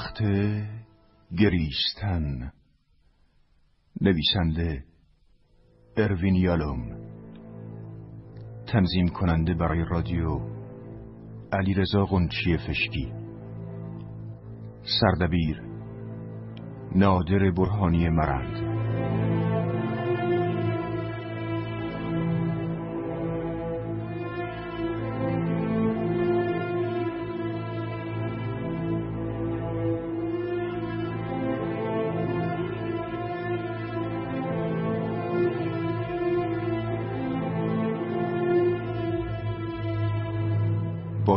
وقت 0.00 0.22
گریستن. 1.38 2.52
نویسنده 4.00 4.84
اروین 5.96 6.34
یالوم. 6.34 6.82
تنظیم 8.66 9.08
کننده 9.08 9.54
برای 9.54 9.84
رادیو 9.90 10.40
علی 11.52 11.74
رضا 11.74 12.04
قنچی 12.04 12.56
فشکی. 12.56 13.12
سردبیر 15.00 15.62
نادر 16.94 17.50
برهانی 17.50 18.08
مرند. 18.08 18.69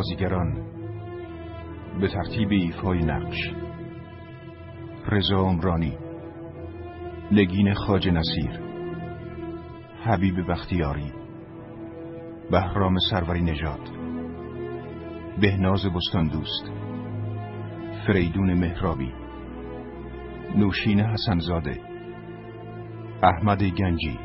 بازیگران. 0.03 0.53
به 1.99 2.07
ترتیب 2.07 2.51
ایفای 2.51 2.99
نقش. 2.99 3.37
رضا 5.07 5.37
عمرانی. 5.37 5.97
نگین 7.31 7.73
خاج 7.73 8.09
نصیر. 8.09 8.59
حبیب 10.03 10.51
بختیاری. 10.51 11.11
بهرام 12.51 12.95
سروری 13.09 13.41
نژاد. 13.41 13.89
بهناز 15.41 15.85
بستان 15.85 16.27
دوست. 16.27 16.71
فریدون 18.07 18.53
مهرابی. 18.53 19.13
نوشین 20.55 20.99
حسنزاده. 20.99 21.81
احمد 23.23 23.63
گنجی. 23.63 24.19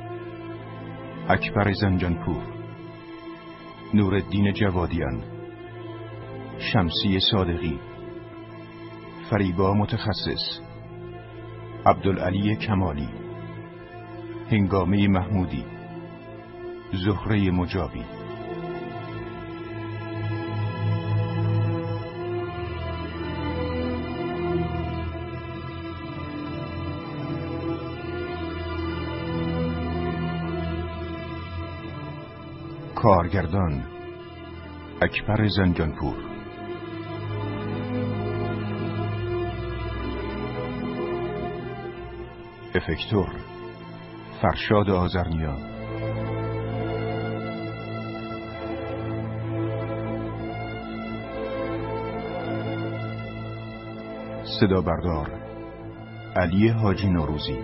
اکبر 1.28 1.72
زنجانپور. 1.72 2.42
نورالدین 3.94 4.52
جوادیان. 4.52 5.37
شمسی 6.58 7.20
صادقی. 7.30 7.80
فریبا 9.30 9.74
متخصص. 9.74 10.60
عبدالعلی 11.86 12.56
کمالی. 12.56 13.08
هنگامه 14.50 15.08
محمودی. 15.08 15.64
زهره 16.92 17.50
مجابی. 17.50 18.04
کارگردان. 32.94 33.84
اکبر 35.02 35.48
زنجانپور. 35.48 36.37
افکتور 42.74 43.28
فرشاد 44.42 44.90
آزرنیا 44.90 45.56
صدا 54.60 54.80
بردار 54.80 55.30
علی 56.36 56.68
حاجی 56.68 57.08
نوروزی 57.08 57.58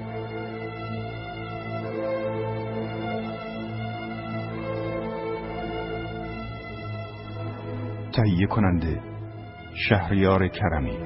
تهیه 8.13 8.47
کننده 8.47 9.01
شهریار 9.89 10.49
کرمی 10.49 10.99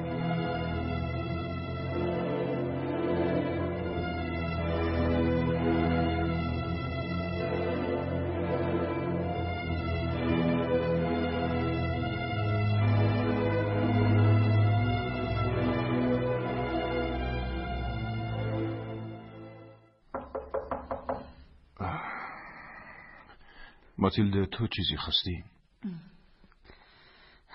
ماتیلد 24.23 24.49
تو 24.49 24.67
چیزی 24.67 24.97
خواستی؟ 24.97 25.43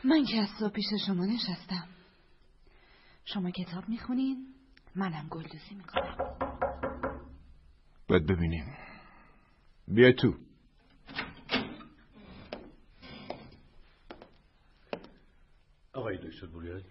من 0.05 0.25
که 0.25 0.37
از 0.37 0.49
صبح 0.61 0.73
پیش 0.73 0.85
شما 1.07 1.27
نشستم. 1.27 1.89
شما 3.25 3.51
کتاب 3.51 3.89
می‌خونین؟ 3.89 4.55
منم 4.95 5.29
گلدوزی 5.31 5.75
می‌کنم 5.75 6.17
باید 8.09 8.27
ببینیم. 8.27 8.77
بیا 9.89 10.13
تو. 10.13 10.35
آقای 15.93 16.17
دکتر 16.19 16.47
بوریال 16.47 16.83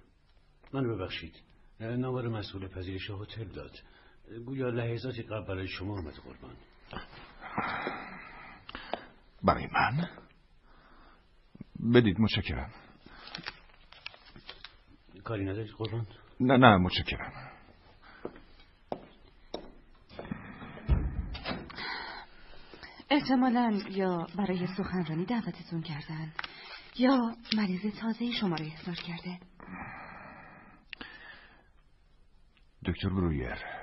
من 0.73 0.95
ببخشید. 0.95 1.35
نامار 1.79 2.27
مسئول 2.27 2.67
پذیرش 2.67 3.09
هتل 3.09 3.47
داد. 3.47 3.71
گویا 4.45 4.69
لحظاتی 4.69 5.21
قبل 5.21 5.47
برای 5.47 5.67
شما 5.67 5.97
آمد 5.97 6.13
قربان 6.13 6.55
برای 9.43 9.62
من؟ 9.73 10.09
بدید 11.93 12.19
متشکرم. 12.19 12.69
کاری 15.23 15.43
ندارید 15.45 15.71
قربان. 15.71 16.07
نه 16.39 16.57
نه 16.57 16.77
متشکرم. 16.77 17.53
احتمالا 23.09 23.79
یا 23.89 24.27
برای 24.37 24.67
سخنرانی 24.77 25.25
دعوتتون 25.25 25.81
کردن 25.81 26.33
یا 26.99 27.35
مریض 27.57 27.99
تازه 28.01 28.31
شما 28.31 28.55
رو 28.55 28.65
احضار 28.65 28.95
کرده. 28.95 29.39
دکتر 32.85 33.09
برویر 33.09 33.82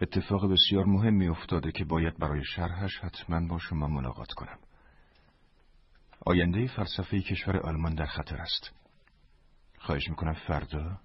اتفاق 0.00 0.52
بسیار 0.52 0.84
مهمی 0.84 1.28
افتاده 1.28 1.72
که 1.72 1.84
باید 1.84 2.18
برای 2.18 2.44
شرحش 2.44 2.98
حتما 2.98 3.48
با 3.48 3.58
شما 3.58 3.88
ملاقات 3.88 4.32
کنم. 4.32 4.58
آینده 6.26 6.66
فلسفه 6.66 7.20
کشور 7.20 7.56
آلمان 7.56 7.94
در 7.94 8.06
خطر 8.06 8.36
است. 8.36 8.72
خواهش 9.78 10.08
می‌کنم 10.08 10.32
فردا 10.32 11.00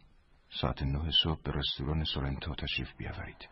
ساعت 0.61 0.83
نه 0.83 1.11
صبح 1.23 1.41
به 1.41 1.51
رستوران 1.51 2.03
سورنتو 2.03 2.55
تشریف 2.55 2.93
بیاورید. 2.97 3.49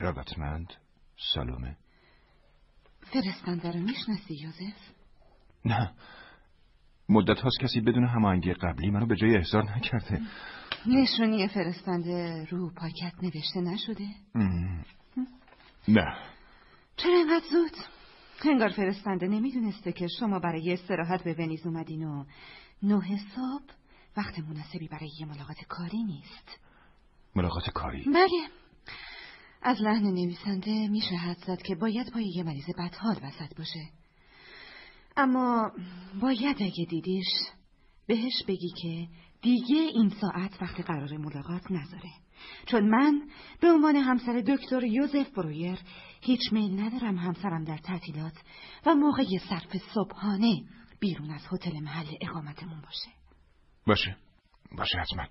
رغبتمند 0.00 0.72
سالومه 1.34 1.76
فرستنده 3.00 3.72
رو 3.72 3.80
می‌شناسی 3.80 4.34
یوزف؟ 4.34 4.76
نه. 5.64 5.92
مدت 7.08 7.40
هاست 7.40 7.60
کسی 7.60 7.80
بدون 7.80 8.04
هماهنگی 8.04 8.54
قبلی 8.54 8.90
منو 8.90 9.06
به 9.06 9.16
جای 9.16 9.36
احضار 9.36 9.64
نکرده. 9.76 10.20
نشونی 10.86 11.48
فرستنده 11.48 12.44
رو 12.50 12.70
پاکت 12.70 13.12
نوشته 13.22 13.60
نشده؟ 13.60 14.06
نه. 15.88 16.16
چرا 16.96 17.16
اینقدر 17.16 17.44
زود؟ 17.50 17.76
انگار 18.50 18.68
فرستنده 18.68 19.26
نمی‌دونسته 19.26 19.92
که 19.92 20.08
شما 20.20 20.38
برای 20.38 20.72
استراحت 20.72 21.24
به 21.24 21.34
ونیز 21.38 21.66
اومدین 21.66 22.04
و 22.04 22.24
نه 22.82 23.18
صبح 23.34 23.74
وقت 24.16 24.38
مناسبی 24.38 24.88
برای 24.88 25.10
یه 25.20 25.26
ملاقات 25.26 25.56
کاری 25.68 26.02
نیست. 26.02 26.58
ملاقات 27.36 27.70
کاری؟ 27.70 28.04
بله. 28.04 28.48
از 29.62 29.76
لحن 29.80 30.04
نویسنده 30.04 30.88
میشه 30.88 31.14
حد 31.14 31.38
زد 31.46 31.62
که 31.62 31.74
باید 31.74 32.12
پای 32.12 32.32
یه 32.36 32.42
مریض 32.42 32.70
بدحال 32.78 33.16
وسط 33.22 33.56
باشه. 33.58 33.90
اما 35.16 35.72
باید 36.20 36.56
اگه 36.62 36.86
دیدیش 36.90 37.26
بهش 38.06 38.42
بگی 38.48 38.72
که 38.82 39.08
دیگه 39.42 39.76
این 39.76 40.08
ساعت 40.20 40.62
وقت 40.62 40.80
قرار 40.80 41.16
ملاقات 41.16 41.70
نذاره 41.70 42.10
چون 42.66 42.88
من 42.88 43.22
به 43.60 43.68
عنوان 43.68 43.96
همسر 43.96 44.40
دکتر 44.40 44.84
یوزف 44.84 45.30
برویر 45.36 45.78
هیچ 46.20 46.52
میل 46.52 46.80
ندارم 46.80 47.18
همسرم 47.18 47.64
در 47.64 47.76
تعطیلات 47.76 48.34
و 48.86 48.94
موقع 48.94 49.24
صرف 49.48 49.76
صبحانه 49.94 50.62
بیرون 51.00 51.30
از 51.30 51.42
هتل 51.52 51.80
محل 51.80 52.06
اقامتمون 52.20 52.80
باشه. 52.80 53.10
باشه. 53.86 54.16
باشه 54.78 54.98
حتما. 54.98 55.26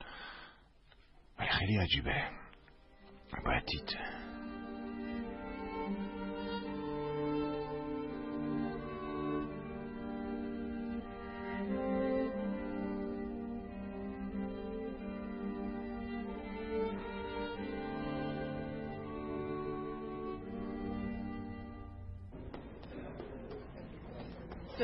ولی 1.39 1.49
خیلی 1.49 1.77
عجیبه. 1.77 2.29
باید 3.45 3.63
دید. 3.65 4.20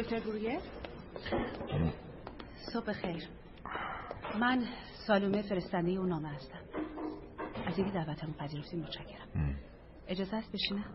دکتر 0.08 0.20
گرویر 0.20 0.60
صبح 2.74 2.92
خیر. 2.94 3.24
من 4.40 4.66
سالومه 5.08 5.42
فرستنده 5.42 5.92
اون 5.92 6.10
نامه 6.10 6.30
هستم. 6.30 6.60
از 7.66 7.78
اینکه 7.78 7.94
دعوتمو 7.94 8.34
پذیرفتیم 8.34 8.80
متشکرم. 8.80 9.56
اجازه 10.08 10.36
است 10.36 10.52
بشینم؟ 10.52 10.86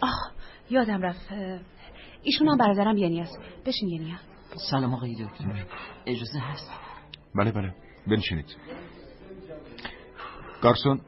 آه 0.00 0.32
یادم 0.70 1.02
رفت. 1.02 1.32
ایشون 2.22 2.48
هم 2.48 2.56
برادرم 2.56 2.96
ینی 2.96 3.20
است. 3.20 3.38
بشین 3.66 3.88
ینی 3.88 4.16
سلام 4.70 4.94
آقای 4.94 5.14
دکتر. 5.24 5.66
اجازه 6.06 6.38
هست؟ 6.38 6.70
بله 7.34 7.52
بله. 7.52 7.74
بنشینید. 8.06 8.56
گارسون 10.62 11.00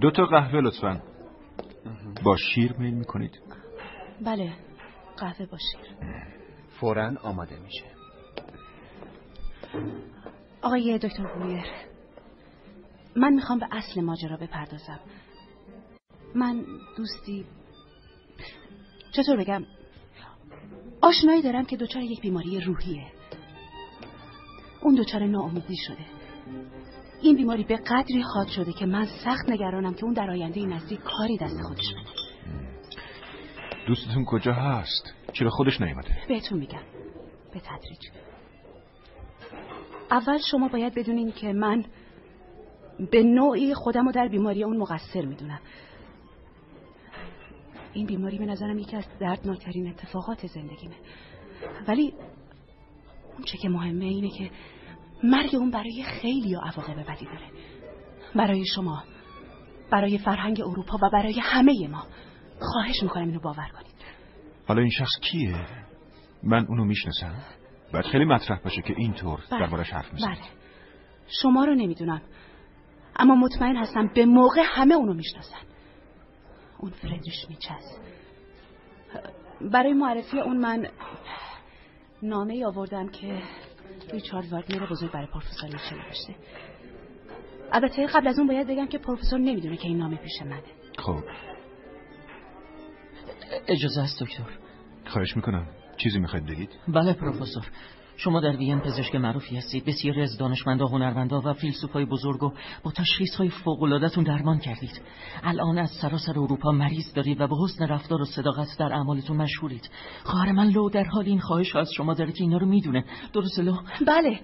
دو 0.00 0.10
تا 0.10 0.26
قهوه 0.26 0.60
لطفا. 0.60 1.02
با 2.24 2.36
شیر 2.36 2.72
میل 2.72 2.94
می‌کنید. 2.94 3.40
بله 4.20 4.52
قهوه 5.16 5.46
با 5.46 5.58
شیر 5.58 5.96
فورا 6.80 7.12
آماده 7.22 7.58
میشه. 7.58 7.84
آقای 10.62 10.98
دکتر 10.98 11.38
گویر 11.38 11.66
من 13.16 13.32
می‌خوام 13.32 13.58
به 13.58 13.66
اصل 13.72 14.00
ماجرا 14.00 14.36
بپردازم. 14.36 15.00
من 16.34 16.64
دوستی 16.96 17.46
چطور 19.12 19.36
بگم 19.36 19.64
آشنایی 21.00 21.42
دارم 21.42 21.64
که 21.64 21.76
دچار 21.76 22.02
یک 22.02 22.20
بیماری 22.20 22.60
روحیه. 22.60 23.06
اون 24.82 24.94
دچار 24.94 25.26
ناامیدی 25.26 25.76
شده. 25.76 26.06
این 27.22 27.36
بیماری 27.36 27.64
به 27.64 27.76
قدری 27.76 28.22
حاد 28.34 28.48
شده 28.48 28.72
که 28.72 28.86
من 28.86 29.06
سخت 29.24 29.48
نگرانم 29.48 29.94
که 29.94 30.04
اون 30.04 30.14
در 30.14 30.30
آینده 30.30 30.66
نزدیک 30.66 31.00
کاری 31.00 31.38
دست 31.38 31.60
خودش 31.68 31.92
بده. 31.92 32.15
دوستتون 33.86 34.24
کجا 34.24 34.52
هست؟ 34.52 35.14
چرا 35.32 35.50
خودش 35.50 35.80
نیومده؟ 35.80 36.18
بهتون 36.28 36.58
میگم. 36.58 36.82
به 37.52 37.60
تدریج. 37.60 38.08
اول 40.10 40.38
شما 40.50 40.68
باید 40.68 40.94
بدونین 40.94 41.32
که 41.32 41.52
من 41.52 41.84
به 43.10 43.22
نوعی 43.22 43.74
خودم 43.74 44.06
رو 44.06 44.12
در 44.12 44.28
بیماری 44.28 44.64
اون 44.64 44.76
مقصر 44.76 45.24
می‌دونم. 45.24 45.60
این 47.92 48.06
بیماری 48.06 48.38
به 48.38 48.46
نظرم 48.46 48.78
یکی 48.78 48.96
از 48.96 49.04
دردناکترین 49.20 49.88
اتفاقات 49.88 50.46
زندگیمه. 50.46 50.94
ولی 51.88 52.14
اون 53.32 53.44
چه 53.44 53.58
که 53.58 53.68
مهمه 53.68 54.04
اینه 54.04 54.30
که 54.30 54.50
مرگ 55.24 55.54
اون 55.54 55.70
برای 55.70 56.02
خیلی 56.02 56.54
عواقب 56.54 57.10
بدی 57.10 57.24
داره. 57.24 57.50
برای 58.34 58.64
شما 58.74 59.04
برای 59.90 60.18
فرهنگ 60.18 60.60
اروپا 60.60 60.98
و 61.02 61.10
برای 61.12 61.40
همه 61.40 61.88
ما. 61.88 62.06
خواهش 62.60 63.02
می‌کنم 63.02 63.28
اینو 63.28 63.40
باور 63.40 63.68
کنید. 63.68 63.96
حالا 64.68 64.80
این 64.80 64.90
شخص 64.90 65.20
کیه؟ 65.20 65.66
من 66.42 66.66
اونو 66.66 66.84
می‌شناسم. 66.84 67.34
باید 67.92 68.04
خیلی 68.04 68.24
مطرح 68.24 68.60
باشه 68.64 68.82
که 68.82 68.94
اینطور 68.96 69.40
بله. 69.50 69.60
دربارش 69.60 69.90
حرف 69.90 70.12
می‌زنید 70.12 70.38
بله. 70.38 70.48
شما 71.42 71.64
رو 71.64 71.74
نمی‌دونم. 71.74 72.22
اما 73.16 73.34
مطمئن 73.34 73.76
هستم 73.76 74.10
به 74.14 74.24
موقع 74.26 74.62
همه 74.64 74.94
اونو 74.94 75.14
می‌شناسن. 75.14 75.58
اون 76.78 76.90
فردریش 76.90 77.46
میچست 77.48 78.00
برای 79.72 79.92
معرفی 79.92 80.40
اون 80.40 80.56
من 80.56 80.88
نامه 82.22 82.54
ای 82.54 82.64
آوردم 82.64 83.08
که 83.08 83.42
ریچارد 84.12 84.52
واگنر 84.52 84.86
بزرگ 84.86 85.12
برای 85.12 85.26
پروفسور 85.26 85.70
نوشته. 85.70 86.34
البته 87.72 88.06
قبل 88.06 88.28
از 88.28 88.38
اون 88.38 88.48
باید 88.48 88.66
بگم 88.66 88.86
که 88.86 88.98
پروفسور 88.98 89.38
نمی‌دونه 89.38 89.76
که 89.76 89.88
این 89.88 89.98
نامه 89.98 90.16
پیش 90.16 90.42
منه. 90.42 90.62
خب. 90.98 91.22
اجازه 93.68 94.00
است 94.00 94.22
دکتر. 94.22 94.44
خواهش 95.06 95.36
می‌کنم. 95.36 95.66
چیزی 95.96 96.18
می‌خواید 96.18 96.46
بگید؟ 96.46 96.70
بله 96.88 97.12
پروفسور. 97.12 97.66
شما 98.18 98.40
در 98.40 98.56
وین 98.56 98.80
پزشک 98.80 99.14
معروفی 99.14 99.56
هستید. 99.56 99.84
بسیاری 99.84 100.22
از 100.22 100.38
دانشمندا 100.38 100.86
هنرمندا 100.86 101.40
و 101.44 101.52
فیلسوفای 101.52 102.04
بزرگ 102.04 102.42
و 102.42 102.52
با 102.82 102.90
تشخیص 102.90 103.34
های 103.36 103.48
فوق 103.48 103.98
درمان 104.26 104.58
کردید. 104.58 105.00
الان 105.42 105.78
از 105.78 105.90
سراسر 106.02 106.30
اروپا 106.30 106.72
مریض 106.72 107.12
دارید 107.14 107.40
و 107.40 107.46
به 107.46 107.56
حسن 107.64 107.86
رفتار 107.86 108.22
و 108.22 108.24
صداقت 108.24 108.66
در 108.78 108.92
اعمالتون 108.92 109.36
مشهورید. 109.36 109.90
خواهر 110.24 110.52
من 110.52 110.68
لو 110.68 110.90
در 110.90 111.04
حال 111.04 111.24
این 111.24 111.40
خواهش 111.40 111.76
از 111.76 111.88
شما 111.96 112.14
داره 112.14 112.32
که 112.32 112.44
اینا 112.44 112.56
رو 112.56 112.66
می‌دونه. 112.66 113.04
درست 113.32 113.58
لو؟ 113.58 113.76
بله. 114.06 114.40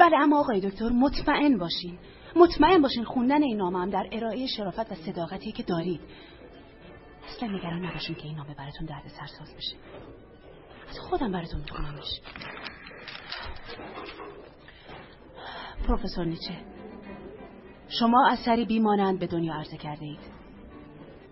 بله 0.00 0.16
اما 0.16 0.40
آقای 0.40 0.60
دکتر 0.60 0.88
مطمئن 0.88 1.58
باشین. 1.58 1.98
مطمئن 2.36 2.82
باشین 2.82 3.04
خوندن 3.04 3.42
این 3.42 3.56
نامه 3.56 3.78
هم 3.78 3.90
در 3.90 4.08
ارائه 4.12 4.46
شرافت 4.46 4.92
و 4.92 4.94
صداقتی 4.94 5.52
که 5.52 5.62
دارید. 5.62 6.00
اصلا 7.28 7.48
نگران 7.48 7.84
نباشین 7.84 8.14
که 8.14 8.24
این 8.24 8.36
نامه 8.36 8.54
براتون 8.54 8.86
درد 8.86 9.08
سرساز 9.08 9.54
بشه. 9.56 9.76
از 10.88 10.98
خودم 10.98 11.32
براتون 11.32 11.60
میخونمش 11.60 12.20
پروفسور 15.88 16.24
نیچه 16.24 16.54
شما 17.88 18.28
اثری 18.30 18.64
بیمانند 18.64 19.18
به 19.18 19.26
دنیا 19.26 19.54
عرضه 19.54 19.76
کرده 19.76 20.04
اید 20.04 20.38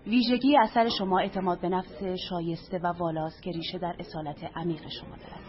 ویژگی 0.07 0.59
اثر 0.59 0.89
شما 0.89 1.19
اعتماد 1.19 1.61
به 1.61 1.69
نفس 1.69 2.03
شایسته 2.29 2.79
و 2.79 2.87
والاست 2.87 3.43
که 3.43 3.51
ریشه 3.51 3.79
در 3.79 3.97
اصالت 3.99 4.45
عمیق 4.57 4.89
شما 4.89 5.17
دارد. 5.17 5.47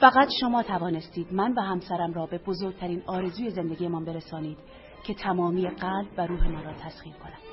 فقط 0.00 0.28
شما 0.40 0.62
توانستید 0.62 1.32
من 1.32 1.52
و 1.52 1.60
همسرم 1.60 2.12
را 2.12 2.26
به 2.26 2.38
بزرگترین 2.38 3.02
آرزوی 3.06 3.50
زندگیمان 3.50 4.04
برسانید 4.04 4.58
که 5.04 5.14
تمامی 5.14 5.68
قلب 5.68 6.08
و 6.16 6.26
روح 6.26 6.48
ما 6.48 6.60
را 6.60 6.72
تسخیر 6.72 7.12
کند. 7.12 7.47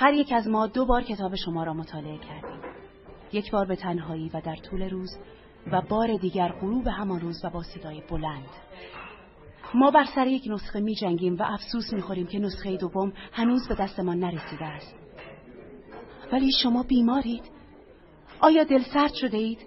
هر 0.00 0.12
یک 0.12 0.32
از 0.32 0.48
ما 0.48 0.66
دو 0.66 0.86
بار 0.86 1.02
کتاب 1.02 1.34
شما 1.34 1.64
را 1.64 1.74
مطالعه 1.74 2.18
کردیم. 2.18 2.60
یک 3.32 3.50
بار 3.50 3.66
به 3.66 3.76
تنهایی 3.76 4.30
و 4.34 4.40
در 4.40 4.56
طول 4.56 4.82
روز 4.90 5.10
و 5.72 5.82
بار 5.82 6.16
دیگر 6.16 6.48
غروب 6.48 6.86
همان 6.86 7.20
روز 7.20 7.44
و 7.44 7.50
با 7.50 7.62
صدای 7.62 8.02
بلند. 8.10 8.48
ما 9.74 9.90
بر 9.90 10.04
سر 10.14 10.26
یک 10.26 10.42
نسخه 10.46 10.80
می 10.80 10.94
جنگیم 10.94 11.36
و 11.36 11.42
افسوس 11.42 11.92
می 11.92 12.02
خوریم 12.02 12.26
که 12.26 12.38
نسخه 12.38 12.76
دوم 12.76 13.12
هنوز 13.32 13.68
به 13.68 13.74
دستمان 13.74 14.18
نرسیده 14.18 14.64
است. 14.64 14.94
ولی 16.32 16.50
شما 16.62 16.82
بیمارید. 16.82 17.50
آیا 18.40 18.64
دل 18.64 18.82
سرد 18.94 19.14
شده 19.14 19.36
اید؟ 19.36 19.58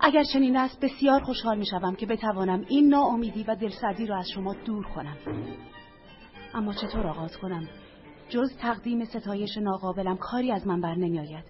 اگر 0.00 0.22
چنین 0.32 0.56
است 0.56 0.80
بسیار 0.80 1.20
خوشحال 1.20 1.58
می 1.58 1.66
شوم 1.66 1.94
که 1.94 2.06
بتوانم 2.06 2.64
این 2.68 2.88
ناامیدی 2.88 3.42
و 3.42 3.54
دلسردی 3.54 4.06
را 4.06 4.18
از 4.18 4.30
شما 4.34 4.54
دور 4.54 4.84
کنم. 4.84 5.16
اما 6.54 6.72
چطور 6.72 7.06
آغاز 7.06 7.36
کنم؟ 7.36 7.68
جز 8.30 8.56
تقدیم 8.60 9.04
ستایش 9.04 9.56
ناقابلم 9.56 10.16
کاری 10.16 10.52
از 10.52 10.66
من 10.66 10.80
بر 10.80 10.94
نمی 10.94 11.18
آید. 11.18 11.44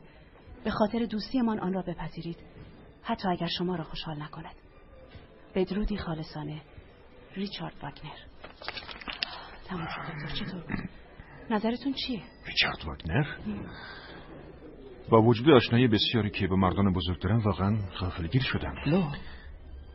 به 0.65 0.71
خاطر 0.71 1.07
دوستیمان 1.07 1.61
آن 1.61 1.73
را 1.73 1.83
بپذیرید. 1.83 2.37
حتی 3.03 3.29
اگر 3.29 3.47
شما 3.47 3.77
را 3.77 3.85
خوشحال 3.85 4.23
نکند. 4.23 4.55
بدرودی 5.55 5.97
خالصانه 5.97 6.61
ریچارد 7.35 7.75
واگنر. 7.83 8.17
تمام 9.65 9.87
شد 9.87 10.01
دکتر. 10.01 10.45
چطور 10.45 10.61
بود؟ 10.61 10.89
نظرتون 11.51 11.93
چیه؟ 11.93 12.23
ریچارد 12.47 12.85
واگنر؟ 12.87 13.25
با 15.11 15.23
وجود 15.23 15.51
آشنایی 15.51 15.89
بسیاری 15.89 16.31
که 16.31 16.47
با 16.47 16.57
مردان 16.57 16.93
بزرگ 16.93 17.23
دارم 17.23 17.39
واقعا 17.39 17.77
غافلگیر 18.01 18.43
شدم. 18.43 18.75
لو 18.87 19.03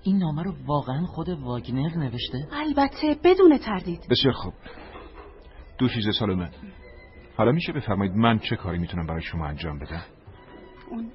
این 0.03 0.17
نامه 0.17 0.43
رو 0.43 0.53
واقعا 0.65 1.05
خود 1.05 1.29
واگنر 1.29 1.97
نوشته؟ 1.97 2.47
البته 2.51 3.15
بدون 3.23 3.57
تردید. 3.57 3.99
بسیار 4.09 4.33
خوب. 4.33 4.53
دو 5.77 5.89
چیز 5.89 6.17
سالمه. 6.19 6.49
حالا 7.37 7.51
میشه 7.51 7.71
بفرمایید 7.73 8.15
من 8.15 8.39
چه 8.39 8.55
کاری 8.55 8.77
می‌تونم 8.77 9.07
برای 9.07 9.21
شما 9.21 9.47
انجام 9.47 9.79
بدم؟ 9.79 10.05
اون 10.89 11.11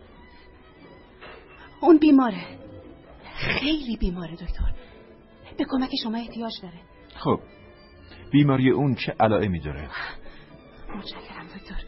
اون 1.80 1.98
بیماره. 1.98 2.58
خیلی 3.34 3.96
بیماره 3.96 4.32
دکتر. 4.32 4.72
به 5.58 5.64
کمک 5.68 5.90
شما 6.02 6.18
احتیاج 6.18 6.52
داره. 6.62 6.80
خب 7.16 7.40
بیماری 8.30 8.70
اون 8.70 8.94
چه 8.94 9.14
علائمی 9.20 9.60
داره؟ 9.60 9.88
متشکرم 10.96 11.46
دکتر. 11.46 11.84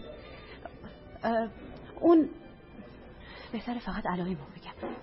اون 2.00 2.31
بهتر 3.52 3.79
فقط 3.79 4.07
علائم 4.07 4.37
رو 4.37 4.45
بگم. 4.45 4.95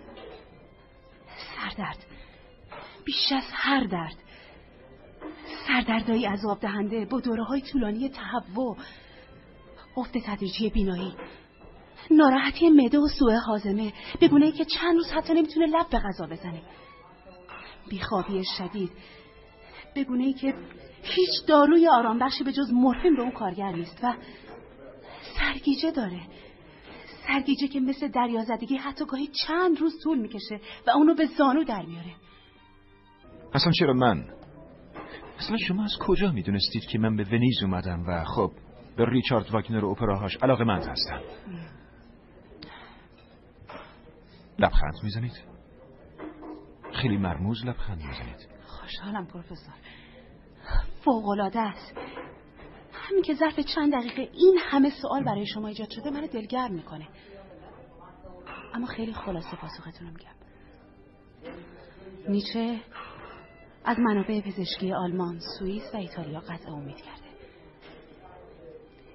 سردرد. 1.56 2.06
بیش 3.06 3.32
از 3.36 3.44
هر 3.54 3.84
درد. 3.84 4.16
سردردایی 5.68 6.26
عذاب 6.26 6.60
دهنده 6.60 7.06
با 7.06 7.20
دوره 7.20 7.44
های 7.44 7.62
طولانی 7.62 8.10
تهوع 8.10 8.78
افت 9.98 10.18
تدریجی 10.18 10.70
بینایی 10.70 11.14
ناراحتی 12.12 12.70
مده 12.70 13.00
و 13.00 13.08
سوء 13.20 13.38
حازمه 13.48 13.94
بگونه 14.22 14.52
که 14.52 14.66
چند 14.66 14.96
روز 14.96 15.12
حتی 15.12 15.34
نمی‌تونه 15.34 15.66
لب 15.66 15.90
به 15.90 16.00
غذا 16.00 16.28
بزنه 16.28 16.62
بیخوابی 17.90 18.44
شدید 18.58 18.92
بگونه 19.96 20.24
ای 20.24 20.34
که 20.34 20.54
هیچ 21.04 21.46
داروی 21.48 21.88
آرام 21.88 22.20
بخشی 22.20 22.44
به 22.44 22.52
جز 22.52 22.72
مورفین 22.72 23.16
به 23.16 23.22
اون 23.22 23.32
کارگر 23.32 23.72
نیست 23.72 24.00
و 24.04 24.14
سرگیجه 25.38 25.92
داره 25.92 26.22
سرگیجه 27.28 27.68
که 27.68 27.80
مثل 27.80 28.08
دریازدگی 28.08 28.78
حتی 28.78 29.06
گاهی 29.06 29.30
چند 29.48 29.80
روز 29.80 29.94
طول 30.04 30.20
می‌کشه 30.20 30.60
و 30.88 30.90
اونو 30.90 31.16
به 31.16 31.26
زانو 31.26 31.64
در 31.64 31.86
میاره 31.86 32.16
اصلا 33.54 33.72
چرا 33.72 33.94
من؟ 33.94 34.39
اصلا 35.40 35.58
شما 35.58 35.84
از 35.84 35.98
کجا 36.00 36.32
می‌دونستید 36.32 36.86
که 36.86 37.00
من 37.00 37.16
به 37.16 37.24
ونیز 37.24 37.64
اومدم 37.64 38.04
و 38.08 38.24
خب 38.24 38.52
به 38.98 39.06
ریچارد 39.06 39.52
واگنر 39.52 39.86
و 39.86 39.90
اپراهاش 39.90 40.38
علاقه 40.42 40.64
مند 40.64 40.84
هستم؟ 40.88 41.22
لبخند 44.60 44.94
می‌زنید؟ 45.04 45.44
خیلی 46.94 47.18
مرموز 47.18 47.66
لبخند 47.66 47.98
می‌زنید. 47.98 48.48
خوشحالم 48.66 49.26
پروفسور. 49.28 49.74
فوقلاده 51.06 51.60
است. 51.60 51.98
همین 52.94 53.24
که 53.24 53.34
ظرف 53.34 53.60
چند 53.60 53.94
دقیقه 53.94 54.30
این 54.34 54.60
همه 54.70 54.90
سوال 55.02 55.24
برای 55.24 55.46
شما 55.46 55.68
ایجاد 55.68 55.90
شده 55.90 56.10
منو 56.10 56.28
دلگرم 56.28 56.74
می‌کنه. 56.74 57.08
اما 58.74 58.86
خیلی 58.86 59.14
خلاصه 59.14 59.56
پاسختون 59.56 60.08
رو 60.08 60.14
نیچه 62.30 62.80
از 63.90 64.00
منابع 64.00 64.42
پزشکی 64.42 64.94
آلمان، 64.94 65.40
سوئیس 65.60 65.84
و 65.94 65.98
ایتالیا 65.98 66.40
قطع 66.40 66.72
امید 66.72 66.96
کرده. 66.96 67.30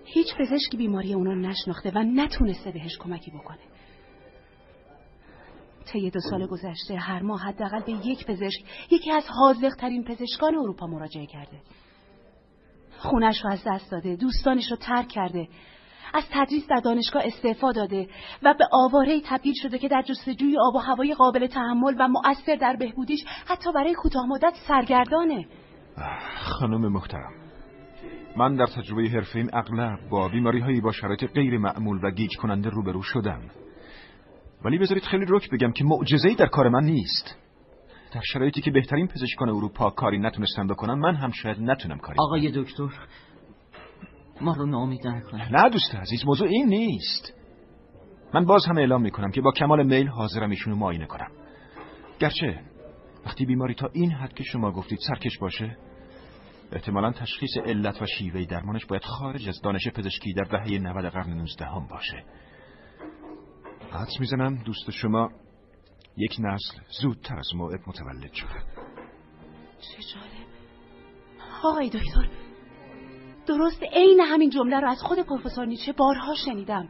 هیچ 0.04 0.26
پزشکی 0.38 0.76
بیماری 0.76 1.14
اونو 1.14 1.34
نشناخته 1.34 1.92
و 1.94 1.98
نتونسته 1.98 2.70
بهش 2.70 2.98
کمکی 2.98 3.30
بکنه. 3.30 3.58
طی 5.92 6.10
دو 6.10 6.20
سال 6.30 6.46
گذشته 6.46 6.96
هر 6.96 7.22
ماه 7.22 7.40
حداقل 7.40 7.80
به 7.80 7.92
یک 7.92 8.26
پزشک 8.26 8.64
یکی 8.90 9.12
از 9.12 9.24
حاضق 9.28 9.74
ترین 9.74 10.04
پزشکان 10.04 10.54
اروپا 10.54 10.86
مراجعه 10.86 11.26
کرده. 11.26 11.60
خونش 12.98 13.44
رو 13.44 13.50
از 13.50 13.62
دست 13.66 13.90
داده 13.90 14.16
دوستانش 14.16 14.70
رو 14.70 14.76
ترک 14.76 15.08
کرده. 15.08 15.48
از 16.14 16.24
تدریس 16.32 16.66
در 16.68 16.80
دانشگاه 16.84 17.22
استعفا 17.26 17.72
داده 17.72 18.08
و 18.42 18.54
به 18.58 18.64
آواره 18.72 19.20
تبدیل 19.24 19.54
شده 19.62 19.78
که 19.78 19.88
در 19.88 20.02
جستجوی 20.02 20.58
آب 20.58 20.74
و 20.74 20.78
هوای 20.78 21.14
قابل 21.14 21.46
تحمل 21.46 21.94
و 21.98 22.08
مؤثر 22.08 22.56
در 22.60 22.76
بهبودیش 22.76 23.24
حتی 23.46 23.72
برای 23.72 23.94
کوتاه 23.94 24.26
مدت 24.26 24.54
سرگردانه. 24.68 25.46
خانم 26.36 26.92
محترم 26.92 27.32
من 28.36 28.56
در 28.56 28.66
تجربه 28.66 29.08
حرفیم 29.08 29.48
اغلب 29.52 29.98
با 30.10 30.28
بیماری 30.28 30.60
هایی 30.60 30.80
با 30.80 30.92
شرایط 30.92 31.24
غیر 31.24 31.58
معمول 31.58 32.00
و 32.02 32.10
گیج 32.10 32.36
کننده 32.36 32.70
روبرو 32.70 33.02
شدم. 33.02 33.40
ولی 34.64 34.78
بذارید 34.78 35.04
خیلی 35.04 35.26
رک 35.28 35.50
بگم 35.50 35.72
که 35.72 35.84
معجزه‌ای 35.84 36.34
در 36.34 36.46
کار 36.46 36.68
من 36.68 36.84
نیست. 36.84 37.36
در 38.14 38.20
شرایطی 38.32 38.60
که 38.60 38.70
بهترین 38.70 39.08
پزشکان 39.08 39.48
اروپا 39.48 39.90
کاری 39.90 40.18
نتونستن 40.18 40.66
بکنن 40.66 40.94
من 40.94 41.14
هم 41.14 41.30
شاید 41.30 41.60
نتونم 41.60 41.98
کاری 41.98 42.18
آقای 42.18 42.52
دکتر 42.54 42.88
ما 44.40 44.52
رو 44.52 44.66
ناامید 44.66 45.06
نه 45.50 45.68
دوست 45.70 45.94
عزیز 45.94 46.26
موضوع 46.26 46.48
این 46.48 46.68
نیست. 46.68 47.32
من 48.34 48.44
باز 48.44 48.66
هم 48.66 48.78
اعلام 48.78 49.02
می‌کنم 49.02 49.30
که 49.30 49.40
با 49.40 49.52
کمال 49.52 49.86
میل 49.86 50.08
حاضرم 50.08 50.50
ایشونو 50.50 50.76
معاینه 50.76 51.06
کنم. 51.06 51.30
گرچه 52.18 52.60
وقتی 53.26 53.46
بیماری 53.46 53.74
تا 53.74 53.90
این 53.92 54.10
حد 54.10 54.34
که 54.34 54.44
شما 54.44 54.72
گفتید 54.72 54.98
سرکش 55.08 55.38
باشه 55.38 55.76
احتمالا 56.72 57.12
تشخیص 57.12 57.56
علت 57.66 58.02
و 58.02 58.06
شیوه 58.06 58.44
درمانش 58.44 58.86
باید 58.86 59.04
خارج 59.04 59.48
از 59.48 59.60
دانش 59.60 59.88
پزشکی 59.88 60.32
در 60.32 60.44
دهه 60.44 60.78
90 60.78 61.04
قرن 61.04 61.30
19 61.30 61.66
هم 61.66 61.86
باشه. 61.86 62.24
حدس 63.92 64.20
می‌زنم 64.20 64.54
دوست 64.54 64.90
شما 64.90 65.30
یک 66.16 66.36
نسل 66.38 66.78
زودتر 67.02 67.38
از 67.38 67.48
موعد 67.54 67.80
متولد 67.86 68.32
شده. 68.32 68.48
چه 69.80 70.02
جالب. 70.14 70.46
آقای 71.64 71.88
دکتر 71.88 72.28
درست 73.46 73.82
عین 73.82 74.20
همین 74.20 74.50
جمله 74.50 74.80
رو 74.80 74.90
از 74.90 75.02
خود 75.02 75.18
پروفسور 75.18 75.66
نیچه 75.66 75.92
بارها 75.92 76.34
شنیدم. 76.34 76.88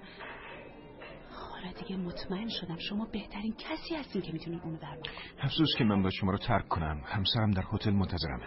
حالا 1.30 1.72
دیگه 1.72 1.96
مطمئن 1.96 2.48
شدم 2.48 2.76
شما 2.78 3.08
بهترین 3.12 3.54
کسی 3.58 3.94
هستین 3.94 4.22
که 4.22 4.32
می‌تونین 4.32 4.60
اونو 4.60 4.76
درمان 4.76 5.02
افسوس 5.40 5.68
که 5.78 5.84
من 5.84 6.02
با 6.02 6.10
شما 6.10 6.30
رو 6.30 6.38
ترک 6.38 6.68
کنم. 6.68 7.02
همسرم 7.04 7.50
در 7.50 7.64
هتل 7.72 7.90
منتظرمه 7.90 8.46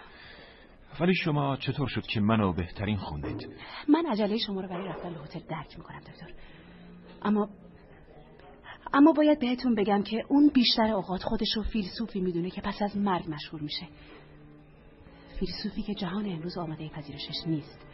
ولی 1.00 1.14
شما 1.14 1.56
چطور 1.56 1.88
شد 1.88 2.06
که 2.06 2.20
منو 2.20 2.52
بهترین 2.52 2.96
خوندید؟ 2.96 3.48
من 3.88 4.06
عجله 4.06 4.38
شما 4.38 4.60
رو 4.60 4.68
برای 4.68 4.88
رفتن 4.88 5.14
به 5.14 5.20
هتل 5.20 5.40
درک 5.40 5.78
می‌کنم 5.78 6.00
دکتر. 6.00 6.32
اما 7.22 7.48
اما 8.92 9.12
باید 9.12 9.40
بهتون 9.40 9.74
بگم 9.74 10.02
که 10.02 10.24
اون 10.28 10.50
بیشتر 10.54 10.90
اوقات 10.90 11.22
خودش 11.22 11.56
رو 11.56 11.62
فیلسوفی 11.62 12.20
می‌دونه 12.20 12.50
که 12.50 12.60
پس 12.60 12.82
از 12.82 12.96
مرگ 12.96 13.24
مشهور 13.28 13.62
میشه. 13.62 13.86
فیلسوفی 15.40 15.82
که 15.82 15.94
جهان 15.94 16.26
امروز 16.26 16.58
آماده 16.58 16.88
پذیرشش 16.88 17.46
نیست. 17.46 17.86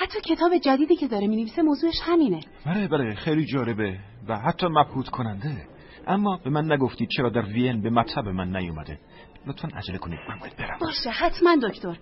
حتی 0.00 0.20
کتاب 0.20 0.58
جدیدی 0.58 0.96
که 0.96 1.08
داره 1.08 1.26
می‌نویسه 1.26 1.62
موضوعش 1.62 2.00
همینه. 2.02 2.40
بله 2.66 2.88
بله 2.88 3.14
خیلی 3.14 3.46
جالبه 3.46 3.98
و 4.28 4.38
حتی 4.38 4.66
مبهوت 4.66 5.08
کننده. 5.08 5.66
اما 6.06 6.40
به 6.44 6.50
من 6.50 6.72
نگفتید 6.72 7.08
چرا 7.16 7.30
در 7.30 7.42
وین 7.42 7.82
به 7.82 7.90
مطب 7.90 8.28
من 8.28 8.56
نیومده. 8.56 8.98
لطفا 9.46 9.68
عجله 9.68 9.98
کنید 9.98 10.18
من 10.28 10.38
باید 10.38 10.56
برم. 10.56 10.78
باشه 10.80 11.10
حتما 11.10 11.56
دکتر. 11.62 11.98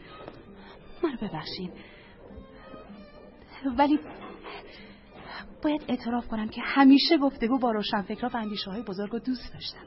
منو 1.02 1.16
ببخشید 1.22 1.72
ولی 3.78 3.98
باید 5.62 5.82
اعتراف 5.88 6.28
کنم 6.28 6.48
که 6.48 6.60
همیشه 6.64 7.18
گفتگو 7.18 7.58
با 7.58 7.70
روشنفکرها 7.70 8.30
و 8.34 8.36
اندیشه 8.36 8.70
های 8.70 8.82
بزرگ 8.82 9.14
و 9.14 9.18
دوست 9.18 9.52
داشتم. 9.52 9.86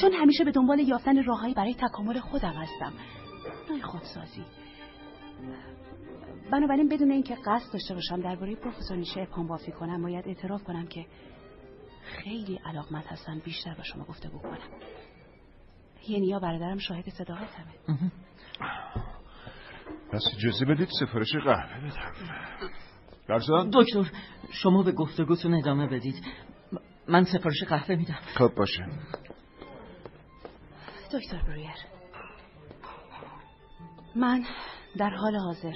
چون 0.00 0.12
همیشه 0.12 0.44
به 0.44 0.50
دنبال 0.50 0.78
یافتن 0.78 1.24
راههایی 1.24 1.54
برای 1.54 1.74
تکامل 1.74 2.20
خودم 2.20 2.52
هستم. 2.52 2.92
نوع 3.70 3.80
خودسازی. 3.80 4.44
بنابراین 6.52 6.88
بدون 6.88 7.10
اینکه 7.10 7.34
قصد 7.46 7.72
داشته 7.72 7.94
باشم 7.94 8.20
درباره 8.20 8.54
پروفسور 8.54 8.96
نیشه 8.96 9.20
ابهام 9.20 9.46
بافی 9.46 9.72
کنم 9.72 10.02
باید 10.02 10.28
اعتراف 10.28 10.64
کنم 10.64 10.86
که 10.86 11.06
خیلی 12.02 12.60
علاقمند 12.64 13.04
هستم 13.04 13.38
بیشتر 13.44 13.74
با 13.74 13.82
شما 13.82 14.04
گفتگو 14.04 14.38
کنم 14.38 14.58
یعنی 16.08 16.26
یا 16.26 16.38
برادرم 16.38 16.78
شاهد 16.78 17.08
صداقتمه 17.08 17.72
پس 20.12 20.22
اجازه 20.36 20.64
بدید 20.64 20.88
سفارش 21.00 21.36
قهوه 21.36 21.90
بدم. 21.90 22.12
گرزان 23.28 23.70
دکتر 23.72 24.10
شما 24.50 24.82
به 24.82 24.92
گفتگوتون 24.92 25.54
ادامه 25.54 25.86
بدید. 25.86 26.24
من 27.08 27.24
سفارش 27.24 27.64
قهوه 27.64 27.96
میدم. 27.96 28.18
خب 28.34 28.54
باشه. 28.56 28.86
دکتر 31.12 31.42
برویر 31.42 31.76
من 34.16 34.44
در 34.96 35.10
حال 35.10 35.36
حاضر. 35.36 35.74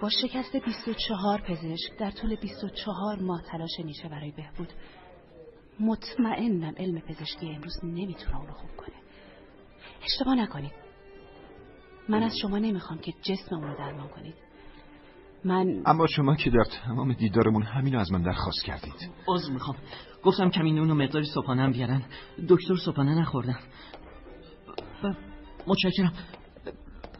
با 0.00 0.08
شکست 0.22 0.56
24 0.56 1.40
پزشک 1.40 1.98
در 1.98 2.10
طول 2.10 2.36
24 2.36 3.18
ماه 3.22 3.42
تلاش 3.42 3.70
نیچه 3.84 4.08
برای 4.08 4.30
بهبود. 4.30 4.72
مطمئنم 5.80 6.74
علم 6.76 7.00
پزشکی 7.00 7.54
امروز 7.54 7.84
نمی‌تونه 7.84 8.40
اونو 8.40 8.52
خوب 8.52 8.70
کنه. 8.76 8.94
اشتباه 10.04 10.34
نکنید. 10.34 10.72
من 12.08 12.22
از 12.22 12.32
شما 12.42 12.58
نمی‌خوام 12.58 12.98
که 12.98 13.12
جسم 13.22 13.56
اونو 13.56 13.76
درمان 13.78 14.08
کنید. 14.08 14.34
من 15.44 15.82
اما 15.86 16.06
شما 16.06 16.36
که 16.36 16.50
در 16.50 16.64
تمام 16.84 17.12
دیدارمون 17.12 17.62
همینو 17.62 17.98
از 17.98 18.12
من 18.12 18.22
درخواست 18.22 18.64
کردید. 18.64 19.10
عذر 19.28 19.52
می‌خوام. 19.52 19.76
گفتم 20.22 20.50
کمی 20.50 20.72
نون 20.72 20.90
و 20.90 20.94
مقداری 20.94 21.26
صبحانه 21.34 21.70
بیارن. 21.70 22.02
دکتر 22.48 22.76
صبحانه 22.84 23.20
نخوردن. 23.20 23.58
متشکرم. 25.66 26.12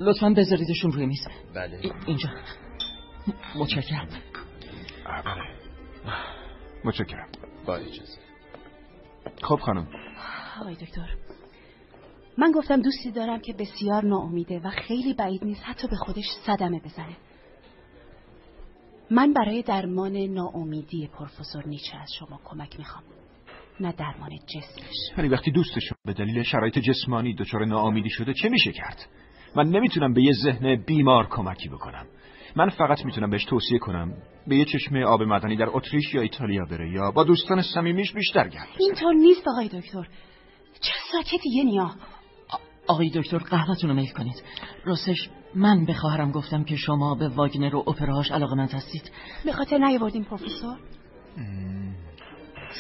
لطفا 0.01 0.35
بذاریدشون 0.37 0.93
روی 0.93 1.07
میز. 1.07 1.27
بله. 1.55 1.81
اینجا. 2.07 2.29
متشکرم. 3.55 4.09
بله. 5.05 5.43
متشکرم. 6.85 7.29
با 7.67 7.77
اجازه. 7.77 8.19
خب 9.43 9.57
خانم. 9.57 9.87
آقای 10.61 10.75
دکتر 10.75 11.09
من 12.39 12.53
گفتم 12.53 12.83
دوستی 12.83 13.11
دارم 13.11 13.41
که 13.41 13.53
بسیار 13.53 14.05
ناامیده 14.05 14.61
و 14.65 14.71
خیلی 14.71 15.15
بعید 15.15 15.45
نیست 15.45 15.63
حتی 15.65 15.89
به 15.89 15.97
خودش 15.97 16.25
صدمه 16.47 16.81
بزنه. 16.81 17.17
من 19.11 19.33
برای 19.33 19.63
درمان 19.63 20.17
ناامیدی 20.17 21.07
پروفسور 21.07 21.67
نیچه 21.67 21.97
از 21.97 22.09
شما 22.19 22.41
کمک 22.45 22.79
می‌خوام. 22.79 23.05
نه 23.81 23.93
درمان 23.93 24.31
جسمش. 24.31 25.19
ولی 25.19 25.29
وقتی 25.29 25.51
دوستشون 25.51 25.99
به 26.05 26.13
دلیل 26.13 26.43
شرایط 26.43 26.79
جسمانی 26.79 27.35
دچار 27.35 27.65
ناامیدی 27.65 28.11
شده 28.11 28.35
چه 28.35 28.49
میشه 28.49 28.73
کرد؟ 28.73 29.07
من 29.57 29.69
نمی‌تونم 29.69 30.15
به 30.15 30.23
یه 30.23 30.33
ذهن 30.33 30.77
بیمار 30.77 31.27
کمکی 31.27 31.69
بکنم. 31.69 32.07
من 32.57 32.69
فقط 32.69 33.05
می‌تونم 33.05 33.31
بهش 33.31 33.45
توصیه 33.45 33.79
کنم. 33.79 34.13
به 34.47 34.57
یه 34.57 34.65
چشمه 34.65 35.05
آب 35.05 35.23
مدنی 35.23 35.57
در 35.57 35.69
اتریش 35.69 36.15
یا 36.15 36.21
ایتالیا 36.21 36.65
بره 36.71 36.93
یا 36.93 37.11
با 37.11 37.25
دوستان 37.25 37.63
صمیمیش 37.63 38.13
بیشتر 38.13 38.49
گرد 38.49 38.69
اینطور 38.79 39.15
نیست 39.15 39.49
آقای 39.49 39.69
دکتر. 39.69 40.09
چه 40.81 40.93
ساکتی 41.13 41.51
یه 41.51 41.65
نیا. 41.65 41.91
آقای 42.87 43.11
دکتر 43.15 43.39
قهوهتون 43.39 43.91
رو 43.91 43.97
میل 43.97 44.13
کنید. 44.13 44.43
راستش 44.85 45.29
من 45.55 45.85
به 45.85 45.95
خواهرم 45.95 46.33
گفتم 46.33 46.65
که 46.65 46.77
شما 46.77 47.15
به 47.15 47.29
واگنر 47.29 47.75
و 47.75 47.79
اپراهاش 47.79 48.31
علاقه 48.31 48.55
من 48.55 48.69
هستید. 48.69 49.11
به 49.45 49.53
خاطر 49.53 49.79
نیاوردیم 49.79 50.25
پروفسور؟ 50.25 50.79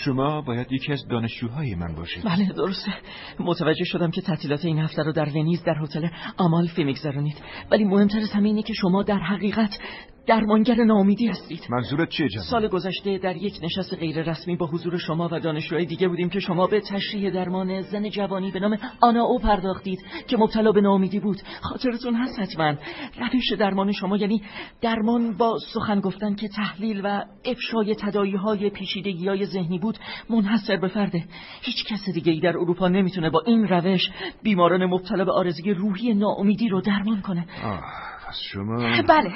شما 0.04 0.40
باید 0.40 0.72
یکی 0.72 0.92
از 0.92 1.08
دانشجوهای 1.08 1.74
من 1.74 1.94
باشید. 1.94 2.24
بله 2.24 2.52
درسته. 2.52 2.92
متوجه 3.40 3.84
شدم 3.84 4.10
که 4.10 4.20
تعطیلات 4.20 4.64
این 4.64 4.78
هفته 4.78 5.02
رو 5.02 5.12
در 5.12 5.28
ونیز 5.28 5.62
در 5.62 5.76
هتل 5.82 6.08
آمالفی 6.36 6.84
میگذرونید 6.84 7.36
ولی 7.70 7.84
مهمتر 7.84 8.18
از 8.18 8.30
همه 8.32 8.48
اینه 8.48 8.62
که 8.62 8.72
شما 8.72 9.02
در 9.02 9.18
حقیقت 9.18 9.78
درمانگر 10.26 10.74
ناامیدی 10.74 11.26
هستید. 11.26 11.60
منظورت 11.70 12.08
چیه 12.08 12.28
جناب؟ 12.28 12.44
سال 12.44 12.68
گذشته 12.68 13.18
در 13.18 13.36
یک 13.36 13.58
نشست 13.62 13.94
غیر 13.94 14.22
رسمی 14.22 14.56
با 14.56 14.66
حضور 14.66 14.98
شما 14.98 15.28
و 15.32 15.40
دانشجوهای 15.40 15.86
دیگه 15.86 16.08
بودیم 16.08 16.28
که 16.28 16.40
شما 16.40 16.66
به 16.66 16.80
تشریح 16.80 17.30
درمان 17.30 17.80
زن 17.80 18.08
جوانی 18.08 18.50
به 18.50 18.60
نام 18.60 18.78
آنا 19.00 19.24
او 19.24 19.38
پرداختید 19.38 19.98
که 20.28 20.36
مبتلا 20.36 20.72
به 20.72 20.80
ناامیدی 20.80 21.20
بود. 21.20 21.36
خاطرتون 21.60 22.14
هست 22.14 22.40
حتما. 22.40 22.74
روش 23.18 23.52
درمان 23.58 23.92
شما 23.92 24.16
یعنی 24.16 24.42
درمان 24.82 25.36
با 25.36 25.58
سخن 25.74 26.00
گفتن 26.00 26.34
که 26.34 26.48
تحلیل 26.48 27.00
و 27.04 27.24
افشای 27.44 27.94
تدایی 27.94 28.36
های 28.36 28.70
پیچیدگی 28.70 29.28
های 29.28 29.46
ذهنی 29.46 29.78
بود 29.78 29.98
منحصر 30.30 30.76
به 30.76 30.88
فرده. 30.88 31.24
هیچ 31.62 31.84
کس 31.90 32.14
دیگه 32.14 32.32
ای 32.32 32.40
در 32.40 32.56
اروپا 32.58 32.88
نمی‌تونه 32.88 33.30
با 33.30 33.42
این 33.46 33.68
روش 33.68 34.10
بیماران 34.42 34.86
مبتلا 34.86 35.24
به 35.24 35.32
آرزوی 35.32 35.74
روحی 35.74 36.14
ناامیدی 36.14 36.68
رو 36.68 36.80
درمان 36.80 37.20
کنه. 37.20 37.46
آه 37.64 37.80
پس 38.28 38.40
شما 38.52 39.02
بله. 39.08 39.30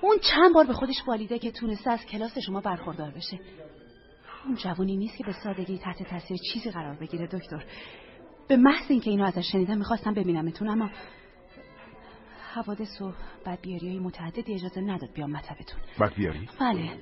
اون 0.00 0.18
چند 0.18 0.54
بار 0.54 0.66
به 0.66 0.72
خودش 0.72 1.02
بالیده 1.06 1.38
که 1.38 1.50
تونسته 1.50 1.90
از 1.90 2.06
کلاس 2.06 2.38
شما 2.38 2.60
برخوردار 2.60 3.10
بشه. 3.10 3.38
اون 4.44 4.54
جوونی 4.54 4.96
نیست 4.96 5.16
که 5.16 5.24
به 5.24 5.32
سادگی 5.32 5.78
تحت 5.78 6.02
تاثیر 6.02 6.36
چیزی 6.52 6.70
قرار 6.70 6.96
بگیره 6.96 7.26
دکتر. 7.26 7.64
به 8.48 8.56
محض 8.56 8.90
اینکه 8.90 9.10
اینو 9.10 9.24
ازش 9.24 9.52
شنیدم 9.52 9.78
می‌خواستم 9.78 10.14
ببینمتون 10.14 10.68
اما 10.68 10.90
حوادث 12.54 13.00
و 13.00 13.12
بدبیاری 13.46 13.88
های 13.88 13.98
متعددی 13.98 14.54
اجازه 14.54 14.80
نداد 14.80 15.12
بیام 15.14 15.30
مطبتون. 15.30 15.80
بدبیاری؟ 16.00 16.48
بله. 16.60 16.98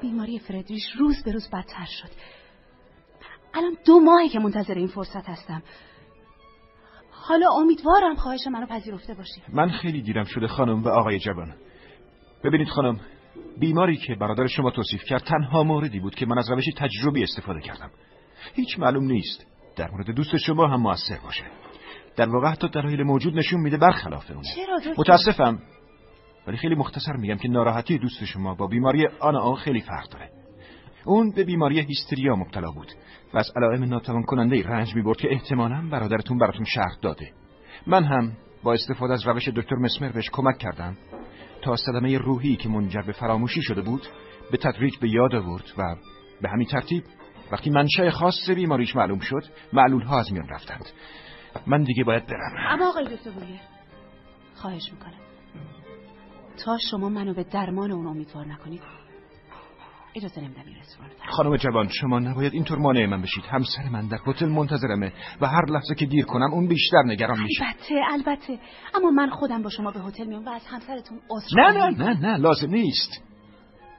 بیماری 0.00 0.38
فردریش 0.38 0.84
روز 0.98 1.22
به 1.24 1.32
روز 1.32 1.48
بدتر 1.50 1.84
شد. 1.84 2.10
الان 3.54 3.76
دو 3.84 4.00
ماهی 4.00 4.28
که 4.28 4.38
منتظر 4.38 4.74
این 4.74 4.88
فرصت 4.88 5.28
هستم. 5.28 5.62
حالا 7.28 7.46
امیدوارم 7.50 8.14
خواهش 8.16 8.46
منو 8.46 8.66
پذیرفته 8.66 9.14
باشی. 9.14 9.42
من 9.52 9.70
خیلی 9.70 10.02
دیرم 10.02 10.24
شده 10.24 10.48
خانم 10.48 10.82
و 10.82 10.88
آقای 10.88 11.18
جوان. 11.18 11.54
ببینید 12.44 12.68
خانم 12.68 13.00
بیماری 13.60 13.96
که 13.96 14.14
برادر 14.14 14.46
شما 14.46 14.70
توصیف 14.70 15.04
کرد 15.04 15.22
تنها 15.22 15.62
موردی 15.62 16.00
بود 16.00 16.14
که 16.14 16.26
من 16.26 16.38
از 16.38 16.50
روش 16.50 16.64
تجربی 16.76 17.22
استفاده 17.22 17.60
کردم. 17.60 17.90
هیچ 18.54 18.78
معلوم 18.78 19.04
نیست. 19.04 19.46
در 19.76 19.90
مورد 19.90 20.10
دوست 20.10 20.36
شما 20.36 20.66
هم 20.66 20.80
موثر 20.80 21.18
باشه. 21.24 21.44
در 22.16 22.28
واقع 22.28 22.48
حتی 22.48 22.68
دلایل 22.68 23.02
موجود 23.02 23.38
نشون 23.38 23.60
میده 23.60 23.76
برخلاف 23.76 24.26
چرا 24.26 24.94
متاسفم. 24.98 25.58
ولی 26.46 26.56
خیلی 26.56 26.74
مختصر 26.74 27.12
میگم 27.12 27.36
که 27.36 27.48
ناراحتی 27.48 27.98
دوست 27.98 28.24
شما 28.24 28.54
با 28.54 28.66
بیماری 28.66 29.06
آنا 29.20 29.40
آن 29.40 29.54
خیلی 29.54 29.80
فرق 29.80 30.08
داره. 30.08 30.30
اون 31.04 31.30
به 31.30 31.44
بیماری 31.44 31.80
هیستریا 31.80 32.36
مبتلا 32.36 32.70
بود. 32.70 32.92
و 33.34 33.38
از 33.38 33.50
علائم 33.56 33.84
ناتوان 33.84 34.22
کننده 34.22 34.62
رنج 34.62 34.94
می 34.94 35.02
برد 35.02 35.16
که 35.16 35.28
احتمالا 35.32 35.88
برادرتون 35.90 36.38
براتون 36.38 36.64
شرح 36.64 36.96
داده. 37.02 37.32
من 37.86 38.04
هم 38.04 38.32
با 38.62 38.72
استفاده 38.72 39.12
از 39.12 39.26
روش 39.26 39.48
دکتر 39.48 39.76
مسمر 39.76 40.12
بهش 40.12 40.30
کمک 40.32 40.58
کردم 40.58 40.96
تا 41.62 41.76
صدمه 41.76 42.18
روحی 42.18 42.56
که 42.56 42.68
منجر 42.68 43.02
به 43.02 43.12
فراموشی 43.12 43.62
شده 43.62 43.82
بود 43.82 44.02
به 44.50 44.56
تدریج 44.56 44.98
به 45.00 45.08
یاد 45.08 45.34
آورد 45.34 45.64
و 45.78 45.96
به 46.42 46.48
همین 46.48 46.66
ترتیب 46.66 47.04
وقتی 47.52 47.70
منشأ 47.70 48.10
خاص 48.10 48.50
بیماریش 48.50 48.96
معلوم 48.96 49.18
شد 49.18 49.42
معلول 49.72 50.02
ها 50.02 50.18
از 50.18 50.32
میان 50.32 50.48
رفتند. 50.48 50.86
من 51.66 51.82
دیگه 51.82 52.04
باید 52.04 52.26
برم. 52.26 52.56
اما 52.68 52.88
آقای 52.88 53.04
دکتر 53.04 53.30
بویر 53.30 53.60
خواهش 54.54 54.92
می‌کنم. 54.92 55.20
تا 56.64 56.78
شما 56.90 57.08
منو 57.08 57.34
به 57.34 57.44
درمان 57.44 57.92
اون 57.92 58.06
امیدوار 58.06 58.46
نکنید 58.46 58.97
اجازه 60.18 60.40
نمیدم 60.40 60.62
این 60.66 60.76
رستوران 60.76 61.10
خانم 61.30 61.56
جوان 61.56 61.88
شما 61.88 62.18
نباید 62.18 62.54
اینطور 62.54 62.78
مانع 62.78 63.06
من 63.06 63.22
بشید. 63.22 63.44
همسر 63.44 63.88
من 63.88 64.08
در 64.08 64.18
هتل 64.26 64.46
منتظرمه 64.46 65.12
و 65.40 65.46
هر 65.46 65.64
لحظه 65.70 65.94
که 65.94 66.06
دیر 66.06 66.24
کنم 66.24 66.52
اون 66.52 66.68
بیشتر 66.68 67.02
نگران 67.06 67.40
میشه. 67.42 67.64
البته 67.64 67.94
البته. 68.12 68.58
اما 68.94 69.10
من 69.10 69.30
خودم 69.30 69.62
با 69.62 69.70
شما 69.70 69.90
به 69.90 70.00
هتل 70.00 70.26
میام 70.26 70.44
و 70.44 70.48
از 70.48 70.66
همسرتون 70.66 71.18
نه 71.56 71.72
نه 71.72 71.90
نه 71.90 72.20
نه 72.20 72.36
لازم 72.36 72.70
نیست. 72.70 73.22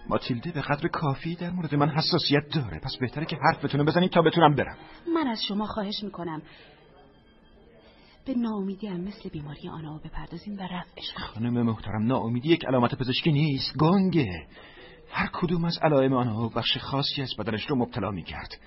ماتیلده 0.09 0.51
به 0.51 0.61
قدر 0.61 0.87
کافی 0.87 1.35
در 1.35 1.49
مورد 1.49 1.75
من 1.75 1.89
حساسیت 1.89 2.43
داره. 2.55 2.79
پس 2.79 2.97
بهتره 3.01 3.25
که 3.25 3.35
حرفتون 3.35 3.85
بزنید 3.85 4.11
تا 4.11 4.21
بتونم 4.21 4.55
برم. 4.55 4.77
من 5.15 5.27
از 5.27 5.39
شما 5.47 5.65
خواهش 5.65 6.03
می‌کنم. 6.03 6.41
به 8.25 8.33
ناامیدی 8.33 8.87
هم 8.87 9.01
مثل 9.01 9.29
بیماری 9.29 9.69
آنها 9.69 10.01
بپردازیم 10.05 10.57
و 10.57 10.61
رفعش 10.61 11.13
خانم 11.15 11.61
محترم 11.61 12.05
ناامیدی 12.05 12.49
یک 12.49 12.65
علامت 12.65 12.95
پزشکی 12.95 13.31
نیست. 13.31 13.77
گنگه. 13.77 14.47
هر 15.11 15.29
کدوم 15.33 15.65
از 15.65 15.77
علائم 15.81 16.13
آنها 16.13 16.49
بخش 16.49 16.77
خاصی 16.77 17.21
از 17.21 17.35
بدنش 17.39 17.65
رو 17.69 17.75
مبتلا 17.75 18.11
می 18.11 18.23
کرد. 18.23 18.59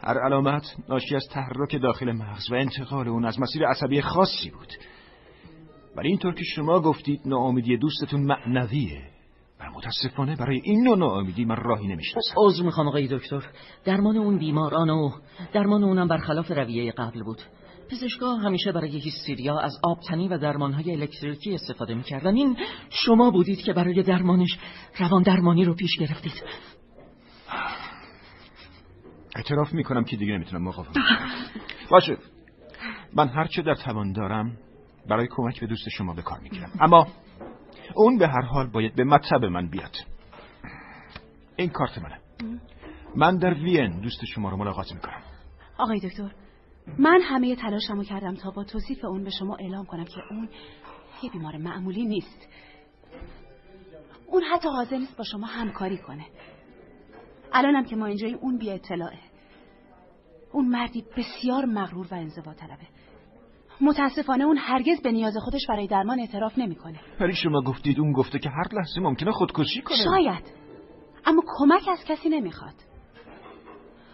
هر 0.00 0.18
علامت 0.18 0.62
ناشی 0.88 1.16
از 1.16 1.28
تحرک 1.30 1.82
داخل 1.82 2.12
مغز 2.12 2.50
و 2.50 2.54
انتقال 2.54 3.08
اون 3.08 3.24
از 3.24 3.40
مسیر 3.40 3.66
عصبی 3.66 4.00
خاصی 4.00 4.50
بود. 4.50 4.72
ولی 5.96 6.08
اینطور 6.08 6.34
که 6.34 6.44
شما 6.44 6.80
گفتید 6.80 7.20
ناامیدی 7.24 7.76
دوستتون 7.76 8.20
معنویه 8.20 9.02
و 9.60 9.70
متاسفانه 9.70 10.36
برای 10.36 10.60
این 10.64 10.84
نوع 10.84 10.98
ناامیدی 10.98 11.44
من 11.44 11.56
راهی 11.56 11.86
نمی‌شناسم. 11.86 12.34
عذر 12.36 12.62
می‌خوام 12.62 12.88
آقای 12.88 13.08
دکتر. 13.08 13.44
درمان 13.84 14.16
اون 14.16 14.38
بیماران 14.38 14.90
و 14.90 15.10
درمان 15.52 15.84
اونم 15.84 16.08
برخلاف 16.08 16.50
رویه 16.50 16.92
قبل 16.92 17.22
بود. 17.22 17.42
پزشکا 17.92 18.34
همیشه 18.34 18.72
برای 18.72 18.98
هیستریا 18.98 19.58
از 19.58 19.78
آبتنی 19.82 20.28
و 20.28 20.38
درمانهای 20.38 20.92
الکتریکی 20.92 21.54
استفاده 21.54 21.94
می‌کردن. 21.94 22.34
این 22.34 22.56
شما 22.90 23.30
بودید 23.30 23.62
که 23.62 23.72
برای 23.72 24.02
درمانش 24.02 24.58
روان 24.98 25.22
درمانی 25.22 25.64
رو 25.64 25.74
پیش 25.74 25.98
گرفتید. 25.98 26.44
اعتراف 29.36 29.72
می‌کنم 29.72 30.04
که 30.04 30.16
دیگه 30.16 30.32
نمی‌تونم 30.32 30.62
مقاومت 30.62 30.96
باشه. 31.90 32.16
من 33.14 33.28
هرچه 33.28 33.62
در 33.62 33.74
توان 33.74 34.12
دارم 34.12 34.56
برای 35.08 35.28
کمک 35.30 35.60
به 35.60 35.66
دوست 35.66 35.88
شما 35.88 36.14
به 36.14 36.22
کار 36.22 36.40
می‌گیرم. 36.40 36.70
اما 36.80 37.06
اون 37.94 38.18
به 38.18 38.28
هر 38.28 38.42
حال 38.42 38.70
باید 38.70 38.94
به 38.94 39.04
مطب 39.04 39.44
من 39.44 39.70
بیاد. 39.70 39.96
این 41.56 41.68
کارت 41.68 41.98
منه. 41.98 42.18
من 43.16 43.36
در 43.38 43.54
وین 43.54 44.00
دوست 44.00 44.24
شما 44.24 44.50
رو 44.50 44.56
ملاقات 44.56 44.92
می‌کنم. 44.92 45.22
آقای 45.78 46.00
دکتر 46.00 46.30
من 46.98 47.20
همه 47.22 47.56
تلاشمو 47.56 48.04
کردم 48.04 48.34
تا 48.34 48.50
با 48.50 48.64
توصیف 48.64 49.04
اون 49.04 49.24
به 49.24 49.30
شما 49.30 49.56
اعلام 49.56 49.84
کنم 49.84 50.04
که 50.04 50.20
اون 50.30 50.48
یه 51.22 51.30
بیمار 51.30 51.56
معمولی 51.56 52.04
نیست 52.04 52.48
اون 54.26 54.42
حتی 54.42 54.68
حاضر 54.68 54.96
نیست 54.96 55.16
با 55.16 55.24
شما 55.24 55.46
همکاری 55.46 55.98
کنه 55.98 56.26
الانم 57.52 57.84
که 57.84 57.96
ما 57.96 58.06
اینجاییم 58.06 58.38
اون 58.40 58.58
بی 58.58 58.70
اطلاعه 58.70 59.18
اون 60.52 60.68
مردی 60.68 61.04
بسیار 61.16 61.64
مغرور 61.64 62.06
و 62.10 62.14
انزوا 62.14 62.54
طلبه 62.54 62.86
متاسفانه 63.80 64.44
اون 64.44 64.56
هرگز 64.56 65.02
به 65.02 65.12
نیاز 65.12 65.36
خودش 65.36 65.66
برای 65.68 65.86
درمان 65.86 66.20
اعتراف 66.20 66.58
نمی‌کنه. 66.58 67.00
ولی 67.20 67.34
شما 67.34 67.62
گفتید 67.62 68.00
اون 68.00 68.12
گفته 68.12 68.38
که 68.38 68.48
هر 68.48 68.74
لحظه 68.74 69.00
ممکنه 69.00 69.32
خودکشی 69.32 69.82
کنه. 69.82 69.96
شاید. 70.04 70.52
اما 71.24 71.42
کمک 71.58 71.88
از 71.88 72.04
کسی 72.04 72.28
نمی‌خواد. 72.28 72.74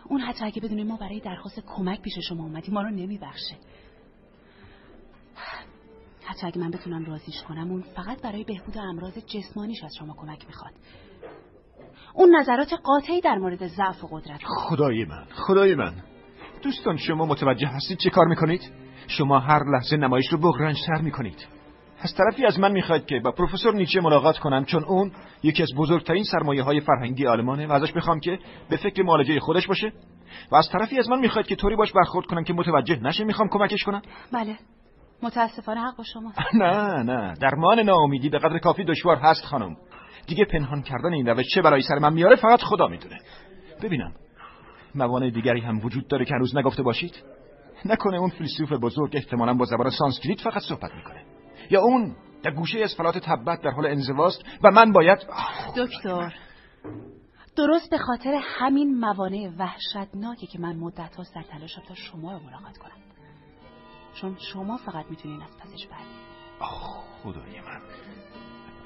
اون 0.09 0.21
حتی 0.21 0.45
اگه 0.45 0.63
بدونه 0.63 0.85
ما 0.85 0.97
برای 0.97 1.21
درخواست 1.21 1.61
کمک 1.67 2.03
پیش 2.03 2.19
شما 2.29 2.43
اومدیم 2.43 2.75
ما 2.75 2.83
رو 2.83 2.91
نمیبخشه. 2.91 3.57
حتی 6.25 6.47
اگه 6.47 6.61
من 6.61 6.71
بتونم 6.71 7.05
رازیش 7.05 7.43
کنم 7.43 7.71
اون 7.71 7.83
فقط 7.83 8.23
برای 8.23 8.45
بهبود 8.45 8.79
امراض 8.79 9.19
جسمانیش 9.19 9.85
از 9.85 9.95
شما 9.99 10.15
کمک 10.15 10.47
می‌خواد. 10.47 10.73
اون 12.15 12.37
نظرات 12.37 12.73
قاطعی 12.73 13.21
در 13.21 13.39
مورد 13.39 13.67
ضعف 13.67 14.05
و 14.05 14.07
قدرت. 14.07 14.41
خدای 14.45 15.05
من 15.05 15.25
خدای 15.25 15.75
من. 15.75 15.95
دوستان 16.63 16.97
شما 16.97 17.27
متوجه 17.27 17.69
هستید 17.69 17.99
چه 17.99 18.11
کار 18.11 18.27
می‌کنید؟ 18.27 18.73
شما 19.09 19.39
هر 19.39 19.65
لحظه 19.65 19.97
نمایش 19.97 20.27
رو 20.33 20.39
بغرنج 20.39 20.77
تر 20.87 21.01
می‌کنید. 21.01 21.58
از 22.01 22.15
طرفی 22.15 22.47
از 22.47 22.59
من 22.59 22.73
می‌خواید 22.73 23.07
که 23.07 23.21
با 23.21 23.31
پروفسور 23.31 23.75
نیچه 23.75 24.01
ملاقات 24.01 24.39
کنم 24.39 24.65
چون 24.65 24.85
اون 24.85 25.13
یکی 25.43 25.63
از 25.63 25.69
بزرگترین 25.77 26.25
سرمایه 26.25 26.63
های 26.63 26.81
فرهنگی 26.81 27.27
آلمانه 27.27 27.67
و 27.67 27.73
ازش 27.73 27.95
می‌خوام 27.95 28.21
که 28.21 28.39
به 28.71 28.77
فکر 28.77 29.03
معالجه 29.03 29.41
خودش 29.41 29.67
باشه. 29.67 29.93
و 30.53 30.57
از 30.57 30.69
طرفی 30.73 30.99
از 30.99 31.09
من 31.09 31.21
می‌خواید 31.21 31.47
که 31.47 31.57
طوری 31.57 31.77
باش 31.77 31.93
برخورد 31.93 32.27
کنم 32.27 32.45
که 32.45 32.53
متوجه 32.53 32.97
نشه 33.03 33.25
می‌خوام 33.25 33.49
کمکش 33.49 33.85
کنم. 33.85 34.03
بله. 34.33 34.57
متاسفانه 35.23 35.81
حق 35.81 35.97
با 35.97 36.05
شما 36.05 36.33
نه 36.63 37.03
نه. 37.03 37.35
درمان 37.41 37.81
ناامیدی 37.81 38.29
به 38.29 38.39
قدر 38.39 38.59
کافی 38.59 38.85
دشوار 38.85 39.17
هست 39.17 39.45
خانم. 39.45 39.77
دیگه 40.27 40.45
پنهان 40.45 40.83
کردن 40.83 41.13
این 41.13 41.27
روش 41.27 41.47
چه 41.55 41.63
بلایی 41.63 41.83
سر 41.83 41.99
من 41.99 42.13
میاره 42.13 42.37
فقط 42.37 42.63
خدا 42.63 42.87
می‌دونه. 42.87 43.19
ببینم. 43.83 44.13
موانع 44.95 45.31
دیگری 45.31 45.61
هم 45.61 45.79
وجود 45.85 46.09
داره 46.09 46.25
که 46.25 46.35
هنوز 46.35 46.57
نگفته 46.57 46.83
باشید؟ 46.83 47.23
نکنه 47.85 48.17
اون 48.17 48.31
فیلسوف 48.31 48.73
بزرگ 48.73 49.17
احتمالا 49.17 49.55
با 49.55 49.65
زبان 49.65 49.91
سانسکریت 49.91 50.41
فقط 50.41 50.63
صحبت 50.63 50.95
می‌کنه. 50.95 51.38
یا 51.71 51.81
اون 51.81 52.17
در 52.43 52.51
گوشه‌ای 52.51 52.79
از 52.79 52.95
فلات 52.95 53.19
تبت 53.19 53.61
در 53.63 53.71
حال 53.71 53.87
انزواست 53.87 54.43
و 54.63 54.71
من 54.71 54.93
باید 54.93 55.19
دکتر 55.77 56.35
درست 57.57 57.91
به 57.91 57.99
خاطر 57.99 58.41
همین 58.43 58.99
موانع 59.01 59.51
وحشتناکی 59.59 60.47
که 60.47 60.59
من 60.59 60.77
مدت 60.77 61.17
ها 61.17 61.25
در 61.25 61.43
تلاشم 61.43 61.83
تا 61.89 61.95
شما 61.95 62.33
رو 62.33 62.39
ملاقات 62.39 62.79
کنم. 62.79 62.93
چون 64.15 64.37
شما 64.53 64.77
فقط 64.77 65.07
می‌تونین 65.11 65.43
از 65.43 65.57
پسش 65.57 65.87
بربیاید 65.87 66.29
آه 66.61 67.05
خدای 67.23 67.61
من. 67.61 67.81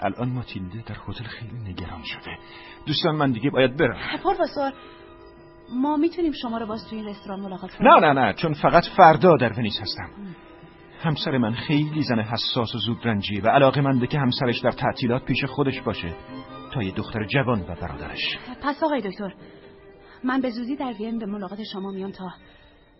الان 0.00 0.28
ماتیلده 0.28 0.82
در 0.86 0.96
هتل 1.08 1.24
خیلی 1.24 1.56
نگران 1.56 2.02
شده. 2.04 2.38
دوستان 2.86 3.16
من 3.16 3.32
دیگه 3.32 3.50
باید 3.50 3.76
برم 3.76 4.18
پروفسور 4.24 4.72
ما 5.72 5.96
می‌تونیم 5.96 6.32
شما 6.32 6.58
رو 6.58 6.66
باز 6.66 6.88
توی 6.88 6.98
این 6.98 7.08
رستوران 7.08 7.40
ملاقات 7.40 7.74
کنیم؟ 7.74 7.92
نه 7.92 8.00
نه 8.00 8.20
نه 8.20 8.32
چون 8.32 8.52
فقط 8.52 8.84
فردا 8.96 9.36
در 9.36 9.52
ونیس 9.52 9.80
هستم. 9.80 10.10
همسر 11.02 11.38
من 11.38 11.52
خیلی 11.52 12.02
زن 12.02 12.20
حساس 12.20 12.74
و 12.74 12.78
زودرنجیه 12.78 13.42
و 13.42 13.48
علاقه 13.48 13.80
منده 13.80 14.06
که 14.06 14.18
همسرش 14.18 14.58
در 14.58 14.70
تعطیلات 14.70 15.24
پیش 15.24 15.44
خودش 15.44 15.80
باشه. 15.80 16.14
تا 16.72 16.82
یه 16.82 16.92
دختر 16.92 17.24
جوان 17.24 17.60
و 17.60 17.74
برادرش. 17.74 18.38
پس 18.62 18.82
آقای 18.82 19.00
دکتر 19.00 19.34
من 20.24 20.40
به 20.40 20.50
زودی 20.50 20.76
در 20.76 20.92
وین 20.98 21.18
به 21.18 21.26
ملاقات 21.26 21.62
شما 21.72 21.90
میام 21.90 22.10
تا 22.10 22.30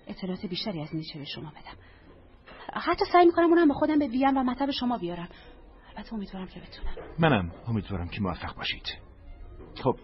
اطلاعات 0.07 0.47
بیشتری 0.47 0.83
از 0.83 0.95
نیچه 0.95 1.19
به 1.19 1.25
شما 1.25 1.51
بدم. 1.51 1.77
حتی 2.75 3.05
سعی 3.13 3.27
می‌کنم 3.27 3.45
اونم 3.45 3.69
به 3.69 3.75
خودم 3.75 3.99
به 3.99 4.07
وین 4.07 4.37
و 4.37 4.43
مطب 4.43 4.71
شما 4.71 4.99
بیارم. 4.99 5.29
البته 5.97 6.15
امیدوارم 6.15 6.47
که 6.47 6.61
بتونم. 6.61 6.95
منم 7.19 7.53
امیدوارم 7.69 8.09
که 8.09 8.21
موفق 8.21 8.57
باشید. 8.57 8.99
خب 9.83 9.97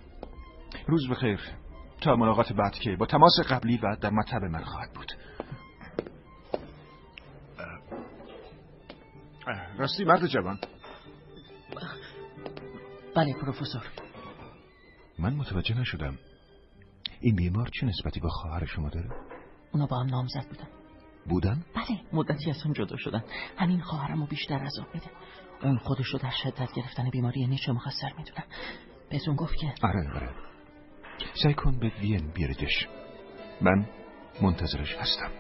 روز 0.87 1.09
بخیر. 1.11 1.41
تا 2.01 2.17
ملاقات 2.17 2.53
بعد 2.53 2.73
که 2.73 2.97
با 2.97 3.07
تماس 3.07 3.41
قبلی 3.51 3.77
و 3.77 3.97
در 4.01 4.11
مطب 4.11 4.43
من 4.43 4.65
خواهد 4.65 4.93
بود. 4.95 5.13
راستی 9.79 10.05
مرد 10.05 10.27
جوان. 10.27 10.59
بله 13.17 13.33
پروفسور. 13.33 13.83
من 15.19 15.35
متوجه 15.35 15.81
نشدم. 15.81 16.19
این 17.21 17.37
بیمار 17.37 17.69
چه 17.81 17.87
نسبتی 17.87 18.21
با 18.21 18.29
خواهر 18.29 18.65
شما 18.65 18.89
داره؟ 18.89 19.11
اونا 19.73 19.87
با 19.87 20.01
هم 20.01 20.07
نامزد 20.07 20.47
بودن. 20.49 20.69
بودن؟ 21.29 21.65
بله 21.75 22.01
مدتی 22.13 22.51
از 22.51 22.63
هم 22.63 22.73
جدا 22.73 22.97
شدن. 22.97 23.25
همین 23.57 23.81
خواهرمو 23.81 24.27
بیشتر 24.27 24.55
عذاب 24.55 24.95
میده. 24.95 25.07
اون 25.63 25.79
خودش 25.79 26.07
رو 26.07 26.19
در 26.19 26.33
شدت 26.43 26.73
گرفتن 26.77 27.11
بیماری 27.11 27.47
نیچه 27.47 27.73
مخصر 27.73 28.13
می‌دونم 28.19 28.45
بهتون 29.11 29.37
گفت 29.37 29.55
که 29.57 29.75
آره 29.83 30.15
آره. 30.15 30.31
سعی 31.43 31.55
کن 31.55 31.79
به 31.79 31.93
وین 32.01 32.31
بیاریدش 32.31 32.89
من 33.61 33.87
منتظرش 34.43 34.97
هستم. 34.97 35.31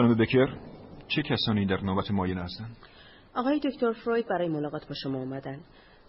خانم 0.00 0.14
بکر 0.14 0.46
چه 1.08 1.22
کسانی 1.22 1.66
در 1.66 1.80
نوبت 1.80 2.10
معاینه 2.10 2.42
هستند؟ 2.42 2.76
آقای 3.34 3.60
دکتر 3.64 3.92
فروید 3.92 4.28
برای 4.28 4.48
ملاقات 4.48 4.88
با 4.88 4.94
شما 4.94 5.18
اومدن 5.18 5.60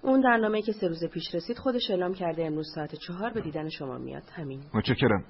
اون 0.01 0.21
در 0.21 0.37
نامه 0.37 0.61
که 0.61 0.71
سه 0.71 0.87
روز 0.87 1.03
پیش 1.13 1.35
رسید 1.35 1.57
خودش 1.57 1.89
اعلام 1.89 2.13
کرده 2.13 2.45
امروز 2.45 2.67
ساعت 2.75 2.95
چهار 2.95 3.33
به 3.33 3.41
دیدن 3.41 3.69
شما 3.69 3.97
میاد. 3.97 4.23
همین. 4.33 4.63
متشکرم. 4.73 5.23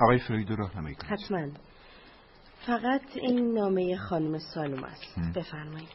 آقای 0.00 0.18
فروید 0.18 0.50
رو 0.50 0.56
راهنمایی 0.56 0.94
کنید. 0.94 1.12
حتما. 1.12 1.48
فقط 2.66 3.02
این 3.14 3.54
نامه 3.54 3.96
خانم 3.96 4.38
سالوم 4.38 4.84
است. 4.84 5.18
بفرمایید. 5.36 5.88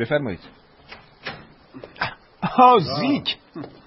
بفرمایید. 0.00 0.40
آزیک 2.58 3.36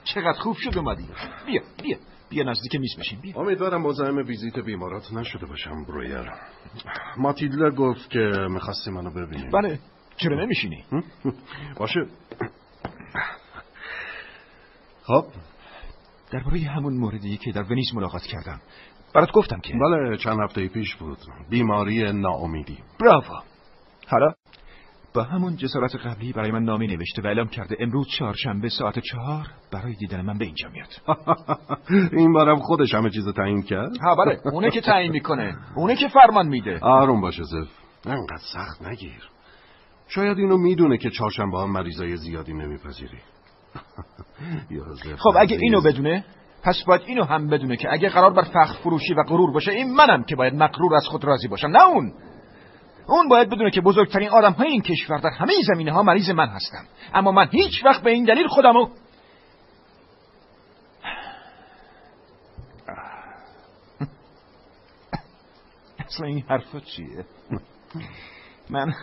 چقدر 0.04 0.40
خوب 0.40 0.56
شد 0.60 0.78
اومدی. 0.78 1.08
بیا 1.46 1.62
بیا. 1.84 1.98
بیا 2.30 2.44
نزدیک 2.44 2.76
میز 2.76 2.96
بشین 3.00 3.20
بیا. 3.22 3.40
امیدوارم 3.40 3.82
مزاحم 3.82 4.18
ویزیت 4.18 4.60
بیمارات 4.60 5.14
نشده 5.14 5.46
باشم 5.46 5.86
برویر 5.86 6.32
ماتیلدا 7.18 7.70
گفت 7.70 8.10
که 8.10 8.20
می‌خواستی 8.50 8.92
منو 8.92 9.10
ببینی. 9.10 9.50
بله. 9.50 9.80
چرا 10.18 10.44
نمیشینی؟ 10.44 10.86
باشه. 11.78 12.00
خب. 15.04 15.26
درباره 16.32 16.60
همون 16.60 16.94
موردی 16.94 17.38
که 17.38 17.52
در 17.52 17.64
ونیز 17.64 17.96
ملاقات 17.96 18.22
کردم. 18.22 18.62
برات 19.16 19.32
گفتم 19.32 19.60
که 19.60 19.74
بله 19.74 20.18
چند 20.18 20.40
هفته 20.40 20.68
پیش 20.68 20.96
بود. 20.96 21.18
بیماری 21.50 22.14
ناامیدی. 22.14 22.78
براو 23.00 23.24
حالا؟ 24.08 24.34
با 25.14 25.24
همون 25.24 25.56
جسارت 25.56 25.96
قبلی 25.96 26.34
برای 26.34 26.52
من 26.52 26.64
نامه 26.64 26.88
نوشته 26.88 27.22
و 27.22 27.28
اعلام 27.28 27.48
کرده 27.48 27.76
امروز 27.80 28.08
چهارشنبه 28.18 28.70
ساعت 28.70 29.00
چهار 29.00 29.48
برای 29.72 29.94
دیدن 29.94 30.22
من 30.22 30.38
به 30.38 30.46
اینجا 30.46 30.70
میاد. 30.70 31.18
این 32.20 32.34
بارم 32.34 32.60
خودش 32.60 32.94
همه 32.94 33.10
چیز 33.10 33.28
تعیین 33.28 33.62
کرد؟ 33.62 33.98
ها 33.98 34.16
بله. 34.16 34.40
اونه 34.54 34.72
که 34.72 34.82
تعیین 34.82 35.12
می‌کنه. 35.12 35.58
اونه 35.76 35.96
که 35.96 36.08
فرمان 36.08 36.48
میده. 36.48 36.80
آروم 36.80 37.22
باش 37.22 37.42
زف 37.42 37.68
انقدر 38.06 38.42
سخت 38.54 38.82
نگیر. 38.82 39.30
شاید 40.08 40.38
اینو 40.38 40.58
می‌دونه 40.58 40.98
که 40.98 41.10
چهارشنبه 41.10 41.58
ها 41.58 41.68
مریضای 41.68 42.18
زیادی 42.18 42.54
نمیپذیری. 42.54 43.18
خب 45.24 45.34
اگه 45.40 45.58
اینو 45.62 45.82
بدونه 45.82 46.26
پس 46.64 46.84
باید 46.88 47.02
اینو 47.06 47.24
هم 47.24 47.48
بدونه 47.48 47.78
که 47.78 47.94
اگه 47.94 48.10
قرار 48.10 48.34
بر 48.34 48.44
فخر 48.44 48.74
فروشی 48.84 49.14
و 49.14 49.24
غرور 49.24 49.52
باشه 49.52 49.72
این 49.72 49.96
منم 49.96 50.24
که 50.24 50.36
باید 50.36 50.54
مقرور 50.54 50.96
از 50.96 51.08
خود 51.08 51.26
راضی 51.26 51.48
باشم. 51.48 51.68
نه 51.68 51.88
اون! 51.88 52.14
اون 53.08 53.28
باید 53.28 53.50
بدونه 53.50 53.72
که 53.72 53.82
بزرگترین 53.82 54.30
آدم 54.30 54.52
های 54.52 54.68
این 54.68 54.82
کشور 54.82 55.18
در 55.18 55.30
همه 55.30 55.54
زمینه 55.74 55.92
ها 55.92 56.04
مریض 56.04 56.30
من 56.30 56.48
هستم 56.48 56.86
اما 57.14 57.32
من 57.32 57.48
هیچ 57.52 57.86
وقت 57.86 58.04
به 58.04 58.12
این 58.12 58.26
دلیل 58.26 58.48
خودمو 58.48 58.90
اصلا 66.00 66.28
این 66.28 66.44
حرفا 66.50 66.80
چیه؟ 66.80 67.26
من 68.70 68.94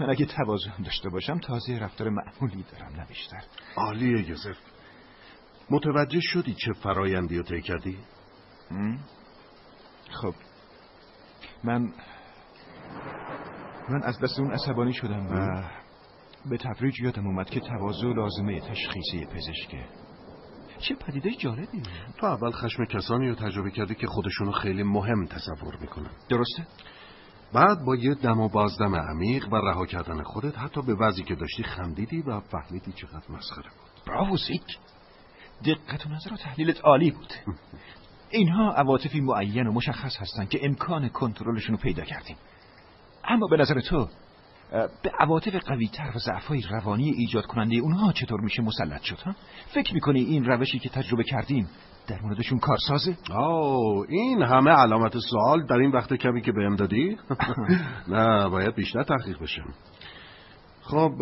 من 0.00 0.10
اگه 0.10 0.26
توازن 0.26 0.82
داشته 0.84 1.08
باشم 1.08 1.38
تازه 1.38 1.78
رفتار 1.78 2.08
معمولی 2.08 2.64
دارم 2.72 2.96
نه 2.96 3.06
بیشتر. 3.06 3.42
عالیه 3.76 4.28
یوزف 4.28 4.56
متوجه 5.70 6.20
شدی 6.22 6.54
چه 6.54 6.72
فرایندی 6.72 7.36
رو 7.36 7.42
طی 7.42 7.62
کردی؟ 7.62 7.98
خب. 10.10 10.34
من 11.64 11.92
من 13.88 14.02
از 14.02 14.20
دست 14.20 14.38
اون 14.38 14.52
عصبانی 14.52 14.92
شدم 14.92 15.26
و 15.26 15.62
به 16.50 16.56
تدریج 16.56 17.00
یادم 17.00 17.26
اومد 17.26 17.50
که 17.50 17.60
تواضع 17.60 18.06
لازمه 18.06 18.60
تشخیصی 18.60 19.26
پزشکه. 19.26 19.84
چه 20.78 20.94
پدیده 20.94 21.30
جالبی 21.30 21.82
تو 22.18 22.26
اول 22.26 22.50
خشم 22.50 22.84
کسانی 22.84 23.28
رو 23.28 23.34
تجربه 23.34 23.70
کردی 23.70 23.94
که 23.94 24.06
خودشونو 24.06 24.52
خیلی 24.52 24.82
مهم 24.82 25.26
تصور 25.26 25.76
می‌کنن. 25.80 26.10
درسته؟ 26.28 26.66
بعد 27.52 27.84
با 27.86 27.96
یه 27.96 28.14
دم 28.14 28.40
و 28.40 28.48
بازدم 28.48 28.94
عمیق 28.94 29.52
و 29.52 29.56
رها 29.56 29.86
کردن 29.86 30.22
خودت 30.22 30.58
حتی 30.58 30.82
به 30.82 30.94
وضعی 30.94 31.24
که 31.24 31.34
داشتی 31.34 31.62
خندیدی 31.62 32.22
و 32.22 32.40
فهمیدی 32.40 32.92
چقدر 32.92 33.30
مسخره 33.30 33.70
بود. 33.70 34.04
براو 34.06 34.36
سیک. 34.36 34.78
دقت 35.64 36.06
و 36.06 36.08
نظر 36.08 36.32
و 36.32 36.36
تحلیلت 36.36 36.80
عالی 36.84 37.10
بود. 37.10 37.32
اینها 38.30 38.72
عواطفی 38.72 39.20
معین 39.20 39.66
و 39.66 39.72
مشخص 39.72 40.16
هستند 40.16 40.48
که 40.48 40.60
امکان 40.62 41.08
کنترلشون 41.08 41.76
رو 41.76 41.82
پیدا 41.82 42.04
کردیم. 42.04 42.36
اما 43.28 43.46
به 43.46 43.56
نظر 43.56 43.80
تو 43.80 44.08
به 45.02 45.10
عواطف 45.20 45.54
قوی 45.54 45.88
تر 45.88 46.10
و 46.14 46.18
ضعفای 46.18 46.62
روانی 46.70 47.10
ایجاد 47.10 47.46
کننده 47.46 47.76
اونها 47.76 48.12
چطور 48.12 48.40
میشه 48.40 48.62
مسلط 48.62 49.02
شد 49.02 49.18
ها؟ 49.18 49.34
فکر 49.74 49.94
می‌کنی 49.94 50.20
این 50.20 50.44
روشی 50.44 50.78
که 50.78 50.88
تجربه 50.88 51.24
کردیم 51.24 51.68
در 52.06 52.20
موردشون 52.22 52.58
کارسازه؟ 52.58 53.16
آه 53.30 54.04
این 54.08 54.42
همه 54.42 54.70
علامت 54.70 55.18
سوال 55.18 55.66
در 55.66 55.76
این 55.76 55.90
وقت 55.90 56.14
کمی 56.14 56.42
که 56.42 56.52
بهم 56.52 56.76
دادی؟ 56.76 57.16
نه 58.08 58.48
باید 58.48 58.74
بیشتر 58.74 59.02
تحقیق 59.02 59.42
بشم 59.42 59.74
خب 60.82 61.12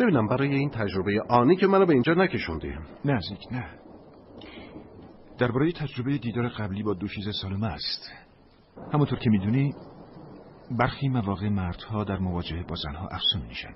ببینم 0.00 0.26
برای 0.26 0.54
این 0.54 0.70
تجربه 0.70 1.20
آنی 1.28 1.56
که 1.56 1.66
منو 1.66 1.86
به 1.86 1.92
اینجا 1.92 2.14
نکشوندی 2.14 2.72
نزدیک 3.04 3.52
نه 3.52 3.64
درباره 5.38 5.72
تجربه 5.72 6.18
دیدار 6.18 6.48
قبلی 6.48 6.82
با 6.82 6.94
دوشیزه 6.94 7.32
سالمه 7.42 7.66
است 7.66 8.10
همونطور 8.92 9.18
که 9.18 9.30
می‌دونی 9.30 9.74
برخی 10.70 11.08
مواقع 11.08 11.48
مردها 11.48 12.04
در 12.04 12.18
مواجهه 12.18 12.62
با 12.62 12.76
زنها 12.76 13.08
افسون 13.08 13.42
میشن. 13.48 13.74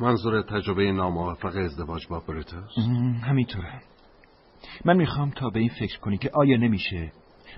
منظور 0.00 0.42
تجربه 0.42 0.92
ناموفق 0.92 1.56
ازدواج 1.56 2.06
با 2.08 2.20
برت 2.20 2.54
است؟ 2.54 2.78
همینطوره. 3.22 3.80
من 4.84 4.96
می‌خوام 4.96 5.30
تا 5.30 5.50
به 5.50 5.60
این 5.60 5.68
فکر 5.68 5.98
کنی 5.98 6.18
که 6.18 6.30
آیا 6.34 6.56
نمیشه؟ 6.56 7.12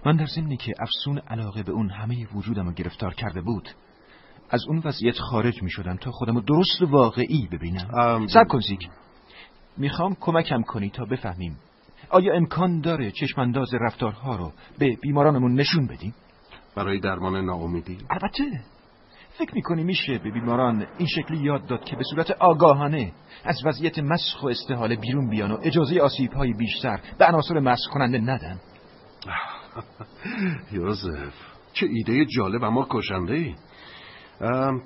من 0.06 0.16
در 0.16 0.26
ضمنی 0.26 0.56
که 0.56 0.72
افسون 0.80 1.18
علاقه 1.18 1.62
به 1.62 1.72
اون 1.72 1.90
همه 1.90 2.26
وجودم 2.34 2.66
رو 2.66 2.72
گرفتار 2.72 3.14
کرده 3.14 3.40
بود 3.40 3.68
از 4.50 4.64
اون 4.68 4.82
وضعیت 4.84 5.18
خارج 5.18 5.62
می‌شدم 5.62 5.96
تا 5.96 6.10
خودم 6.10 6.34
رو 6.34 6.40
درست 6.40 6.82
واقعی 6.82 7.48
ببینم. 7.52 8.26
سب 8.26 8.46
کن 8.48 8.60
زیک 8.60 8.88
می‌خوام 9.76 10.16
کمکم 10.20 10.62
کنی 10.62 10.90
تا 10.90 11.04
بفهمیم. 11.04 11.56
آیا 12.10 12.34
امکان 12.34 12.80
داره 12.80 13.10
چشمانداز 13.10 13.74
رفتارها 13.80 14.36
رو 14.36 14.52
به 14.78 14.96
بیمارانمون 15.02 15.54
نشون 15.54 15.86
بدیم؟ 15.86 16.14
برای 16.76 17.00
درمان 17.00 17.44
ناامیدی؟ 17.44 17.98
البته. 18.10 18.44
فکر 19.38 19.54
می‌کنی 19.54 19.84
میشه 19.84 20.18
به 20.18 20.30
بیماران 20.30 20.86
این 20.98 21.08
شکلی 21.08 21.38
یاد 21.38 21.66
داد 21.66 21.84
که 21.84 21.96
به 21.96 22.02
صورت 22.10 22.30
آگاهانه 22.30 23.12
از 23.44 23.56
وضعیت 23.64 23.98
مسخ 23.98 24.42
و 24.42 24.46
استحاله 24.46 24.96
بیرون 24.96 25.30
بیان 25.30 25.52
و 25.52 25.58
اجازه 25.62 26.00
آسیب 26.00 26.32
های 26.32 26.52
بیشتر 26.52 27.00
به 27.18 27.26
عناصر 27.26 27.58
مسخ 27.58 27.90
کننده 27.92 28.18
ندن؟ 28.18 28.60
یوزف 30.72 31.34
چه 31.72 31.86
ایده 31.86 32.24
جالب 32.24 32.64
اما 32.64 32.86
کشنده 32.90 33.34
ای 33.34 33.54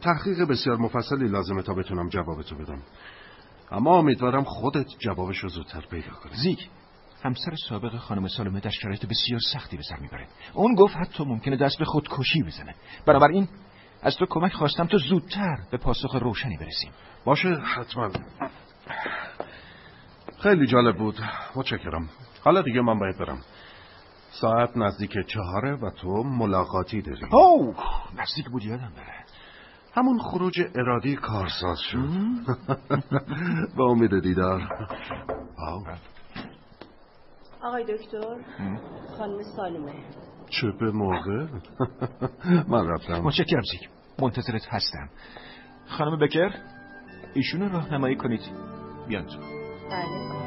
تحقیق 0.01 0.49
بسیار 0.51 0.77
مفصلی 0.77 1.29
لازمه 1.29 1.63
تا 1.63 1.75
بتونم 1.75 2.09
جوابتو 2.09 2.57
بدم. 2.57 2.83
اما 3.71 3.99
امیدوارم 3.99 4.45
خودت 4.45 4.87
جوابش 4.99 5.39
رو 5.39 5.49
زودتر 5.49 5.81
پیدا 5.91 6.11
کنی. 6.11 6.33
زیک. 6.43 6.71
همسر 7.25 7.55
سابق 7.69 7.97
خانم 7.97 8.29
سالمه 8.29 8.61
در 8.61 8.71
شرایط 8.71 9.07
بسیار 9.07 9.41
سختی 9.53 9.77
به 9.77 9.83
سر 9.83 9.99
می‌بره. 10.01 10.27
اون 10.55 10.75
گفت 10.75 10.97
حتی 10.97 11.25
ممکنه 11.25 11.57
دست 11.57 11.79
به 11.79 11.85
خودکشی 11.85 12.43
بزنه. 12.43 12.75
بنابراین 13.07 13.49
از 14.03 14.17
تو 14.17 14.27
کمک 14.31 14.53
خواستم 14.53 14.87
تو 14.87 14.99
زودتر 14.99 15.57
به 15.71 15.77
پاسخ 15.77 16.15
روشنی 16.15 16.57
برسیم. 16.57 16.91
باشه 17.25 17.49
حتما. 17.49 18.11
خیلی 20.43 20.67
جالب 20.67 20.97
بود. 20.97 21.21
متشکرم. 21.57 22.09
حالا 22.45 22.63
دیگه 22.63 22.81
من 22.81 22.99
باید 22.99 23.19
برم. 23.19 23.39
ساعت 24.31 24.77
نزدیک 24.77 25.27
چهاره 25.27 25.75
و 25.75 25.91
تو 25.91 26.09
ملاقاتی 26.23 27.03
داری 27.03 27.27
اوه 27.31 27.77
نزدیک 28.17 28.49
بود 28.51 28.65
یادم 28.65 28.93
بره. 28.97 29.25
همون 29.95 30.19
خروج 30.19 30.61
ارادی 30.75 31.17
کارساز 31.17 31.79
شد. 31.79 31.99
با 33.77 33.85
امید 33.85 34.21
دیدار. 34.21 34.69
آقای 37.65 37.85
دکتر 37.85 38.37
خانم 39.19 39.43
سالمه 39.57 39.93
چه 40.49 40.67
به 40.81 40.91
موقع 40.91 41.47
من 42.69 42.89
رفتم. 42.89 43.19
متشکرم 43.21 43.63
زیک 43.73 43.89
منتظرت 44.19 44.67
هستم. 44.69 45.09
خانم 45.87 46.19
بکر 46.19 46.51
ایشونو 47.35 47.69
راهنمایی 47.69 48.17
کنید. 48.17 48.41
بیان 49.09 49.27
تو 49.27 49.39
بله. 49.91 50.44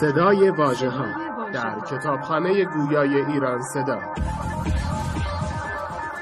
صدای 0.00 0.50
واژه 0.50 0.90
ها 0.90 1.06
در 1.52 1.80
کتابخانه 1.80 2.64
گویای 2.64 3.14
ایران 3.14 3.62
صدا. 3.62 4.14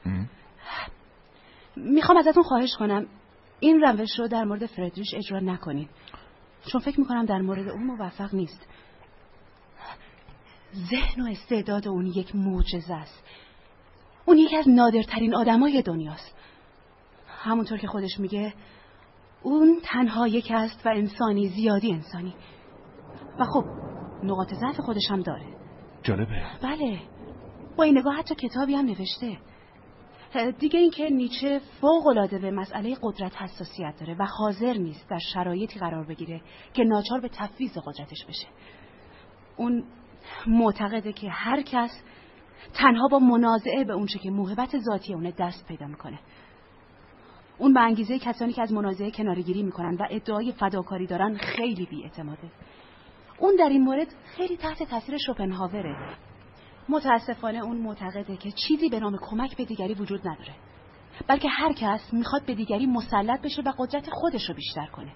می‌خوام 1.77 2.19
ازتون 2.19 2.43
خواهش 2.43 2.77
کنم 2.77 3.07
این 3.61 3.81
روش 3.81 4.19
رو 4.19 4.29
در 4.29 4.45
مورد 4.45 4.67
فردریش 4.67 5.15
اجرا 5.15 5.41
نکنین. 5.41 5.89
چون 6.73 6.81
فکر 6.81 7.01
می‌کنم 7.01 7.25
در 7.25 7.39
مورد 7.39 7.69
اون 7.69 7.83
موفق 7.85 8.35
نیست. 8.35 8.67
ذهن 10.91 11.23
و 11.23 11.27
استعداد 11.31 11.89
اون 11.89 12.07
یک 12.07 12.37
معجزه 12.37 12.95
است. 12.95 13.23
اون 14.25 14.39
یکی 14.39 14.57
از 14.57 14.69
نادرترین 14.69 15.35
آدمای 15.35 15.83
دنیاست. 15.83 16.35
همونطور 17.27 17.79
که 17.79 17.87
خودش 17.87 18.21
میگه 18.21 18.55
اون 19.43 19.81
تنها 19.85 20.29
یک 20.29 20.53
است 20.55 20.87
و 20.87 20.89
انسانی 20.89 21.49
زیادی 21.49 21.93
انسانی. 21.93 22.35
و 23.39 23.45
خب 23.45 23.65
نقاط 24.23 24.55
ضعف 24.55 24.81
خودش 24.81 25.11
هم 25.11 25.23
داره. 25.23 25.58
جالبه. 26.03 26.43
بله. 26.63 27.01
با 27.77 27.85
این 27.85 27.99
نگاه 27.99 28.15
حتی 28.15 28.35
کتابی 28.35 28.75
هم 28.75 28.85
نوشته. 28.85 29.39
دیگه 30.59 30.81
اینکه 30.81 31.09
نیچه 31.11 31.61
فوق 31.81 32.07
العاده 32.07 32.39
به 32.39 32.51
مسئله 32.51 32.97
قدرت 33.03 33.37
حساسیت 33.37 33.95
داره 34.01 34.15
و 34.15 34.27
حاضر 34.39 34.73
نیست 34.73 35.09
در 35.09 35.19
شرایطی 35.19 35.79
قرار 35.79 36.05
بگیره 36.05 36.41
که 36.75 36.85
ناچار 36.85 37.21
به 37.21 37.29
تفویض 37.29 37.79
قدرتش 37.87 38.25
بشه. 38.29 38.47
اون 39.57 39.85
معتقده 40.47 41.13
که 41.13 41.31
هر 41.31 41.63
کس 41.63 42.03
تنها 42.75 43.09
با 43.09 43.19
منازعه 43.19 43.85
به 43.85 43.93
اونچه 43.93 44.19
که 44.19 44.31
موهبت 44.31 44.79
ذاتی 44.79 45.15
اونه 45.15 45.33
دست 45.39 45.67
پیدا 45.69 45.87
می‌کنه. 45.87 46.19
اون 47.59 47.75
به 47.75 47.81
انگیزه 47.81 48.19
کسانی 48.19 48.53
که 48.53 48.63
از 48.63 48.73
منازعه 48.73 49.11
کنارگیری 49.11 49.63
می‌کنن 49.63 49.95
و 49.95 50.07
ادعای 50.11 50.53
فداکاری 50.53 51.07
دارن 51.07 51.37
خیلی 51.37 51.87
بیاعتماده. 51.87 52.51
اون 53.39 53.57
در 53.57 53.69
این 53.69 53.85
مورد 53.85 54.07
خیلی 54.37 54.57
تحت 54.57 54.83
تاثیر 54.83 55.17
شوپنهاوره. 55.27 56.17
متاسفانه 56.89 57.59
اون 57.59 57.77
معتقده 57.77 58.37
که 58.37 58.51
چیزی 58.51 58.89
به 58.89 59.01
نام 59.01 59.19
کمک 59.21 59.57
به 59.57 59.65
دیگری 59.65 59.95
وجود 59.95 60.21
نداره. 60.29 60.55
بلکه 61.27 61.49
هر 61.49 61.73
کس 61.73 62.13
می‌خواد 62.13 62.47
به 62.47 62.55
دیگری 62.55 62.87
مسلط 62.87 63.43
بشه 63.43 63.63
و 63.63 63.73
قدرت 63.79 64.11
خودش 64.11 64.49
رو 64.49 64.55
بیشتر 64.55 64.87
کنه. 64.87 65.13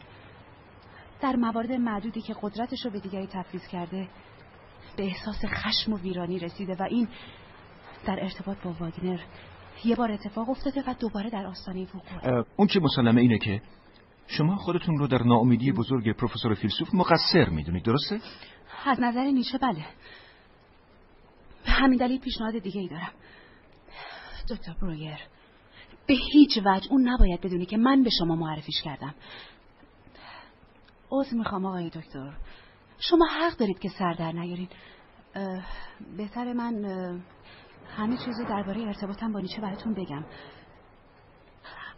در 1.20 1.36
موارد 1.36 1.72
معدودی 1.72 2.20
که 2.20 2.34
قدرتش 2.42 2.84
رو 2.84 2.90
به 2.90 3.00
دیگری 3.00 3.26
تفویض 3.26 3.66
کرده 3.66 4.08
به 4.96 5.04
احساس 5.04 5.44
خشم 5.44 5.92
و 5.92 5.98
ویرانی 5.98 6.38
رسیده 6.38 6.76
و 6.80 6.82
این 6.82 7.08
در 8.06 8.18
ارتباط 8.20 8.56
با 8.64 8.72
واگنر 8.80 9.20
یه 9.84 9.96
بار 9.96 10.12
اتفاق 10.12 10.50
افتاده 10.50 10.82
و 10.86 10.94
دوباره 11.00 11.30
در 11.30 11.46
آستانه 11.46 11.86
وقوع. 11.94 12.44
اون 12.56 12.68
چه 12.68 12.80
مسلمه 12.80 13.20
اینه 13.20 13.38
که 13.38 13.62
شما 14.26 14.56
خودتون 14.56 14.98
رو 14.98 15.06
در 15.06 15.22
ناامیدی 15.22 15.72
بزرگ 15.72 16.16
پروفسور 16.16 16.54
فیلسوف 16.54 16.94
مقصر 16.94 17.48
می‌دونید 17.48 17.84
درسته؟ 17.84 18.20
از 18.84 19.00
نظر 19.00 19.24
نیچه 19.24 19.58
بله. 19.58 19.86
به 21.64 21.70
همین 21.70 21.98
دلیل 21.98 22.20
پیشنهاد 22.20 22.58
دیگه 22.58 22.80
ای 22.80 22.88
دارم. 22.88 23.12
دکتر 24.50 24.74
برویر 24.82 25.18
به 26.06 26.14
هیچ 26.32 26.58
وجه 26.64 26.88
اون 26.90 27.08
نباید 27.08 27.40
بدونی 27.40 27.66
که 27.66 27.76
من 27.76 28.02
به 28.02 28.10
شما 28.18 28.34
معرفیش 28.34 28.82
کردم. 28.84 29.14
عذر 31.10 31.36
می‌خوام 31.36 31.66
آقای 31.66 31.90
دکتر. 31.90 32.36
شما 32.98 33.26
حق 33.26 33.56
دارید 33.56 33.78
که 33.78 33.88
سر 33.88 34.12
در 34.12 34.32
نیارین. 34.32 34.68
بهتر 36.16 36.52
من 36.52 36.84
همه 37.96 38.16
چیز 38.16 38.40
رو 38.40 38.48
درباره 38.48 38.82
ارتباطم 38.82 39.32
با 39.32 39.40
نیچه 39.40 39.60
براتون 39.60 39.94
بگم. 39.94 40.24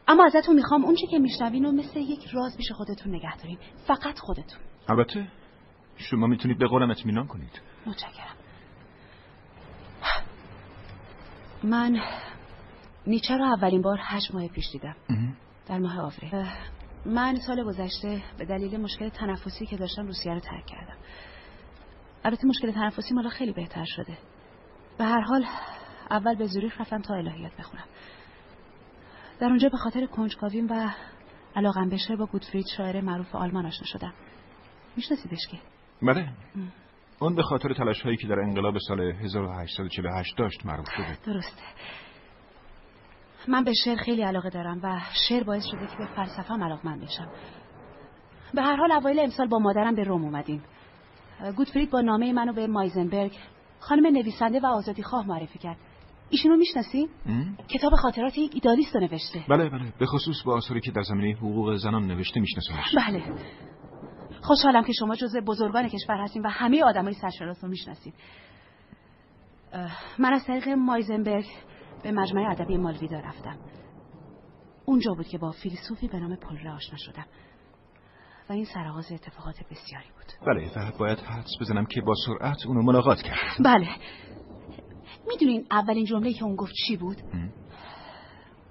اما 0.09 0.25
ازتون 0.25 0.57
می‌خوام 0.57 0.85
اونچه 0.85 1.07
که 1.11 1.19
میشنوین 1.19 1.65
و 1.65 1.73
مثل 1.73 2.01
یک 2.01 2.27
راز 2.33 2.57
پیش 2.57 2.73
خودتون 2.73 3.15
نگه 3.15 3.37
دارین. 3.37 3.59
فقط 3.87 4.19
خودتون. 4.19 4.61
البته 4.89 5.29
شما 5.97 6.27
می‌تونید 6.27 6.59
به 6.59 6.67
قولم 6.67 6.91
اطمینان 6.91 7.27
کنید. 7.27 7.61
متشکرم. 7.87 8.35
من 11.63 12.01
نیچه 13.07 13.37
رو 13.37 13.45
اولین 13.45 13.83
بار 13.83 13.99
هشت 14.01 14.35
ماه 14.35 14.49
پیش 14.49 14.65
دیدم. 14.73 14.97
در 15.67 15.79
ماه 15.79 16.01
آوریل. 16.01 16.47
من 17.07 17.37
سال 17.47 17.65
گذشته 17.65 18.23
به 18.39 18.45
دلیل 18.45 18.81
مشکل 18.81 19.09
تنفسی 19.09 19.67
که 19.67 19.77
داشتم 19.77 20.07
روسیه 20.07 20.35
رو 20.35 20.41
ترک 20.41 20.67
کردم. 20.67 20.97
البته 22.25 22.47
مشکل 22.47 22.73
تنفسی 22.73 23.15
مالا 23.15 23.29
خیلی 23.29 23.53
بهتر 23.53 23.85
شده. 23.85 24.19
به 24.99 25.05
هر 25.05 25.21
حال 25.21 25.45
اول 26.11 26.35
به 26.35 26.47
زوریخ 26.47 26.81
رفتم 26.81 27.03
تا 27.03 27.15
الهیات 27.15 27.53
بخونم. 27.59 27.85
در 29.45 29.51
اونجا 29.51 29.69
به 29.69 29.77
خاطر 29.77 30.07
کنجکاویم 30.07 30.67
و 30.71 30.91
علاقم 31.57 31.89
به 31.89 31.97
شعر 31.97 32.17
با 32.17 32.27
گودفرید 32.27 32.67
شاعر 32.77 33.01
معروف 33.01 33.35
آلمان 33.35 33.67
آشنا 33.67 33.87
شدم. 33.87 34.13
میشناسیدش 34.97 35.47
که؟ 35.51 35.59
بله. 36.03 36.29
اون 37.19 37.35
به 37.35 37.43
خاطر 37.43 37.75
تلاش 37.75 38.03
هایی 38.03 38.17
که 38.17 38.27
در 38.27 38.41
انقلاب 38.41 38.79
سال 38.89 39.01
1848 39.01 40.37
داشت 40.37 40.67
معروف 40.67 40.87
شده. 40.97 41.19
درسته. 41.27 41.63
من 43.49 43.65
به 43.65 43.73
شعر 43.85 43.97
خیلی 43.97 44.23
علاقه 44.23 44.51
دارم 44.51 44.81
و 44.83 45.01
شعر 45.29 45.45
باعث 45.45 45.65
شده 45.71 45.87
که 45.87 45.97
به 45.99 46.07
فلسفه 46.17 46.55
علاقمند 46.55 47.01
بشم. 47.01 47.29
به 48.55 48.63
هر 48.63 48.77
حال 48.77 48.93
اوایل 48.93 49.19
امسال 49.21 49.49
با 49.49 49.59
مادرم 49.59 49.95
به 49.95 50.05
روم 50.05 50.25
اومدیم. 50.25 50.63
گودفرید 51.57 51.91
با 51.91 52.01
نامه 52.01 52.33
منو 52.33 52.53
به 52.53 52.67
مایزنبرگ 52.67 53.33
خانم 53.81 54.07
نویسنده 54.07 54.61
و 54.61 54.67
آزادی 54.67 55.03
خواه 55.03 55.27
معرفی 55.27 55.59
کرد. 55.59 55.77
ایشونو 56.31 56.57
می‌شناسی؟ 56.57 57.09
کتاب 57.69 57.95
خاطرات 57.95 58.39
یک 58.39 58.51
ایدالیست 58.55 58.97
نوشته. 58.97 59.45
بله 59.49 59.69
بله. 59.71 59.93
به 59.99 60.07
خصوص 60.07 60.43
با 60.43 60.57
آثاری 60.57 60.81
که 60.81 60.91
در 60.91 61.03
زمینه 61.03 61.37
حقوق 61.37 61.77
زنان 61.77 62.07
نوشته 62.07 62.41
میشناسمش. 62.41 62.95
بله. 62.97 63.23
خوشحالم 64.43 64.85
که 64.85 64.93
شما 64.93 65.15
جزء 65.15 65.41
بزرگان 65.41 65.89
کشور 65.89 66.17
هستین 66.17 66.43
و 66.43 66.49
همه 66.49 66.85
آدمای 66.85 67.15
سرشناس 67.15 67.65
رو 67.65 67.71
می‌شناسید. 67.71 68.15
من 70.19 70.33
از 70.33 70.45
طریق 70.47 70.69
مایزنبرگ 70.69 71.47
به 72.03 72.13
مجمع 72.13 72.51
ادبی 72.51 72.77
مالویدا 72.77 73.19
رفتم. 73.19 73.59
اونجا 74.85 75.15
بود 75.15 75.27
که 75.27 75.39
با 75.39 75.51
فیلسوفی 75.51 76.09
به 76.09 76.19
نام 76.19 76.37
پل 76.37 76.69
آشنا 76.69 76.97
شدم. 76.97 77.27
و 78.51 78.53
این 78.53 78.65
سرآغاز 78.65 79.13
اتفاقات 79.13 79.57
بسیاری 79.71 80.07
بود. 80.17 80.47
بله 80.47 80.71
و 80.77 80.99
باید 80.99 81.19
حدس 81.19 81.51
بزنم 81.61 81.87
که 81.87 82.01
با 82.01 82.15
سرعت 82.27 82.67
اونو 82.67 82.83
ملاقات 82.83 83.23
کرد. 83.23 83.57
بله. 83.65 83.89
می‌دونین 85.29 85.67
اولین 85.71 86.05
جمله 86.05 86.33
که 86.33 86.45
اون 86.45 86.57
گفت 86.57 86.73
چی 86.87 86.97
بود؟ 86.97 87.17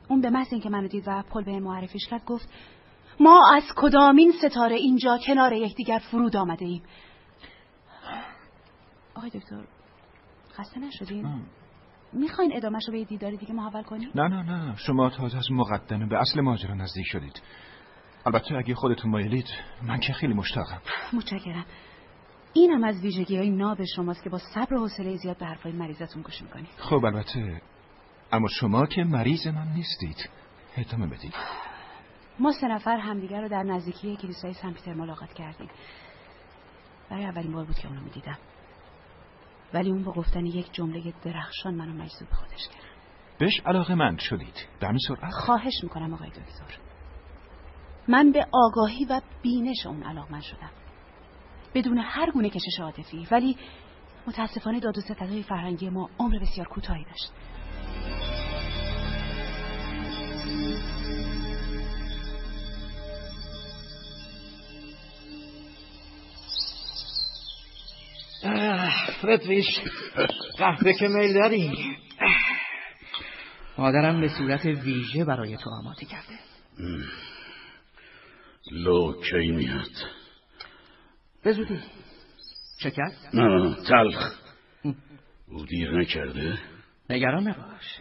اون 0.09 0.21
به 0.21 0.29
محض 0.29 0.47
اینکه 0.51 0.69
منو 0.69 0.87
دید 0.87 1.03
و 1.07 1.23
پل 1.29 1.43
به 1.43 1.59
معرفیش 1.59 2.07
کرد 2.07 2.25
گفت 2.25 2.49
ما 3.19 3.41
از 3.55 3.63
کدامین 3.75 4.31
ستاره 4.31 4.75
اینجا 4.75 5.17
کنار 5.27 5.53
یکدیگر 5.53 6.01
فرود 6.11 6.35
آمده 6.35 6.65
ایم 6.65 6.83
آقای 9.15 9.29
دکتر 9.29 9.63
خسته 10.53 10.79
نشدین؟ 10.79 11.45
می‌خواین 12.13 12.55
ادامهش 12.55 12.83
رو 12.87 12.93
به 12.93 13.03
دیداری 13.03 13.37
دیگه 13.37 13.53
محول 13.53 13.83
کنیم؟ 13.83 14.09
نه 14.15 14.27
نه 14.27 14.43
نه 14.43 14.75
شما 14.75 15.09
تازه 15.09 15.37
از 15.37 15.51
مقدمه 15.51 16.05
به 16.05 16.19
اصل 16.19 16.41
ماجرا 16.41 16.73
نزدیک 16.73 17.05
شدید. 17.07 17.41
البته 18.25 18.55
اگه 18.55 18.75
خودتون 18.75 19.11
مایلید 19.11 19.47
من 19.81 19.99
که 19.99 20.13
خیلی 20.13 20.33
مشتاقم. 20.33 20.81
متشکرم. 21.13 21.65
این 22.53 22.71
هم 22.71 22.83
از 22.83 23.01
ویژگی 23.01 23.37
های 23.37 23.49
ناب 23.49 23.83
شماست 23.95 24.23
که 24.23 24.29
با 24.29 24.37
صبر 24.37 24.73
و 24.73 24.79
حوصله 24.79 25.15
زیاد 25.15 25.37
به 25.37 25.45
حرفای 25.45 25.71
مریضتون 25.71 26.21
گوش 26.21 26.41
می‌کنید 26.41 26.67
خب 26.77 27.05
البته. 27.05 27.61
اما 28.31 28.47
شما 28.47 28.85
که 28.85 29.03
مریض 29.03 29.47
من 29.47 29.67
نیستید. 29.67 30.29
ادامه 30.77 31.07
بدید. 31.07 31.33
ما 32.39 32.51
سه 32.51 32.67
نفر 32.67 32.97
همدیگر 32.97 33.41
رو 33.41 33.47
در 33.47 33.63
نزدیکی 33.63 34.15
کلیسای 34.15 34.53
سن 34.53 34.73
پیتر 34.73 34.93
ملاقات 34.93 35.33
کردیم. 35.33 35.69
برای 37.09 37.25
اولین 37.25 37.51
بار 37.51 37.65
بود 37.65 37.75
که 37.75 37.87
اونو 37.87 38.01
می‌دیدم. 38.01 38.37
ولی 39.73 39.91
اون 39.91 40.03
با 40.03 40.11
گفتن 40.11 40.45
یک 40.45 40.73
جمله 40.73 41.13
درخشان 41.23 41.75
منو 41.75 41.93
مجذوب 41.93 42.29
خودش 42.29 42.67
کرد. 42.67 42.83
بهش 43.39 43.61
علاقه 43.65 43.95
من 43.95 44.17
شدید 44.17 44.67
در 44.79 44.97
سرعت. 45.07 45.33
خواهش 45.33 45.73
می‌کنم 45.83 46.13
آقای 46.13 46.29
دکتر. 46.29 46.77
من 48.07 48.31
به 48.31 48.47
آگاهی 48.51 49.05
و 49.05 49.21
بینش 49.41 49.85
اون 49.85 50.03
علاقمند 50.03 50.41
شدم. 50.41 50.69
بدون 51.73 51.97
هر 51.97 52.31
گونه 52.31 52.49
کشش 52.49 52.79
عاطفی. 52.79 53.27
ولی 53.31 53.57
متاسفانه 54.27 54.79
داد 54.79 54.97
و 54.97 55.01
ستدهای 55.01 55.43
فرهنگی 55.43 55.89
ما 55.89 56.09
عمر 56.19 56.39
بسیار 56.39 56.67
کوتاهی 56.67 57.03
داشت. 57.03 57.31
فردریش 69.21 69.65
قهوه 70.57 70.93
که 70.93 71.07
میل 71.07 71.33
داری؟ 71.33 71.71
مادرم 73.77 74.21
به 74.21 74.27
صورت 74.27 74.65
ویژه 74.65 75.25
برای 75.25 75.57
تو 75.57 75.69
آماده 75.69 76.05
کرده. 76.05 76.39
لو 78.71 79.13
کی 79.21 79.51
میاد؟ 79.51 80.22
به 81.43 81.53
زودی 81.53 81.79
شکر؟ 82.79 83.11
نه 83.33 83.75
تلخ. 83.75 84.33
او 85.47 85.65
دیر 85.65 85.99
نکرده. 85.99 86.57
نگران 87.09 87.47
نباش. 87.47 87.99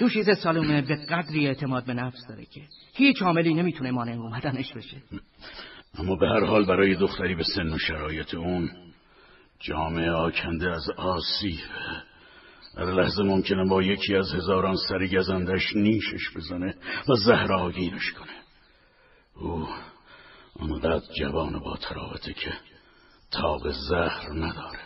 دوشیز 0.00 0.30
سالومه 0.42 0.82
به 0.82 0.96
قدری 0.96 1.46
اعتماد 1.46 1.84
به 1.84 1.94
نفس 1.94 2.26
داره 2.28 2.44
که 2.44 2.60
هیچ 2.94 3.22
عاملی 3.22 3.54
نمی‌تونه 3.54 3.90
مانع 3.90 4.12
اومدنش 4.12 4.72
بشه. 4.72 4.96
اما 5.98 6.16
به 6.16 6.28
هر 6.28 6.44
حال 6.44 6.64
برای 6.64 6.94
دختری 6.94 7.34
به 7.34 7.44
سن 7.54 7.72
و 7.72 7.78
شرایط 7.78 8.34
اون 8.34 8.70
جامعه 9.60 10.10
آکنده 10.10 10.70
از 10.70 10.90
آسیب. 10.96 11.58
هر 12.76 12.84
لحظه 12.84 13.22
ممکنه 13.22 13.68
با 13.68 13.82
یکی 13.82 14.14
از 14.16 14.34
هزاران 14.34 14.76
سر 14.88 15.06
گزندش 15.06 15.76
نیشش 15.76 16.36
بزنه 16.36 16.74
و 17.08 17.14
زهر 17.14 17.52
آگینش 17.52 18.12
کنه. 18.12 18.38
او 19.34 19.68
آنقدر 20.60 21.02
جوان 21.18 21.58
با 21.58 21.76
تراوته 21.76 22.32
که 22.32 22.52
تاب 23.30 23.70
زهر 23.70 24.32
نداره. 24.32 24.80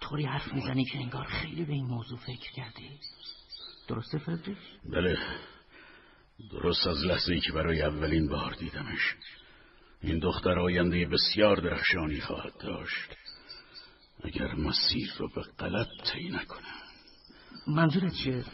طوری 0.00 0.24
حرف 0.24 0.52
می‌زنی 0.52 0.84
که 0.84 0.98
انگار 0.98 1.24
خیلی 1.24 1.64
به 1.64 1.72
این 1.72 1.86
موضوع 1.86 2.18
فکر 2.18 2.52
کردی. 2.52 2.98
درسته 3.88 4.18
فردریش؟ 4.18 4.58
بله. 4.84 5.18
درست 6.52 6.86
از 6.86 7.04
لحظه 7.04 7.32
ای 7.32 7.40
که 7.40 7.52
برای 7.52 7.82
اولین 7.82 8.28
بار 8.28 8.54
دیدمش. 8.54 9.16
این 10.02 10.18
دختر 10.18 10.58
آینده 10.58 11.06
بسیار 11.06 11.56
درخشانی 11.56 12.20
خواهد 12.20 12.52
داشت. 12.60 13.16
اگر 14.24 14.54
مسیر 14.54 15.12
رو 15.18 15.28
به 15.28 15.42
غلط 15.42 15.88
طی 16.12 16.28
نکنم 16.28 16.80
منظورت 17.66 18.12
چیه؟ 18.12 18.44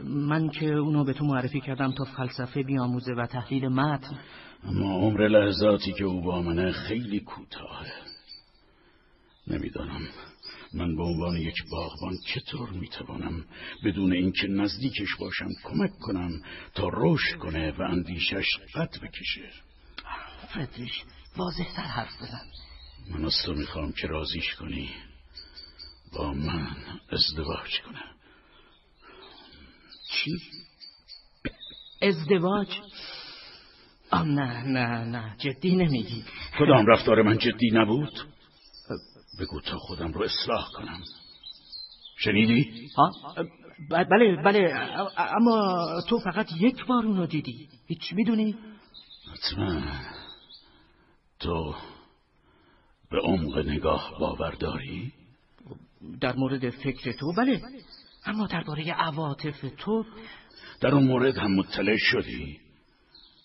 من 0.00 0.48
که 0.48 0.66
اونو 0.66 1.04
به 1.04 1.12
تو 1.12 1.24
معرفی 1.24 1.60
کردم 1.60 1.92
تا 1.92 2.04
فلسفه 2.04 2.62
بیاموزه 2.62 3.12
و 3.12 3.26
تحلیل 3.26 3.68
متن. 3.68 4.18
اما 4.64 4.94
عمر 4.94 5.28
لحظاتی 5.28 5.92
که 5.92 6.04
او 6.04 6.22
با 6.22 6.42
منه 6.42 6.72
خیلی 6.72 7.20
کوتاهه 7.20 7.92
نمی‌دانم. 9.46 10.08
من 10.74 10.96
به 10.96 11.02
عنوان 11.02 11.36
یک 11.36 11.64
باغبان 11.70 12.18
چطور 12.26 12.70
می‌توانم 12.70 13.44
بدون 13.84 14.12
اینکه 14.12 14.46
نزدیکش 14.46 15.16
باشم 15.20 15.48
کمک 15.64 15.98
کنم 15.98 16.42
تا 16.74 16.90
رشد 16.92 17.38
کنه 17.38 17.70
و 17.70 17.82
اندیشش 17.82 18.46
قد 18.74 19.00
بکشه؟ 19.02 19.50
فردریش 20.54 21.04
واضح 21.36 21.74
تر 21.76 21.82
حرف 21.82 22.22
بزن. 22.22 22.46
من 23.10 23.24
از 23.24 23.34
تو 23.46 23.52
می‌خوام 23.54 23.92
که 23.92 24.06
رازیش 24.06 24.54
کنی. 24.54 24.90
با 26.12 26.32
من 26.32 26.76
ازدواج 27.10 27.80
کنه. 27.80 28.02
چی؟ 30.12 30.30
ازدواج؟ 32.02 32.68
آه 34.10 34.24
نه 34.24 34.62
نه 34.66 35.04
نه 35.04 35.36
جدی 35.38 35.76
نمیگی 35.76 36.24
کدام 36.58 36.86
رفتار 36.86 37.22
من 37.22 37.38
جدی 37.38 37.70
نبود؟ 37.72 38.12
بگو 39.40 39.60
تا 39.60 39.78
خودم 39.78 40.12
رو 40.12 40.22
اصلاح 40.22 40.68
کنم 40.76 41.00
شنیدی؟ 42.16 42.88
ها؟ 42.96 43.12
بله 43.90 44.36
بله 44.44 44.74
اما 45.16 45.86
تو 46.08 46.18
فقط 46.18 46.46
یک 46.60 46.86
بار 46.86 47.06
اونو 47.06 47.26
دیدی 47.26 47.68
هیچ 47.86 48.12
می‌دونی؟ 48.12 48.56
حتما 49.32 49.82
تو 51.40 51.74
به 53.10 53.20
عمق 53.20 53.58
نگاه 53.58 54.16
باور 54.20 54.50
داری؟ 54.50 55.12
در 56.20 56.36
مورد 56.36 56.70
فکر 56.70 57.12
تو 57.12 57.32
بله 57.32 57.60
اما 58.26 58.46
درباره 58.46 58.92
عواطف 58.92 59.64
تو 59.78 60.04
در 60.80 60.94
اون 60.94 61.04
مورد 61.04 61.38
هم 61.38 61.54
مطلع 61.54 61.96
شدی 61.98 62.60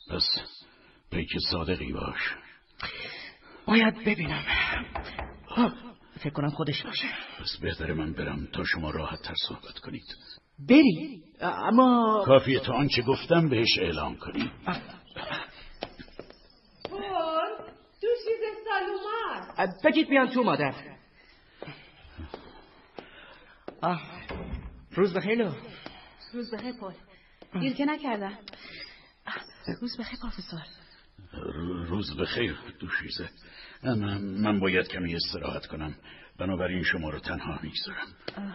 پس 0.10 0.24
پیک 1.16 1.30
صادقی 1.52 1.94
باش. 1.94 2.36
باید 3.68 3.96
ببینم. 4.06 4.44
فکر 6.20 6.30
کنم 6.30 6.50
خودش 6.50 6.84
باشه. 6.84 7.08
پس 7.40 7.58
بهتر 7.62 7.94
من 7.94 8.14
برم 8.14 8.48
تا 8.54 8.64
شما 8.64 8.90
راحت 8.90 9.22
تر 9.22 9.34
صحبت 9.48 9.80
کنید. 9.80 10.04
بری. 10.70 11.24
اما 11.42 12.24
کافیه 12.26 12.60
تا 12.60 12.74
آنچه 12.74 13.02
گفتم 13.02 13.50
بهش 13.50 13.78
اعلام 13.80 14.16
کنی 14.16 14.52
بگید 19.84 20.10
بیان 20.10 20.30
تو 20.30 20.44
مادر. 20.44 20.74
آه. 23.82 24.02
روز 24.92 25.14
بخیر 25.14 25.52
روز 26.34 26.54
بخیر 26.54 26.74
پل 26.74 26.94
دیر 27.60 27.74
که 27.74 27.86
نکردم. 27.86 28.38
روز 29.82 29.98
بخیر 30.00 30.20
پروفسور. 30.20 30.85
روز 31.88 32.18
بخیر 32.18 32.58
دوشیزه. 32.80 33.30
من, 33.84 34.18
من 34.22 34.60
باید 34.60 34.88
کمی 34.88 35.16
استراحت 35.16 35.66
کنم. 35.66 35.96
بنابراین 36.40 36.84
شما 36.84 37.10
رو 37.10 37.20
تنها 37.20 37.60
می‌گذارم. 37.64 38.08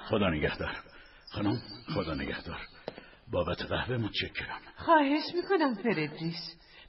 خدا 0.08 0.30
نگهدار. 0.30 0.76
خانم 1.30 1.62
خدا 1.94 2.14
نگهدار. 2.14 2.60
بابت 3.32 3.62
قهوه 3.62 3.96
متشکرم. 3.96 4.60
خواهش 4.76 5.22
می‌کنم 5.34 5.74
فردریش 5.74 6.36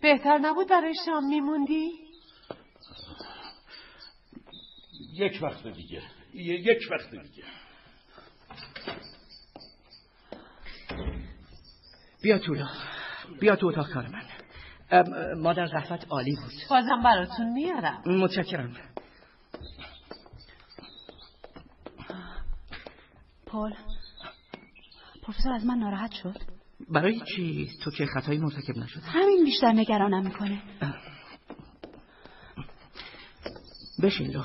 بهتر 0.01 0.38
نبود 0.38 0.69
برای 0.69 0.93
شام 1.05 1.28
میموندی؟ 1.28 1.89
یک 5.13 5.39
وقت 5.41 5.67
دیگه. 5.67 6.01
یک 6.34 6.88
وقت 6.91 7.11
دیگه. 7.11 7.43
بیا 12.24 12.39
تو 12.39 12.55
بیا 13.39 13.55
تو 13.55 13.67
اتاق 13.67 13.93
کار 13.93 14.07
من. 14.07 14.24
مادر 15.37 15.65
زحمت 15.65 16.05
عالی 16.09 16.35
بود. 16.35 16.53
بازم 16.69 17.03
براتون 17.03 17.53
میارم. 17.53 18.01
متشکرم. 18.05 18.75
پول 23.45 23.73
پروفسور 25.23 25.53
از 25.53 25.65
من 25.65 25.77
ناراحت 25.77 26.11
شد؟ 26.11 26.35
برای 26.89 27.21
چی؟ 27.35 27.69
تو 27.83 27.91
که 27.91 28.05
خطایی 28.05 28.39
مرتکب 28.39 28.77
نشد 28.77 29.01
همین 29.03 29.45
بیشتر 29.45 29.71
نگرانم 29.71 30.23
می‌کنه. 30.23 30.61
بشین 34.03 34.31
لو 34.31 34.41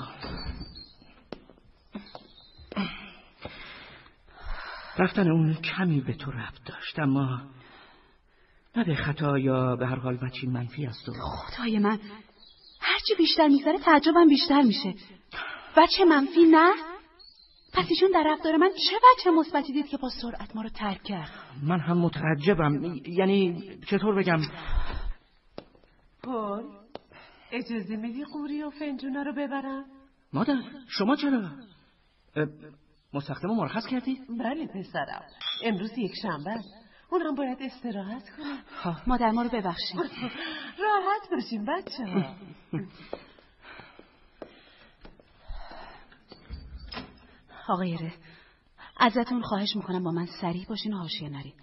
رفتن 4.98 5.30
اون 5.30 5.54
کمی 5.54 6.00
به 6.00 6.14
تو 6.14 6.30
رفت 6.30 6.64
داشت 6.64 6.98
اما 6.98 7.42
نه 8.76 8.84
به 8.84 8.94
خطا 8.94 9.38
یا 9.38 9.76
به 9.76 9.86
هر 9.86 9.96
حال 9.98 10.16
بچی 10.16 10.46
منفی 10.46 10.86
است 10.86 11.08
و 11.08 11.12
خدای 11.12 11.78
من 11.78 11.98
هرچی 12.80 13.14
بیشتر 13.18 13.48
میگذره 13.48 13.78
تعجبم 13.78 14.28
بیشتر 14.28 14.62
میشه. 14.62 14.94
بچه 15.76 16.04
منفی 16.04 16.44
نه؟ 16.50 16.72
پس 17.72 17.84
ایشون 17.88 18.10
در 18.14 18.24
رفتار 18.26 18.56
من 18.56 18.68
چه 18.68 18.96
بچه 18.96 19.30
مثبتی 19.30 19.72
دید 19.72 19.86
که 19.86 19.96
با 19.96 20.08
سرعت 20.22 20.56
ما 20.56 20.62
رو 20.62 20.68
ترک 20.68 21.02
کرد؟ 21.02 21.30
من 21.62 21.80
هم 21.80 21.98
متعجبم. 21.98 23.00
یعنی 23.06 23.62
چطور 23.86 24.14
بگم؟ 24.14 24.40
پل 26.22 26.62
اجازه 27.52 27.96
میدی 27.96 28.24
قوری 28.24 28.62
و 28.62 28.70
فنجونا 28.70 29.22
رو 29.22 29.32
ببرم؟ 29.32 29.84
مادر 30.32 30.56
شما 30.88 31.16
چرا؟ 31.16 31.50
مستخدم 33.14 33.48
مرخص 33.48 33.86
کردی؟ 33.86 34.18
بله 34.38 34.66
پسرم. 34.66 35.22
امروز 35.64 35.98
یک 35.98 36.12
شنبه 36.22 36.50
است. 36.50 36.85
اونم 37.10 37.34
باید 37.34 37.58
استراحت 37.60 38.30
کنه. 38.36 38.62
مادر 39.06 39.30
ما 39.30 39.42
رو 39.42 39.48
ببخشید. 39.48 39.96
راحت 40.84 41.30
باشیم 41.30 41.64
بچه 41.64 42.04
ها 42.06 42.34
آقای 47.68 47.96
ره 47.96 48.12
ازتون 48.96 49.42
خواهش 49.42 49.76
می‌کنم 49.76 50.04
با 50.04 50.10
من 50.10 50.26
سریع 50.40 50.66
باشین 50.68 50.94
و 50.94 50.98
حاشیه 50.98 51.28
نرین. 51.28 51.54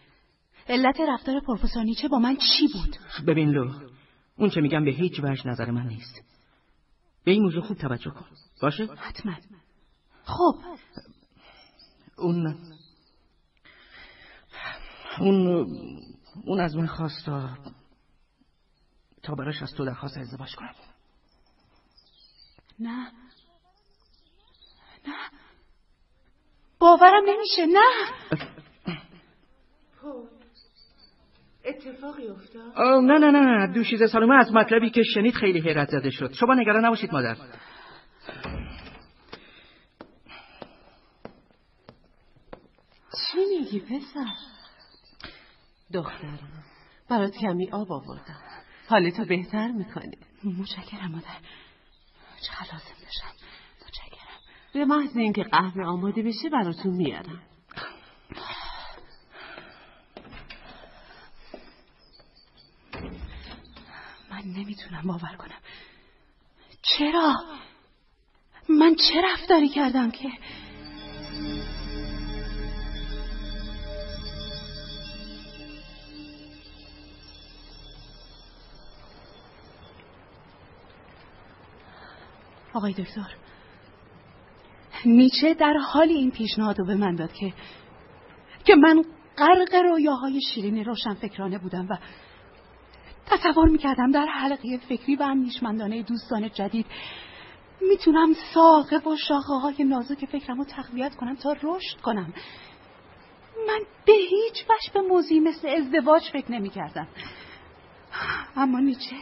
علت 0.69 0.99
رفتار 0.99 1.39
پروفسور 1.39 1.83
نیچه 1.83 2.07
با 2.07 2.19
من 2.19 2.35
چی 2.35 2.67
بود؟ 2.73 2.97
ببین 3.27 3.49
لو 3.49 3.71
اون 4.37 4.49
چه 4.49 4.61
میگم 4.61 4.85
به 4.85 4.91
هیچ 4.91 5.19
وجه 5.23 5.47
نظر 5.47 5.71
من 5.71 5.87
نیست. 5.87 6.21
به 7.23 7.31
این 7.31 7.43
موضوع 7.43 7.61
خوب 7.63 7.77
توجه 7.77 8.11
کن. 8.11 8.25
باشه؟ 8.61 8.85
حتما. 8.85 9.33
خب. 10.23 10.55
اون 12.17 12.55
اون 15.19 15.67
اون 16.45 16.59
از 16.59 16.75
من 16.75 16.87
خواست 16.87 17.25
تا 17.25 17.49
تا 19.23 19.35
براش 19.35 19.61
از 19.61 19.73
تو 19.73 19.85
درخواست 19.85 20.17
ازدواج 20.17 20.55
کنم. 20.55 20.75
نه. 22.79 23.11
نه. 25.07 25.29
باورم 26.79 27.23
نمیشه. 27.25 27.65
نه. 27.65 27.79
اتفاقی 31.65 32.27
افتاد؟ 32.27 32.79
نه 32.79 33.19
نه 33.19 33.31
نه 33.31 33.73
دوشیزه 33.73 34.07
سالومه 34.07 34.35
از 34.35 34.53
مطلبی 34.53 34.89
که 34.89 35.03
شنید 35.03 35.33
خیلی 35.33 35.59
حیرت 35.59 35.89
زده 35.89 36.09
شد. 36.09 36.33
شما 36.33 36.53
نگران 36.53 36.85
نباشید 36.85 37.13
مادر. 37.13 37.37
چی 43.31 43.45
میگی 43.49 43.79
پسر؟ 43.79 44.52
دخترم 45.93 46.63
برات 47.09 47.37
کمی 47.37 47.71
آب 47.71 47.91
آوردم. 47.91 48.41
حالتو 48.87 49.25
بهتر 49.25 49.67
می‌کنه 49.67 50.17
متشکرم 50.43 51.11
مادر. 51.11 51.37
چقدر 52.41 52.73
لازم 52.73 53.03
داشتم. 53.03 53.33
متشکرم. 53.85 54.39
به 54.73 54.85
محض 54.85 55.17
اینکه 55.17 55.43
قهوه 55.43 55.83
آماده 55.85 56.23
بشه 56.23 56.49
براتون 56.49 56.93
میارم. 56.93 57.41
من 64.31 64.43
نمی‌تونم 64.45 65.01
باور 65.05 65.35
کنم. 65.37 65.59
چرا؟ 66.81 67.35
من 68.69 68.95
چه 68.95 69.21
رفتاری 69.23 69.69
کردم 69.69 70.11
که؟ 70.11 70.29
آقای 82.73 82.93
دکتر. 82.93 83.35
نیچه 85.05 85.53
در 85.53 85.73
حال 85.93 86.09
این 86.09 86.31
پیشنهاد 86.31 86.79
رو 86.79 86.85
به 86.85 86.95
من 86.95 87.15
داد 87.15 87.33
که 87.33 87.53
که 88.65 88.75
من 88.75 89.03
غرق 89.37 89.75
رویاهای 89.75 90.39
شیرین 90.53 90.85
روشن 90.85 91.13
فکرانه 91.13 91.57
بودم 91.57 91.87
و 91.89 91.97
تصور 93.25 93.69
می‌کردم 93.69 94.11
در 94.11 94.25
حلقه 94.25 94.77
فکری 94.89 95.15
و 95.15 95.23
اندیشمندانه 95.23 96.03
دوستان 96.03 96.49
جدید 96.49 96.85
می‌تونم 97.81 98.33
ساقه 98.53 98.97
و 98.97 99.15
شاخه 99.15 99.53
های 99.53 99.83
نازک 99.83 100.25
فکرم 100.25 100.57
رو 100.57 100.63
تقویت 100.63 101.15
کنم 101.15 101.35
تا 101.35 101.55
رشد 101.63 102.01
کنم. 102.01 102.33
من 103.67 103.79
به 104.05 104.13
هیچ 104.13 104.65
وجه 104.69 104.93
به 104.93 105.01
موضوعی 105.01 105.39
مثل 105.39 105.67
ازدواج 105.67 106.21
فکر 106.33 106.51
نمی‌کردم. 106.51 107.07
اما 108.55 108.79
نیچه 108.79 109.15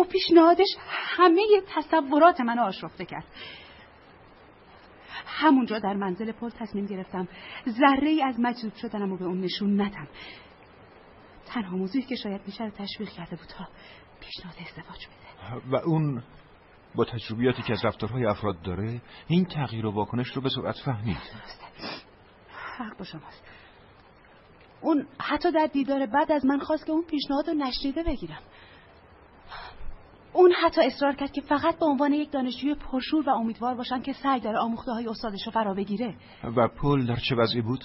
با 0.00 0.06
پیشنهادش 0.06 0.76
همه 0.88 1.42
تصورات 1.76 2.40
منو 2.40 2.62
آشفته 2.62 3.04
کرد. 3.04 3.24
همونجا 5.26 5.78
در 5.78 5.94
منزل 5.94 6.32
پل 6.32 6.50
تصمیم 6.50 6.86
گرفتم 6.86 7.28
ذره 7.68 8.08
ای 8.08 8.22
از 8.22 8.40
مجذوب 8.40 8.74
شدنم 8.74 9.12
و 9.12 9.16
به 9.16 9.24
اون 9.24 9.40
نشون 9.40 9.80
ندم. 9.80 10.08
تنها 11.46 11.76
موضوعی 11.76 12.04
که 12.04 12.16
شاید 12.16 12.40
میشه 12.46 12.64
رو 12.64 12.70
تشویق 12.70 13.08
کرده 13.08 13.36
بود 13.36 13.46
تا 13.46 13.68
پیشنهاد 14.20 14.54
ازدواج 14.66 15.06
بده. 15.06 15.70
و 15.70 15.76
اون 15.76 16.22
با 16.94 17.04
تجربیاتی 17.04 17.62
که 17.62 17.72
از 17.72 17.84
رفتارهای 17.84 18.26
افراد 18.26 18.62
داره 18.62 19.00
این 19.26 19.44
تغییر 19.44 19.86
و 19.86 19.90
واکنش 19.90 20.28
رو 20.28 20.42
به 20.42 20.48
سرعت 20.48 20.76
فهمید. 20.84 21.18
حق 22.78 22.98
با 22.98 23.04
شماست. 23.04 23.42
اون 24.80 25.06
حتی 25.18 25.52
در 25.52 25.66
دیدار 25.66 26.06
بعد 26.06 26.32
از 26.32 26.44
من 26.44 26.58
خواست 26.58 26.86
که 26.86 26.92
اون 26.92 27.04
پیشنهاد 27.04 27.48
رو 27.48 27.54
نشنیده 27.54 28.02
بگیرم. 28.02 28.42
اون 30.32 30.52
حتی 30.64 30.80
اصرار 30.86 31.14
کرد 31.14 31.32
که 31.32 31.40
فقط 31.40 31.78
به 31.78 31.86
عنوان 31.86 32.12
یک 32.12 32.30
دانشجوی 32.30 32.74
پرشور 32.74 33.28
و 33.28 33.32
امیدوار 33.32 33.74
باشم 33.74 34.02
که 34.02 34.12
سعی 34.12 34.40
داره 34.40 34.58
آموخته 34.58 34.92
های 34.92 35.08
استادش 35.08 35.46
رو 35.46 35.52
فرا 35.52 35.74
بگیره. 35.74 36.16
و 36.56 36.68
پل 36.68 37.06
در 37.06 37.16
چه 37.28 37.36
وضعی 37.36 37.60
بود؟ 37.60 37.84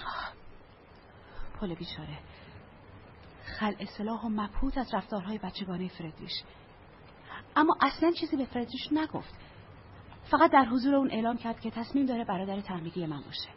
پل 1.60 1.76
بیچاره. 1.76 2.18
خل 3.60 3.74
اصلاح 3.80 4.22
و 4.22 4.30
مبهوت 4.30 4.78
از 4.78 4.94
رفتارهای 4.94 5.38
بچگانه 5.38 5.88
فردریش. 5.88 6.44
اما 7.56 7.78
اصلا 7.82 8.12
چیزی 8.12 8.38
به 8.38 8.46
فردریش 8.46 8.90
نگفت. 8.92 9.36
فقط 10.32 10.52
در 10.52 10.66
حضور 10.66 10.96
اون 10.96 11.12
اعلام 11.12 11.38
کرد 11.38 11.60
که 11.60 11.72
تصمیم 11.72 12.06
داره 12.06 12.24
برادر 12.24 12.62
تحمیلی 12.62 13.06
من 13.06 13.22
باشه. 13.22 13.50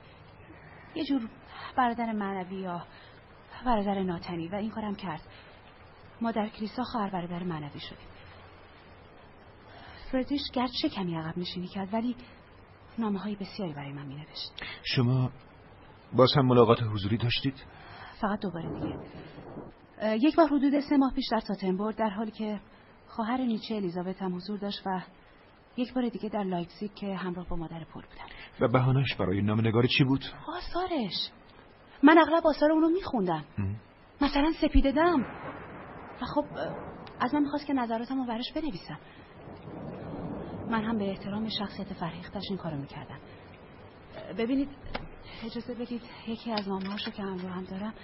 یه 0.94 1.04
جور 1.04 1.28
برادر 1.76 2.12
معنوی 2.12 2.60
یا 2.60 2.82
برادر 3.64 4.02
ناتنی 4.02 4.48
و 4.48 4.54
این 4.54 4.70
کارم 4.70 4.94
کرد. 4.94 5.20
ما 6.20 6.30
در 6.30 6.48
کلیسا 6.48 6.82
خواهر 6.82 7.10
برادر 7.10 7.42
معنوی 7.42 7.80
شدیم. 7.80 8.17
فردریش 10.12 10.42
گرچه 10.52 10.88
کمی 10.88 11.16
عقب 11.16 11.38
نشینی 11.38 11.66
کرد 11.66 11.94
ولی 11.94 12.16
نامه 12.98 13.18
های 13.18 13.36
بسیاری 13.36 13.72
برای 13.72 13.92
من 13.92 14.06
می 14.06 14.14
نوشت 14.14 14.52
شما 14.82 15.30
باز 16.12 16.32
هم 16.36 16.46
ملاقات 16.46 16.82
حضوری 16.82 17.16
داشتید؟ 17.16 17.64
فقط 18.20 18.40
دوباره 18.40 18.80
دیگه 18.80 18.98
یک 20.26 20.36
بار 20.36 20.46
حدود 20.46 20.80
سه 20.80 20.96
ماه 20.96 21.14
پیش 21.14 21.24
در 21.30 21.40
تاتنبورگ 21.40 21.96
در 21.96 22.10
حالی 22.10 22.30
که 22.30 22.60
خواهر 23.08 23.36
نیچه 23.36 23.74
الیزابت 23.74 24.22
هم 24.22 24.36
حضور 24.36 24.58
داشت 24.58 24.82
و 24.86 25.02
یک 25.76 25.94
بار 25.94 26.08
دیگه 26.08 26.28
در 26.28 26.44
لایپزیگ 26.44 26.94
که 26.94 27.14
همراه 27.14 27.48
با 27.48 27.56
مادر 27.56 27.84
پل 27.84 28.00
بودن 28.00 28.24
و 28.60 28.68
بهانش 28.68 29.14
برای 29.14 29.42
نامه‌نگاری 29.42 29.88
چی 29.88 30.04
بود؟ 30.04 30.24
آثارش. 30.48 31.30
من 32.02 32.18
اغلب 32.18 32.46
آثار 32.46 32.72
اونو 32.72 32.88
میخوندم. 32.88 33.44
مثلا 34.20 34.52
سپیده 34.60 34.92
دم. 34.92 35.20
و 36.22 36.24
خب 36.34 36.44
از 37.20 37.34
من 37.34 37.42
می‌خواست 37.42 37.66
که 37.66 37.72
نظراتمو 37.72 38.26
براش 38.26 38.52
بنویسم. 38.54 38.98
من 40.70 40.84
هم 40.84 40.98
به 40.98 41.10
احترام 41.10 41.48
شخصیت 41.48 41.92
فرهیختش 41.92 42.42
این 42.48 42.58
کارو 42.58 42.76
می‌کردم. 42.76 43.18
ببینید 44.38 44.68
اجازه 45.44 45.74
بدید 45.74 46.02
یکی 46.26 46.52
از 46.52 46.68
نامه 46.68 46.88
هاشو 46.88 47.10
که 47.10 47.22
همراه 47.22 47.52
هم 47.52 47.64
دارم. 47.64 47.94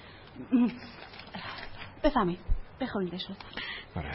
بفهمید. 2.05 2.39
بخونیدش 2.81 3.27
بله 3.95 4.11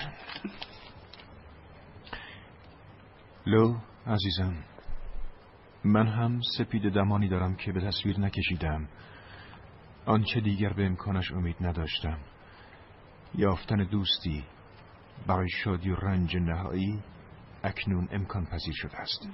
لو 3.45 3.78
عزیزم 4.08 4.64
من 5.84 6.08
هم 6.08 6.39
سپید 6.58 6.93
دمانی 6.93 7.30
دارم 7.30 7.56
که 7.56 7.72
به 7.72 7.82
تصویر 7.82 8.20
نکشیدم. 8.20 8.88
آنچه 10.06 10.39
دیگر 10.39 10.74
به 10.74 10.86
امکانش 10.86 11.32
امید 11.32 11.56
نداشتم. 11.62 12.18
یافتن 13.36 13.78
دوستی 13.78 14.43
برای 15.28 15.50
شادی 15.50 15.89
و 15.89 15.95
رنج 15.95 16.38
نهایی 16.38 17.04
اکنون 17.64 18.07
امکان 18.12 18.45
پذیر 18.45 18.74
شده 18.74 18.97
است. 18.97 19.30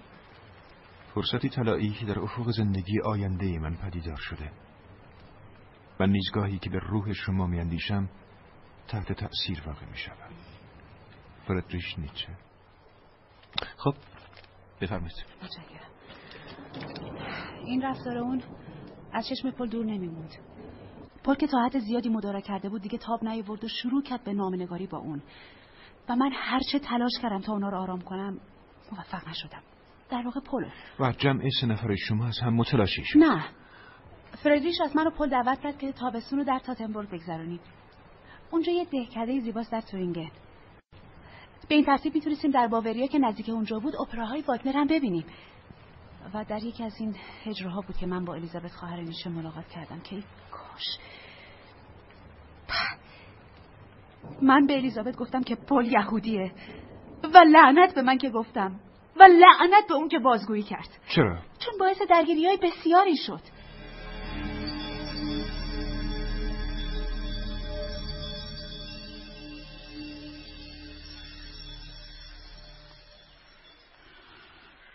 فرصتی 1.13 1.49
طلایی 1.49 1.93
که 1.93 2.05
در 2.05 2.19
افق 2.19 2.51
زندگی 2.51 3.01
آینده 3.01 3.59
من 3.59 3.76
پدیدار 3.76 4.17
شده. 4.17 4.51
و 5.99 6.07
نیزگاهی 6.07 6.59
که 6.59 6.69
به 6.69 6.80
روح 6.80 7.13
شما 7.13 7.47
میاندیشم 7.47 8.09
تحت 8.88 9.13
تأثیر 9.13 9.63
واقع 9.65 9.86
می 9.86 9.97
شود 9.97 10.32
فردریش 11.47 11.99
نیچه. 11.99 12.28
خب 13.78 13.93
بفرمایید. 14.82 15.26
این 17.65 17.82
رفتار 17.82 18.17
اون 18.17 18.41
از 19.13 19.28
چشم 19.28 19.51
پل 19.51 19.69
دور 19.69 19.86
نمیموند. 19.86 20.36
پل 21.23 21.36
که 21.36 21.47
تا 21.47 21.65
حد 21.65 21.80
زیادی 21.80 22.09
مدارا 22.09 22.41
کرده 22.41 22.69
بود 22.69 22.82
دیگه 22.82 22.97
تاب 22.97 23.23
نیورد 23.23 23.63
و 23.63 23.67
شروع 23.67 24.03
کرد 24.03 24.23
به 24.23 24.34
نامنگاری 24.34 24.88
با 24.88 24.97
اون. 24.97 25.21
و 26.09 26.15
من 26.15 26.31
هرچه 26.33 26.79
تلاش 26.79 27.11
کردم 27.21 27.41
تا 27.41 27.53
اونا 27.53 27.69
رو 27.69 27.77
آرام 27.77 28.01
کنم 28.01 28.39
موفق 28.91 29.27
نشدم. 29.29 29.61
در 30.09 30.21
واقع 30.25 30.39
پل. 30.39 30.65
و 30.99 31.11
جمع 31.11 31.49
سه 31.61 31.67
نفر 31.67 31.95
شما 31.95 32.27
از 32.27 32.39
هم 32.39 32.53
متلاشی 32.53 33.03
شد. 33.05 33.19
نه. 33.19 33.45
فردریش 34.43 34.75
از 34.83 34.95
من 34.95 35.05
رو 35.05 35.11
پل 35.11 35.29
دعوت 35.29 35.59
کرد 35.59 35.77
که 35.77 35.91
تابستون 35.91 36.39
رو 36.39 36.45
در 36.45 36.59
تاتنبورگ 36.59 37.09
بگذرونیم. 37.09 37.59
اونجا 38.51 38.71
یه 38.71 38.85
دهکده 38.85 39.39
زیباست 39.39 39.71
در 39.71 39.81
تورینگن 39.81 40.31
به 41.69 41.75
این 41.75 41.85
ترتیب 41.85 42.15
می‌تونستیم 42.15 42.51
در 42.51 42.67
باوریا 42.67 43.07
که 43.07 43.19
نزدیک 43.19 43.49
اونجا 43.49 43.79
بود 43.79 43.95
اپراهای 43.95 44.41
واگنر 44.41 44.73
هم 44.73 44.87
ببینیم. 44.87 45.25
و 46.33 46.43
در 46.43 46.63
یکی 46.63 46.83
از 46.83 46.93
این 46.99 47.15
هجرها 47.45 47.81
بود 47.81 47.97
که 47.97 48.05
من 48.05 48.25
با 48.25 48.33
الیزابت 48.33 48.71
خواهر 48.71 49.01
نیشه 49.01 49.29
ملاقات 49.29 49.67
کردم 49.67 49.99
که 49.99 50.23
کاش. 50.51 50.97
من 54.41 54.65
به 54.67 54.73
الیزابت 54.73 55.15
گفتم 55.15 55.43
که 55.43 55.55
پل 55.55 55.86
یهودیه 55.86 56.51
و 57.34 57.38
لعنت 57.38 57.95
به 57.95 58.01
من 58.01 58.17
که 58.17 58.30
گفتم 58.30 58.80
و 59.19 59.23
لعنت 59.23 59.88
به 59.88 59.93
اون 59.93 60.07
که 60.07 60.19
بازگویی 60.19 60.63
کرد 60.63 60.89
چرا؟ 61.15 61.39
چون 61.59 61.73
باعث 61.80 62.01
درگیری 62.09 62.45
های 62.45 62.57
بسیاری 62.57 63.17
شد 63.17 63.41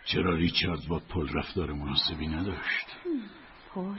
چرا 0.05 0.35
ریچارد 0.35 0.81
با 0.89 0.99
پل 0.99 1.29
رفتار 1.29 1.73
مناسبی 1.73 2.27
نداشت؟ 2.27 2.87
پل 3.75 3.99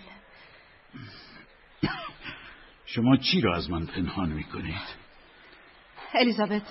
شما 2.85 3.17
چی 3.17 3.41
را 3.41 3.55
از 3.55 3.69
من 3.69 3.85
پنهان 3.85 4.29
می‌کنید؟ 4.29 5.00
الیزابت 6.13 6.61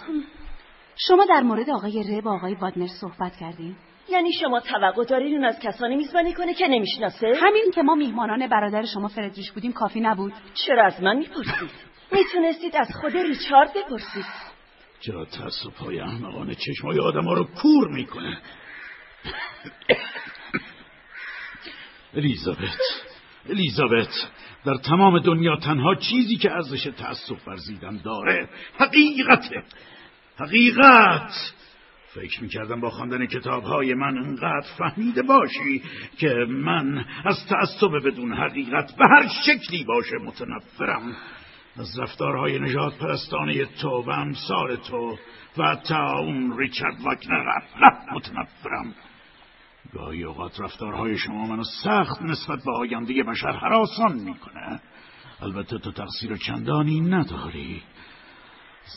شما 0.96 1.24
در 1.24 1.40
مورد 1.40 1.70
آقای 1.70 2.02
ره 2.02 2.20
با 2.20 2.34
آقای 2.34 2.54
وادنر 2.54 2.86
صحبت 3.00 3.36
کردین؟ 3.36 3.76
یعنی 4.08 4.32
شما 4.40 4.60
توقع 4.60 5.04
دارید 5.04 5.34
اون 5.34 5.44
از 5.44 5.58
کسانی 5.62 5.96
میزبانی 5.96 6.32
کنه 6.32 6.54
که 6.54 6.68
نمی‌شناسه؟ 6.68 7.32
همین 7.42 7.70
که 7.74 7.82
ما 7.82 7.94
میهمانان 7.94 8.46
برادر 8.48 8.84
شما 8.84 9.08
فردریش 9.08 9.52
بودیم 9.52 9.72
کافی 9.72 10.00
نبود 10.00 10.32
چرا 10.66 10.86
از 10.86 11.02
من 11.02 11.16
می‌پرسید؟ 11.16 11.70
می‌تونستید 12.12 12.76
از 12.76 12.88
خود 13.00 13.16
ریچارد 13.16 13.70
بپرسید 13.74 14.24
چرا 15.00 15.24
تأصف 15.24 15.76
های 15.76 16.00
احمقانه 16.00 16.54
چشمای 16.54 17.00
آدم 17.00 17.24
ها 17.24 17.32
رو 17.32 17.44
کور 17.44 17.88
می‌کنه 17.88 18.38
الیزابت 22.14 22.78
الیزابت 23.48 24.30
در 24.64 24.74
تمام 24.74 25.18
دنیا 25.18 25.56
تنها 25.56 25.94
چیزی 25.94 26.36
که 26.36 26.52
ارزش 26.52 26.82
تأسف 26.82 27.48
ورزیدن 27.48 28.00
داره 28.04 28.48
حقیقته 28.78 29.62
حقیقت. 30.38 31.32
فکر 32.14 32.42
می‌کردم 32.42 32.80
با 32.80 32.90
خواندن 32.90 33.26
کتاب 33.26 33.62
های 33.62 33.94
من 33.94 34.18
انقدر 34.18 34.66
فهمیده 34.78 35.22
باشی 35.22 35.82
که 36.18 36.28
من 36.48 37.04
از 37.24 37.46
تعصب 37.48 38.06
بدون 38.06 38.32
حقیقت 38.32 38.96
به 38.96 39.04
هر 39.10 39.28
شکلی 39.46 39.84
باشه 39.84 40.16
متنفرم. 40.24 41.16
از 41.76 41.98
رفتارهای 41.98 42.58
نجات 42.58 42.98
پرستانه 42.98 43.64
تو 43.64 44.02
و 44.06 44.10
امثال 44.10 44.76
تو 44.76 45.18
و 45.58 45.76
تا 45.88 46.18
اون 46.18 46.58
ریچارد 46.58 47.00
واکنر 47.00 47.44
متنفرم. 48.12 48.94
گاهی 49.94 50.24
اوقات 50.24 50.60
رفتارهای 50.60 51.18
شما 51.18 51.46
منو 51.46 51.64
سخت 51.84 52.22
نسبت 52.22 52.58
به 52.64 52.76
آینده 52.76 53.22
بشر 53.22 53.52
حراسان 53.52 54.12
می‌کنه. 54.12 54.80
البته 55.42 55.78
تو 55.78 55.92
تقصیر 55.92 56.36
چندانی 56.36 57.00
نداری. 57.00 57.82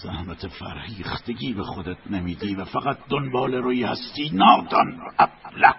زحمت 0.03 0.47
فرهیختگی 0.47 1.53
به 1.53 1.63
خودت 1.63 1.97
نمیدی 2.09 2.55
و 2.55 2.65
فقط 2.65 2.97
دنبال 3.09 3.53
روی 3.53 3.83
هستی 3.83 4.29
نادان 4.33 5.01
ابله. 5.19 5.73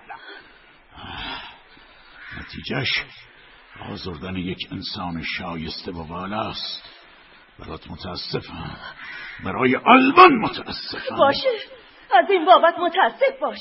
نتیجهش 2.40 3.04
آزردن 3.90 4.36
یک 4.36 4.58
انسان 4.70 5.22
شایسته 5.38 5.92
و 5.92 6.06
والاست 6.06 6.82
برات 7.58 7.90
متاسفم. 7.90 8.76
برای 9.44 9.76
آلمان 9.76 10.34
متاسفم. 10.40 11.16
باشه. 11.18 11.48
از 12.22 12.30
این 12.30 12.44
بابت 12.44 12.74
متاسف 12.78 13.40
باش. 13.40 13.58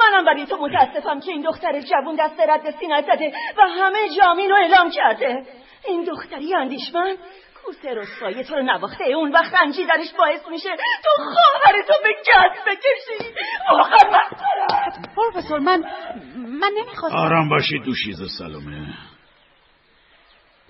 منم 0.00 0.24
برای 0.24 0.46
تو 0.46 0.56
متاسفم 0.56 1.20
که 1.20 1.30
این 1.30 1.42
دختر 1.42 1.80
جوون 1.80 2.16
دست 2.18 2.40
رد 2.48 2.70
سینه 2.80 3.02
زده 3.02 3.32
و 3.58 3.62
همه 3.62 3.98
جامین 4.18 4.50
رو 4.50 4.56
اعلام 4.56 4.90
کرده. 4.90 5.46
این 5.86 6.04
دختری 6.04 6.54
اندیشمند 6.54 7.18
کوسه 7.64 7.94
رسوایی 7.94 8.44
تو 8.44 8.54
رو 8.54 8.62
نواخته. 8.62 9.04
اون 9.04 9.32
وقت 9.32 9.52
درش 9.88 10.12
باعث 10.18 10.48
میشه 10.50 10.68
تو 10.76 11.22
خواهر 11.22 11.82
تو 11.82 11.94
به 12.02 12.12
گز 12.12 12.64
بکشی. 12.66 13.34
آخر 13.70 13.96
پروفسور 15.16 15.58
من 15.58 15.84
من 16.36 16.70
نمی‌خواستم 16.78 17.16
آرام 17.16 17.48
باشید 17.48 17.82
دوشیز 17.82 18.18
سلامه. 18.38 18.86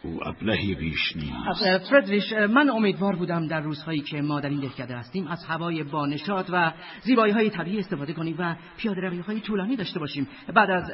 او 0.07 0.29
ابلهی 0.29 0.75
بیش 0.75 1.17
نیست. 1.17 1.89
فردریش 1.91 2.33
من 2.33 2.71
امیدوار 2.71 3.17
بودم 3.17 3.47
در 3.47 3.61
روزهایی 3.61 4.01
که 4.01 4.23
ما 4.23 4.41
در 4.41 4.49
این 4.49 4.61
دهکده 4.61 4.97
هستیم 4.97 5.27
از 5.27 5.45
هوای 5.45 5.85
بانشاد 5.85 6.47
و 6.53 6.73
زیبایی 7.01 7.33
های 7.33 7.51
طبیعی 7.51 7.79
استفاده 7.79 8.13
کنیم 8.13 8.37
و 8.39 8.57
پیاده 8.77 9.01
روی 9.01 9.19
های 9.19 9.41
طولانی 9.41 9.77
داشته 9.77 9.99
باشیم. 9.99 10.29
بعد 10.55 10.71
از 10.71 10.91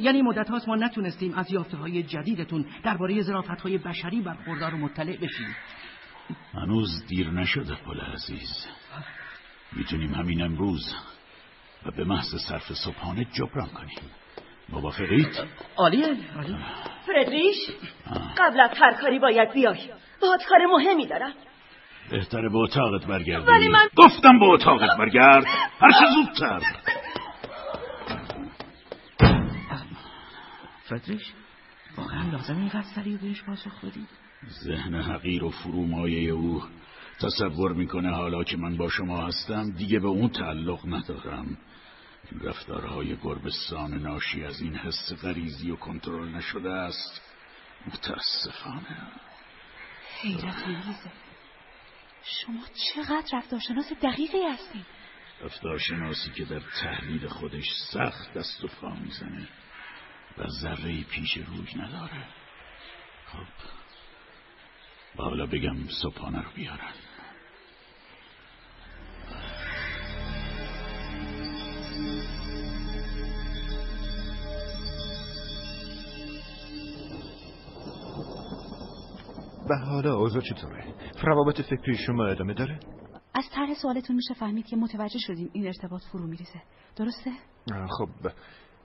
یعنی 0.00 0.22
مدت 0.22 0.50
هاست 0.50 0.68
ما 0.68 0.76
نتونستیم 0.76 1.34
از 1.34 1.52
یافته 1.52 1.76
های 1.76 2.02
جدیدتون 2.02 2.66
درباره 2.82 3.22
ظرافت 3.22 3.60
های 3.60 3.78
بشری 3.78 4.20
برخوردار 4.20 4.74
و 4.74 4.78
مطلع 4.78 5.16
بشیم. 5.16 5.56
هنوز 6.54 7.06
دیر 7.08 7.30
نشده 7.30 7.74
پل 7.74 8.00
عزیز. 8.00 8.66
می‌تونیم 9.72 10.14
همین 10.14 10.42
امروز 10.42 10.94
و 11.86 11.90
به 11.90 12.04
محض 12.04 12.34
صرف 12.48 12.72
صبحانه 12.72 13.24
جبران 13.24 13.68
کنیم. 13.68 13.98
موافقید؟ 14.68 15.28
عالیه 15.76 16.16
عالی 16.36 16.56
فردریش 17.06 17.56
قبل 18.38 18.60
از 18.60 18.70
هر 18.80 18.92
کاری 18.92 19.18
باید 19.18 19.52
بیای. 19.52 19.78
باید 20.22 20.40
کار 20.48 20.66
مهمی 20.66 21.06
دارم. 21.06 21.32
بهتره 22.10 22.48
به 22.48 22.58
اتاقت 22.58 23.06
برگردی. 23.06 23.46
ولی 23.46 23.68
من 23.68 23.88
گفتم 23.96 24.38
به 24.38 24.46
اتاقت 24.46 24.98
برگرد. 24.98 25.44
هر 25.80 25.90
چه 25.90 26.06
زودتر. 26.14 26.60
فردریش 30.88 31.32
واقعا 31.96 32.30
لازم 32.32 32.56
اینقدر 32.56 32.86
سریع 32.94 33.16
بهش 33.16 33.42
پاسخ 33.42 33.84
بدی؟ 33.84 34.06
ذهن 34.64 34.94
حقیر 34.94 35.44
و 35.44 35.50
فرومایه 35.50 36.30
او 36.30 36.62
تصور 37.20 37.72
می‌کنه 37.72 38.10
حالا 38.10 38.44
که 38.44 38.56
من 38.56 38.76
با 38.76 38.88
شما 38.88 39.26
هستم 39.26 39.70
دیگه 39.70 39.98
به 39.98 40.08
اون 40.08 40.28
تعلق 40.28 40.78
ندارم. 40.86 41.58
رفتارهای 42.40 43.16
گربستان 43.16 43.94
ناشی 43.94 44.44
از 44.44 44.60
این 44.60 44.76
حس 44.76 45.12
غریزی 45.22 45.70
و 45.70 45.76
کنترل 45.76 46.28
نشده 46.28 46.70
است 46.70 47.22
متاسفانه. 47.86 49.12
حیرت 50.20 50.62
انگیزه 50.66 51.12
شما 52.22 52.60
چقدر 52.94 53.38
رفتارشناس 53.38 53.92
دقیقی 53.92 54.42
هستید 54.52 54.86
رفتارشناسی 55.40 56.30
که 56.30 56.44
در 56.44 56.60
تحلیل 56.82 57.28
خودش 57.28 57.64
سخت 57.92 58.34
دست 58.34 58.64
و 58.64 58.68
پا 58.68 58.90
می‌زنه 58.90 59.48
و 60.38 60.48
ذره 60.48 61.04
پیش 61.04 61.36
روی 61.36 61.74
نداره. 61.76 62.28
خب 63.26 63.46
حالا 65.16 65.46
بگم 65.46 65.88
صبحانه 66.02 66.42
رو 66.42 66.50
بیارن. 66.50 66.92
و 79.70 79.74
حالا 79.84 80.14
اوضاع 80.14 80.42
چطوره؟ 80.42 80.94
روابط 81.22 81.60
فکری 81.60 81.96
شما 81.96 82.26
ادامه 82.26 82.54
داره؟ 82.54 82.80
از 83.34 83.44
طرح 83.54 83.74
سوالتون 83.74 84.16
میشه 84.16 84.34
فهمید 84.34 84.66
که 84.66 84.76
متوجه 84.76 85.18
شدیم 85.18 85.50
این 85.52 85.66
ارتباط 85.66 86.02
فرو 86.12 86.26
میریزه. 86.26 86.62
درسته؟ 86.96 87.30
خب. 87.98 88.08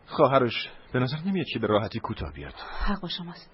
خواهرش 0.05 0.69
به 0.93 0.99
نظر 0.99 1.17
نمیاد 1.25 1.45
که 1.53 1.59
به 1.59 1.67
راحتی 1.67 1.99
کوتاه 1.99 2.34
بیاد. 2.34 2.53
حق 2.86 3.01
با 3.01 3.07
شماست. 3.07 3.49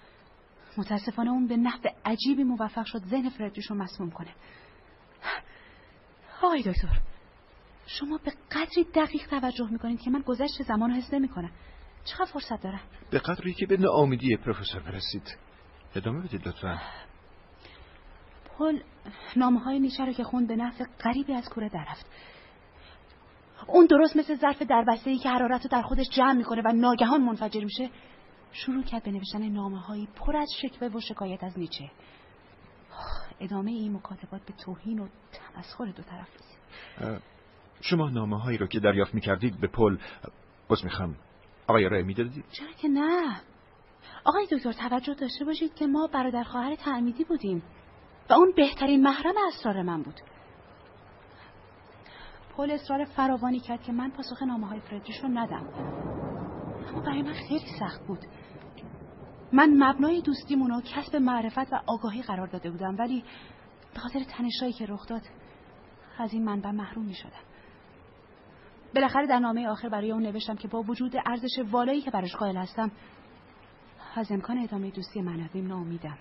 متاسفانه 0.77 1.29
اون 1.29 1.47
به 1.47 1.57
نحو 1.57 1.79
عجیبی 2.05 2.43
موفق 2.43 2.85
شد 2.85 2.99
ذهن 2.99 3.29
فردریش 3.29 3.65
رو 3.65 3.75
مسموم 3.75 4.11
کنه. 4.11 4.29
آقای 6.43 6.61
دکتر 6.61 6.99
شما 7.85 8.19
به 8.25 8.31
قدری 8.51 8.83
دقیق 8.95 9.27
توجه 9.27 9.71
می‌کنید 9.71 10.01
که 10.01 10.11
من 10.11 10.21
گذشت 10.21 10.63
زمان 10.63 10.89
رو 10.89 10.95
حس 10.95 11.13
نمی‌کنم. 11.13 11.51
چقدر 12.05 12.31
فرصت 12.31 12.63
دارم؟ 12.63 12.81
به 13.11 13.19
قدری 13.19 13.53
که 13.53 13.65
به 13.65 13.77
ناامیدی 13.77 14.37
پروفسور 14.37 14.81
برسید. 14.81 15.37
ادامه 15.95 16.27
بدید 16.27 16.47
لطفا. 16.47 16.79
پل 18.59 18.79
نامه 19.35 19.59
های 19.59 19.79
نیچه 19.79 20.05
رو 20.05 20.13
که 20.13 20.23
خوند 20.23 20.47
به 20.47 20.55
نفع 20.55 20.85
قریبی 20.99 21.33
از 21.33 21.49
کوره 21.49 21.69
درفت 21.69 22.05
اون 23.67 23.85
درست 23.85 24.17
مثل 24.17 24.35
ظرف 24.35 24.61
دربسته 24.61 25.09
ای 25.09 25.17
که 25.17 25.29
حرارت 25.29 25.63
رو 25.63 25.69
در 25.71 25.81
خودش 25.81 26.09
جمع 26.09 26.33
می‌کنه 26.33 26.61
و 26.65 26.71
ناگهان 26.73 27.21
منفجر 27.21 27.63
میشه 27.63 27.89
شروع 28.51 28.83
کرد 28.83 29.03
به 29.03 29.11
نوشتن 29.11 29.49
نامه 29.49 29.79
هایی 29.79 30.07
پر 30.15 30.37
از 30.37 30.49
شکوه 30.61 30.87
و 30.87 30.99
شکایت 30.99 31.43
از 31.43 31.59
نیچه. 31.59 31.91
ادامه 33.39 33.71
این 33.71 33.93
مکاتبات 33.93 34.41
به 34.45 34.53
توهین 34.53 34.99
و 34.99 35.07
تمسخر 35.31 35.85
دو 35.85 36.03
طرف 36.03 36.27
رسید. 36.35 37.21
شما 37.81 38.09
نامه 38.09 38.41
هایی 38.41 38.57
رو 38.57 38.67
که 38.67 38.79
دریافت 38.79 39.13
می‌کردید 39.13 39.59
به 39.59 39.67
پل 39.67 39.97
باز 40.67 40.83
می‌خوام. 40.85 41.15
آقای 41.67 41.89
رای 41.89 42.03
می‌دادید؟ 42.03 42.45
چرا 42.51 42.71
که 42.81 42.87
نه. 42.87 43.41
آقای 44.23 44.47
دکتر 44.51 44.71
توجه 44.71 45.13
داشته 45.13 45.45
باشید 45.45 45.73
که 45.73 45.87
ما 45.87 46.07
برادر 46.07 46.43
خواهر 46.43 46.75
تعمیدی 46.75 47.23
بودیم. 47.23 47.63
و 48.29 48.33
اون 48.33 48.53
بهترین 48.55 49.03
محرم 49.03 49.33
اسرار 49.47 49.81
من 49.81 50.01
بود. 50.01 50.21
پل 52.57 52.71
اصرار 52.71 53.05
فراوانی 53.05 53.59
کرد 53.59 53.81
که 53.81 53.91
من 53.91 54.09
پاسخ 54.09 54.43
نامه 54.43 54.67
های 54.67 54.79
فردریش 54.79 55.23
رو 55.23 55.29
ندم. 55.29 55.67
اما 56.89 57.01
برای 57.01 57.21
من 57.21 57.33
خیلی 57.33 57.65
سخت 57.79 58.07
بود. 58.07 58.19
من 59.53 59.83
مبنای 59.83 60.21
دوستیمون 60.21 60.69
رو 60.69 60.81
کسب 60.81 61.15
معرفت 61.15 61.73
و 61.73 61.81
آگاهی 61.87 62.21
قرار 62.21 62.47
داده 62.47 62.71
بودم 62.71 62.95
ولی 62.99 63.23
به 63.93 63.99
خاطر 63.99 64.19
تنشایی 64.23 64.73
که 64.73 64.85
رخ 64.85 65.07
داد 65.07 65.21
از 66.17 66.33
این 66.33 66.45
منبع 66.45 66.71
محروم 66.71 67.05
می 67.05 67.13
شدم 67.13 67.43
بالاخره 68.95 69.27
در 69.27 69.39
نامه 69.39 69.67
آخر 69.67 69.89
برای 69.89 70.11
اون 70.11 70.23
نوشتم 70.23 70.55
که 70.55 70.67
با 70.67 70.81
وجود 70.81 71.15
ارزش 71.25 71.59
والایی 71.71 72.01
که 72.01 72.11
براش 72.11 72.35
قائل 72.35 72.57
هستم 72.57 72.91
از 74.15 74.31
امکان 74.31 74.57
ادامه 74.57 74.91
دوستی 74.91 75.21
معنویم 75.21 75.67
ناامیدم. 75.67 76.17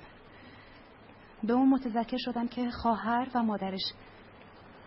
به 1.44 1.52
اون 1.52 1.68
متذکر 1.68 2.16
شدم 2.16 2.48
که 2.48 2.70
خواهر 2.70 3.28
و 3.34 3.42
مادرش 3.42 3.92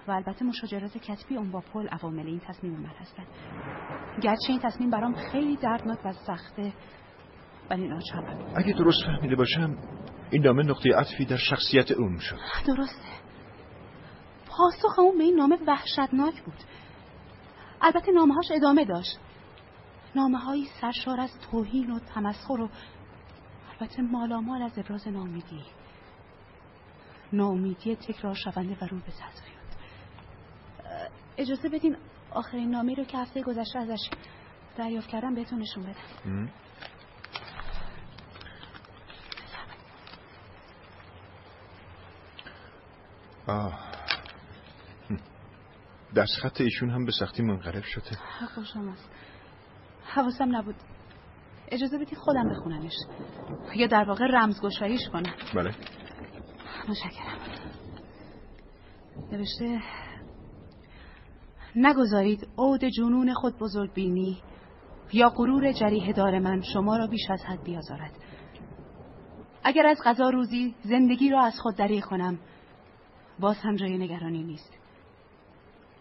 و 0.08 0.12
البته 0.12 0.45
مشاجرات 0.45 0.97
کتبی 0.97 1.38
اون 1.38 1.52
با 1.52 1.62
پل 1.74 1.88
عوامل 1.88 2.28
این 2.28 2.39
تصمیم 2.39 2.74
من 2.74 2.86
هستن. 2.99 3.24
گرچه 4.22 4.49
این 4.49 4.60
تصمیم 4.60 4.89
برام 4.89 5.14
خیلی 5.14 5.56
دردناک 5.56 6.06
و 6.06 6.14
سخته 6.14 6.74
ولی 7.70 7.88
ناچارم. 7.88 8.54
اگه 8.56 8.74
درست 8.74 9.06
فهمیده 9.06 9.36
باشم 9.36 9.78
این 10.32 10.45
نامه 10.45 10.64
نقطه 10.64 10.95
عطفی 10.95 11.26
در 11.26 11.38
شخصیت 11.38 11.91
اون 11.91 12.18
شد. 12.20 12.38
درسته. 12.68 13.08
پاسخ 14.47 14.99
اون 14.99 15.18
به 15.18 15.24
این 15.24 15.36
نامه 15.36 15.58
وحشتناک 15.68 16.41
بود. 16.43 16.58
البته 17.82 18.12
نامه 18.12 18.34
هاش 18.34 18.52
ادامه 18.52 18.86
داشت. 18.86 19.20
نامه 20.16 20.38
هایی 20.38 20.68
سرشار 20.82 21.20
از 21.20 21.32
توهین 21.52 21.91
و 21.91 21.99
تمسخر 21.99 22.62
و 22.62 22.70
البته 23.72 24.02
مالامال 24.02 24.62
از 24.62 24.80
ابراز 24.80 25.08
نامیدی 25.08 25.62
ناامیدی 27.34 27.96
تکرار 27.96 28.34
شونده 28.34 28.78
و 28.82 28.86
رو 28.86 28.98
به 28.98 29.12
تضفیات 29.12 29.62
اجازه 31.38 31.70
بدین 31.70 31.98
آخرین 32.32 32.72
نامی 32.72 32.96
رو 32.96 33.04
که 33.04 33.18
هفته 33.18 33.42
گذشته 33.42 33.80
ازش 33.80 34.10
دریافت 34.78 35.08
کردم 35.08 35.36
بهتون 35.36 35.60
نشون 35.60 35.84
بدم. 35.84 36.50
آه. 43.48 43.80
دست 46.18 46.36
خط 46.42 46.62
ایشون 46.62 46.90
هم 46.90 47.06
به 47.06 47.12
سختی 47.12 47.44
منقلب 47.44 47.84
شده. 47.84 48.18
حق 48.40 48.64
شماست. 48.64 49.10
حواسم 50.06 50.56
نبود. 50.56 50.76
اجازه 51.68 51.98
بدید 51.98 52.18
خودم 52.18 52.50
بخونمش. 52.50 52.94
یا 53.76 53.88
در 53.88 54.04
واقع 54.04 54.26
رمزگشاییش 54.26 55.10
کنم. 55.14 55.34
بله. 55.56 55.76
مشکرم 56.90 57.40
نوشته 59.32 59.82
نگذارید 61.76 62.48
عود 62.58 62.86
جنون 62.86 63.34
خود 63.34 63.58
بزرگ 63.58 63.94
بینی 63.94 64.42
یا 65.14 65.30
غرور 65.30 65.72
جریه 65.72 66.14
دار 66.14 66.40
من 66.40 66.62
شما 66.62 66.98
را 66.98 67.08
بیش 67.08 67.30
از 67.30 67.44
حد 67.46 67.64
بیازارد. 67.64 68.12
اگر 69.64 69.86
از 69.86 70.02
غذا 70.06 70.30
روزی 70.30 70.76
زندگی 70.84 71.30
را 71.30 71.42
از 71.42 71.60
خود 71.60 71.76
دریغ 71.76 72.04
کنم 72.04 72.40
باز 73.40 73.58
هم 73.58 73.76
جای 73.76 73.98
نگرانی 73.98 74.44
نیست. 74.44 74.78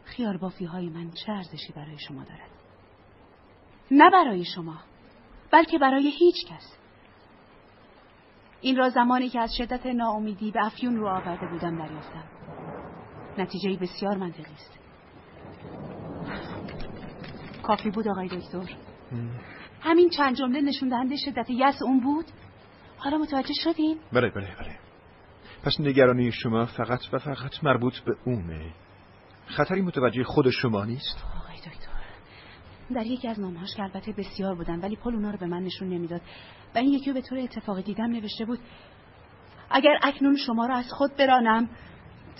خیال 0.04 0.36
بافی 0.36 0.64
های 0.64 0.88
من 0.88 1.10
چه 1.10 1.32
ارزشی 1.32 1.72
برای 1.72 1.98
شما 1.98 2.24
دارد؟ 2.24 2.50
نه 3.90 4.10
برای 4.10 4.44
شما 4.44 4.78
بلکه 5.52 5.78
برای 5.78 6.10
هیچ 6.10 6.46
کس. 6.48 6.79
این 8.60 8.76
را 8.76 8.88
زمانی 8.88 9.28
که 9.28 9.40
از 9.40 9.50
شدت 9.56 9.86
ناامیدی 9.86 10.50
به 10.50 10.66
افیون 10.66 10.96
رو 10.96 11.08
آورده 11.08 11.46
بودم 11.46 11.78
دریافتم. 11.78 12.24
نتیجه 13.38 13.76
بسیار 13.80 14.16
منطقی 14.16 14.52
است. 14.52 14.78
کافی 17.62 17.90
بود 17.90 18.08
آقای 18.08 18.28
دکتر. 18.28 18.74
همین 19.80 20.10
چند 20.10 20.36
جمله 20.36 20.60
نشون 20.60 20.88
دهنده 20.88 21.16
شدت 21.16 21.50
یس 21.50 21.82
اون 21.82 22.00
بود. 22.00 22.24
حالا 22.98 23.18
متوجه 23.18 23.54
شدین؟ 23.64 23.98
بله 24.12 24.30
بله 24.30 24.56
بله. 24.60 24.78
پس 25.62 25.80
نگرانی 25.80 26.32
شما 26.32 26.66
فقط 26.66 27.00
و 27.12 27.18
فقط 27.18 27.64
مربوط 27.64 27.98
به 27.98 28.16
اونه. 28.24 28.74
خطری 29.46 29.82
متوجه 29.82 30.24
خود 30.24 30.50
شما 30.50 30.84
نیست؟ 30.84 31.24
آقای 31.36 31.56
دکتر. 31.56 31.89
در 32.94 33.06
یکی 33.06 33.28
از 33.28 33.40
نامهاش 33.40 33.74
که 33.76 33.82
البته 33.82 34.12
بسیار 34.12 34.54
بودن 34.54 34.80
ولی 34.80 34.96
پل 34.96 35.14
اونا 35.14 35.30
رو 35.30 35.38
به 35.38 35.46
من 35.46 35.62
نشون 35.62 35.88
نمی‌داد. 35.88 36.20
و 36.74 36.78
این 36.78 36.92
یکی 36.92 37.12
به 37.12 37.20
طور 37.20 37.38
اتفاقی 37.38 37.82
دیدم 37.82 38.10
نوشته 38.12 38.44
بود 38.44 38.58
اگر 39.70 39.98
اکنون 40.02 40.36
شما 40.36 40.66
را 40.66 40.76
از 40.76 40.92
خود 40.92 41.16
برانم 41.16 41.68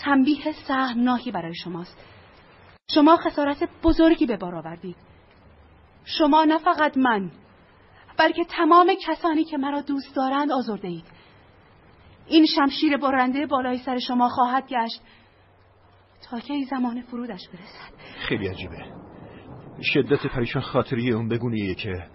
تنبیه 0.04 0.52
سهمناکی 0.68 1.30
برای 1.30 1.54
شماست. 1.54 1.98
شما 2.94 3.16
خسارت 3.16 3.68
بزرگی 3.82 4.26
به 4.26 4.36
بار 4.36 4.54
آوردید. 4.54 4.96
شما 6.04 6.44
نه 6.44 6.58
فقط 6.58 6.96
من 6.96 7.30
بلکه 8.16 8.44
تمام 8.44 8.92
کسانی 9.06 9.44
که 9.44 9.56
مرا 9.56 9.80
دوست 9.80 10.16
دارند 10.16 10.52
آزرده 10.52 10.88
اید 10.88 11.04
این 12.26 12.46
شمشیر 12.46 12.96
برنده 12.96 13.46
بالای 13.46 13.78
سر 13.78 13.98
شما 13.98 14.28
خواهد 14.28 14.68
گشت 14.68 15.00
تا 16.30 16.40
که 16.40 16.54
زمان 16.70 17.02
فرودش 17.02 17.48
برسد. 17.48 17.94
خیلی 18.28 18.48
عجیبه. 18.48 19.09
شدت 19.82 20.26
پریشان 20.26 20.62
خاطری 20.62 21.12
اون 21.12 21.28
بگونیه 21.28 21.74
که 21.74 22.06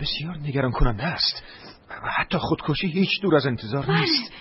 بسیار 0.00 0.36
نگران 0.38 0.70
کننده 0.70 1.04
است. 1.04 1.42
و 2.04 2.10
حتی 2.10 2.38
خودکشی 2.38 2.86
هیچ 2.86 3.20
دور 3.22 3.36
از 3.36 3.46
انتظار 3.46 3.86
بله. 3.86 4.00
نیست. 4.00 4.32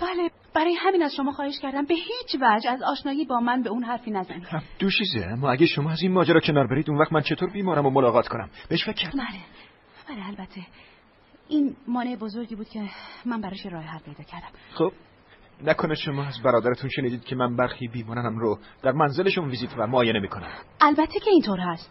بله 0.00 0.30
برای 0.54 0.74
همین 0.74 1.02
از 1.02 1.14
شما 1.14 1.32
خواهش 1.32 1.58
کردم. 1.62 1.84
به 1.84 1.94
هیچ 1.94 2.40
وجه 2.40 2.70
از 2.70 2.82
آشنایی 2.82 3.24
با 3.24 3.40
من 3.40 3.62
به 3.62 3.70
اون 3.70 3.84
حرفی 3.84 4.10
نزنید. 4.10 4.46
دو 4.78 4.90
چیزه 4.90 5.26
اما 5.26 5.50
اگه 5.52 5.66
شما 5.66 5.90
از 5.90 6.02
این 6.02 6.12
ماجرا 6.12 6.40
کنار 6.40 6.66
برید 6.66 6.90
اون 6.90 6.98
وقت 6.98 7.12
من 7.12 7.20
چطور 7.20 7.50
بیمارم 7.50 7.86
و 7.86 7.90
ملاقات 7.90 8.28
کنم؟ 8.28 8.50
بهش 8.68 8.84
فکر 8.84 9.10
بله. 9.10 9.40
بله 10.08 10.26
البته. 10.26 10.66
این 11.48 11.76
مانع 11.88 12.16
بزرگی 12.16 12.54
بود 12.54 12.68
که 12.68 12.90
من 13.24 13.40
براش 13.40 13.66
راه 13.66 13.82
حل 13.84 13.98
پیدا 13.98 14.24
کردم. 14.24 14.48
خب. 14.74 14.92
نکنه 15.62 15.94
شما 15.94 16.24
از 16.24 16.42
برادرتون 16.44 16.90
شنیدید 16.90 17.24
که 17.24 17.36
من 17.36 17.56
برخی 17.56 17.88
بیمارانم 17.88 18.38
رو 18.38 18.58
در 18.82 18.92
منزلشون 18.92 19.48
ویزیت 19.48 19.70
و 19.78 19.86
معاینه 19.86 20.20
می‌کنم. 20.20 20.48
البته 20.80 21.20
که 21.20 21.30
اینطور 21.30 21.60
هست. 21.60 21.90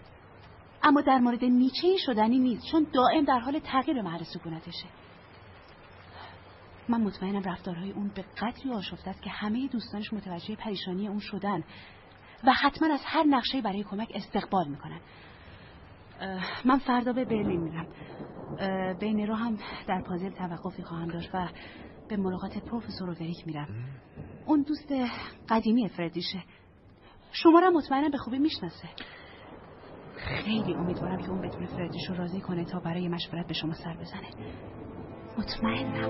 اما 0.84 1.02
در 1.02 1.18
مورد 1.18 1.44
نیچه 1.44 1.88
این 1.88 1.98
شدنی 2.06 2.40
نیست 2.40 2.64
چون 2.72 2.88
دائم 2.94 3.26
در 3.26 3.40
حال 3.40 3.60
تغییر 3.60 4.02
محل 4.02 4.24
سکونتشه. 4.24 4.86
من 6.90 7.02
مطمئنم 7.02 7.42
رفتارهای 7.44 7.92
اون 7.92 8.12
به 8.16 8.26
قدری 8.42 8.74
آشفته 8.74 9.10
است 9.10 9.22
که 9.22 9.30
همه 9.30 9.68
دوستانش 9.68 10.14
متوجه 10.14 10.56
پریشانی 10.56 11.08
اون 11.08 11.20
شدن 11.20 11.64
و 12.44 12.52
حتما 12.52 12.94
از 12.94 13.02
هر 13.06 13.24
نقشه 13.24 13.62
برای 13.62 13.84
کمک 13.84 14.12
استقبال 14.16 14.68
می‌کنن. 14.68 15.00
من 16.66 16.80
فردا 16.80 17.14
به 17.14 17.26
برلین 17.26 17.62
میرم. 17.62 17.88
بین 19.00 19.28
رو 19.28 19.36
هم 19.36 19.58
در 19.88 20.02
پازل 20.08 20.30
توقفی 20.30 20.84
خواهم 20.84 21.08
داشت 21.08 21.30
و 21.34 21.48
به 22.16 22.22
ملاقات 22.22 22.58
پروفسور 22.58 23.10
وریک 23.10 23.48
میرم. 23.48 23.68
اون 24.46 24.62
دوست 24.68 24.92
قدیمی 25.50 25.90
فردیشه. 25.90 26.44
شما 27.32 27.60
را 27.60 27.70
مطمئنم 27.70 28.12
به 28.12 28.18
خوبی 28.18 28.40
می‌شناسه. 28.40 28.90
خیلی 30.18 30.74
امیدوارم 30.74 31.18
که 31.18 31.30
اون 31.30 31.42
بتونه 31.42 31.68
فردیش 31.68 32.10
رو 32.10 32.16
راضی 32.16 32.42
کنه 32.42 32.66
تا 32.66 32.80
برای 32.80 33.08
مشورت 33.08 33.48
به 33.48 33.54
شما 33.54 33.74
سر 33.74 33.98
بزنه. 33.98 34.30
مطمئنم. 35.38 36.10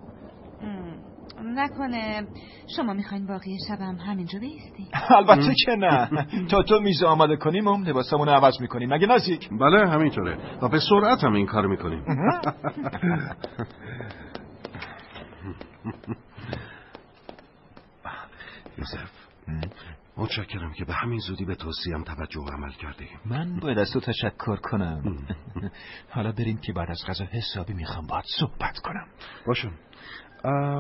نکنه. 1.43 2.27
شما 2.75 2.93
می‌خواین 2.93 3.27
باقی 3.27 3.57
شبم 3.67 3.95
همینجا 3.95 4.39
بیستی 4.39 4.87
البته 5.17 5.53
که 5.65 5.71
نه. 5.75 6.09
تا 6.49 6.63
تو 6.63 6.79
میز 6.79 7.03
آماده 7.03 7.35
کنیم 7.35 7.67
هم 7.67 7.83
لباسمون 7.83 8.27
رو 8.27 8.33
عوض 8.33 8.61
می‌کنیم. 8.61 8.93
مگه 8.93 9.07
نزدیک 9.07 9.49
بله 9.49 9.89
همینطوره. 9.89 10.37
و 10.61 10.69
به 10.69 10.79
سرعت 10.89 11.23
هم 11.23 11.33
این 11.33 11.45
کار 11.45 11.67
می‌کنیم. 11.67 12.03
یوسف 18.77 19.09
متشکرم 20.17 20.73
که 20.73 20.85
به 20.85 20.93
همین 20.93 21.19
زودی 21.19 21.45
به 21.45 21.55
توصیم 21.55 22.03
توجه 22.03 22.39
و 22.39 22.49
عمل 22.53 22.71
کردی 22.71 23.07
من 23.25 23.59
باید 23.59 23.77
از 23.77 23.91
تو 23.93 23.99
تشکر 23.99 24.55
کنم. 24.55 25.03
حالا 26.15 26.31
بریم 26.31 26.57
که 26.57 26.73
بعد 26.73 26.91
از 26.91 27.03
غذا 27.07 27.25
حسابی 27.25 27.73
می‌خوام 27.73 28.07
باید 28.07 28.25
صحبت 28.39 28.79
کنم. 28.79 29.07
باشم. 29.47 29.71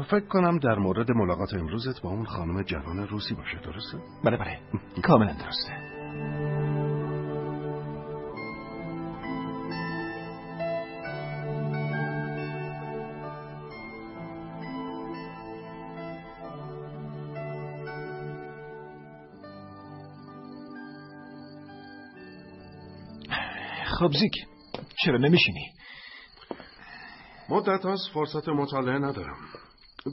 فکر 0.03 0.27
کنم 0.29 0.59
در 0.59 0.75
مورد 0.75 1.11
ملاقات 1.11 1.53
امروزت 1.53 2.01
با 2.01 2.09
اون 2.09 2.25
خانم 2.25 2.63
جوان 2.63 3.07
روسی 3.07 3.35
باشه 3.35 3.57
درسته؟ 3.65 3.97
بله 4.23 4.37
بله 4.37 4.59
کاملا 5.03 5.33
درسته 5.33 5.91
خب 23.99 24.11
زیک 24.11 24.31
چرا 25.05 25.17
نمیشینی؟ 25.17 25.71
مدت 27.51 27.85
از 27.85 27.99
فرصت 28.13 28.49
مطالعه 28.49 28.99
ندارم. 28.99 29.37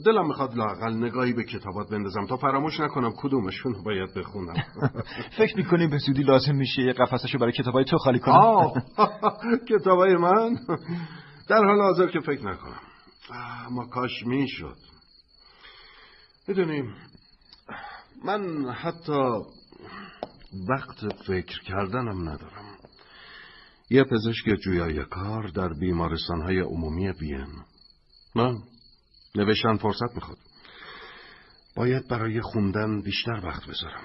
دلم 0.05 0.27
می‌خواد 0.27 0.55
لاقل 0.55 0.93
نگاهی 0.93 1.33
به 1.33 1.43
کتابات 1.43 1.89
بندازم 1.89 2.25
تا 2.25 2.37
فراموش 2.37 2.79
نکنم 2.79 3.13
کدومشون 3.17 3.73
رو 3.73 3.83
باید 3.83 4.13
بخونم. 4.13 4.53
فکر 5.37 5.57
می‌کنی 5.57 5.87
به 5.87 5.97
زودی 5.97 6.23
لازم 6.23 6.55
میشه 6.55 6.81
یه 6.81 6.93
قفسشو 6.93 7.37
برای 7.37 7.51
کتابای 7.51 7.85
تو 7.85 7.97
خالی 7.97 8.19
کنم. 8.19 8.35
آه! 8.35 8.73
کتابای 9.69 10.15
من؟ 10.15 10.57
در 11.49 11.65
حال 11.65 11.81
حاضر 11.81 12.07
که 12.07 12.19
فکر 12.19 12.45
نکنم. 12.45 12.79
اما 13.65 13.85
کاش 13.85 14.25
می‌شد. 14.25 14.77
می‌دونیم 16.47 16.93
من 18.25 18.69
حتی 18.71 19.21
وقت 20.69 21.23
فکر 21.27 21.61
کردنم 21.63 22.29
ندارم. 22.29 22.68
یه 23.89 24.03
پزشک 24.03 24.55
جویای 24.63 25.05
کار 25.05 25.47
در 25.47 25.73
بیمارستان 25.73 26.41
های 26.41 26.59
عمومی 26.59 27.09
وین. 27.09 27.47
نه 28.35 28.61
نوشتن 29.35 29.77
فرصت 29.77 30.15
می‌خواد. 30.15 30.37
باید 31.75 32.07
برای 32.07 32.41
خوندن 32.41 33.01
بیشتر 33.01 33.45
وقت 33.45 33.65
بذارم. 33.67 34.03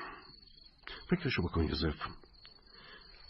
فکرشو 1.10 1.42
بکن 1.42 1.64
یوزف 1.64 1.94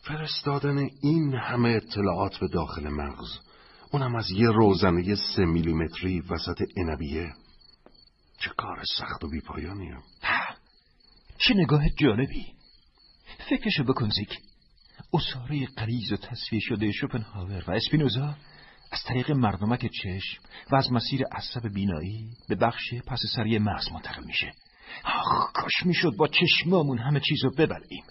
فرستادن 0.02 0.88
این 1.02 1.34
همه 1.34 1.68
اطلاعات 1.68 2.38
به 2.38 2.48
داخل 2.48 2.88
مغز 2.88 3.38
اونم 3.90 4.14
از 4.14 4.30
یه 4.30 4.48
روزنه 4.48 5.14
سه 5.14 5.44
میلیمتری 5.44 6.20
وسط 6.20 6.62
انبیه. 6.76 7.34
چه 8.38 8.50
کار 8.56 8.82
سخت 8.98 9.24
و 9.24 9.28
بیپایانیه. 9.28 9.96
چه 11.38 11.54
نگاه 11.54 11.88
جالبی. 11.88 12.46
فکرشو 13.50 13.84
بکن 13.84 14.08
زیک. 14.08 14.38
اصاره 15.14 15.66
قریز 15.76 16.12
و 16.12 16.16
تصفیه 16.16 16.60
شده 16.60 16.92
شوپنهاور 16.92 17.64
و 17.68 17.70
اسپینوزا 17.70 18.34
از 18.92 18.98
طریق 19.06 19.30
مردمک 19.30 19.86
چشم 19.86 20.42
و 20.72 20.76
از 20.76 20.92
مسیر 20.92 21.24
عصب 21.32 21.68
بینایی 21.74 22.28
به 22.48 22.54
بخش 22.54 22.94
پس 23.06 23.20
سری 23.36 23.58
مغز 23.58 23.92
منتقل 23.92 24.24
میشه. 24.24 24.52
آخ 25.04 25.52
کاش 25.52 25.86
می‌شد 25.86 26.16
با 26.18 26.28
چشمامون 26.28 26.98
همه 26.98 27.20
چیزو 27.20 27.50
ببلیم 27.50 28.04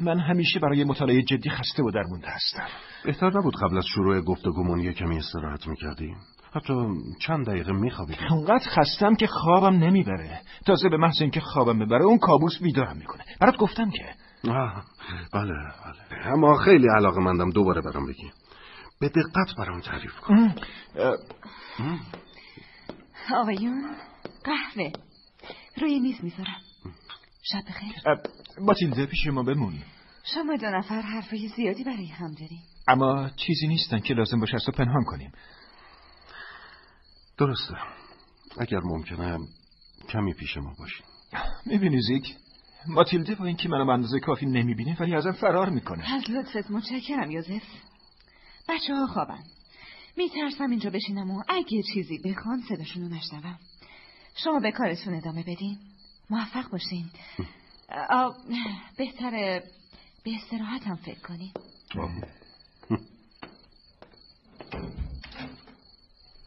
من 0.00 0.20
همیشه 0.20 0.58
برای 0.58 0.84
مطالعه 0.84 1.22
جدی 1.22 1.50
خسته 1.50 1.82
و 1.82 1.90
درمونده 1.90 2.28
هستم. 2.28 2.68
بهتر 3.04 3.38
نبود 3.38 3.56
قبل 3.56 3.78
از 3.78 3.84
شروع 3.94 4.20
گفتگومون 4.20 4.80
یه 4.80 4.92
کمی 4.92 5.18
استراحت 5.18 5.66
می‌کردیم؟ 5.66 6.16
حتی 6.54 6.72
چند 7.20 7.46
دقیقه 7.46 7.72
میخوابیدیم. 7.72 8.32
اونقدر 8.32 8.68
خستم 8.68 9.14
که 9.14 9.26
خوابم 9.26 9.76
نمی‌بره. 9.76 10.40
تازه 10.66 10.88
به 10.88 10.96
محض 10.96 11.20
اینکه 11.20 11.40
خوابم 11.40 11.78
ببره 11.78 12.04
اون 12.04 12.18
کابوس 12.18 12.62
بیدارم 12.62 12.96
می‌کنه. 12.96 13.24
برات 13.40 13.56
گفتم 13.56 13.90
که 13.90 14.14
آه 14.48 14.84
بله 15.32 15.52
بله. 15.52 16.26
اما 16.26 16.56
خیلی 16.56 16.86
علاقه 16.96 17.20
مندم 17.20 17.50
دوباره 17.50 17.80
برام 17.80 18.06
بگی. 18.06 18.30
به 19.00 19.08
دقت 19.08 19.56
برام 19.58 19.80
تعریف 19.80 20.14
کن. 20.16 20.54
آقایون 23.34 23.96
قهوه. 24.44 24.92
روی 25.80 26.00
میز 26.00 26.16
می‌ذارم. 26.22 26.60
شب 27.42 27.62
بخیر. 27.68 27.92
ماتیلده 28.60 29.06
پیش 29.06 29.26
ما 29.26 29.42
بمون. 29.42 29.74
شما 30.34 30.56
دو 30.56 30.66
نفر 30.66 31.00
حرفای 31.00 31.48
زیادی 31.56 31.84
برای 31.84 32.06
هم 32.06 32.32
داریم 32.32 32.62
اما 32.88 33.30
چیزی 33.36 33.66
نیستن 33.68 33.98
که 34.00 34.14
لازم 34.14 34.40
باشه 34.40 34.54
از 34.54 34.64
تو 34.64 34.72
پنهان 34.72 35.04
کنیم. 35.04 35.32
درسته. 37.38 37.74
اگر 38.58 38.80
ممکنه 38.80 39.38
کمی 40.08 40.34
پیش 40.34 40.56
ما 40.56 40.74
باشیم 40.78 41.06
می‌بینی 41.66 42.00
زیک؟ 42.00 42.36
ماتیلده 42.86 43.34
با 43.34 43.44
اینکه 43.44 43.68
منو 43.68 43.90
اندازه 43.90 44.20
کافی 44.20 44.46
نمی‌بینه 44.46 44.96
ولی 45.00 45.14
ازم 45.14 45.32
فرار 45.32 45.70
می‌کنه. 45.70 46.14
از 46.14 46.30
لطفت 46.30 46.70
متشکرم 46.70 47.30
یوزف. 47.30 47.62
بچه 48.68 48.94
ها 48.94 49.06
خوابن. 49.06 49.42
میترسم 50.16 50.70
اینجا 50.70 50.90
بشینم 50.90 51.30
و 51.30 51.42
اگه 51.48 51.82
چیزی 51.94 52.18
بخوان 52.18 52.62
صداشونو 52.68 53.08
نشنوم. 53.08 53.58
شما 54.36 54.60
به 54.60 54.72
کارتون 54.72 55.14
ادامه 55.14 55.42
بدین. 55.42 55.78
موفق 56.30 56.70
باشین. 56.70 57.10
بهتره 58.96 59.62
به 60.24 60.30
استراحت 60.34 60.86
هم 60.86 60.96
فکر 60.96 61.20
کنین. 61.20 61.52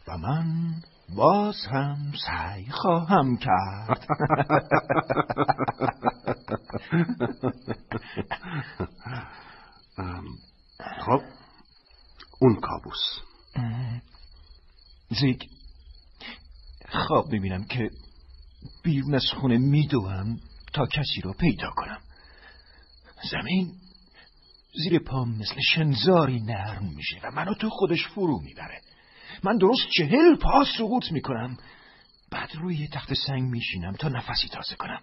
و 0.07 0.17
من 0.17 0.73
باز 1.09 1.55
هم 1.65 2.13
سعی 2.25 2.69
خواهم 2.69 3.37
کرد. 3.37 4.07
خب 11.05 11.21
اون 12.39 12.55
کابوس. 12.55 13.19
زیگ. 15.09 15.41
خواب 17.07 17.29
می‌بینم 17.31 17.63
که 17.63 17.89
بیرون 18.83 19.15
از 19.15 19.25
خونه 19.41 19.57
میدوهم 19.57 20.39
تا 20.73 20.85
کسی 20.85 21.21
رو 21.23 21.33
پیدا 21.33 21.69
کنم. 21.75 22.01
زمین 23.31 23.73
زیر 24.83 24.99
پام 24.99 25.29
مثل 25.29 25.55
شنزاری 25.75 26.39
نرم 26.39 26.93
میشه 26.95 27.19
و 27.23 27.31
منو 27.31 27.53
تو 27.53 27.69
خودش 27.69 28.07
فرو 28.07 28.39
می‌بره. 28.39 28.81
من 29.43 29.57
درست 29.57 29.89
چهل 29.97 30.35
پا 30.35 30.65
سقوط 30.77 31.11
می‌کنم. 31.11 31.57
بعد 32.31 32.49
روی 32.55 32.87
تخت 32.87 33.13
سنگ 33.13 33.43
میشینم 33.43 33.93
تا 33.93 34.07
نفسی 34.07 34.47
تازه 34.47 34.75
کنم. 34.75 35.01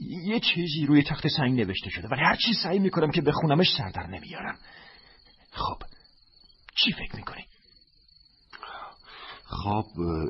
یه 0.00 0.40
چیزی 0.40 0.86
روی 0.86 1.02
تخت 1.02 1.28
سنگ 1.28 1.60
نوشته 1.60 1.90
شده 1.90 2.08
ولی 2.08 2.20
هر 2.20 2.36
چی 2.36 2.54
سعی 2.62 2.78
می‌کنم 2.78 3.10
که 3.10 3.22
بخونمش 3.22 3.66
سردر 3.78 4.06
نمیارم. 4.06 4.58
خب 5.52 5.82
چی 6.74 6.92
فکر 6.92 7.16
می‌کنی؟ 7.16 7.44
خواب 9.44 9.86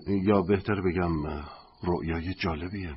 یا 0.06 0.42
بهتر 0.42 0.80
بگم 0.80 1.44
رؤیای 1.82 2.34
جالبیه. 2.34 2.94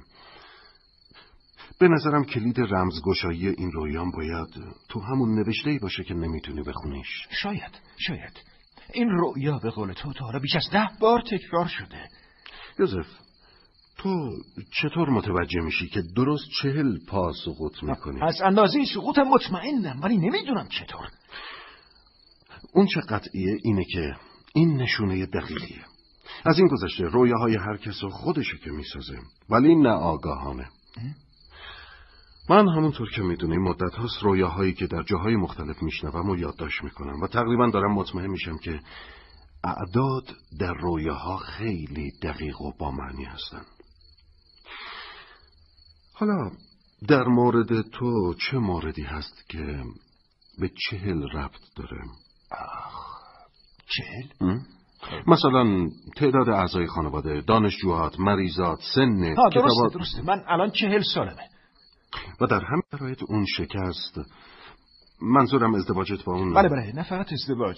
به 1.80 1.88
نظرم 1.88 2.26
کلید 2.26 2.60
رمزگشایی 2.60 3.48
این 3.48 3.72
رویان 3.72 4.12
باید 4.12 4.76
تو 4.90 5.00
همون 5.00 5.36
نوشته 5.36 5.70
ای 5.70 5.80
باشه 5.80 6.04
که 6.04 6.14
نمی‌تونی 6.14 6.64
بخونیش. 6.64 7.28
شاید 7.30 7.80
شاید. 7.98 8.55
این 8.94 9.10
رؤیا 9.10 9.60
به 9.60 9.70
قول 9.70 9.94
تو 9.94 10.14
تا 10.14 10.26
حالا 10.26 10.40
بیش 10.40 10.56
از 10.56 10.70
ده 10.72 10.90
بار 11.00 11.22
تکرار 11.22 11.68
شده. 11.68 12.10
یوزف 12.80 13.08
تو 13.98 14.32
چطور 14.82 15.10
متوجه 15.10 15.62
میشی 15.62 15.88
که 15.88 16.02
درست 16.16 16.46
چهل 16.62 16.98
پا 17.08 17.34
سقوط 17.46 17.84
می‌کنی؟ 17.84 18.22
از 18.22 18.42
اندازه 18.42 18.86
سقوطم 18.94 19.24
مطمئنم 19.24 20.00
ولی 20.02 20.18
نمی‌دونم 20.18 20.68
چطور. 20.68 21.08
اون 22.74 22.88
چه 22.88 23.02
قطعیه 23.02 23.58
اینه 23.64 23.86
که 23.94 24.16
این 24.54 24.78
نشونه 24.82 25.26
دقیقیه. 25.26 25.86
از 26.46 26.60
این 26.60 26.68
گذشته 26.68 27.04
رویاهای 27.04 27.56
هر 27.56 27.78
کس 27.78 28.04
رو 28.04 28.10
خودشه 28.10 28.58
که 28.64 28.72
می‌سازه 28.72 29.20
ولی 29.50 29.76
نه 29.76 29.90
آگاهانه. 29.90 30.70
من 32.50 32.68
همونطور 32.68 33.10
که 33.10 33.22
می‌دونی 33.22 33.58
مدت 33.58 33.96
هاست 33.96 34.24
رویاهایی 34.24 34.74
که 34.74 34.88
در 34.88 35.04
جاهای 35.04 35.36
مختلف 35.36 35.84
میشنوم 35.84 36.30
و 36.30 36.36
یادداشت 36.36 36.84
می‌کنم 36.84 37.22
و 37.22 37.28
تقریبا 37.28 37.70
دارم 37.70 37.94
مطمئن 37.94 38.28
میشم 38.28 38.58
که 38.58 38.80
اعداد 39.64 40.36
در 40.60 40.74
رویاها 40.74 41.38
خیلی 41.38 42.12
دقیق 42.24 42.62
و 42.62 42.72
با 42.80 42.92
معنی 42.92 43.24
هستن 43.24 43.62
حالا 46.14 46.52
در 47.08 47.24
مورد 47.24 47.82
تو 47.82 48.34
چه 48.34 48.58
موردی 48.58 49.04
هست 49.04 49.50
که 49.50 49.84
به 50.60 50.72
چهل 50.90 51.24
ربط 51.34 51.62
داره؟ 51.76 52.02
آخ 52.52 53.16
چهل؟ 53.88 54.60
مثلا 55.28 55.90
تعداد 56.16 56.50
اعضای 56.50 56.88
خانواده 56.88 57.42
دانشجوهات 57.42 58.20
مریضات 58.20 58.80
سن 58.96 59.36
ها 59.38 59.50
درسته 59.50 59.98
درسته. 59.98 60.22
من 60.22 60.44
الان 60.48 60.72
چهل 60.72 61.02
سالمه. 61.14 61.50
و 62.42 62.46
در 62.46 62.64
همین 62.64 62.84
شرایط 62.92 63.24
اون 63.28 63.46
شکست. 63.58 64.20
منظورم 65.22 65.76
ازدواجت 65.76 66.24
با 66.24 66.34
اون 66.34 66.54
بله 66.54 66.70
بله 66.70 66.92
نه 66.96 67.04
فقط 67.04 67.34
ازدواج 67.34 67.78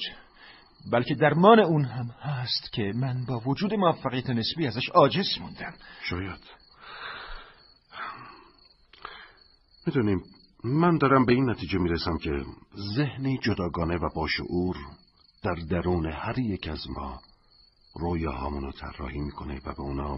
بلکه 0.92 1.16
درمان 1.16 1.60
اون 1.60 1.86
هم 1.86 2.06
هست 2.06 2.72
که 2.74 2.92
من 2.96 3.26
با 3.26 3.40
وجود 3.40 3.74
موفقیت 3.74 4.30
نسبی 4.30 4.68
ازش 4.68 4.90
عاجز 4.90 5.26
موندم. 5.42 5.74
شاید. 6.04 6.40
می‌دونیم 9.88 10.24
من 10.64 10.98
دارم 10.98 11.26
به 11.26 11.34
این 11.34 11.50
نتیجه 11.50 11.80
می‌رسم 11.80 12.18
که 12.18 12.32
ذهنی 12.96 13.38
جداگانه 13.38 13.98
و 13.98 14.10
باشعور 14.16 14.76
در 15.44 15.56
درون 15.70 16.06
هر 16.06 16.40
یک 16.40 16.68
از 16.68 16.90
ما 16.90 17.22
رویاهامون 17.96 18.64
رو 18.64 18.72
طراحی 18.72 19.20
می‌کنه 19.20 19.62
و 19.66 19.74
به 19.74 19.82
اونا 19.82 20.18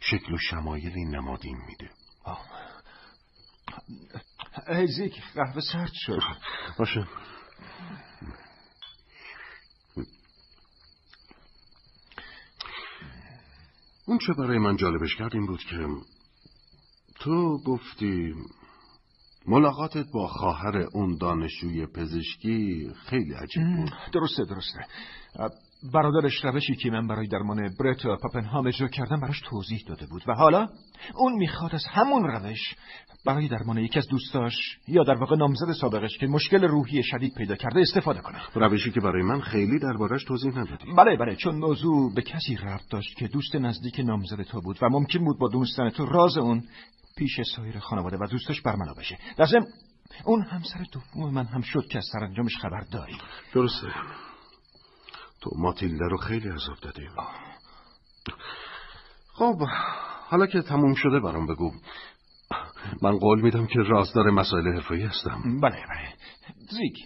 شکل 0.00 0.34
و 0.34 0.38
شمایلی 0.38 1.04
نمادین 1.04 1.56
میده. 1.68 1.90
ایزیک 4.68 5.22
قهوه 5.34 5.60
سرد 5.72 5.92
شد. 5.92 6.20
باشه. 6.78 7.06
اون 14.06 14.18
چه 14.18 14.32
برای 14.38 14.58
من 14.58 14.76
جالبش 14.76 15.16
کرد 15.16 15.34
این 15.34 15.46
بود 15.46 15.60
که 15.60 15.86
تو 17.20 17.58
گفتی 17.66 18.34
ملاقاتت 19.46 20.06
با 20.12 20.28
خواهر 20.28 20.76
اون 20.76 21.16
دانشجوی 21.16 21.86
پزشکی 21.86 22.90
خیلی 23.06 23.34
عجیب 23.34 23.76
بود. 23.76 23.92
درسته 24.12 24.44
درسته. 24.44 24.86
برادرش 25.92 26.44
روشی 26.44 26.76
که 26.76 26.90
من 26.90 27.06
برای 27.06 27.26
درمان 27.26 27.74
برت 27.80 28.06
و 28.06 28.16
پاپنهام 28.16 28.66
اجرا 28.66 28.88
کردم 28.88 29.20
براش 29.20 29.40
توضیح 29.40 29.84
داده 29.88 30.06
بود. 30.06 30.22
و 30.26 30.34
حالا 30.34 30.68
اون 31.14 31.32
می‌خواد 31.32 31.74
از 31.74 31.84
همون 31.86 32.24
روش 32.24 32.74
برای 33.26 33.48
درمان 33.48 33.78
یکی 33.78 33.98
از 33.98 34.08
دوستاش 34.08 34.54
یا 34.88 35.04
در 35.04 35.14
واقع 35.14 35.36
نامزد 35.36 35.72
سابقش 35.72 36.18
که 36.18 36.26
مشکل 36.26 36.64
روحی 36.64 37.02
شدید 37.02 37.34
پیدا 37.34 37.56
کرده 37.56 37.80
استفاده 37.80 38.20
کنه. 38.20 38.38
روشی 38.54 38.90
که 38.90 39.00
برای 39.00 39.22
من 39.22 39.40
خیلی 39.40 39.78
دربارش 39.78 40.24
توضیح 40.24 40.58
ندادی. 40.58 40.92
بله 40.96 41.16
بله 41.16 41.36
چون 41.36 41.54
موضوع 41.54 42.14
به 42.14 42.22
کسی 42.22 42.56
ربط 42.56 42.88
داشت 42.90 43.16
که 43.16 43.28
دوست 43.28 43.56
نزدیک 43.56 44.00
نامزد 44.00 44.42
تو 44.42 44.60
بود 44.60 44.78
و 44.82 44.88
ممکن 44.88 45.24
بود 45.24 45.38
با 45.38 45.48
دونستن 45.48 45.90
تو 45.90 46.06
راز 46.06 46.38
اون 46.38 46.62
پیش 47.16 47.40
سایر 47.56 47.78
خانواده 47.78 48.16
و 48.16 48.26
دوستش 48.26 48.60
برملا 48.60 48.94
بشه. 48.94 49.18
لازم 49.38 49.66
اون 50.24 50.42
همسر 50.42 50.86
دوم 50.92 51.34
من 51.34 51.44
هم 51.44 51.60
شد 51.60 51.86
که 51.86 51.98
از 51.98 52.04
سرانجامش 52.12 52.56
خبر 52.56 52.80
داری 52.92 53.16
درسته. 53.54 53.86
تو. 55.44 55.50
ماتیلده 55.56 56.04
رو 56.10 56.16
خیلی 56.16 56.48
عذاب 56.48 56.76
دادی 56.82 57.08
خب 59.32 59.56
حالا 60.28 60.46
که 60.46 60.62
تموم 60.62 60.94
شده 60.94 61.20
برام 61.20 61.46
بگو. 61.46 61.72
من 63.02 63.18
قول 63.18 63.40
میدم 63.40 63.66
که 63.66 63.78
رازدار 63.78 64.30
مسائل 64.30 64.72
حرفایی 64.74 65.02
هستم. 65.02 65.60
بله 65.60 65.76
بله. 65.90 66.14
زیگ. 66.70 66.96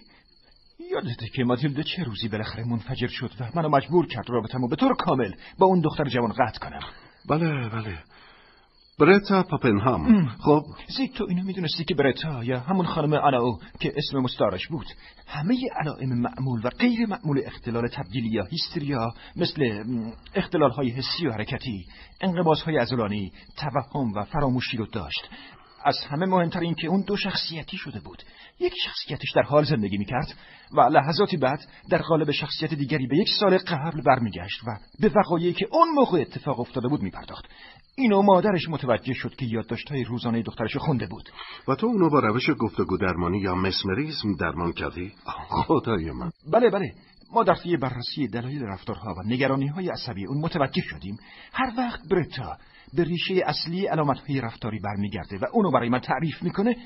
یادته 0.91 1.29
که 1.35 1.45
ماتیلده 1.45 1.83
چه 1.83 2.05
روزی 2.05 2.29
بالاخره 2.29 2.65
منفجر 2.65 3.07
شد 3.07 3.31
و 3.41 3.51
منو 3.55 3.69
مجبور 3.69 4.07
کرد 4.07 4.31
رابطمو 4.31 4.69
به 4.69 4.77
طور 4.77 4.95
کامل 4.95 5.33
با 5.59 5.67
اون 5.67 5.81
دختر 5.81 6.05
جوان 6.05 6.33
قطع 6.33 6.59
کنم؟ 6.59 6.81
بله 7.29 7.69
بله. 7.69 7.99
برتا 8.99 9.43
پاپنهام. 9.43 10.29
خب. 10.29 10.63
زیگ 10.97 11.13
تو 11.13 11.27
اینو 11.29 11.43
می‌دونستی 11.45 11.85
که 11.85 11.95
برتا 11.95 12.45
یا 12.45 12.61
همون 12.61 12.87
خانم 12.87 13.13
آناو 13.13 13.59
که 13.81 13.93
اسم 13.97 14.19
مستارش 14.19 14.67
بود. 14.69 14.87
همه 15.27 15.57
علائم 15.81 16.09
معمول 16.09 16.61
و 16.65 16.69
غیر 16.69 17.07
معمول 17.07 17.43
اختلال 17.47 17.89
تبدیلی 17.89 18.29
یا 18.29 18.45
هیستریا 18.45 19.15
مثل 19.37 19.85
اختلال 20.35 20.71
های 20.71 20.91
حسی 20.91 21.27
و 21.27 21.33
حرکتی 21.33 21.87
انقباض 22.21 22.63
های 22.63 22.79
ازولانی 22.79 23.33
توهم 23.57 24.13
و 24.13 24.25
فراموشی 24.25 24.77
رو 24.77 24.87
داشت. 24.87 25.29
از 25.85 25.99
همه 26.11 26.27
مهمتر 26.27 26.61
این 26.61 26.75
که 26.75 26.89
اون 26.89 27.05
دو 27.07 27.17
شخصیتی 27.17 27.77
شده 27.77 28.01
بود. 28.01 28.23
یک 28.61 28.73
شخصیتش 28.85 29.31
در 29.35 29.43
حال 29.43 29.65
زندگی 29.65 29.99
می‌کرد 29.99 30.35
و 30.73 30.81
لحظاتی 30.81 31.37
بعد 31.37 31.61
در 31.91 31.99
قالب 31.99 32.31
شخصیت 32.31 32.75
دیگری 32.75 33.07
به 33.07 33.17
یک 33.17 33.29
سال 33.41 33.59
قبل 33.59 34.03
برمیگشت 34.03 34.61
و 34.67 34.79
به 35.01 35.13
وقایعی 35.17 35.53
که 35.53 35.69
اون 35.73 35.89
موقع 35.95 36.21
اتفاق 36.21 36.61
افتاده 36.61 36.89
بود 36.89 37.03
میپرداخت. 37.03 37.45
اینو 37.99 38.23
مادرش 38.23 38.69
متوجه 38.69 39.13
شد 39.13 39.35
که 39.35 39.47
یادداشت‌های 39.47 40.05
روزانه 40.05 40.43
دخترش 40.43 40.77
خونده 40.77 41.07
بود. 41.07 41.29
و 41.69 41.75
تو 41.75 41.87
اونو 41.87 42.11
با 42.11 42.21
روش 42.21 42.51
گفتگو 42.59 42.97
درمانی 42.97 43.39
یا 43.39 43.55
مسمریزم 43.55 44.35
درمان 44.41 44.73
کردی؟ 44.73 45.13
خدای 45.49 46.11
من. 46.11 46.31
بله 46.53 46.71
بله. 46.71 46.95
ما 47.33 47.45
در 47.45 47.55
طی 47.55 47.77
بررسی 47.77 48.29
دلایل 48.29 48.63
رفتارها 48.63 49.15
و 49.15 49.23
نگرانی 49.27 49.67
های 49.67 49.89
عصبی 49.89 50.27
اون 50.27 50.39
متوجه 50.39 50.83
شدیم. 50.83 51.19
هر 51.53 51.73
وقت 51.79 52.01
برتا 52.11 52.57
به 52.95 53.05
ریشه 53.05 53.35
اصلی 53.47 53.87
علامتهای 53.87 54.41
رفتاری 54.41 54.79
برمیگرده 54.79 55.39
و 55.39 55.45
اونو 55.53 55.71
برای 55.71 55.89
من 55.89 56.01
تعریف 56.01 56.43
می‌کنه 56.43 56.77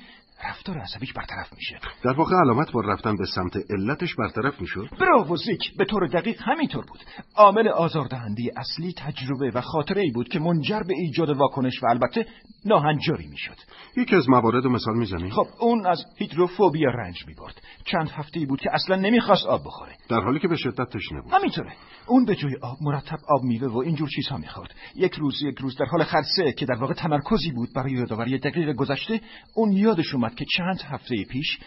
رفتار 0.49 0.79
عصبیش 0.79 1.13
برطرف 1.13 1.53
میشه. 1.53 1.79
در 2.05 2.13
واقع 2.13 2.37
علامت 2.37 2.73
با 2.73 2.81
رفتن 2.81 3.17
به 3.17 3.25
سمت 3.35 3.57
علتش 3.71 4.15
برطرف 4.15 4.61
می‌شد؟ 4.61 4.89
براو 5.01 5.37
زیک 5.37 5.77
به 5.77 5.85
طور 5.85 6.07
دقیق 6.07 6.43
همینطور 6.43 6.85
بود. 6.85 7.01
عامل 7.37 7.69
آزاردهنده 7.69 8.43
اصلی 8.57 8.95
تجربه 8.97 9.51
و 9.55 9.61
خاطره 9.61 10.03
ای 10.03 10.11
بود 10.11 10.29
که 10.29 10.39
منجر 10.39 10.83
به 10.83 10.95
ایجاد 10.95 11.29
واکنش 11.29 11.83
و 11.83 11.87
البته 11.91 12.27
ناهنجاری 12.65 13.27
می‌شد. 13.27 13.57
یکی 13.97 14.17
از 14.17 14.29
موارد 14.29 14.67
مثال 14.67 14.97
می‌زنی؟ 14.97 15.31
خب 15.31 15.47
اون 15.61 15.87
از 15.87 16.05
هیدروفوبیا 16.17 16.91
رنج 16.91 17.27
می‌برد. 17.27 17.63
چند 17.85 18.11
هفته 18.11 18.41
ای 18.41 18.47
بود 18.47 18.61
که 18.61 18.71
اصلا 18.73 18.97
نمی‌خواست 18.97 19.47
آب 19.47 19.61
بخوره. 19.65 19.93
در 20.09 20.21
حالی 20.21 20.39
که 20.39 20.49
به 20.49 20.57
شدت 20.57 20.89
تشنه 20.91 21.23
بود. 21.23 21.33
همینطوره. 21.33 21.73
اون 22.07 22.25
به 22.25 22.37
جای 22.37 22.57
آب 22.63 22.77
مرتب 22.81 23.19
آب 23.29 23.43
میوه 23.43 23.69
و 23.69 23.79
اینجور 23.79 24.09
چیزها 24.09 24.37
می‌خورد. 24.37 24.75
یک 24.95 25.15
روز 25.15 25.43
یک 25.43 25.59
روز 25.59 25.77
در 25.77 25.87
حال 25.87 26.05
خرسه 26.05 26.53
که 26.53 26.67
در 26.67 26.75
واقع 26.75 26.95
تمرکزی 26.95 27.51
بود 27.51 27.69
برای 27.75 27.93
یادآوری 27.93 28.39
دقیق 28.39 28.73
گذشته 28.73 29.21
اون 29.55 29.73
یادش 29.73 30.15
اومد 30.15 30.32
که 30.35 30.45
چند 30.57 30.81
هفته 30.81 31.25
پیش 31.25 31.59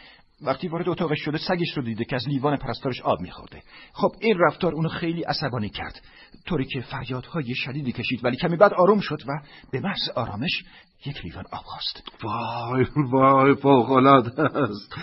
وقتی 0.42 0.68
وارد 0.68 0.90
اتاقش 0.90 1.20
شده 1.20 1.38
سگش 1.38 1.78
رو 1.78 1.84
دیده 1.84 2.06
که 2.06 2.16
از 2.16 2.28
لیوان 2.28 2.58
پرستارش 2.58 3.02
آب 3.02 3.22
میخورده. 3.22 3.62
خب 3.94 4.12
این 4.20 4.38
رفتار 4.40 4.74
اونو 4.74 4.90
خیلی 4.90 5.24
عصبانی 5.24 5.70
کرد. 5.70 6.02
طوری 6.46 6.66
که 6.66 6.82
فریادهای 6.82 7.56
شدیدی 7.56 7.92
کشید 7.92 8.26
ولی 8.26 8.38
کمی 8.38 8.58
بعد 8.58 8.74
آروم 8.74 9.00
شد 9.00 9.22
و 9.28 9.32
به 9.72 9.80
محض 9.80 10.10
آرامش 10.16 10.64
یک 11.06 11.26
لیوان 11.26 11.44
آب 11.52 11.64
خواست. 11.64 12.04
وای 12.24 12.86
وای 13.12 13.56
فوقالعاده 13.56 14.42
است. 14.42 14.96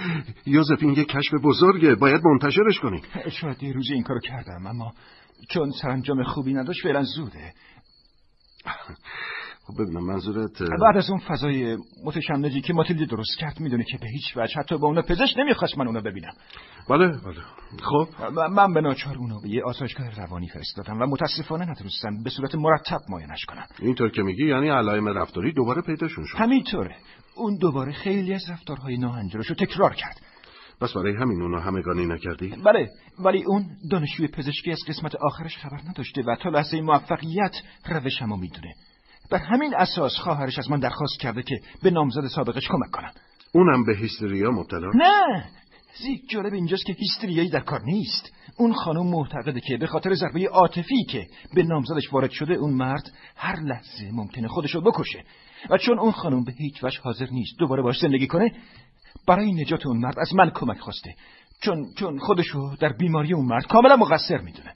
یوزف 0.47 0.79
این 0.83 0.93
یک 0.93 1.09
کشف 1.09 1.35
بزرگه. 1.45 1.95
باید 1.95 2.21
منتشرش 2.25 2.79
کنی. 2.79 3.03
شاید 3.31 3.63
یه 3.63 3.73
روزی 3.73 3.95
این 3.95 4.03
کارو 4.03 4.21
کردم 4.21 4.67
اما 4.67 4.93
چون 5.49 5.71
سرانجام 5.83 6.23
خوبی 6.23 6.55
نداشت 6.55 6.83
فعلا 6.83 7.03
زوده. 7.03 7.53
خب 9.67 9.83
ببینم 9.83 10.07
منظورت 10.07 10.63
بعد 10.63 10.97
از 10.97 11.11
اون 11.11 11.19
فضای 11.19 11.79
متشنجی 12.05 12.61
که 12.61 12.73
ماتیلدی 12.73 13.07
درست 13.07 13.39
کرد 13.39 13.61
می‌دونه 13.61 13.85
که 13.85 13.99
به 13.99 14.07
هیچ 14.07 14.37
وجه 14.37 14.55
حتی 14.59 14.79
با 14.79 14.89
اون 14.89 15.03
پزشک 15.03 15.39
نمی‌خواست 15.39 15.79
من 15.79 15.87
اونو 15.87 16.01
ببینم. 16.01 16.33
بله 16.89 17.09
بله. 17.09 17.41
خب. 17.83 18.09
من 18.51 18.73
به 18.73 18.81
ناچار 18.81 19.19
اونو 19.19 19.41
به 19.41 19.49
یه 19.49 19.63
آسایشگاه 19.65 20.11
روانی 20.11 20.49
فرستادم 20.49 21.03
و 21.03 21.07
متاسفانه 21.07 21.71
نتونستم 21.71 22.23
به 22.25 22.31
صورت 22.31 22.55
مرتب 22.55 23.01
ماینش 23.09 23.45
کنم. 23.45 23.67
اینطور 23.79 24.11
که 24.11 24.23
میگی 24.23 24.47
یعنی 24.47 24.69
علائم 24.69 25.09
رفتاری 25.09 25.53
دوباره 25.53 25.83
پیداشون 25.83 26.25
شد. 26.25 26.39
همینطوره. 26.39 26.97
اون 27.37 27.57
دوباره 27.57 27.93
خیلی 27.93 28.35
از 28.35 28.51
رفتارهای 28.51 28.97
ناهنجارش 28.97 29.47
رو 29.47 29.55
تکرار 29.55 29.95
کرد. 29.95 30.21
پس 30.81 30.93
برای 30.93 31.17
همین 31.17 31.43
اونو 31.43 31.61
همگانی 31.61 32.07
نکردی؟ 32.07 32.55
بله 32.65 32.89
ولی 33.19 33.45
اون 33.47 33.67
دانشجوی 33.91 34.29
پزشکی 34.29 34.71
از 34.71 34.79
قسمت 34.89 35.15
آخرش 35.15 35.59
خبر 35.59 35.81
نداشته 35.89 36.23
و 36.27 36.37
تا 36.37 36.51
لحظه 36.51 36.81
موفقیت 36.81 37.53
روشمو 37.87 38.37
می‌دونه. 38.37 38.75
بر 39.33 39.39
همین 39.39 39.75
اساس 39.75 40.17
خواهرش 40.17 40.59
از 40.59 40.71
من 40.71 40.79
درخواست 40.79 41.21
کرده 41.21 41.43
که 41.43 41.61
به 41.83 41.91
نامزد 41.91 42.27
سابقش 42.27 42.69
کمک 42.69 42.91
کنم. 42.91 43.13
اونم 43.53 43.85
به 43.85 43.97
هیستریا 43.97 44.51
مبتلا؟ 44.51 44.91
نه! 44.95 45.45
زیگ 46.03 46.21
جالب 46.29 46.53
اینجاست 46.53 46.87
که 46.87 46.93
هیستریایی 46.93 47.51
در 47.51 47.61
کار 47.61 47.81
نیست. 47.85 48.33
اون 48.57 48.73
خانم 48.73 49.07
معتقده 49.07 49.61
که 49.61 49.77
به 49.77 49.87
خاطر 49.87 50.15
ضربه 50.15 50.49
عاطفی 50.49 51.05
که 51.05 51.27
به 51.55 51.63
نامزدش 51.63 52.13
وارد 52.13 52.31
شده 52.31 52.55
اون 52.55 52.73
مرد 52.73 53.13
هر 53.37 53.61
لحظه 53.61 54.11
ممکنه 54.13 54.49
خودشو 54.49 54.81
بکشه. 54.81 55.25
و 55.71 55.79
چون 55.79 55.99
اون 55.99 56.13
خانم 56.13 56.45
به 56.45 56.53
هیچ 56.53 56.85
وجه 56.85 57.01
حاضر 57.01 57.27
نیست 57.31 57.59
دوباره 57.59 57.83
باش 57.83 57.99
زندگی 57.99 58.27
کنه 58.27 58.53
برای 59.27 59.53
نجات 59.53 59.87
اون 59.87 59.97
مرد 59.99 60.19
از 60.19 60.35
من 60.35 60.51
کمک 60.51 60.79
خواسته. 60.79 61.15
چون 61.61 61.87
چون 61.99 62.19
خودشو 62.19 62.77
در 62.81 62.93
بیماری 62.93 63.35
اون 63.35 63.47
مرد 63.47 63.67
کاملا 63.67 63.97
مقصر 63.97 64.39
می‌دونه. 64.39 64.75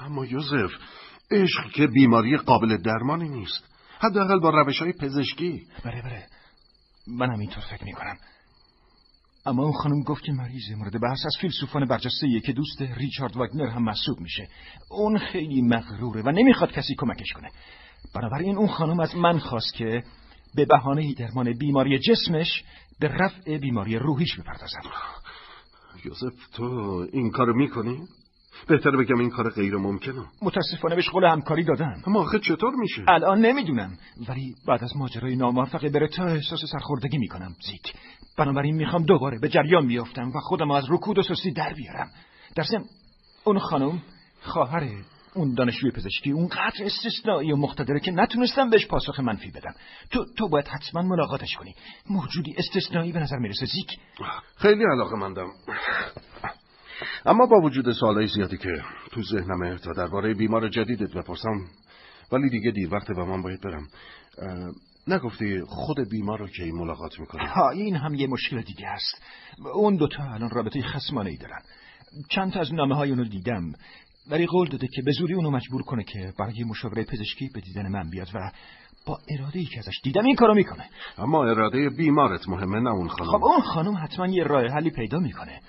اما 0.00 0.26
یوزف 0.26 0.70
عشق 1.30 1.70
که 1.74 1.86
بیماری 1.86 2.36
قابل 2.36 2.76
درمانی 2.76 3.28
نیست. 3.28 3.77
حداقل 4.00 4.40
با 4.40 4.50
روش 4.50 4.78
های 4.78 4.92
پزشکی. 4.92 5.66
بله 5.84 6.02
بله. 6.02 6.26
من 7.06 7.32
هم 7.32 7.40
اینطور 7.40 7.64
فکر 7.70 7.84
می‌کنم. 7.84 8.16
اما 9.46 9.62
اون 9.62 9.72
خانم 9.72 10.02
گفت 10.02 10.24
که 10.24 10.32
مریض 10.32 10.70
مورد 10.76 11.00
بحث 11.00 11.26
از 11.26 11.36
فیلسوفان 11.40 11.86
برجسته 11.86 12.40
که 12.40 12.52
دوست 12.52 12.82
ریچارد 12.82 13.36
واگنر 13.36 13.66
هم 13.66 13.82
محسوب 13.82 14.20
میشه. 14.20 14.48
اون 14.90 15.18
خیلی 15.18 15.62
مغروره 15.62 16.22
و 16.22 16.30
نمی‌خواد 16.30 16.72
کسی 16.72 16.94
کمکش 16.98 17.32
کنه. 17.32 17.48
بنابراین 18.14 18.56
اون 18.56 18.68
خانم 18.68 19.00
از 19.00 19.16
من 19.16 19.38
خواست 19.38 19.74
که 19.74 20.02
به 20.54 20.64
بهانه 20.64 21.14
درمان 21.14 21.52
بیماری 21.52 21.98
جسمش 21.98 22.64
به 23.00 23.08
رفع 23.08 23.58
بیماری 23.58 23.98
روحیش 23.98 24.36
بپردازم. 24.40 24.80
یوسف 26.04 26.48
تو 26.52 26.64
این 27.12 27.30
کارو 27.30 27.56
می‌کنی؟ 27.56 28.08
بهتر 28.66 28.90
بگم 28.90 29.18
این 29.18 29.30
کار 29.30 29.50
غیر 29.50 29.76
ممکنه. 29.76 30.24
متاسفانه 30.42 30.94
بهش 30.94 31.08
قول 31.08 31.24
همکاری 31.24 31.64
دادم 31.64 32.02
اما 32.06 32.20
آخه 32.20 32.38
چطور 32.38 32.74
میشه؟ 32.74 33.04
الان 33.08 33.40
نمی‌دونم. 33.40 33.98
ولی 34.28 34.54
بعد 34.66 34.84
از 34.84 34.96
ماجرای 34.96 35.36
ناموفق 35.36 35.88
برتا 35.88 36.24
احساس 36.24 36.60
سرخوردگی 36.72 37.18
می‌کنم 37.18 37.54
زیک. 37.70 37.94
بنابراین 38.38 38.74
می‌خوام 38.74 39.02
دوباره 39.02 39.38
به 39.38 39.48
جریان 39.48 39.86
بیافتم 39.86 40.28
و 40.28 40.40
خودم 40.40 40.70
از 40.70 40.84
رکود 40.90 41.18
و 41.18 41.22
سستی 41.22 41.52
در 41.52 41.72
بیارم. 41.72 42.10
در 42.56 42.64
اون 43.44 43.58
خانم 43.58 44.02
خواهر 44.42 44.88
اون 45.34 45.54
دانشجوی 45.54 45.90
پزشکی 45.90 46.30
اون 46.30 46.48
قدر 46.48 46.84
استثنایی 46.84 47.52
و 47.52 47.56
مقتدره 47.56 48.00
که 48.00 48.10
نتونستم 48.10 48.70
بهش 48.70 48.86
پاسخ 48.86 49.20
منفی 49.20 49.50
بدم. 49.50 49.74
تو 50.10 50.24
تو 50.36 50.48
باید 50.48 50.68
حتما 50.68 51.02
ملاقاتش 51.02 51.54
کنی. 51.54 51.74
موجودی 52.10 52.54
استثنایی 52.58 53.12
به 53.12 53.20
نظر 53.20 53.36
می‌رسه 53.36 53.66
زیک. 53.66 53.98
خیلی 54.56 54.84
علاقه 54.92 55.16
مندم 55.16 55.46
اما 57.26 57.46
با 57.46 57.60
وجود 57.60 57.92
سوالای 57.92 58.26
زیادی 58.26 58.56
که 58.56 58.82
تو 59.10 59.22
ذهنمه 59.22 59.78
تا 59.78 59.92
درباره 59.92 60.34
بیمار 60.34 60.68
جدیدت 60.68 61.14
بپرسم 61.14 61.60
ولی 62.32 62.50
دیگه 62.50 62.70
دیر 62.70 62.94
وقت 62.94 63.10
و 63.10 63.24
من 63.24 63.42
باید 63.42 63.60
برم. 63.60 63.88
نگفتی 65.08 65.60
خود 65.60 66.08
بیمار 66.10 66.38
رو 66.38 66.48
که 66.48 66.62
این 66.62 66.74
ملاقات 66.74 67.20
می‌کنه؟ 67.20 67.48
ها 67.48 67.70
این 67.70 67.96
هم 67.96 68.14
یه 68.14 68.26
مشکل 68.26 68.60
دیگه 68.60 68.88
است. 68.88 69.22
اون 69.74 69.96
دوتا 69.96 70.22
الان 70.22 70.50
رابطه 70.50 70.82
خسمانه 70.82 71.30
ای 71.30 71.36
دارن. 71.36 71.60
چند 72.30 72.52
تا 72.52 72.60
از 72.60 72.74
نامه 72.74 72.96
های 72.96 73.10
اونو 73.10 73.24
دیدم. 73.24 73.72
ولی 74.30 74.46
قول 74.46 74.68
داده 74.68 74.88
که 74.94 75.02
به 75.02 75.12
زوری 75.12 75.34
اونو 75.34 75.50
مجبور 75.50 75.82
کنه 75.82 76.04
که 76.04 76.32
برای 76.38 76.64
مشاوره 76.64 77.04
پزشکی 77.04 77.50
به 77.54 77.60
دیدن 77.60 77.88
من 77.88 78.10
بیاد 78.10 78.28
و 78.34 78.50
با 79.06 79.18
اراده 79.28 79.58
ای 79.58 79.64
که 79.64 79.78
ازش 79.78 80.00
دیدم 80.02 80.24
این 80.24 80.36
کارو 80.36 80.54
می‌کنه. 80.54 80.84
اما 81.18 81.44
اراده 81.44 81.90
بیمارت 81.90 82.48
مهمه 82.48 82.80
نه 82.80 82.90
اون 82.90 83.08
خانم. 83.08 83.30
خب 83.30 83.44
اون 83.44 83.60
خانم 83.60 83.96
حتما 83.96 84.26
یه 84.26 84.44
راه 84.44 84.66
حلی 84.66 84.90
پیدا 84.90 85.18
می‌کنه. 85.18 85.60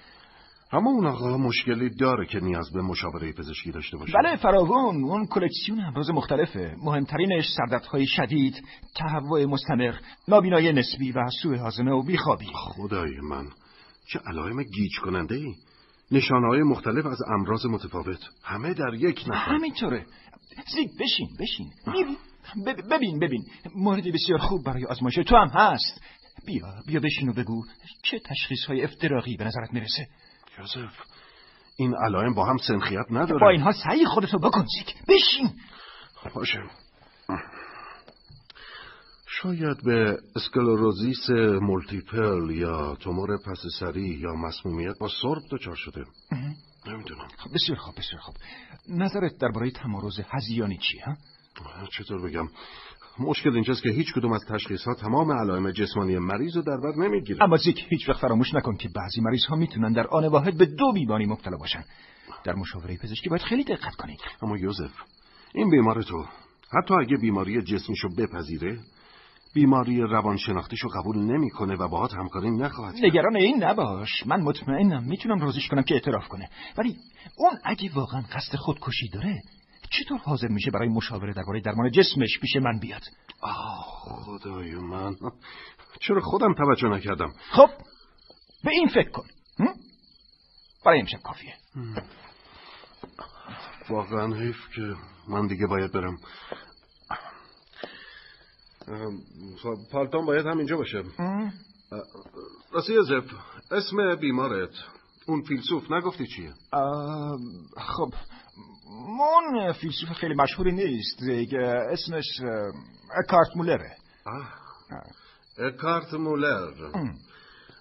اما 0.72 0.91
اون 0.91 1.05
آقا 1.05 1.38
مشکلی 1.38 1.89
داره 1.89 2.26
که 2.26 2.39
نیاز 2.39 2.72
به 2.72 2.82
مشاوره 2.82 3.32
پزشکی 3.32 3.72
داشته 3.72 3.97
باشه. 3.97 4.13
بله 4.24 4.36
فراوون 4.36 5.03
اون 5.03 5.26
کلکسیون 5.26 5.80
امراض 5.80 6.09
مختلفه. 6.09 6.76
مهمترینش 6.84 7.45
سردردهای 7.57 8.05
شدید 8.07 8.63
تهوع 8.95 9.45
مستمر 9.45 9.95
نابینایی 10.28 10.74
نسبی 10.74 11.11
و 11.11 11.30
سوء 11.41 11.57
هاضمه 11.57 11.91
و 11.91 12.03
بیخوابی. 12.03 12.47
خدای 12.53 13.20
من 13.20 13.47
چه 14.07 14.20
علائم 14.20 14.63
گیج 14.63 14.99
کننده 15.03 15.36
ای 15.36 15.55
نشانه 16.11 16.47
های 16.47 16.63
مختلف 16.63 17.05
از 17.05 17.22
امراض 17.28 17.65
متفاوت. 17.65 18.20
همه 18.43 18.74
در 18.74 18.93
یک 18.93 19.24
نفر. 19.28 19.38
همینطوره. 19.38 20.05
زیگ 20.76 20.89
بشین 20.99 21.30
بشین. 21.39 21.70
ببین 22.89 23.20
ببین. 23.20 23.45
موردی 23.76 24.11
بسیار 24.11 24.39
خوب 24.39 24.65
برای 24.65 24.86
آزمایش 24.86 25.15
تو 25.15 25.36
هم 25.36 25.47
هست. 25.47 26.01
بیا 26.45 26.67
بیا 26.88 26.99
بشین 26.99 27.30
و 27.30 27.34
بگو 27.34 27.65
چه 28.03 28.20
تشخیص 28.20 28.65
های 28.65 28.84
افتراقی 28.84 29.38
به 29.38 29.43
نظرت 29.43 29.74
می‌رسه. 29.74 30.07
یوزف 30.57 30.93
این 31.77 31.95
علائم 31.95 32.33
با 32.33 32.45
هم 32.45 32.57
سنخیت 32.57 33.05
نداره 33.11 33.39
با 33.39 33.49
این 33.49 33.61
حال 33.61 33.71
سعی 33.71 34.05
خودتو 34.05 34.39
بکن 34.39 34.65
زیگ 34.65 34.87
بشین. 35.07 35.49
باشه. 36.35 36.63
شاید 39.27 39.83
به 39.83 40.17
اسکلروزیس 40.35 41.29
مولتیپل 41.61 42.49
یا 42.49 42.95
تومور 42.95 43.37
پس 43.37 43.59
سری 43.79 44.01
یا 44.01 44.33
مسمومیت 44.33 44.97
با 44.99 45.09
سرب 45.21 45.41
دچار 45.51 45.75
شده. 45.75 46.05
نمی‌دونم. 46.87 47.27
خب 47.37 47.49
بسیار 47.53 47.77
خوب 47.77 47.95
بسیار 47.95 48.21
خوب 48.21 48.35
نظرت 48.89 49.37
درباره 49.37 49.71
تمارز 49.71 50.19
هزیانی 50.29 50.77
چی 50.77 50.99
ها؟ 50.99 51.15
چطور 51.97 52.29
بگم؟ 52.29 52.47
مشکل 53.20 53.53
اینجاست 53.53 53.84
که 53.84 53.89
هیچ 53.89 54.13
کدوم 54.13 54.32
از 54.32 54.45
تشخیص 54.45 54.84
ها 54.84 54.93
تمام 54.93 55.32
علائم 55.32 55.72
جسمانی 55.72 56.17
مریض 56.17 56.55
رو 56.55 56.61
در 56.61 56.78
بر 56.78 56.95
نمی‌گیره 56.95 57.43
اما 57.43 57.57
زیک 57.57 57.86
هیچ 57.89 58.09
وقت 58.09 58.22
فراموش 58.22 58.53
نکن 58.53 58.76
که 58.78 58.89
بعضی 58.95 59.22
مریض 59.22 59.45
ها 59.45 59.55
می‌تونن 59.55 59.91
در 59.91 60.07
آن 60.07 60.28
واحد 60.28 60.57
به 60.57 60.65
دو 60.65 60.91
بیماری 60.93 61.26
مبتلا 61.26 61.57
باشن. 61.57 61.84
در 62.43 62.53
مشاوره 62.53 62.97
پزشکی 62.97 63.30
باید 63.30 63.41
خیلی 63.41 63.63
دقت 63.63 63.95
کنید. 63.95 64.20
اما 64.41 64.57
یوزف 64.57 64.91
این 65.53 65.70
بیمار 65.70 66.01
تو 66.01 66.26
حتی 66.82 66.93
اگه 66.93 67.17
بیماری 67.17 67.61
جسمیشو 67.61 68.09
بپذیره 68.17 68.80
بیماری 69.53 70.01
روانشناختیشو 70.01 70.88
قبول 70.88 71.17
نمی‌کنه 71.17 71.76
و 71.76 71.88
باهات 71.88 72.13
همکاری 72.13 72.51
نخواهد 72.51 72.95
کرد. 72.95 73.05
نگران 73.05 73.36
این 73.36 73.63
نباش. 73.63 74.09
من 74.26 74.41
مطمئنم 74.41 75.03
می‌تونم 75.03 75.39
راضیش 75.39 75.67
کنم 75.67 75.82
که 75.82 75.93
اعتراف 75.93 76.28
کنه. 76.28 76.49
ولی 76.78 76.97
اون 77.38 77.51
اگه 77.63 77.89
واقعا 77.93 78.22
قصد 78.22 78.55
خودکشی 78.55 79.09
داره 79.09 79.41
چطور 79.91 80.17
حاضر 80.17 80.47
میشه 80.47 80.71
برای 80.71 80.87
مشاوره 80.87 81.33
درباره 81.33 81.61
درمان 81.61 81.91
جسمش 81.91 82.39
پیش 82.41 82.55
من 82.55 82.79
بیاد؟ 82.79 83.01
آه 83.41 84.23
خدای 84.25 84.75
من. 84.75 85.15
چرا 85.99 86.21
خودم 86.21 86.53
توجه 86.53 86.87
نکردم؟ 86.87 87.33
خب 87.51 87.69
به 88.63 88.71
این 88.71 88.87
فکر 88.87 89.09
کن. 89.09 89.25
برای 90.85 90.99
امشب 90.99 91.19
کافیه. 91.19 91.53
واقعا 93.89 94.35
حیف 94.35 94.57
که 94.75 94.95
من 95.27 95.47
دیگه 95.47 95.67
باید 95.67 95.91
برم. 95.91 96.17
خب 99.63 99.75
پالتون 99.91 100.25
باید 100.25 100.45
هم 100.45 100.57
اینجا 100.57 100.77
باشه 100.77 101.03
راستی 102.71 102.93
یوزف 102.93 103.23
اسم 103.71 104.15
بیمارت. 104.15 104.71
اون 105.27 105.41
فیلسوف 105.41 105.91
نگفتی 105.91 106.27
چیه؟ 106.27 106.53
خب 107.77 108.13
اون 109.07 109.73
فیلسوف 109.73 110.09
خیلی 110.09 110.33
مشهوری 110.33 110.71
نیست. 110.71 111.19
اسمش 111.91 112.41
اکارت 113.23 113.57
مولره 113.57 113.91
اکارت 115.57 116.13
مولر. 116.13 116.71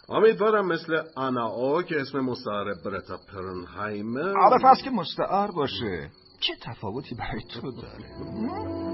امیدوارم 0.09 0.67
مثل 0.67 1.03
آنا 1.17 1.47
او 1.47 1.83
که 1.83 2.01
اسم 2.01 2.21
مستعار 2.21 2.75
برتا 2.85 3.19
پرنهایمه 3.33 4.23
آره 4.23 4.59
پس 4.65 4.83
که 4.83 4.91
مستعار 4.91 5.51
باشه. 5.51 6.11
چه 6.41 6.53
تفاوتی 6.63 7.15
برای 7.15 7.43
تو 7.43 7.73
داره؟ 7.73 8.88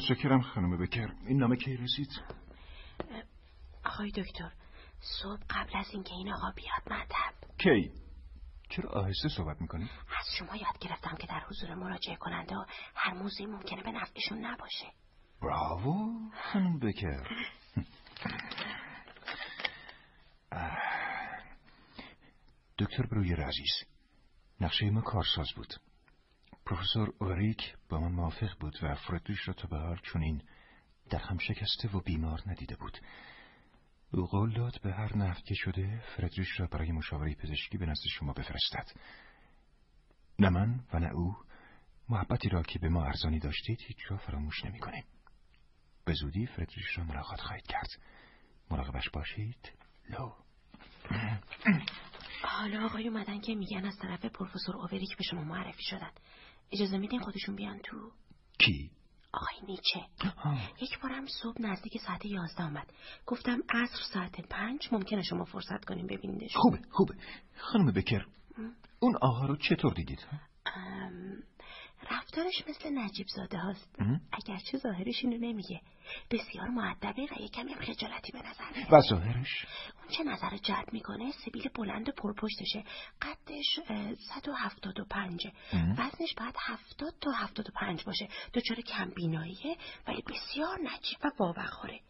متشکرم 0.00 0.40
خانم 0.40 0.78
بکر 0.78 1.12
این 1.26 1.38
نامه 1.38 1.56
کی 1.56 1.76
رسید؟ 1.76 2.08
آقای 3.84 4.10
دکتر 4.10 4.52
صبح 5.22 5.40
قبل 5.50 5.76
از 5.76 5.86
اینکه 5.92 6.14
این 6.14 6.32
آقا 6.32 6.50
بیاد 6.56 7.00
مطب 7.00 7.34
کی؟ 7.58 7.92
چرا 8.68 8.90
آهسته 8.90 9.28
صحبت 9.28 9.60
می‌کنی؟ 9.60 9.84
از 10.18 10.26
شما 10.38 10.56
یاد 10.56 10.78
گرفتم 10.80 11.16
که 11.16 11.26
در 11.26 11.40
حضور 11.48 11.74
مراجعه 11.74 12.16
کننده 12.16 12.54
هر 12.94 13.14
موضوعی 13.14 13.46
ممکنه 13.46 13.82
به 13.82 13.90
نفعشون 13.90 14.46
نباشه. 14.46 14.86
براوو 15.42 16.30
خانم 16.52 16.78
بکر 16.78 17.28
دکتر 22.78 23.06
برویر 23.12 23.40
عزیز 23.40 23.72
نقشه 24.60 24.90
ما 24.90 25.00
کارساز 25.00 25.48
بود. 25.56 25.74
پروفسور 26.70 27.14
اوریک 27.20 27.76
با 27.88 28.00
من 28.00 28.12
موافق 28.12 28.58
بود 28.60 28.78
و 28.82 28.94
فردریش 28.94 29.48
را 29.48 29.54
تا 29.54 29.68
به 29.68 29.76
حال 29.76 30.00
چنین 30.12 30.42
در 31.10 31.18
هم 31.18 31.38
شکسته 31.38 31.88
و 31.88 32.00
بیمار 32.00 32.42
ندیده 32.46 32.76
بود. 32.76 32.98
او 34.12 34.26
قول 34.26 34.54
داد 34.54 34.80
به 34.82 34.92
هر 34.92 35.16
نفت 35.16 35.44
که 35.44 35.54
شده 35.54 36.02
فردریش 36.16 36.60
را 36.60 36.66
برای 36.66 36.92
مشاوره 36.92 37.34
پزشکی 37.34 37.78
به 37.78 37.86
نزد 37.86 38.02
شما 38.18 38.32
بفرستد. 38.32 38.90
نه 40.38 40.48
من 40.48 40.80
و 40.92 40.98
نه 40.98 41.10
او 41.14 41.36
محبتی 42.08 42.48
را 42.48 42.62
که 42.62 42.78
به 42.78 42.88
ما 42.88 43.04
ارزانی 43.04 43.38
داشتید 43.38 43.80
هیچ 43.80 43.98
را 44.08 44.16
فراموش 44.16 44.64
نمی 44.64 44.78
کنیم. 44.78 45.04
به 46.04 46.12
زودی 46.12 46.46
فردریش 46.46 46.98
را 46.98 47.04
ملاقات 47.04 47.40
خواهید 47.40 47.66
کرد. 47.66 47.88
مراقبش 48.70 49.10
باشید. 49.10 49.72
لو. 50.10 50.32
حالا 52.42 52.84
آقای 52.84 53.08
اومدن 53.08 53.40
که 53.40 53.54
میگن 53.54 53.84
از 53.84 53.98
طرف 54.02 54.24
پروفسور 54.24 54.76
اووریک 54.76 55.16
به 55.16 55.24
شما 55.24 55.44
معرفی 55.44 55.82
شدن. 55.82 56.10
اجازه 56.72 56.98
میدین 56.98 57.20
خودشون 57.20 57.56
بیان 57.56 57.78
تو؟ 57.78 57.96
کی؟ 58.58 58.90
آقای 59.32 59.66
نیچه. 59.68 60.06
یک 60.80 61.00
بارم 61.00 61.26
صبح 61.42 61.62
نزدیک 61.62 62.00
ساعت 62.06 62.26
یازده 62.26 62.62
آمد. 62.62 62.92
گفتم 63.26 63.58
عصر 63.68 64.02
ساعت 64.12 64.40
پنج 64.40 64.88
ممکنه 64.92 65.22
شما 65.22 65.44
فرصت 65.44 65.84
کنیم 65.84 66.06
ببینیدش 66.06 66.56
خوبه 66.56 66.78
خوبه. 66.90 67.14
خانم 67.56 67.92
بکر 67.92 68.26
اون 69.00 69.16
آقا 69.22 69.46
رو 69.46 69.56
چطور 69.56 69.94
دیدید؟ 69.94 70.26
رفتارش 72.10 72.64
مثل 72.68 72.98
نجیب 72.98 73.26
زاده 73.36 73.58
هاست 73.58 73.96
اگرچه 74.32 74.78
ظاهرش 74.78 75.24
اینو 75.24 75.36
نمیگه. 75.36 75.80
بسیار 76.30 76.68
معدبه 76.68 77.22
و 77.22 77.42
یک 77.42 77.52
کمی 77.52 77.74
خجالتی 77.74 78.32
به 78.32 78.38
نظر 78.38 78.94
و 78.96 79.00
ظاهرش؟ 79.00 79.66
چه 80.10 80.24
نظر 80.24 80.56
جلب 80.56 80.92
می‌کنه؟ 80.92 81.32
سبیل 81.32 81.68
بلند 81.74 82.08
و 82.08 82.12
پرپشتشه 82.12 82.84
قدش 83.22 83.80
175 84.34 85.46
وزنش 85.98 86.34
باید 86.36 86.54
70 86.58 87.14
تا 87.20 87.30
75 87.30 88.04
باشه. 88.04 88.28
دچار 88.54 88.80
کم 88.80 89.10
بیناییه 89.10 89.76
ولی 90.06 90.22
بسیار 90.22 90.78
نجیب 90.78 91.18
و 91.24 91.30
باوقاره. 91.38 92.00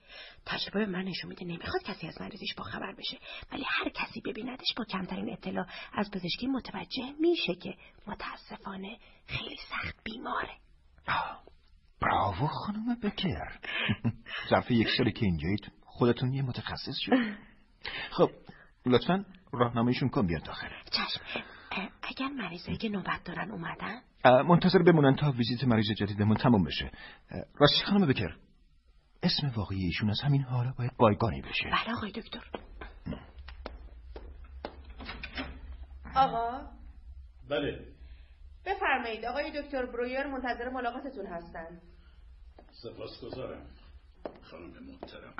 تجربه 0.46 0.86
به 0.86 0.92
من 0.92 1.02
نشون 1.02 1.28
میده 1.30 1.44
نمی‌خواد 1.44 1.82
کسی 1.82 2.06
از 2.06 2.20
مریضیش 2.20 2.54
با 2.54 2.64
خبر 2.64 2.92
بشه. 2.92 3.18
ولی 3.52 3.64
هر 3.66 3.88
کسی 3.88 4.20
ببیندش 4.20 4.74
با 4.76 4.84
کمترین 4.84 5.32
اطلاع 5.32 5.66
از 5.92 6.10
پزشکی 6.10 6.46
متوجه 6.46 7.12
میشه 7.20 7.54
که 7.54 7.74
متاسفانه 8.06 8.98
خیلی 9.26 9.56
سخت 9.70 9.96
بیماره. 10.04 10.56
براوو 12.00 12.46
خانم 12.46 13.00
بکر. 13.02 13.58
ظرف 14.50 14.70
یک 14.70 14.88
سالی 14.96 15.12
که 15.12 15.26
اینجایید 15.26 15.72
خودتون 15.84 16.32
یه 16.32 16.42
متخصص 16.42 16.96
شد 17.00 17.12
خب 18.10 18.30
لطفا 18.86 19.24
راهنمایشون 19.52 20.08
کن 20.08 20.26
بیاد 20.26 20.42
داخل 20.42 20.68
چشم. 20.90 21.44
اگر 22.02 22.28
مریضایی 22.28 22.78
که 22.78 22.88
نوبت 22.88 23.24
دارن 23.24 23.50
اومدن؟ 23.50 24.00
منتظر 24.24 24.82
بمونن 24.82 25.16
تا 25.16 25.30
ویزیت 25.30 25.64
مریض 25.64 25.86
جدیدمون 25.98 26.36
تموم 26.36 26.64
بشه. 26.64 26.90
راستی 27.30 27.84
خانم 27.86 28.06
بکر 28.06 28.36
اسم 29.22 29.52
واقعی 29.56 29.84
ایشون 29.84 30.10
از 30.10 30.20
همین 30.20 30.42
حالا 30.42 30.72
باید 30.78 30.96
بایگانی 30.96 31.42
بشه. 31.42 31.64
بله 31.64 31.96
آقای 31.96 32.10
دکتر. 32.12 32.44
آقا. 36.16 36.60
بله. 37.48 37.86
بفرمایید 38.66 39.24
آقای 39.24 39.62
دکتر 39.62 39.86
برویر 39.86 40.26
منتظر 40.26 40.68
ملاقاتتون 40.68 41.26
هستند 41.26 41.82
سپاسگزارم 42.72 43.66
خانم 44.42 44.72
محترم. 44.86 45.34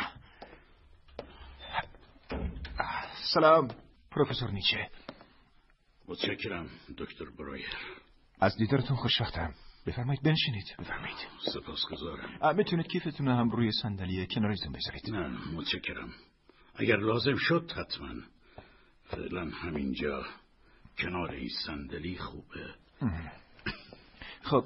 سلام 3.34 3.68
پروفسور 4.10 4.50
نیچه. 4.50 4.90
متشکرم 6.08 6.70
دکتر 6.98 7.24
برویر 7.38 7.68
از 8.40 8.56
دیدارتون 8.56 8.96
خوشبختم. 8.96 9.54
بفرمایید 9.86 10.22
بنشینید. 10.22 10.76
بفرمایید. 10.78 11.16
سپاسگزارم. 11.52 12.56
می‌تونید 12.56 12.86
کیفتون 12.86 13.28
هم 13.28 13.50
روی 13.50 13.72
صندلی 13.72 14.26
کناریتون 14.26 14.72
بذارید. 14.72 15.10
نه 15.10 15.28
متشکرم. 15.54 16.12
اگر 16.74 16.96
لازم 16.96 17.36
شد 17.36 17.72
حتما. 17.76 18.14
فعلا 19.04 19.50
همینجا 19.50 20.24
کنار 20.98 21.30
این 21.30 21.50
صندلی 21.66 22.18
خوبه. 22.18 22.74
خب 24.42 24.64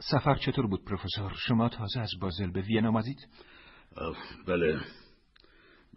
سفر 0.00 0.34
چطور 0.34 0.66
بود 0.66 0.84
پروفسور؟ 0.84 1.32
شما 1.46 1.68
تازه 1.68 2.00
از 2.00 2.10
بازل 2.20 2.50
به 2.50 2.60
وین 2.60 2.86
آمدید 2.86 3.28
بله. 4.46 4.80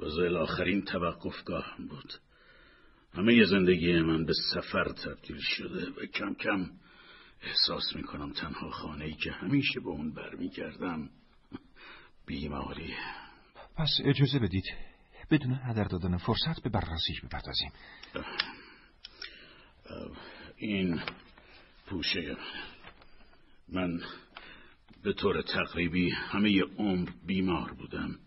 بازل 0.01 0.37
آخرین 0.37 0.81
توقفگاه 0.81 1.75
بود. 1.89 2.13
همه 3.13 3.45
زندگی 3.45 4.01
من 4.01 4.25
به 4.25 4.33
سفر 4.53 4.83
تبدیل 4.83 5.39
شده 5.39 5.89
و 5.89 6.05
کم 6.05 6.33
کم 6.33 6.69
احساس 7.41 7.95
می‌کنم 7.95 8.33
تنها 8.33 8.69
خانه 8.69 9.05
ای 9.05 9.13
که 9.13 9.31
همیشه 9.31 9.79
به 9.79 9.89
اون 9.89 10.13
برمیگردم 10.13 11.09
بیماریه 12.25 12.97
پس 13.77 13.89
اجازه 14.05 14.39
بدید 14.39 14.65
بدون 15.31 15.53
هدر 15.53 15.83
دادن 15.83 16.17
فرصت 16.17 16.63
به 16.63 16.69
بررسیش 16.69 17.21
بپردازیم. 17.21 17.71
این 20.57 21.01
پوشه 21.85 22.37
من 23.69 24.01
به 25.03 25.13
طور 25.13 25.41
تقریبی 25.41 26.09
همه 26.09 26.61
عمر 26.61 27.09
بیمار 27.25 27.73
بودم. 27.73 28.19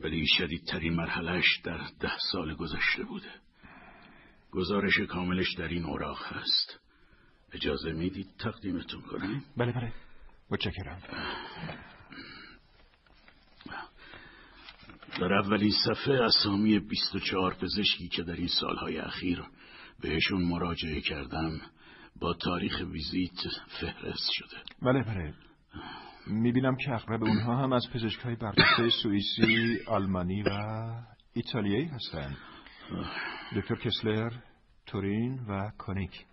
ولی 0.00 0.26
شدیدترین 0.38 0.94
مرحلش 0.94 1.60
در 1.64 1.78
ده 2.00 2.18
سال 2.32 2.54
گذشته 2.54 3.04
بوده. 3.08 3.30
گزارش 4.50 5.00
کاملش 5.00 5.54
در 5.54 5.68
این 5.68 5.84
اوراق 5.84 6.22
هست. 6.22 6.80
اجازه 7.52 7.92
می‌دید 7.92 8.26
تقدیمتون 8.38 9.02
کنم؟ 9.02 9.44
بله 9.56 9.72
بله. 9.72 9.92
متشکرم. 10.50 11.02
در 15.18 15.34
اولین 15.34 15.72
صفحه 15.84 16.14
اسامی 16.14 16.78
24 16.78 17.54
پزشکی 17.54 18.08
که 18.08 18.22
در 18.22 18.34
این 18.34 18.48
سالهای 18.60 18.98
اخیر 18.98 19.42
بهشون 20.00 20.42
مراجعه 20.42 21.00
کردم 21.00 21.60
با 22.20 22.34
تاریخ 22.34 22.82
ویزیت 22.92 23.48
فهرست 23.80 24.30
شده. 24.32 24.56
بله 24.82 25.02
بله. 25.02 25.34
می‌بینم 26.26 26.76
که 26.76 26.92
اغلب 26.92 27.24
اونها 27.24 27.56
هم 27.56 27.72
از 27.72 27.86
پزشک 27.94 28.20
های 28.20 28.36
برجسته 28.36 28.90
سوئیسی، 29.02 29.78
آلمانی 29.86 30.42
و 30.42 30.50
ایتالیایی 31.32 31.86
هستند. 31.86 32.36
دکتر 33.56 33.74
کسلر، 33.74 34.32
تورین 34.86 35.40
و 35.48 35.70
کونیک. 35.78 36.24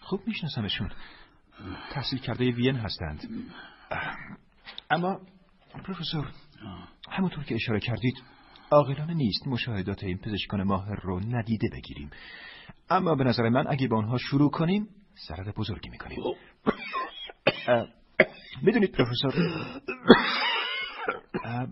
خوب 0.00 0.20
میشناسمشون. 0.26 0.90
تحصیل 1.92 2.18
کرده 2.18 2.50
وین 2.50 2.76
هستند. 2.76 3.20
اما 4.90 5.20
پروفسور 5.84 6.30
همونطور 7.10 7.44
که 7.44 7.54
اشاره 7.54 7.80
کردید 7.80 8.14
عاقلانه 8.70 9.14
نیست 9.14 9.46
مشاهدات 9.46 10.04
این 10.04 10.18
پزشکان 10.18 10.62
ماهر 10.62 11.00
رو 11.02 11.20
ندیده 11.20 11.68
بگیریم. 11.72 12.10
اما 12.90 13.14
به 13.14 13.24
نظر 13.24 13.48
من 13.48 13.64
اگه 13.68 13.88
با 13.88 13.98
آنها 13.98 14.18
شروع 14.18 14.50
کنیم 14.50 14.88
ضرر 15.28 15.52
بزرگی 15.56 15.88
می‌کنیم. 15.88 16.18
می‌دونید 18.62 18.92
پروفسور؟ 18.92 19.32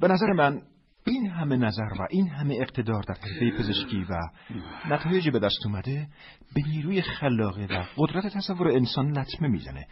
به 0.00 0.08
نظر 0.08 0.32
من 0.32 0.62
این 1.06 1.26
همه 1.26 1.56
نظر 1.56 1.88
و 2.00 2.06
این 2.10 2.28
همه 2.28 2.56
اقتدار 2.60 3.02
در 3.02 3.14
حرفه 3.14 3.50
پزشکی 3.58 4.06
و 4.10 4.18
نتایج 4.88 5.28
به 5.28 5.38
دست 5.38 5.66
اومده 5.66 6.08
به 6.54 6.62
نیروی 6.68 7.02
خلاقه 7.02 7.66
و 7.70 7.84
قدرت 7.96 8.26
تصور 8.26 8.68
انسان 8.68 9.18
لطمه 9.18 9.48
می‌زنه. 9.48 9.86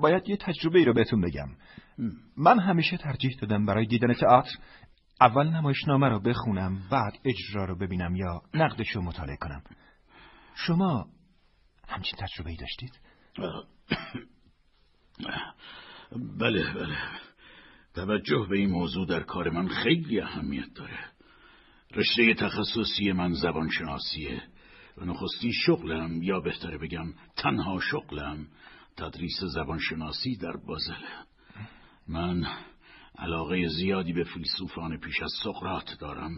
باید 0.00 0.28
یه 0.28 0.36
تجربه 0.36 0.78
ای 0.78 0.84
رو 0.84 0.92
بهتون 0.92 1.20
بگم. 1.20 1.48
من 2.36 2.58
همیشه 2.58 2.96
ترجیح 2.96 3.36
دادم 3.40 3.66
برای 3.66 3.86
دیدن 3.86 4.12
تئاتر 4.12 4.50
اول 5.20 5.48
نمایشنامه 5.48 6.08
رو 6.08 6.20
بخونم 6.20 6.78
بعد 6.90 7.12
اجرا 7.24 7.64
رو 7.64 7.78
ببینم 7.78 8.16
یا 8.16 8.42
نقدش 8.54 8.96
رو 8.96 9.02
مطالعه 9.02 9.36
کنم. 9.36 9.62
شما 10.54 11.06
همچین 11.88 12.18
تجربه 12.18 12.50
ای 12.50 12.56
داشتید؟ 12.56 13.00
بله 16.38 16.74
بله. 16.74 16.98
توجه 17.94 18.46
به 18.50 18.58
این 18.58 18.70
موضوع 18.70 19.06
در 19.06 19.22
کار 19.22 19.50
من 19.50 19.68
خیلی 19.68 20.20
اهمیت 20.20 20.74
داره. 20.74 20.98
رشته 21.94 22.34
تخصصی 22.34 23.12
من 23.12 23.32
زبانشناسیه 23.32 24.42
و 24.98 25.04
نخستی 25.04 25.52
شغلم 25.52 26.22
یا 26.22 26.40
بهتره 26.40 26.78
بگم 26.78 27.14
تنها 27.36 27.80
شغلم 27.80 28.46
تدریس 28.96 29.40
زبانشناسی 29.44 30.36
در 30.36 30.56
بازله. 30.66 31.26
من 32.08 32.46
علاقه 33.18 33.68
زیادی 33.68 34.12
به 34.12 34.24
فیلسوفان 34.24 34.96
پیش 34.96 35.22
از 35.22 35.32
سقرات 35.44 35.96
دارم 36.00 36.30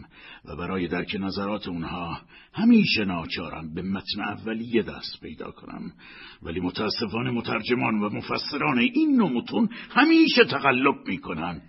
و 0.45 0.55
برای 0.55 0.87
درک 0.87 1.15
نظرات 1.19 1.67
اونها 1.67 2.21
همیشه 2.53 3.05
ناچارم 3.05 3.73
به 3.73 3.81
متن 3.81 4.21
اولیه 4.21 4.83
دست 4.83 5.21
پیدا 5.21 5.51
کنم. 5.51 5.91
ولی 6.43 6.59
متاسفانه 6.59 7.31
مترجمان 7.31 7.99
و 8.03 8.09
مفسران 8.09 8.79
این 8.79 9.15
نوع 9.15 9.67
همیشه 9.89 10.45
تقلب 10.45 10.95
می‌کنن. 11.07 11.61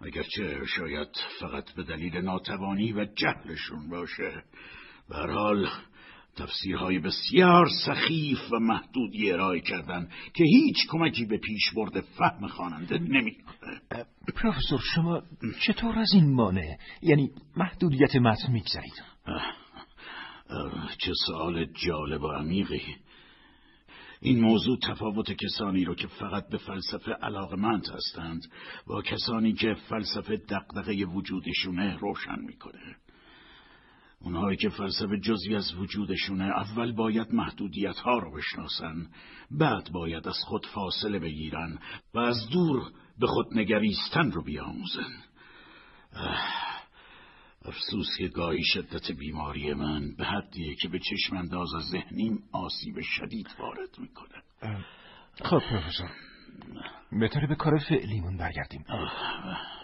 اگرچه 0.00 0.66
شاید 0.76 1.08
فقط 1.40 1.72
به 1.74 1.82
دلیل 1.82 2.16
ناتوانی 2.16 2.92
و 2.92 3.04
جهلشون 3.04 3.90
باشه. 3.90 4.42
به 5.08 5.16
حال 5.16 5.68
تفسیرهای 6.36 6.98
بسیار 6.98 7.68
سخیف 7.86 8.52
و 8.52 8.58
محدودی 8.58 9.32
ارائه 9.32 9.60
کردن 9.60 10.08
که 10.34 10.44
هیچ 10.44 10.76
کمکی 10.88 11.24
به 11.24 11.38
پیش 11.38 11.70
برده 11.76 12.00
فهم 12.00 12.46
خواننده 12.48 12.98
نمی‌کنه. 12.98 13.80
پروفسور 14.36 14.80
شما 14.94 15.22
چطور 15.66 15.98
از 15.98 16.08
این 16.14 16.34
مانع 16.34 16.76
یعنی 17.02 17.30
محدودیت 17.56 18.16
متن 18.16 18.52
میگذرید؟ 18.52 19.02
چه 20.98 21.12
سوال 21.26 21.64
جالب 21.64 22.22
و 22.22 22.28
عمیقی. 22.28 22.96
این 24.20 24.40
موضوع 24.40 24.78
تفاوت 24.78 25.32
کسانی 25.32 25.84
رو 25.84 25.94
که 25.94 26.06
فقط 26.06 26.48
به 26.48 26.58
فلسفه 26.58 27.12
علاقمند 27.12 27.86
هستند 27.88 28.42
با 28.86 29.02
کسانی 29.02 29.52
که 29.52 29.74
فلسفه 29.88 30.36
دقدقه 30.36 31.04
وجودشونه 31.04 31.96
روشن 31.96 32.40
می‌کنه. 32.46 32.96
اونهایی 34.20 34.56
که 34.56 34.68
فلسفه 34.68 35.20
جزی 35.20 35.54
از 35.54 35.74
وجودشونه 35.74 36.44
اول 36.44 36.92
باید 36.92 37.34
محدودیت 37.34 37.96
ها 37.96 38.18
رو 38.18 38.36
بشناسن 38.36 39.06
بعد 39.50 39.92
باید 39.92 40.28
از 40.28 40.38
خود 40.44 40.66
فاصله 40.66 41.18
بگیرن 41.18 41.78
و 42.14 42.18
از 42.18 42.48
دور 42.52 42.92
به 43.18 43.26
خود 43.26 43.46
نگریستن 43.58 44.30
رو 44.30 44.42
بیاموزن. 44.42 45.22
افسوس 47.64 48.06
که 48.18 48.28
گاهی 48.28 48.64
شدت 48.64 49.12
بیماری 49.12 49.74
من 49.74 50.14
به 50.18 50.24
حدیه 50.24 50.74
که 50.74 50.88
به 50.88 50.98
چشم 50.98 51.36
انداز 51.36 51.68
ذهنیم 51.90 52.38
آسیب 52.52 53.00
شدید 53.00 53.48
وارد 53.58 53.98
می‌کنه 53.98 54.42
خب 55.44 55.58
پروفسور. 55.70 56.10
بهتره 57.12 57.46
به 57.46 57.54
کار 57.54 57.78
فعلیمون 57.78 58.36
برگردیم. 58.36 58.84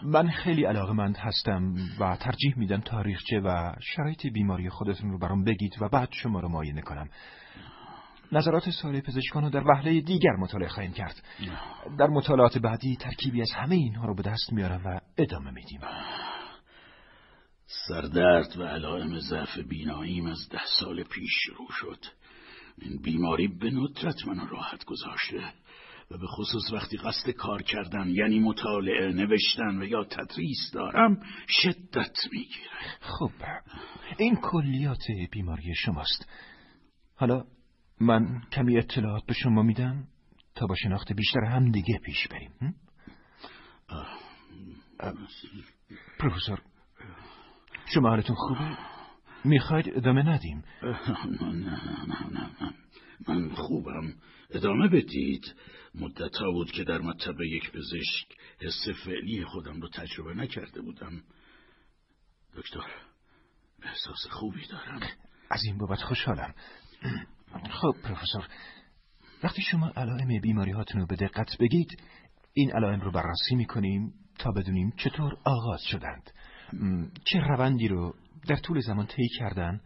من 0.03 0.29
خیلی 0.29 0.65
علاقمند 0.65 1.17
هستم 1.17 1.75
و 2.01 2.17
ترجیح 2.17 2.55
میدم 2.57 2.81
تاریخچه 2.81 3.41
و 3.41 3.75
شرایط 3.81 4.27
بیماری 4.27 4.69
خودتون 4.69 5.11
رو 5.11 5.19
برام 5.19 5.45
بگید 5.45 5.73
و 5.81 5.89
بعد 5.89 6.09
شما 6.13 6.41
رو 6.41 6.49
معاینه 6.49 6.83
کنم. 6.83 7.09
نظرات 8.33 8.71
سال 8.71 9.01
پزشکان 9.01 9.43
رو 9.45 9.51
در 9.51 9.65
وحله 9.67 10.01
دیگر 10.01 10.33
مطالعه 10.39 10.69
خواهیم 10.69 10.93
کرد. 10.93 11.23
در 11.99 12.07
مطالعات 12.07 12.59
بعدی 12.59 12.97
ترکیبی 12.97 13.43
از 13.43 13.51
همه 13.53 13.75
اینها 13.75 14.07
رو 14.07 14.15
به 14.15 14.23
دست 14.23 14.53
میارم 14.53 14.83
و 14.85 15.01
ادامه 15.19 15.51
میدیم. 15.51 15.81
سردرد 17.89 18.57
و 18.59 18.63
علائم 18.63 19.19
ضعف 19.19 19.59
بیناییم 19.59 20.27
از 20.27 20.49
ده 20.51 20.65
سال 20.81 21.03
پیش 21.03 21.31
شروع 21.43 21.69
شد. 21.71 22.05
این 22.79 23.03
بیماری 23.03 23.49
به 23.49 23.71
ندرت 23.71 24.27
منو 24.27 24.47
راحت 24.47 24.85
گذاشته. 24.85 25.53
و 26.13 26.19
به 26.19 26.27
خصوص 26.27 26.73
وقتی 26.73 26.97
قصد 26.97 27.31
کار 27.31 27.63
کردن 27.63 28.09
یعنی 28.09 28.41
مطالعه 28.41 29.13
نوشتن 29.13 29.83
و 29.83 29.85
یا 29.85 30.05
تدریس 30.05 30.71
دارم 30.73 31.21
شدت 31.49 32.17
می‌گیره. 32.33 32.99
خب 33.01 33.31
این 34.19 34.37
کلیات 34.37 35.03
بیماری 35.31 35.75
شماست. 35.75 36.29
حالا 37.15 37.45
من 38.01 38.43
کمی 38.53 38.79
اطلاعات 38.79 39.27
به 39.27 39.35
شما 39.35 39.63
میدم 39.63 40.05
تا 40.55 40.67
با 40.67 40.75
شناخت 40.75 41.13
بیشتر 41.13 41.45
هم 41.45 41.71
دیگه 41.71 41.99
پیش 41.99 42.29
بریم. 42.29 42.75
پروفسور 46.19 46.63
شما 47.95 48.09
حالتون 48.09 48.37
خوبه؟ 48.37 48.77
می‌خواید 49.45 49.89
ادامه 49.97 50.23
ندیم؟ 50.23 50.65
نه 50.83 50.99
نه 51.31 51.81
نه 52.07 52.51
نه. 52.61 52.75
من 53.29 53.55
خوبم. 53.55 54.15
ادامه 54.51 54.89
بدید. 54.89 55.55
مدت 55.95 56.37
ها 56.37 56.51
بود 56.51 56.71
که 56.71 56.85
در 56.85 56.99
مطب 56.99 57.41
یک 57.41 57.71
پزشک 57.71 58.27
حس 58.61 58.89
فعلی 59.05 59.45
خودم 59.45 59.81
رو 59.81 59.89
تجربه 59.89 60.35
نکرده 60.35 60.81
بودم. 60.81 61.23
دکتر 62.57 62.85
احساس 63.83 64.27
خوبی 64.31 64.67
دارم. 64.67 65.01
از 65.51 65.61
این 65.65 65.79
بابت 65.79 66.03
خوشحالم. 66.03 66.55
خب 67.71 67.95
پروفسور 68.05 68.49
وقتی 69.43 69.63
شما 69.63 69.93
علائم 69.97 70.41
بیماری 70.41 70.71
هاتون 70.71 71.01
رو 71.01 71.07
به 71.07 71.17
دقت 71.17 71.59
بگید 71.61 72.03
این 72.53 72.73
علائم 72.73 73.01
رو 73.01 73.11
بررسی 73.11 73.55
می‌کنیم 73.55 74.15
تا 74.39 74.51
بدونیم 74.51 74.93
چطور 74.97 75.37
آغاز 75.45 75.83
شدند. 75.83 76.31
چه 77.25 77.39
روندی 77.39 77.89
رو 77.89 78.15
در 78.49 78.57
طول 78.57 78.81
زمان 78.81 79.07
طی 79.07 79.29
کردن 79.39 79.81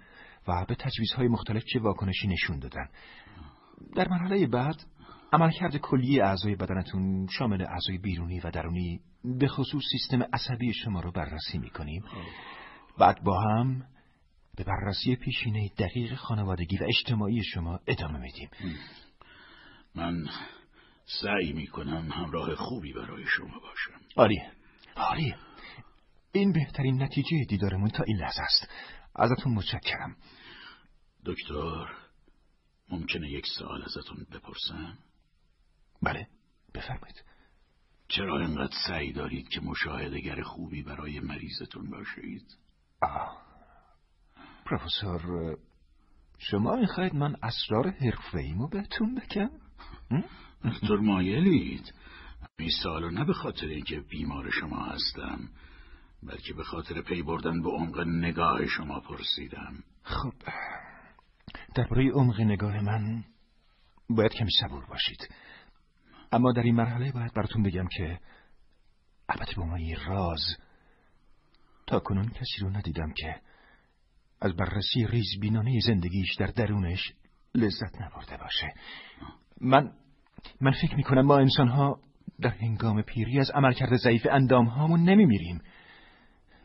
و 0.48 0.64
به 0.68 0.74
تجویزهای 0.74 1.28
مختلف 1.28 1.64
چه 1.64 1.80
واکنشی 1.80 2.28
نشون 2.28 2.58
دادن. 2.58 2.88
در 3.96 4.08
مرحله 4.08 4.46
بعد 4.46 4.76
عملکرد 5.32 5.76
کلی 5.76 6.20
اعضای 6.20 6.56
بدنتون 6.56 7.26
شامل 7.38 7.62
اعضای 7.62 7.98
بیرونی 7.98 8.40
و 8.40 8.50
درونی 8.50 9.00
به 9.24 9.48
خصوص 9.48 9.82
سیستم 9.92 10.22
عصبی 10.32 10.72
شما 10.72 11.00
رو 11.00 11.12
بررسی 11.12 11.58
می‌کنیم. 11.58 12.04
بعد 12.98 13.22
با 13.24 13.40
هم 13.40 13.86
به 14.56 14.64
بررسی 14.64 15.16
پیشینه 15.16 15.68
دقیق 15.78 16.14
خانوادگی 16.14 16.76
و 16.78 16.84
اجتماعی 16.84 17.42
شما 17.44 17.80
ادامه 17.86 18.18
میدیم. 18.18 18.50
من 19.94 20.28
سعی 21.22 21.52
می‌کنم 21.52 22.10
همراه 22.12 22.54
خوبی 22.54 22.92
برای 22.92 23.24
شما 23.26 23.58
باشم. 23.58 24.00
عالی 24.16 24.42
عالی 24.96 25.34
این 26.32 26.52
بهترین 26.52 27.02
نتیجه 27.02 27.44
دیدارمون 27.48 27.88
تا 27.88 28.02
این 28.06 28.16
لحظه 28.16 28.42
است. 28.42 28.68
ازتون 29.16 29.54
متشکرم. 29.54 30.16
دکتر 31.24 31.86
ممکنه 32.90 33.30
یک 33.30 33.44
سوال 33.58 33.82
ازتون 33.82 34.26
بپرسم؟ 34.32 34.98
بله. 36.06 36.26
بفرمایید. 36.74 37.24
چرا 38.08 38.38
اینقدر 38.38 38.76
سعی 38.88 39.12
دارید 39.12 39.48
که 39.48 39.60
مشاهدگر 39.60 40.42
خوبی 40.42 40.82
برای 40.82 41.20
مریضتون 41.20 41.90
باشید؟ 41.90 42.56
آه. 43.02 43.42
پروفسور 44.66 45.56
شما 46.38 46.76
می‌خواید 46.76 47.14
من 47.14 47.36
اسرار 47.42 47.90
حرفه 47.90 48.38
ایمو 48.38 48.68
بهتون 48.68 49.14
بگم؟ 49.14 49.50
دکتر 50.64 50.96
مایلید. 50.96 51.94
این 52.58 52.70
سالو 52.82 53.10
نه 53.10 53.24
به 53.24 53.32
خاطر 53.32 53.66
اینکه 53.66 54.00
بیمار 54.00 54.50
شما 54.50 54.84
هستم 54.84 55.48
بلکه 56.22 56.54
به 56.54 56.64
خاطر 56.64 57.02
پی 57.02 57.22
بردن 57.22 57.62
به 57.62 57.70
عمق 57.70 58.00
نگاه 58.00 58.66
شما 58.66 59.00
پرسیدم. 59.00 59.84
خب. 60.02 60.32
درباره 61.74 62.10
عمق 62.10 62.40
نگاه 62.40 62.80
من 62.80 63.24
باید 64.10 64.32
کمی 64.32 64.50
صبور 64.60 64.86
باشید. 64.86 65.28
اما 66.36 66.52
در 66.52 66.62
این 66.62 66.74
مرحله 66.74 67.12
باید 67.12 67.34
براتون 67.34 67.62
بگم 67.62 67.86
که 67.96 68.18
البته 69.28 69.54
به 69.56 69.64
ما 69.64 69.76
راز 70.06 70.40
تا 71.86 72.00
کنون 72.00 72.28
کسی 72.28 72.60
رو 72.60 72.70
ندیدم 72.70 73.12
که 73.16 73.36
از 74.40 74.56
بررسی 74.56 75.06
ریزبینانه 75.06 75.80
زندگیش 75.86 76.34
در 76.34 76.46
درونش 76.46 77.12
لذت 77.54 78.00
نبرده 78.00 78.36
باشه. 78.36 78.74
من 79.60 79.92
من 80.60 80.72
فکر 80.72 80.96
می‌کنم 80.96 81.26
ما 81.26 81.38
انسان 81.38 81.68
ها 81.68 82.00
در 82.40 82.50
هنگام 82.50 83.02
پیری 83.02 83.40
از 83.40 83.50
عملکرد 83.50 83.96
ضعیف 83.96 84.26
اندام 84.30 84.66
هامون 84.66 85.00
نمیمیریم. 85.00 85.62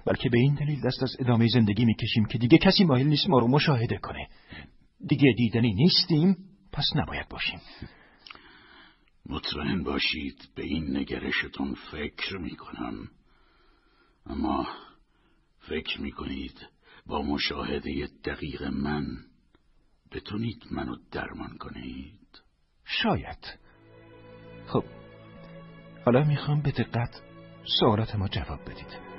بلکه 0.05 0.29
به 0.29 0.37
این 0.37 0.55
دلیل 0.55 0.81
دست 0.81 1.03
از 1.03 1.15
ادامه 1.19 1.47
زندگی 1.47 1.85
می‌کشیم 1.85 2.25
که 2.25 2.37
دیگه 2.37 2.57
کسی 2.57 2.83
مایل 2.83 3.07
نیست 3.07 3.29
ما 3.29 3.39
رو 3.39 3.47
مشاهده 3.47 3.97
کنه. 3.97 4.27
دیگه 5.07 5.33
دیدنی 5.37 5.73
نیستیم 5.73 6.37
پس 6.73 6.85
نباید 6.95 7.29
باشیم. 7.29 7.59
مطمئن 9.31 9.83
باشید 9.83 10.49
به 10.55 10.63
این 10.63 10.97
نگرشتون 10.97 11.75
فکر 11.91 12.37
می‌کنم. 12.37 13.07
اما 14.25 14.67
فکر 15.59 16.01
می‌کنید 16.01 16.67
با 17.05 17.21
مشاهده 17.21 18.09
دقیق 18.25 18.63
من 18.63 19.05
بتونید 20.11 20.63
منو 20.71 20.95
درمان 21.11 21.57
کنید؟ 21.57 22.41
شاید. 22.85 23.59
خب 24.67 24.83
حالا 26.05 26.23
می‌خوام 26.23 26.61
به 26.61 26.71
دقت 26.71 27.21
سوالات 27.79 28.15
ما 28.15 28.27
جواب 28.27 28.61
بدید. 28.61 29.10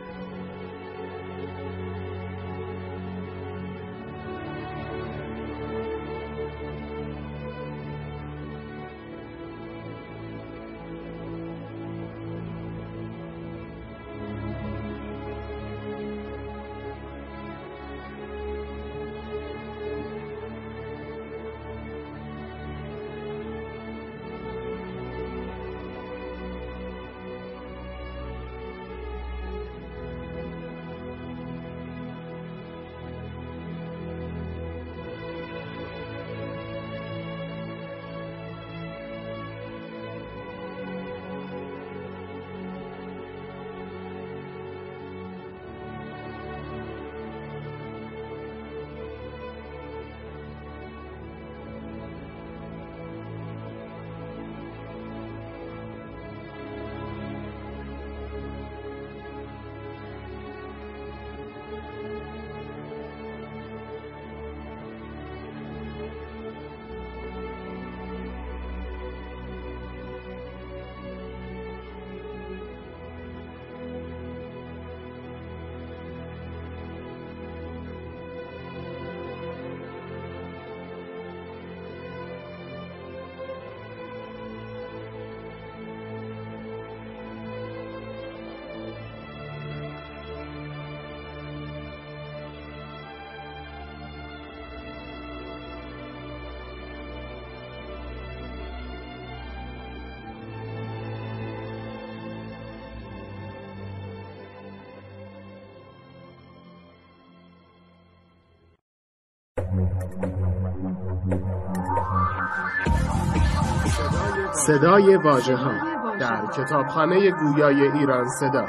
صدای 114.52 115.16
واژه 115.16 115.56
ها 115.56 115.72
در 116.18 116.46
کتابخانه 116.46 117.30
گویای 117.30 117.82
ایران 117.82 118.26
صدا. 118.40 118.66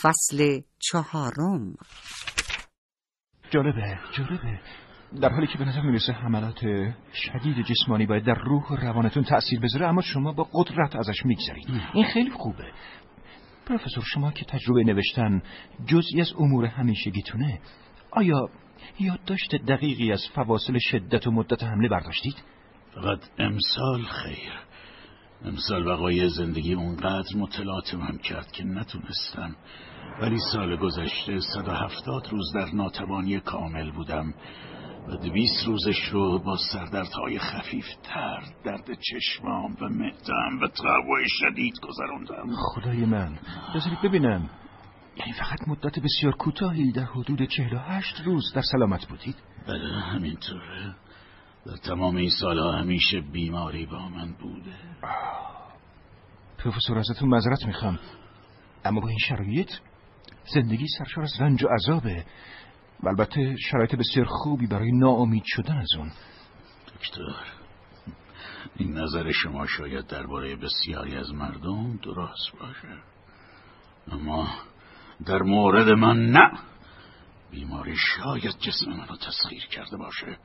فصل 0.03 0.61
چهارم. 0.79 1.75
جالبه 3.51 3.99
جالبه. 4.19 4.61
در 5.21 5.29
حالی 5.29 5.47
که 5.47 5.59
به 5.59 5.65
نظر 5.65 5.81
می‌رسه 5.81 6.13
حملات 6.13 6.61
شدید 7.13 7.67
جسمانی 7.67 8.07
باید 8.07 8.25
در 8.25 8.35
روح 8.35 8.69
و 8.69 8.77
روانتون 8.77 9.25
تأثیر 9.25 9.61
بذاره 9.61 9.87
اما 9.87 10.03
شما 10.03 10.33
با 10.33 10.49
قدرت 10.53 10.97
ازش 10.97 11.25
میگذرید. 11.25 11.69
این 11.95 12.05
خیلی 12.05 12.31
خوبه. 12.31 12.73
پروفسور 13.71 14.05
شما 14.05 14.31
که 14.31 14.45
تجربه 14.45 14.85
نوشتن 14.85 15.43
جزئی 15.87 16.21
از 16.21 16.33
امور 16.39 16.65
همیشگیتونه 16.65 17.61
آیا 18.11 18.49
یادداشت 19.01 19.55
دقیقی 19.55 20.13
از 20.13 20.23
فواصل 20.35 20.79
شدت 20.79 21.27
و 21.27 21.31
مدت 21.31 21.63
حمله 21.63 21.89
برداشتید؟ 21.89 22.35
فقط 22.95 23.19
امسال 23.39 24.03
خیر. 24.03 24.53
امسال 25.45 25.87
وقایع 25.87 26.29
زندگی 26.29 26.75
اونقدر 26.75 27.37
متلاطمم 27.37 28.19
کرد 28.19 28.53
که 28.53 28.65
نتونستم. 28.65 29.57
ولی 30.21 30.39
سال 30.53 30.77
گذشته 30.77 31.41
170 31.55 32.29
روز 32.31 32.53
در 32.55 32.75
ناتوانی 32.75 33.41
کامل 33.41 33.91
بودم. 33.91 34.35
و 35.09 35.17
دویست 35.17 35.67
روزش 35.67 36.05
رو 36.13 36.39
با 36.39 36.57
سردردهای 36.73 37.39
خفیف 37.39 37.87
تر 38.03 38.43
درد 38.65 38.99
چشمام 39.01 39.77
و 39.81 39.89
معدم 39.89 40.61
و 40.63 40.69
تقوی 40.69 41.25
شدید 41.29 41.75
گذراندم 41.81 42.55
خدای 42.57 43.05
من 43.05 43.39
بذارید 43.75 44.01
ببینم. 44.05 44.51
یعنی 45.17 45.33
فقط 45.33 45.69
مدت 45.69 45.99
بسیار 45.99 46.33
کوتاهی 46.33 46.93
در 46.93 47.05
حدود 47.05 47.43
چهل 47.43 47.77
و 47.77 47.79
هشت 47.79 48.21
روز 48.25 48.53
در 48.55 48.63
سلامت 48.73 49.09
بودید؟ 49.09 49.37
بله 49.67 50.01
همینطوره. 50.01 50.95
در 51.67 51.77
تمام 51.77 52.17
این 52.17 52.31
سالها 52.41 52.73
همیشه 52.73 53.21
بیماری 53.21 53.87
با 53.87 54.09
من 54.09 54.33
بوده. 54.33 54.75
پروفسور 56.59 56.99
ازتون 56.99 57.29
مذرت 57.29 57.67
می‌خوام. 57.67 57.99
اما 58.85 59.01
با 59.01 59.09
این 59.09 59.19
شرایط 59.19 59.71
زندگی 60.55 60.87
سرشار 60.99 61.25
از 61.25 61.41
رنج 61.41 61.65
و 61.65 61.69
عذابه. 61.69 62.25
و 63.03 63.09
البته 63.09 63.57
شرایط 63.71 63.95
بسیار 63.95 64.27
خوبی 64.27 64.67
برای 64.67 64.93
ناامید 64.93 65.43
شدن 65.47 65.77
از 65.77 65.89
اون. 65.99 66.11
دکتر 66.95 67.61
این 68.77 68.93
نظر 68.93 69.33
شما 69.33 69.67
شاید 69.67 70.07
درباره 70.07 70.57
بسیاری 70.57 71.17
از 71.17 71.35
مردم 71.35 71.97
درست 71.97 72.59
باشه. 72.61 73.03
اما 74.13 74.49
در 75.27 75.43
مورد 75.43 75.89
من 75.89 76.31
نه. 76.31 76.51
بیماری 77.51 77.97
شاید 77.97 78.59
جسم 78.59 78.91
منو 78.91 79.17
تسخیر 79.17 79.67
کرده 79.67 79.97
باشه 79.97 80.39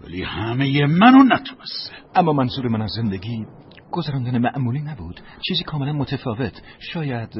ولی 0.00 0.22
همه 0.22 0.86
منو 0.86 1.22
نتونسته. 1.22 1.92
اما 2.14 2.32
منظور 2.32 2.68
من 2.68 2.82
از 2.82 2.90
زندگی 2.96 3.46
گذراندن 3.90 4.38
معمولی 4.38 4.80
نبود. 4.80 5.20
چیزی 5.48 5.64
کاملا 5.64 5.92
متفاوت. 5.92 6.62
شاید 6.78 7.32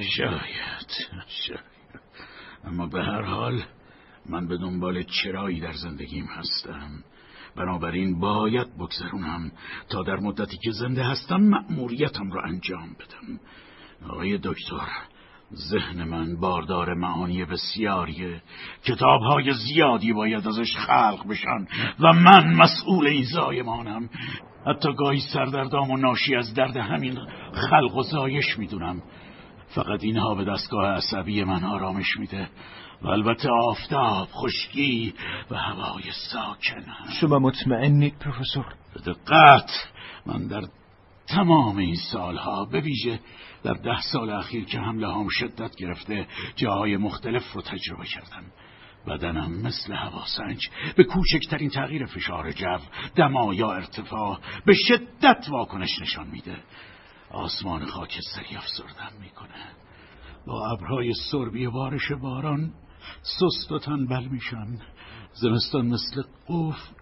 شاید 0.00 0.90
شاید. 1.26 1.60
اما 2.64 2.86
به 2.86 3.02
هر 3.02 3.22
حال 3.22 3.62
من 4.30 4.48
به 4.48 4.56
دنبال 4.56 5.02
چرایی 5.02 5.60
در 5.60 5.72
زندگیم 5.72 6.24
هستم. 6.24 6.90
بنابراین 7.56 8.20
باید 8.20 8.76
بگذرونم 8.78 9.52
تا 9.88 10.02
در 10.02 10.16
مدتی 10.16 10.58
که 10.64 10.70
زنده 10.70 11.04
هستم 11.04 11.40
مأموریتم 11.40 12.32
را 12.32 12.42
انجام 12.42 12.88
بدم. 12.88 13.40
آقای 14.10 14.38
دکتر 14.38 14.88
ذهن 15.54 16.04
من 16.04 16.36
باردار 16.36 16.94
معانی 16.94 17.44
بسیاریه. 17.44 18.42
کتابهای 18.84 19.52
زیادی 19.52 20.12
باید 20.12 20.48
ازش 20.48 20.76
خلق 20.76 21.28
بشن 21.28 21.66
و 22.00 22.12
من 22.12 22.54
مسئول 22.54 23.06
این 23.06 23.24
زایمانم. 23.24 24.08
حتی 24.66 24.92
گاهی 24.92 25.20
سردردام 25.32 25.90
و 25.90 25.96
ناشی 25.96 26.34
از 26.34 26.54
درد 26.54 26.76
همین 26.76 27.18
خلق 27.52 27.96
و 27.96 28.02
زایش 28.02 28.58
می‌دونم. 28.58 29.02
فقط 29.74 30.04
اینها 30.04 30.34
به 30.34 30.44
دستگاه 30.44 30.86
عصبی 30.86 31.44
من 31.44 31.64
آرامش 31.64 32.16
میده. 32.16 32.48
و 33.02 33.08
البته 33.08 33.48
آفتاب 33.50 34.28
خشکی 34.32 35.14
و 35.50 35.56
هوای 35.56 36.02
ساکن 36.32 36.84
شما 37.20 37.38
مطمئنید 37.38 38.18
پروفسور؟ 38.18 38.74
به 38.94 39.12
دقت 39.12 39.70
من 40.26 40.46
در 40.46 40.62
تمام 41.28 41.76
این 41.76 41.96
سالها 42.12 42.64
به 42.64 42.80
ویژه 42.80 43.20
در 43.62 43.74
ده 43.74 44.00
سال 44.12 44.30
اخیر 44.30 44.64
که 44.64 44.78
حمله 44.78 45.14
هم 45.14 45.28
شدت 45.28 45.76
گرفته 45.76 46.26
جاهای 46.56 46.96
مختلف 46.96 47.52
رو 47.52 47.62
تجربه 47.62 48.04
کردم. 48.04 48.44
بدنم 49.06 49.62
مثل 49.62 49.92
هواسنج 49.92 50.58
به 50.96 51.04
کوچکترین 51.04 51.70
تغییر 51.70 52.06
فشار 52.06 52.52
جو 52.52 52.78
دما 53.16 53.54
یا 53.54 53.72
ارتفاع 53.72 54.38
به 54.66 54.74
شدت 54.74 55.46
واکنش 55.48 56.00
نشان 56.00 56.26
میده. 56.26 56.56
آسمان 57.30 57.86
خاکستری 57.86 58.56
افسردم 58.56 59.12
می‌کنه 59.20 59.66
با 60.46 60.70
ابرهای 60.70 61.12
سربی 61.30 61.66
بارش 61.66 62.12
باران 62.12 62.72
سست 63.22 63.72
و 63.72 63.78
تنبل 63.78 64.24
میشن 64.24 64.78
زمستان 65.32 65.86
مثل 65.86 66.22
قفل 66.48 66.94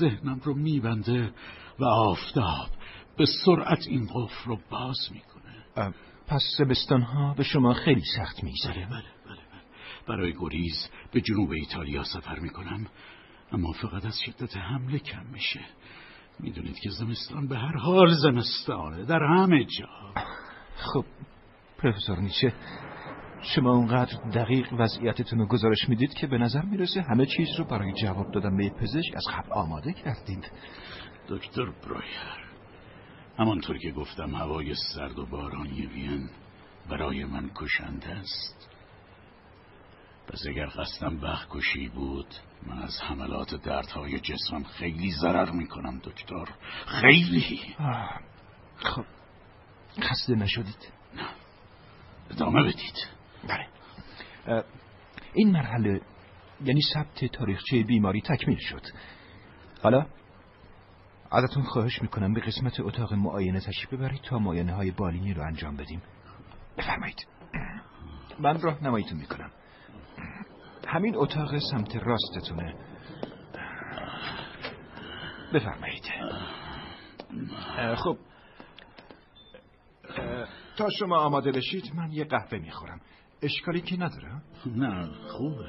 ذهنم 0.00 0.40
رو 0.44 0.54
میبنده 0.54 1.34
و 1.78 1.84
آفتاب 1.84 2.68
به 3.16 3.26
سرعت 3.44 3.86
این 3.88 4.08
قفل 4.14 4.44
رو 4.50 4.58
باز 4.70 4.96
می‌کنه. 5.10 5.94
پس 6.26 6.42
زمستان 6.58 7.02
ها 7.02 7.34
به 7.34 7.42
شما 7.42 7.74
خیلی 7.74 8.02
سخت 8.16 8.44
میگذره. 8.44 8.86
بله 8.86 9.02
بله 9.26 9.36
بله. 9.36 9.62
برای 10.08 10.34
گریز 10.40 10.88
به 11.12 11.20
جنوب 11.20 11.50
ایتالیا 11.50 12.04
سفر 12.04 12.38
می‌کنم. 12.38 12.86
اما 13.52 13.72
فقط 13.72 14.04
از 14.04 14.18
شدت 14.26 14.56
حمله 14.56 14.98
کم 14.98 15.26
میشه. 15.32 15.60
می‌دونید 16.40 16.78
که 16.78 16.90
زمستان 16.90 17.48
به 17.48 17.58
هر 17.58 17.76
حال 17.76 18.12
زمستانه 18.12 19.04
در 19.04 19.22
همه 19.22 19.64
جا. 19.64 20.14
خب 20.76 21.04
پروفسور 21.78 22.20
نیچه 22.20 22.52
شما 23.44 23.72
اونقدر 23.72 24.16
دقیق 24.34 24.72
وضعیتتون 24.72 25.38
رو 25.38 25.46
گزارش 25.46 25.88
می‌دید 25.88 26.14
که 26.14 26.26
به 26.26 26.38
نظر 26.38 26.62
می‌رسه 26.62 27.02
همه 27.02 27.26
چیز 27.26 27.48
رو 27.58 27.64
برای 27.64 27.92
جواب 27.92 28.30
دادن 28.30 28.56
به 28.56 28.70
پزشک 28.70 29.14
از 29.16 29.24
قبل 29.34 29.52
آماده 29.52 29.92
کردید. 29.92 30.50
دکتر 31.28 31.64
برایر 31.64 32.44
همانطور 33.38 33.78
که 33.78 33.90
گفتم 33.90 34.34
هوای 34.34 34.74
سرد 34.94 35.18
و 35.18 35.26
بارانی 35.26 35.86
وین 35.86 36.30
برای 36.90 37.24
من 37.24 37.50
کشنده 37.54 38.08
است. 38.08 38.70
پس 40.28 40.42
اگر 40.48 40.66
قصدم 40.66 41.20
وقت 41.22 41.48
کشی 41.50 41.88
بود 41.88 42.34
من 42.66 42.82
از 42.82 43.02
حملات 43.02 43.54
دردهای 43.54 44.20
جسمم 44.20 44.64
خیلی 44.64 45.12
ضرر 45.20 45.50
می‌کنم 45.50 46.00
دکتر. 46.04 46.44
خیلی. 46.86 47.60
خب 48.76 49.04
خسته 50.00 50.34
نشدید. 50.34 50.92
نه. 51.16 51.28
ادامه 52.30 52.62
بدید. 52.62 53.23
بله. 53.48 54.64
این 55.34 55.52
مرحله 55.52 56.00
یعنی 56.64 56.80
ثبت 56.94 57.24
تاریخچه 57.24 57.82
بیماری 57.82 58.20
تکمیل 58.20 58.58
شد. 58.58 58.82
حالا 59.82 60.06
ازتون 61.30 61.62
خواهش 61.62 62.02
می‌کنم 62.02 62.34
به 62.34 62.40
قسمت 62.40 62.80
اتاق 62.80 63.12
معاینه 63.12 63.60
تشریف 63.60 63.92
ببرید 63.92 64.20
تا 64.20 64.38
معاینه 64.38 64.72
های 64.72 64.90
بالینی 64.90 65.34
رو 65.34 65.42
انجام 65.42 65.76
بدیم. 65.76 66.02
بفرمایید. 66.78 67.26
من 68.38 68.60
راه 68.60 68.84
نماییتون 68.84 69.18
می‌کنم. 69.18 69.50
همین 70.88 71.16
اتاق 71.16 71.58
سمت 71.58 71.96
راستتونه. 71.96 72.74
بفرمایید. 75.54 76.04
خب. 77.96 78.18
تا 80.76 80.90
شما 80.98 81.16
آماده 81.16 81.52
بشید 81.52 81.94
من 81.94 82.12
یه 82.12 82.24
قهوه 82.24 82.58
می‌خورم. 82.58 83.00
اشکالی 83.44 83.80
که 83.80 83.96
نداره 83.96 84.42
نه 84.76 85.08
خوبه 85.28 85.64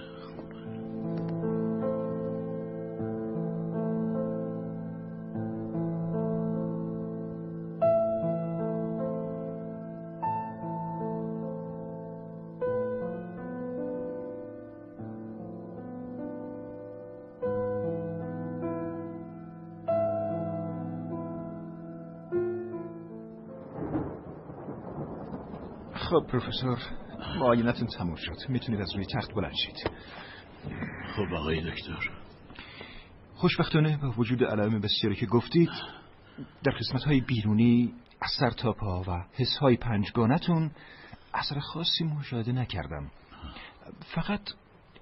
خب 25.93 26.27
پروفسور 26.31 26.79
معاینتون 27.39 27.87
تموم 27.87 28.15
شد. 28.15 28.49
می‌تونید 28.49 28.81
از 28.81 28.95
روی 28.95 29.05
تخت 29.05 29.33
بلند 29.33 29.53
شید. 29.55 29.91
خب 31.15 31.33
آقای 31.33 31.71
دکتر. 31.71 32.09
خوشبختانه 33.35 33.97
با 33.97 34.13
وجود 34.17 34.43
علائم 34.43 34.79
بسیاری 34.79 35.15
که 35.15 35.25
گفتید 35.25 35.69
در 36.63 36.71
قسمت 36.71 37.03
های 37.03 37.21
بیرونی 37.21 37.93
از 38.21 38.29
سر 38.39 38.49
تا 38.49 38.71
پا 38.71 39.01
و 39.01 39.25
حس 39.33 39.57
های 39.57 39.77
پنجگانتون 39.77 40.71
اثر 41.33 41.59
خاصی 41.59 42.03
مشاهده 42.03 42.51
نکردم. 42.51 43.11
فقط 44.15 44.41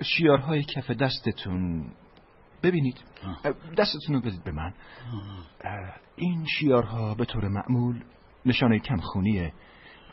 شیارهای 0.02 0.64
کف 0.64 0.92
دستتون. 0.92 1.92
ببینید. 2.64 3.04
دستتون 3.78 4.16
رو 4.16 4.22
بدید 4.22 4.44
به 4.44 4.52
من. 4.52 4.74
این 6.16 6.46
شیارها 6.46 7.16
به 7.16 7.26
طور 7.26 7.48
معمول 7.48 8.04
نشانه 8.46 8.80
کمخونیه. 8.80 9.54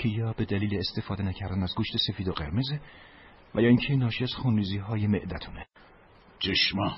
که 0.01 0.09
یا 0.09 0.33
به 0.33 0.45
دلیل 0.45 0.79
استفاده 0.79 1.23
نکردن 1.23 1.63
از 1.63 1.75
گوشت 1.77 1.97
سفید 2.09 2.29
و 2.29 2.33
قرمزه 2.33 2.81
و 3.55 3.61
یا 3.61 3.69
اینکه 3.69 3.97
ناشی 3.97 4.25
از 4.25 4.35
خونریزی 4.35 4.79
های 4.79 5.07
معدتونه. 5.07 5.67
چشما 6.39 6.97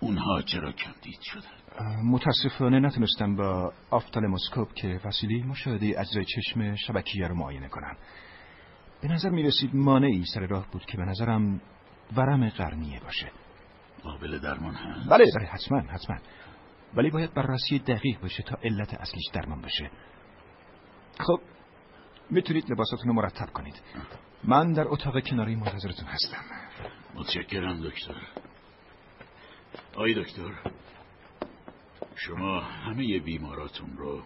اونها 0.00 0.42
چرا 0.42 0.72
کمدید 0.72 1.20
شدن؟ 1.20 2.02
متاسفانه 2.04 2.80
نتونستم 2.80 3.36
با 3.36 3.72
آفتالموسکوپ 3.90 4.74
که 4.74 5.00
وسیله 5.04 5.46
مشاهده 5.46 6.00
اجزای 6.00 6.24
چشم 6.24 6.74
شبکیه 6.74 7.26
رو 7.28 7.34
معاینه 7.34 7.68
کنم. 7.68 7.96
به 9.02 9.08
نظر 9.08 9.30
می 9.30 9.42
رسید 9.42 9.74
مانعی 9.74 10.24
سر 10.34 10.46
راه 10.46 10.66
بود 10.72 10.84
که 10.84 10.96
به 10.96 11.04
نظرم 11.04 11.60
ورم 12.16 12.48
قرنیه 12.48 13.00
باشه. 13.00 13.32
قابل 14.02 14.38
درمان 14.38 14.74
هست؟ 14.74 15.10
بله 15.10 15.24
بله 15.36 15.46
حتما 15.46 15.80
حتما. 15.80 16.16
ولی 16.94 17.10
باید 17.10 17.34
بررسی 17.34 17.78
دقیق 17.78 18.20
بشه 18.20 18.42
تا 18.42 18.58
علت 18.64 18.94
اصلیش 18.94 19.24
درمان 19.32 19.60
بشه. 19.60 19.90
خب 21.18 21.40
می‌تونید 22.32 22.72
لباساتون 22.72 23.08
رو 23.08 23.14
مرتب 23.14 23.52
کنید. 23.52 23.82
من 24.44 24.72
در 24.72 24.88
اتاق 24.88 25.20
کناری 25.20 25.56
منتظرتون 25.56 26.06
هستم. 26.08 26.44
متشکرم 27.14 27.80
دکتر. 27.80 28.14
آی 29.96 30.14
دکتر 30.14 30.50
شما 32.16 32.60
همه 32.60 33.18
بیماراتون 33.18 33.96
رو 33.96 34.22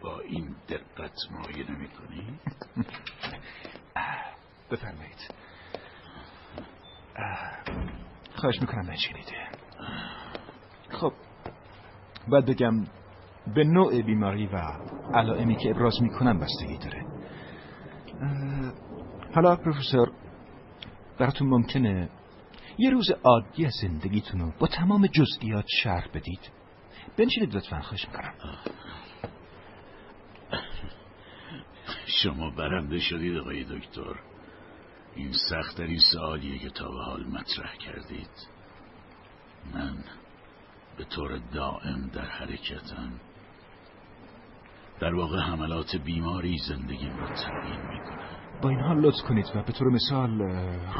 با 0.00 0.20
این 0.20 0.56
دقت 0.68 1.14
معاینه 1.30 1.78
می‌کنی؟ 1.78 2.38
بفرمایید. 4.70 5.34
خواهش 8.36 8.60
می‌کنم 8.60 8.90
نشینید 8.90 9.32
خب 10.88 11.12
باید 12.28 12.46
بگم 12.46 12.84
به 13.54 13.64
نوع 13.64 14.02
بیماری 14.02 14.46
و 14.46 14.56
علائمی 15.14 15.56
که 15.56 15.70
ابراز 15.70 16.02
می‌کنم 16.02 16.40
بستگی 16.40 16.78
داره. 16.78 17.15
حالا 19.34 19.56
پروفسور 19.56 20.12
براتون 21.18 21.48
ممکنه 21.48 22.08
یه 22.78 22.90
روز 22.90 23.10
عادی 23.24 23.68
زندگیتون 23.82 24.40
رو 24.40 24.52
با 24.58 24.66
تمام 24.66 25.06
جزئیات 25.06 25.64
شرح 25.82 26.08
بدید. 26.14 26.50
بنشینید 27.18 27.56
لطفا 27.56 27.80
خواهش 27.80 28.06
می‌کنم 28.08 28.34
شما 32.22 32.50
برنده 32.50 32.98
شدید 32.98 33.36
آقای 33.36 33.64
دکتر. 33.64 34.20
این 35.14 35.32
سختترین 35.50 35.98
سوالیه 36.12 36.58
که 36.58 36.70
تا 36.70 36.88
به 36.88 37.04
حال 37.04 37.26
مطرح 37.26 37.76
کردید. 37.76 38.30
من 39.74 40.04
به 40.96 41.04
طور 41.04 41.38
دائم 41.38 42.10
در 42.12 42.24
حرکتم 42.24 43.20
در 45.00 45.14
واقع 45.14 45.38
حملات 45.38 45.96
بیماری 45.96 46.58
زندگیم 46.68 47.16
را 47.16 47.26
تبیین 47.26 47.80
می‌کنه. 47.80 48.16
با 48.62 48.68
این 48.68 48.80
حال 48.80 49.00
لطف 49.00 49.22
کنید 49.28 49.46
و 49.54 49.62
به 49.62 49.72
طور 49.72 49.88
مثال 49.88 50.40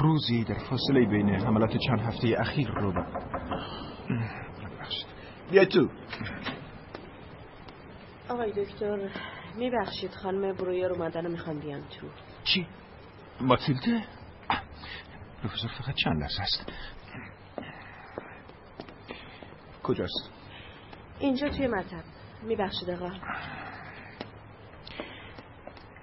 روزی 0.00 0.44
در 0.44 0.58
فاصله 0.70 1.06
بین 1.06 1.30
حملات 1.30 1.76
چند 1.76 2.00
هفته 2.00 2.34
اخیر 2.38 2.70
رو 2.70 2.92
ب... 2.92 2.96
بیا 5.50 5.64
تو. 5.64 5.88
آقای 8.28 8.52
دکتر 8.52 9.10
میبخشید 9.56 10.14
خانم 10.14 10.52
برویر 10.52 10.92
اومدن 10.92 11.26
و 11.26 11.28
می‌خوان 11.28 11.58
بیان 11.58 11.80
تو. 11.80 12.06
چی؟ 12.44 12.66
ماتیلده؟ 13.40 14.04
پروفسور 15.42 15.70
فقط 15.70 15.94
چند 15.94 16.22
لحظه 16.22 16.42
است. 16.42 16.72
کجاست؟ 19.82 20.30
اینجا 21.18 21.48
توی 21.48 21.66
مطب. 21.66 22.04
میبخشید 22.42 22.90
آقا. 22.90 23.10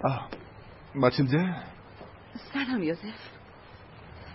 آه. 0.04 0.30
ماتیلده؟ 0.96 1.64
سلام 2.54 2.84
یوزف. 2.84 3.30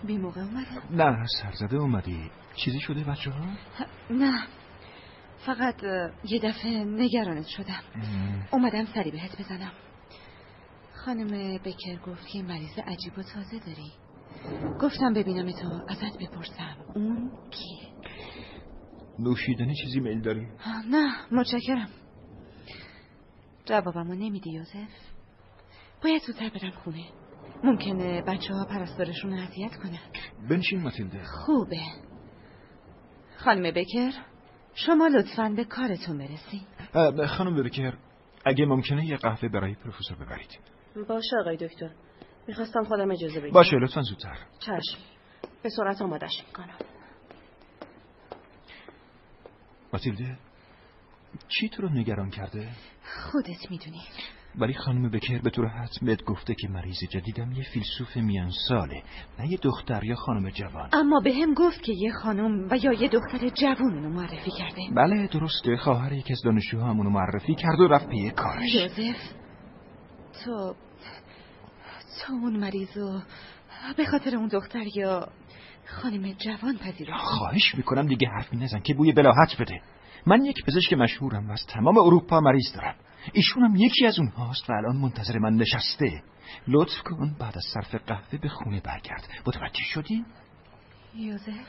بی 0.03 0.17
موقع 0.17 0.41
اومده؟ 0.41 0.91
نه 0.91 1.25
سرزده 1.41 1.77
اومدی. 1.77 2.31
چیزی 2.55 2.79
شده 2.79 3.03
بچه 3.03 3.31
ها؟ 3.31 3.45
نه. 4.09 4.47
فقط 5.45 5.83
یه 6.23 6.39
دفعه 6.43 6.83
نگرانت 6.83 7.47
شدم. 7.47 7.83
اومدم 8.51 8.85
سری 8.85 9.11
بهت 9.11 9.41
بزنم. 9.41 9.71
خانم 11.05 11.57
بکر 11.57 11.95
گفت 12.05 12.27
که 12.27 12.43
مریض 12.43 12.79
عجیب 12.79 13.17
و 13.17 13.23
تازه 13.23 13.59
داری. 13.59 13.91
گفتم 14.81 15.13
ببینم 15.13 15.51
تو 15.51 15.81
ازت 15.87 16.17
بپرسم. 16.21 16.77
اون 16.95 17.31
کیه؟ 17.51 17.89
نوشیدنی 19.19 19.75
چیزی 19.75 19.99
میل 19.99 20.21
داری؟ 20.21 20.47
نه 20.91 21.11
متشکرم. 21.31 21.89
جوابمو 23.65 24.13
نمیدی 24.13 24.51
یوزف. 24.51 25.08
باید 26.03 26.21
زودتر 26.21 26.49
برم 26.49 26.71
خونه. 26.71 27.05
ممکنه 27.63 28.21
بچه 28.21 28.53
ها 28.53 28.65
پرستارشون 28.65 29.33
اذیت 29.33 29.75
کنن. 29.75 29.99
بنشین 30.49 30.81
ماتیلده. 30.81 31.23
خوبه. 31.23 31.81
خانم 33.37 33.71
بکر 33.71 34.11
شما 34.73 35.07
لطفا 35.07 35.53
به 35.55 35.63
کارتون 35.63 36.17
برسید 36.17 36.67
خانم 37.27 37.63
بکر 37.63 37.97
اگه 38.45 38.65
ممکنه 38.65 39.05
یه 39.05 39.17
قهوه 39.17 39.49
برای 39.49 39.75
پروفسور 39.75 40.17
ببرید. 40.17 40.59
باشه 41.07 41.37
آقای 41.41 41.57
دکتر. 41.57 41.91
می‌خواستم 42.47 42.83
خودم 42.83 43.11
اجازه 43.11 43.39
بگیرم 43.39 43.53
باشه 43.53 43.77
لطفا 43.77 44.01
زودتر. 44.01 44.37
چشم. 44.59 44.97
به 45.63 45.69
سرعت 45.69 46.01
آمادش 46.01 46.43
می‌کنم. 46.47 46.77
ماتیلده 49.93 50.37
چی 51.47 51.69
تو 51.69 51.81
رو 51.81 51.89
نگران 51.89 52.29
کرده؟ 52.29 52.69
خودت 53.31 53.71
می‌دونی. 53.71 54.01
ولی 54.55 54.73
خانم 54.73 55.09
بکر 55.09 55.41
به 55.41 55.49
طور 55.49 55.67
حتم 55.67 56.05
بهت 56.05 56.23
گفته 56.23 56.55
که 56.55 56.67
مریض 56.67 56.97
جدیدم 57.09 57.51
یه 57.51 57.63
فیلسوف 57.73 58.17
میان 58.17 58.51
ساله 58.67 59.03
نه 59.39 59.51
یه 59.51 59.57
دختر 59.57 60.03
یا 60.03 60.15
خانم 60.15 60.49
جوان. 60.49 60.89
اما 60.93 61.19
به 61.23 61.33
هم 61.33 61.53
گفت 61.53 61.81
که 61.81 61.93
یه 61.93 62.11
خانم 62.11 62.67
و 62.71 62.77
یا 62.77 62.93
یه 62.93 63.07
دختر 63.07 63.49
جوان 63.49 63.93
اونو 63.93 64.09
معرفی 64.09 64.51
کرده. 64.51 64.81
بله 64.95 65.27
درسته. 65.27 65.77
خواهر 65.77 66.13
یکی 66.13 66.33
از 66.33 66.41
دانشجوها 66.45 66.89
همونو 66.89 67.09
معرفی 67.09 67.55
کرد 67.55 67.79
و 67.79 67.87
رفت 67.87 68.09
پی 68.09 68.29
کارش. 68.29 68.75
یوزف 68.75 69.17
تو 70.45 70.75
تو 72.21 72.33
اون 72.33 72.59
مریضو 72.59 73.21
به 73.97 74.05
خاطر 74.05 74.35
اون 74.35 74.47
دختر 74.47 74.83
یا 74.95 75.27
خانم 75.85 76.33
جوان 76.33 76.77
پذیرفتی؟ 76.77 77.13
خواهش 77.17 77.75
می‌کنم 77.75 78.07
دیگه 78.07 78.27
حرفی 78.27 78.57
نزن 78.57 78.79
که 78.79 78.93
بوی 78.93 79.11
بلاحت 79.11 79.61
بده. 79.61 79.81
من 80.25 80.45
یک 80.45 80.55
پزشک 80.67 80.93
مشهورم 80.93 81.49
و 81.49 81.51
از 81.51 81.65
تمام 81.69 81.97
اروپا 81.97 82.39
مریض 82.39 82.73
دارم. 82.75 82.95
ایشون 83.33 83.63
هم 83.63 83.75
یکی 83.75 84.05
از 84.05 84.19
اونهاست 84.19 84.69
و 84.69 84.73
الان 84.73 84.95
منتظر 84.95 85.39
من 85.39 85.53
نشسته. 85.55 86.23
لطف 86.67 87.01
کن 87.05 87.35
بعد 87.39 87.57
از 87.57 87.63
صرف 87.73 87.95
قهوه 87.95 88.37
به 88.41 88.49
خونه 88.49 88.81
برگرد. 88.81 89.27
متوجه 89.47 89.83
شدین؟ 89.93 90.25
یوزف 91.15 91.67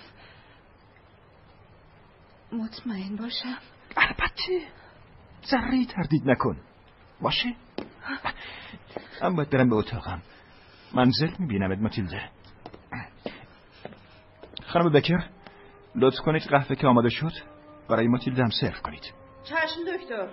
مطمئن 2.52 3.16
باشم. 3.16 3.58
البته 3.96 4.66
ذره 5.46 5.84
تردید 5.84 6.30
نکن. 6.30 6.56
باشه؟ 7.20 7.54
من 9.22 9.36
باید 9.36 9.50
برم 9.50 9.68
به 9.68 9.76
اتاقم. 9.76 10.22
منزل 10.94 11.30
میبینمت 11.38 11.78
ماتیلده. 11.78 12.30
خانم 14.66 14.92
بکر 14.92 15.28
لطف 15.94 16.18
کنید 16.18 16.42
قهوه 16.42 16.76
که 16.76 16.86
آماده 16.86 17.08
شد. 17.08 17.32
برای 17.88 18.08
ماتیلده 18.08 18.42
هم 18.42 18.50
سرو 18.60 18.80
کنید. 18.82 19.12
چشم 19.44 19.96
دکتر. 19.96 20.28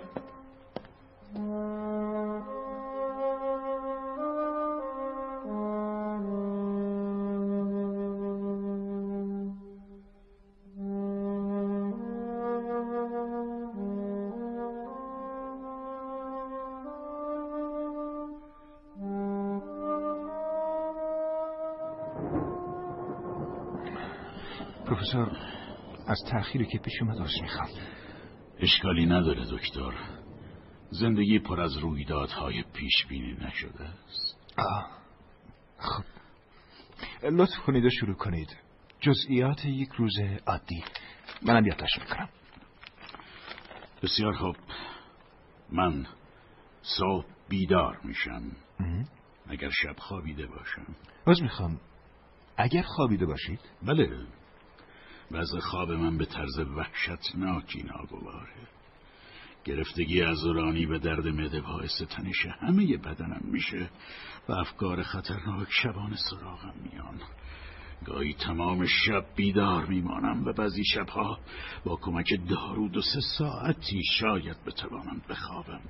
پروفسور 24.86 25.32
از 26.06 26.18
تأخیری 26.30 26.66
که 26.66 26.78
پیش 26.78 27.02
اومد 27.02 27.18
عذر 27.18 27.42
می‌خوام. 27.42 27.68
اشکالی 28.60 29.06
نداره 29.06 29.44
دکتر. 29.50 30.17
زندگی 30.90 31.38
پر 31.38 31.60
از 31.60 31.76
رویدادهای 31.76 32.64
پیش 32.72 33.06
بینی 33.08 33.32
نشده 33.32 33.84
است؟ 33.84 34.38
آه. 34.58 34.90
خب. 35.78 36.04
لطف 37.22 37.58
کنید 37.66 37.84
و 37.84 37.90
شروع 37.90 38.14
کنید. 38.14 38.56
جزئیات 39.00 39.64
یک 39.64 39.88
روز 39.88 40.14
عادی. 40.46 40.84
منم 41.42 41.66
یادداشت 41.66 41.98
می‌کنم. 41.98 42.28
بسیار 44.02 44.32
خوب. 44.32 44.56
من 45.72 46.06
صبح 46.82 47.26
بیدار 47.48 48.00
میشم. 48.04 48.42
اگر 49.48 49.70
شب 49.70 49.96
خوابیده 49.98 50.46
باشم. 50.46 50.96
باز 51.26 51.42
می‌خوام. 51.42 51.80
اگر 52.56 52.82
خوابیده 52.82 53.26
باشید؟ 53.26 53.60
بله. 53.82 54.26
وضع 55.30 55.58
خواب 55.58 55.90
من 55.90 56.18
به 56.18 56.26
طرز 56.26 56.58
وحشتناکی 56.58 57.82
ناگواره. 57.82 58.68
گرفتگی 59.64 60.22
ازورانی 60.22 60.86
به 60.86 60.98
درد 60.98 61.26
معده 61.26 61.60
باعث 61.60 62.02
تنش 62.02 62.46
همه 62.60 62.96
بدنم 62.96 63.40
میشه 63.44 63.90
و 64.48 64.52
افکار 64.52 65.02
خطرناک 65.02 65.68
شبانه 65.70 66.16
سراغم 66.30 66.74
میان. 66.82 67.20
گاهی 68.04 68.34
تمام 68.34 68.86
شب 68.86 69.24
بیدار 69.36 69.86
میمانم 69.86 70.44
و 70.44 70.52
بعضی 70.52 70.84
شبها 70.84 71.38
با 71.84 71.96
کمک 71.96 72.26
دارو 72.48 72.88
دو 72.88 73.00
سه 73.00 73.20
ساعتی 73.38 74.02
شاید 74.18 74.56
بتوانم 74.66 75.22
بخوابم. 75.28 75.80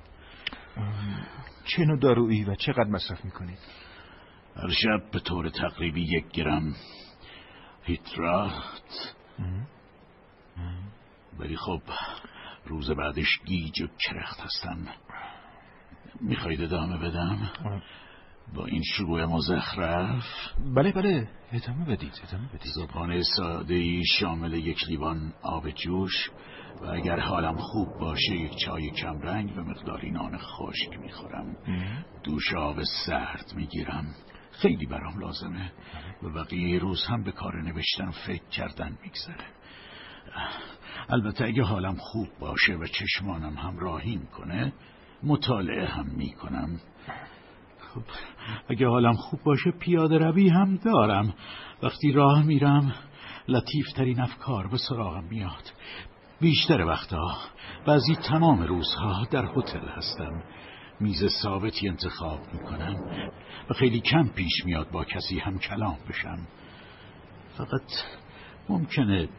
چه 1.65 1.85
نوع 1.85 1.99
دارویی 1.99 2.43
و 2.43 2.55
چقدر 2.55 2.89
مصرف 2.89 3.25
می‌کنید؟ 3.25 3.59
هر 4.55 4.69
شب 4.69 5.11
به 5.11 5.19
طور 5.19 5.49
تقریبی 5.49 6.01
یک 6.01 6.27
گرم 6.31 6.75
هیترات 7.83 9.15
ولی 11.39 11.57
خب 11.57 11.81
روز 12.69 12.91
بعدش 12.91 13.39
گیج 13.45 13.81
و 13.81 13.87
کرخت 13.87 14.39
هستم. 14.39 14.77
می‌خواید 16.21 16.61
ادامه 16.61 16.97
بدم؟ 16.97 17.51
با 18.53 18.65
این 18.65 18.81
شروع 18.83 19.25
مزخرف؟ 19.25 20.23
بله 20.75 20.91
بله. 20.91 21.29
ادامه 21.51 21.85
بدید 21.85 22.21
ادامه 22.27 22.47
بدید. 22.47 22.71
صبحانه 22.75 23.21
ساده 23.37 23.73
ای 23.73 24.03
شامل 24.19 24.53
یک 24.53 24.87
لیوان 24.87 25.33
آب 25.41 25.69
جوش 25.69 26.29
و 26.81 26.85
اگر 26.85 27.19
حالم 27.19 27.57
خوب 27.57 27.87
باشه 27.99 28.35
یک 28.35 28.55
چای 28.65 28.91
کمرنگ 28.91 29.57
و 29.57 29.61
مقداری 29.61 30.11
نان 30.11 30.37
خشک 30.37 30.99
می‌خورم. 30.99 31.55
دوش 32.23 32.53
آب 32.53 32.83
سرد 33.05 33.53
می‌گیرم. 33.55 34.05
خیلی 34.51 34.85
برام 34.85 35.19
لازمه. 35.19 35.71
و 36.23 36.29
بقیه 36.29 36.79
روز 36.79 37.05
هم 37.05 37.23
به 37.23 37.31
کار 37.31 37.61
نوشتن 37.61 38.07
و 38.07 38.11
فکر 38.11 38.49
کردن 38.49 38.97
میگذره. 39.03 39.45
البته 41.09 41.45
اگه 41.45 41.63
حالم 41.63 41.95
خوب 41.95 42.27
باشه 42.39 42.73
و 42.73 42.85
چشمانم 42.85 43.53
هم 43.57 43.79
راهیم 43.79 44.27
کنه 44.37 44.73
مطالعه 45.23 45.85
هم 45.85 46.05
می‌کنم. 46.05 46.79
خب 47.79 48.01
اگه 48.69 48.87
حالم 48.87 49.13
خوب 49.13 49.43
باشه 49.43 49.71
پیاده 49.71 50.17
روی 50.17 50.49
هم 50.49 50.75
دارم. 50.75 51.33
وقتی 51.83 52.11
راه 52.11 52.43
میرم 52.43 52.93
لطیف 53.47 53.91
ترین 53.95 54.21
افکار 54.21 54.67
به 54.67 54.77
سراغم 54.77 55.23
میاد. 55.23 55.71
بیشتر 56.41 56.81
وقتا 56.81 57.37
بعضی 57.85 58.15
تمام 58.15 58.61
روزها 58.61 59.27
در 59.31 59.45
هتل 59.55 59.87
هستم. 59.87 60.43
میز 60.99 61.25
ثابتی 61.43 61.89
انتخاب 61.89 62.39
می‌کنم 62.53 62.95
و 63.69 63.73
خیلی 63.73 63.99
کم 63.99 64.27
پیش 64.27 64.65
میاد 64.65 64.91
با 64.91 65.03
کسی 65.03 65.39
هم 65.39 65.59
کلام 65.59 65.97
بشم. 66.09 66.47
فقط 67.57 67.91
ممکنه 68.69 69.29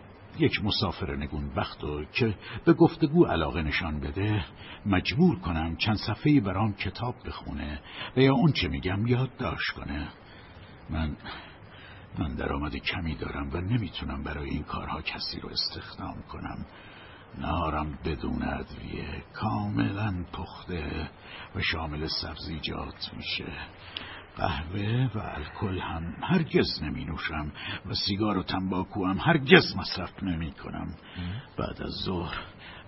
یک 0.41 0.65
مسافر 0.65 1.17
نگون 1.17 1.53
وقت 1.57 1.85
و 1.85 2.05
که 2.05 2.35
به 2.65 2.73
گفتگو 2.73 3.25
علاقه 3.25 3.63
نشان 3.63 4.01
بده 4.01 4.45
مجبور 4.87 5.39
کنم 5.39 5.77
چند 5.77 5.97
صفحه 5.97 6.41
برام 6.41 6.73
کتاب 6.73 7.15
بخونه 7.27 7.81
و 8.17 8.21
یا 8.21 8.35
اون 8.35 8.53
چه 8.53 8.69
میگم 8.69 9.07
یادداشت 9.07 9.71
کنه. 9.77 10.09
من 10.91 11.17
من 12.19 12.35
درآمد 12.35 12.77
کمی 12.77 13.15
دارم 13.15 13.51
و 13.53 13.57
نمی‌تونم 13.57 14.23
برای 14.23 14.51
این 14.51 14.63
کارها 14.63 15.03
کسی 15.03 15.41
رو 15.41 15.49
استخدام 15.49 16.23
کنم. 16.23 16.67
نارم 17.39 17.99
بدون 18.05 18.43
ادویه 18.43 19.25
کاملا 19.33 20.25
پخته 20.33 21.11
و 21.55 21.61
شامل 21.61 22.07
سبزیجات 22.23 23.11
میشه. 23.17 23.53
قهوه 24.41 25.11
و 25.15 25.19
الکل 25.19 25.79
هم 25.79 26.15
هرگز 26.23 26.83
نمی 26.83 27.05
نوشم 27.05 27.53
و 27.87 27.95
سیگار 27.95 28.39
و 28.39 28.43
تنباکو 28.43 29.07
هم 29.07 29.19
هرگز 29.19 29.77
مصرف 29.77 30.23
نمی 30.23 30.53
کنم 30.53 30.95
بعد 31.59 31.83
از 31.83 31.93
ظهر 32.05 32.39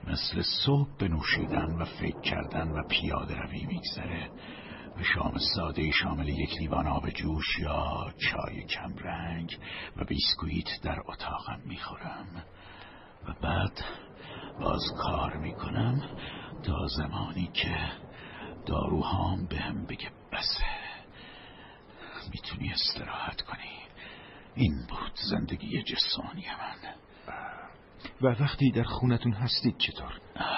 مثل 0.07 0.43
صبح 0.67 0.89
بنوشیدن 0.99 1.73
و 1.73 1.85
فکر 1.85 2.21
کردن 2.21 2.69
و 2.69 2.83
پیاده 2.89 3.37
روی 3.37 3.67
میگذره. 3.67 4.31
و 4.97 5.03
شام 5.03 5.39
ساده 5.55 5.91
شامل 5.91 6.29
یک 6.29 6.59
لیوان 6.61 6.87
آب 6.87 7.11
جوش 7.11 7.59
یا 7.59 8.13
چای 8.19 8.65
کمرنگ 8.65 9.59
و 9.97 10.05
بیسکویت 10.05 10.83
در 10.83 11.01
اتاقم 11.07 11.61
می‌خورم. 11.67 12.27
و 13.29 13.33
بعد 13.43 13.85
باز 14.61 14.83
کار 14.99 15.37
می‌کنم 15.37 16.03
تا 16.63 16.87
زمانی 16.87 17.51
که 17.53 17.77
داروهام 18.67 19.47
بهم 19.47 19.87
بگه 19.87 20.11
بسه 20.33 20.82
می‌تونی 22.31 22.73
استراحت 22.73 23.41
کنی. 23.41 23.83
این 24.55 24.87
بود 24.89 25.13
زندگی 25.31 25.83
جسمانی 25.83 26.47
من. 26.47 26.95
و 28.23 28.27
وقتی 28.27 28.71
در 28.71 28.83
خونتون 28.83 29.33
هستید 29.33 29.77
چطور؟ 29.79 30.21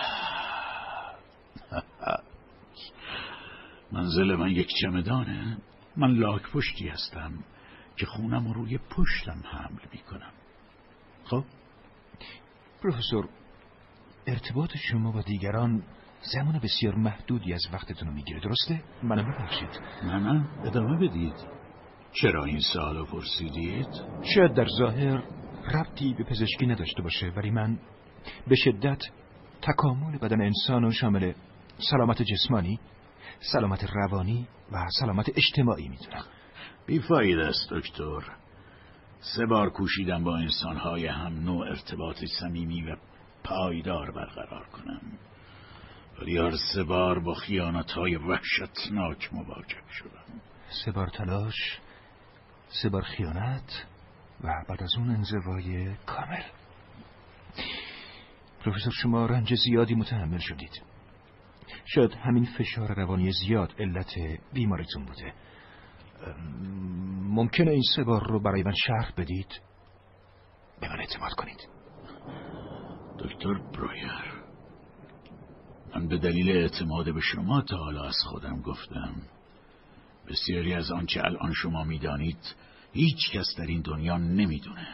منزل 3.92 4.36
من 4.36 4.50
یک 4.50 4.68
چمدانه. 4.80 5.58
من 5.96 6.10
لاک 6.10 6.42
پشتی 6.42 6.88
هستم 6.88 7.44
که 7.96 8.06
خونم 8.06 8.52
روی 8.52 8.78
پشتم 8.78 9.42
حمل 9.44 9.80
می‌کنم. 9.92 10.32
خب؟ 11.24 11.44
پروفسور 12.82 13.28
ارتباط 14.26 14.76
شما 14.76 15.12
با 15.12 15.20
دیگران 15.20 15.82
زمان 16.32 16.58
بسیار 16.58 16.94
محدودی 16.94 17.52
از 17.52 17.62
وقتتون 17.72 18.08
رو 18.08 18.14
می‌گیره 18.14 18.40
درسته؟ 18.40 18.82
منو 19.02 19.22
ببخشید. 19.22 19.80
نه 20.02 20.18
نه 20.18 20.48
ادامه 20.64 21.08
بدید. 21.08 21.34
چرا 22.12 22.44
این 22.44 22.60
سال 22.74 23.04
پرسیدید؟ 23.04 23.88
شاید 24.34 24.54
در 24.54 24.66
ظاهر 24.78 25.22
ربطی 25.74 26.14
به 26.14 26.24
پزشکی 26.24 26.66
نداشته 26.66 27.02
باشه 27.02 27.32
ولی 27.36 27.50
من 27.50 27.78
به 28.48 28.54
شدت 28.56 29.02
تکامل 29.62 30.18
بدن 30.18 30.40
انسان 30.40 30.84
و 30.84 30.90
شامل 30.90 31.32
سلامت 31.90 32.22
جسمانی 32.22 32.80
سلامت 33.52 33.84
روانی 33.94 34.48
و 34.72 34.86
سلامت 35.00 35.28
اجتماعی 35.28 35.88
می‌دونم 35.88 36.24
بیفاید 36.86 37.38
است 37.38 37.70
دکتر. 37.70 38.20
سه 39.36 39.46
بار 39.46 39.70
کوشیدم 39.70 40.24
با 40.24 40.36
انسانهای 40.36 41.06
هم 41.06 41.40
نوع 41.40 41.66
ارتباط 41.66 42.24
صمیمی 42.40 42.82
و 42.82 42.96
پایدار 43.44 44.10
برقرار 44.10 44.66
کنم. 44.66 45.00
ولی 46.20 46.38
هر 46.38 46.56
سه 46.74 46.82
بار 46.82 47.18
با 47.18 47.34
خیانت 47.34 47.90
های 47.90 48.16
وحشتناک 48.16 49.34
مواجه 49.34 49.82
شدم. 49.90 50.40
سه 50.84 50.92
بار 50.92 51.08
تلاش 51.08 51.80
سه 52.82 52.88
بار 52.88 53.02
خیانت 53.02 53.86
و 54.40 54.48
بعد 54.68 54.82
از 54.82 54.90
اون 54.98 55.10
انزوای 55.10 55.94
کامل. 56.06 56.42
پروفسور 58.64 58.92
شما 58.92 59.26
رنج 59.26 59.54
زیادی 59.54 59.94
متحمل 59.94 60.38
شدید. 60.38 60.82
شاید 61.84 62.12
همین 62.12 62.48
فشار 62.58 62.94
روانی 62.94 63.32
زیاد 63.32 63.74
علت 63.78 64.14
بیماریتون 64.52 65.04
بوده. 65.04 65.34
ممکنه 67.22 67.70
این 67.70 67.82
سه 67.96 68.04
بار 68.04 68.28
رو 68.28 68.40
برای 68.40 68.62
من 68.62 68.74
شرح 68.86 69.12
بدید؟ 69.16 69.60
به 70.80 70.88
من 70.88 71.00
اعتماد 71.00 71.32
کنید. 71.32 71.68
دکتر 73.18 73.54
برویر. 73.54 74.33
من 75.96 76.08
به 76.08 76.18
دلیل 76.18 76.50
اعتماد 76.50 77.14
به 77.14 77.20
شما 77.20 77.60
تا 77.60 77.76
حالا 77.76 78.04
از 78.04 78.16
خودم 78.26 78.60
گفتم. 78.60 79.14
بسیاری 80.28 80.74
از 80.74 80.90
آنچه 80.90 81.20
الان 81.24 81.52
شما 81.52 81.84
می‌دانید 81.84 82.54
هیچ 82.92 83.30
کس 83.30 83.46
در 83.58 83.66
این 83.66 83.80
دنیا 83.80 84.16
نمی‌دونه. 84.16 84.88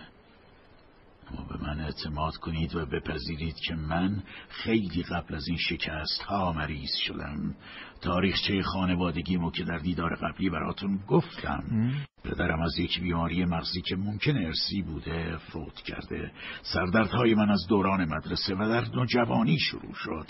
اما 1.31 1.45
به 1.45 1.63
من 1.63 1.81
اعتماد 1.81 2.37
کنید 2.37 2.75
و 2.75 2.87
بپذیرید 2.87 3.55
که 3.55 3.75
من 3.75 4.23
خیلی 4.49 5.03
قبل 5.03 5.35
از 5.35 5.49
این 5.49 5.59
شکست 5.59 6.23
ها 6.23 6.53
مریض 6.53 6.95
شدم. 7.07 7.55
تاریخچه 8.01 8.63
خانوادگیمو 8.63 9.51
که 9.51 9.65
در 9.65 9.79
دیدار 9.79 10.17
قبلی 10.17 10.51
براتون 10.51 11.01
گفتم. 11.09 11.93
پدرم 12.25 12.63
از 12.63 12.79
یک 12.79 13.01
بیماری 13.01 13.45
مغزی 13.45 13.83
که 13.83 13.97
ممکن 13.97 14.37
ارسی 14.37 14.83
بوده 14.83 15.37
فوت 15.37 15.75
کرده. 15.75 16.33
سردردهای 16.63 17.35
من 17.35 17.51
از 17.51 17.67
دوران 17.69 18.05
مدرسه 18.05 18.55
و 18.55 18.69
در 18.69 18.97
نوجوانی 18.97 19.59
شروع 19.59 19.95
شد. 19.95 20.27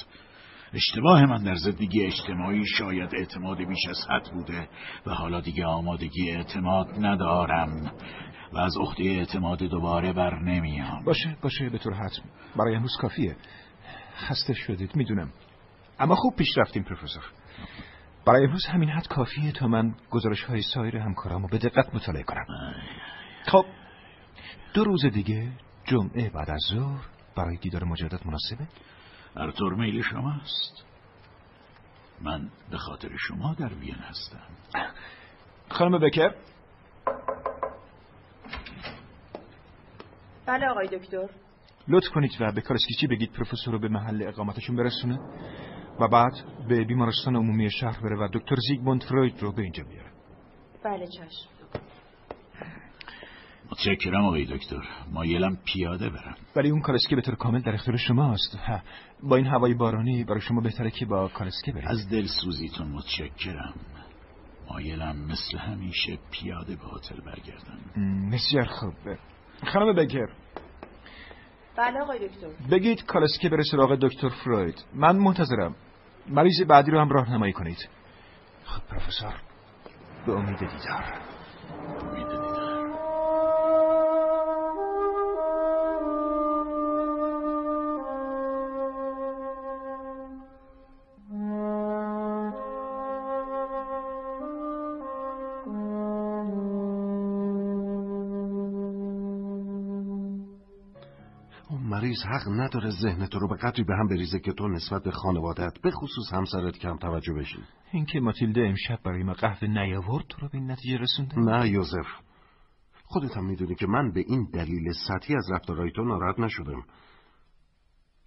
اشتباه 0.72 1.26
من 1.26 1.42
در 1.42 1.54
زندگی 1.54 2.04
اجتماعی 2.04 2.66
شاید 2.66 3.14
اعتماد 3.14 3.58
بیش 3.58 3.86
از 3.88 3.98
حد 4.08 4.32
بوده 4.32 4.68
و 5.06 5.14
حالا 5.14 5.40
دیگه 5.40 5.66
آمادگی 5.66 6.30
اعتماد 6.30 6.86
ندارم 6.98 7.92
و 8.52 8.58
از 8.58 8.76
عهده 8.76 9.04
اعتماد 9.04 9.58
دوباره 9.58 10.12
بر 10.12 10.38
نمیام. 10.38 11.04
باشه 11.04 11.36
باشه 11.42 11.68
به 11.68 11.78
طور 11.78 11.94
حتم. 11.94 12.22
برای 12.56 12.74
امروز 12.74 12.96
کافیه. 13.00 13.36
خسته 14.16 14.54
شدید 14.54 14.96
می‌دونم. 14.96 15.32
اما 15.98 16.14
خوب 16.14 16.36
پیش 16.36 16.58
رفتیم 16.58 16.82
پروفسور. 16.82 17.24
برای 18.26 18.44
امروز 18.44 18.66
همین 18.66 18.88
حد 18.88 19.08
کافیه 19.08 19.52
تا 19.52 19.66
من 19.66 19.94
گزارش 20.10 20.44
های 20.44 20.62
سایر 20.62 20.96
همکارامو 20.96 21.48
به 21.48 21.58
دقت 21.58 21.94
مطالعه 21.94 22.22
کنم. 22.22 22.46
خب 23.46 23.64
دو 24.74 24.84
روز 24.84 25.06
دیگه 25.06 25.52
جمعه 25.84 26.30
بعد 26.30 26.50
از 26.50 26.60
ظهر 26.70 27.00
برای 27.36 27.56
دیدار 27.56 27.84
مجدد 27.84 28.20
مناسبه؟ 28.26 28.68
هر 29.36 29.50
طور 29.50 29.74
میل 29.74 30.02
شماست 30.02 30.84
من 32.20 32.48
به 32.70 32.78
خاطر 32.78 33.16
شما 33.16 33.54
در 33.54 33.74
وین 33.74 33.94
هستم. 33.94 34.46
خانم 35.68 35.98
بکر. 35.98 36.34
بله 40.46 40.68
آقای 40.68 40.86
دکتر. 40.86 41.28
لطف 41.88 42.08
کنید 42.08 42.30
و 42.40 42.52
به 42.52 42.60
کارسکیچی 42.60 43.06
بگید 43.06 43.32
پروفسور 43.32 43.74
رو 43.74 43.80
به 43.80 43.88
محل 43.88 44.22
اقامتشون 44.28 44.76
برسونه 44.76 45.18
و 46.00 46.08
بعد 46.08 46.32
به 46.68 46.84
بیمارستان 46.84 47.36
عمومی 47.36 47.70
شهر 47.70 48.00
بره 48.00 48.16
و 48.16 48.28
دکتر 48.32 48.56
زیگموند 48.68 49.02
فروید 49.02 49.42
رو 49.42 49.52
به 49.52 49.62
اینجا 49.62 49.84
بیاره. 49.84 50.10
بله 50.84 51.06
چشم. 51.06 51.50
متشکرم 53.70 54.24
آقای 54.24 54.44
دکتر. 54.44 54.82
مایلم 55.12 55.58
پیاده 55.64 56.10
برم. 56.10 56.36
ولی 56.56 56.70
اون 56.70 56.80
کالسکه 56.80 57.16
به 57.16 57.22
طور 57.22 57.34
کامل 57.34 57.60
در 57.60 57.74
اختیار 57.74 57.96
شماست 57.96 58.54
ها. 58.56 58.80
با 59.22 59.36
این 59.36 59.46
هوای 59.46 59.74
بارانی 59.74 60.24
برای 60.24 60.40
شما 60.40 60.60
بهتره 60.60 60.90
که 60.90 61.06
با 61.06 61.28
کالسکه 61.28 61.72
برید. 61.72 61.88
از 61.88 62.08
دل 62.08 62.26
سوزیتون 62.26 62.88
متشکرم. 62.88 63.74
مایلم 64.70 65.16
مثل 65.16 65.58
همیشه 65.58 66.18
پیاده 66.30 66.76
به 66.76 66.82
هتل 66.96 67.20
برگردم. 67.20 68.30
بسیار 68.32 68.64
خوب. 68.64 68.94
خانم 69.72 69.92
بکر 69.92 70.28
بله 71.76 72.00
آقای 72.00 72.28
دکتر. 72.28 72.68
بگید 72.70 73.04
کالسکه 73.04 73.48
بره 73.48 73.62
سراغ 73.62 73.94
دکتر 73.94 74.28
فروید. 74.28 74.84
من 74.94 75.16
منتظرم. 75.16 75.76
مریض 76.28 76.62
بعدی 76.62 76.90
رو 76.90 77.00
هم 77.00 77.08
راهنمایی 77.08 77.52
کنید. 77.52 77.88
خب 78.64 78.82
پروفسور. 78.88 79.34
به 80.26 80.32
امید 80.32 80.58
دیدار. 80.58 81.20
مریض 102.10 102.22
حق 102.22 102.48
نداره 102.48 102.90
ذهن 102.90 103.26
تو 103.26 103.38
رو 103.38 103.48
به 103.48 103.56
قدری 103.56 103.84
به 103.84 103.94
هم 103.96 104.08
بریزه 104.08 104.40
که 104.40 104.52
تو 104.52 104.68
نسبت 104.68 105.02
به 105.02 105.10
خانوادت 105.10 105.78
به 105.82 105.90
خصوص 105.90 106.32
همسرت 106.32 106.78
کم 106.78 106.96
توجه 106.96 107.32
بشی. 107.32 107.58
اینکه 107.92 108.20
ماتیلده 108.20 108.60
امشب 108.60 108.98
برای 109.04 109.22
ما 109.22 109.32
قهوه 109.32 109.68
نیاورد 109.68 110.24
تو 110.28 110.40
رو 110.40 110.48
به 110.48 110.58
این 110.58 110.70
نتیجه 110.70 110.98
رسونده؟ 110.98 111.40
نه 111.40 111.68
یوزف. 111.68 112.06
خودت 113.04 113.36
هم 113.36 113.46
می‌دونی 113.46 113.74
که 113.74 113.86
من 113.86 114.12
به 114.12 114.20
این 114.20 114.48
دلیل 114.52 114.92
سطحی 115.08 115.36
از 115.36 115.50
رفتارهای 115.50 115.90
تو 115.90 116.02
ناراحت 116.02 116.40
نشدم. 116.40 116.84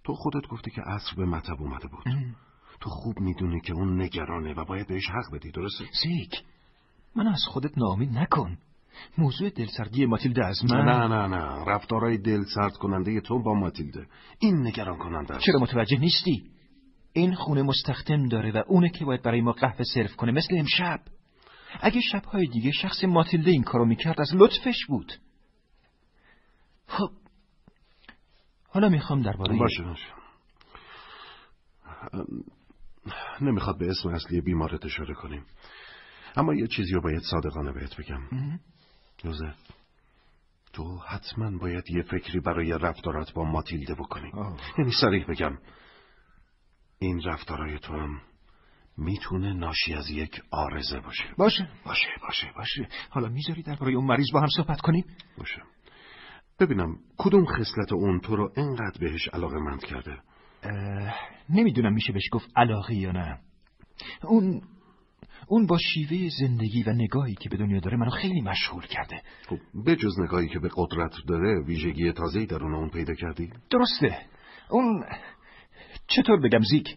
تو 0.04 0.14
خودت 0.14 0.48
گفتی 0.48 0.70
که 0.70 0.82
عصر 0.82 1.16
به 1.16 1.24
مطب 1.24 1.62
اومده 1.62 1.88
بود. 1.88 2.02
ام. 2.06 2.36
تو 2.80 2.90
خوب 2.90 3.20
می‌دونی 3.20 3.60
که 3.60 3.72
اون 3.72 4.02
نگرانه 4.02 4.54
و 4.54 4.64
باید 4.64 4.88
بهش 4.88 5.10
حق 5.10 5.34
بدی 5.34 5.50
درسته؟ 5.50 5.84
سیک. 6.02 6.30
من 7.16 7.26
از 7.26 7.40
خودت 7.48 7.78
ناامید 7.78 8.10
نکن. 8.10 8.58
موضوع 9.18 9.50
دلسردی 9.50 10.06
ماتیلده 10.06 10.46
از 10.46 10.64
من؟ 10.64 10.84
نه 10.84 11.06
نه 11.06 11.26
نه. 11.26 11.64
رفتارهای 11.64 12.18
دل 12.18 12.44
سرد 12.54 12.72
کننده 12.72 13.20
تو 13.20 13.42
با 13.42 13.54
ماتیلده 13.54 14.06
این 14.38 14.66
نگران 14.66 14.98
کننده 14.98 15.34
است. 15.34 15.44
چرا 15.44 15.60
متوجه 15.60 15.98
نیستی؟ 15.98 16.50
این 17.12 17.34
خونه 17.34 17.62
مستخدم 17.62 18.28
داره 18.28 18.52
و 18.52 18.62
اونه 18.66 18.88
که 18.88 19.04
باید 19.04 19.22
برای 19.22 19.40
ما 19.40 19.52
قهوه 19.52 19.84
سرو 19.94 20.08
کنه 20.16 20.32
مثل 20.32 20.56
امشب. 20.58 21.00
اگه 21.80 22.00
شبهای 22.00 22.46
دیگه 22.46 22.70
شخص 22.70 23.04
ماتیلده 23.04 23.50
این 23.50 23.62
کارو 23.62 23.84
می‌کرد 23.84 24.20
از 24.20 24.34
لطفش 24.34 24.86
بود. 24.88 25.12
خب 26.86 27.10
حالا 28.68 28.88
می‌خوام 28.88 29.22
درباره 29.22 29.58
باشه 29.58 29.82
باشه. 29.82 30.06
نمی‌خواد 33.40 33.78
به 33.78 33.90
اسم 33.90 34.08
اصلی 34.08 34.40
بیمارت 34.40 34.84
اشاره 34.84 35.14
کنیم. 35.14 35.46
اما 36.36 36.54
یه 36.54 36.66
چیزی 36.66 36.92
رو 36.92 37.02
باید 37.02 37.22
صادقانه 37.30 37.72
بهت 37.72 37.96
بگم. 37.96 38.20
یوزف 39.24 39.56
تو 40.72 40.98
حتما 40.98 41.58
باید 41.58 41.90
یه 41.90 42.02
فکری 42.02 42.40
برای 42.40 42.72
رفتارات 42.72 43.32
با 43.32 43.44
ماتیلده 43.44 43.94
بکنی. 43.94 44.32
یعنی 44.78 44.92
سریح 45.00 45.26
بگم 45.26 45.58
این 46.98 47.22
رفتارای 47.22 47.78
تو 47.78 47.92
هم 47.92 48.20
می‌تونه 48.96 49.52
ناشی 49.52 49.94
از 49.94 50.10
یک 50.10 50.42
آرزه 50.50 51.00
باشه. 51.00 51.24
باشه. 51.36 51.68
باشه 51.84 52.08
باشه 52.22 52.52
باشه. 52.56 52.88
حالا 53.10 53.28
می‌ذاری 53.28 53.62
درباره 53.62 53.92
اون 53.92 54.06
مریض 54.06 54.26
با 54.32 54.40
هم 54.40 54.48
صحبت 54.56 54.80
کنیم؟ 54.80 55.04
باشه. 55.38 55.62
ببینم 56.60 56.96
کدوم 57.16 57.44
خصلت 57.44 57.92
اون 57.92 58.20
تو 58.20 58.36
رو 58.36 58.52
انقدر 58.56 58.98
بهش 59.00 59.28
علاقه 59.28 59.58
مند 59.58 59.84
کرده 59.84 60.18
نمی‌دونم 61.50 61.92
میشه 61.92 62.12
بهش 62.12 62.28
گفت 62.32 62.48
علاقه 62.56 62.94
یا 62.94 63.12
نه. 63.12 63.40
اون 64.22 64.62
اون 65.46 65.66
با 65.66 65.78
شیوه 65.78 66.28
زندگی 66.40 66.82
و 66.82 66.92
نگاهی 66.92 67.34
که 67.34 67.48
به 67.48 67.56
دنیا 67.56 67.80
داره 67.80 67.96
منو 67.96 68.10
خیلی 68.10 68.40
مشغول 68.40 68.86
کرده. 68.86 69.22
خب 69.48 69.58
بجز 69.86 70.20
نگاهی 70.20 70.48
که 70.48 70.58
به 70.58 70.68
قدرت 70.76 71.12
داره 71.28 71.64
ویژگی 71.66 72.12
تازه‌ای 72.12 72.46
درون 72.46 72.74
اون 72.74 72.90
پیدا 72.90 73.14
کردی؟ 73.14 73.50
درسته. 73.70 74.18
اون 74.70 75.04
چطور 76.08 76.40
بگم 76.40 76.62
زیک؟ 76.70 76.96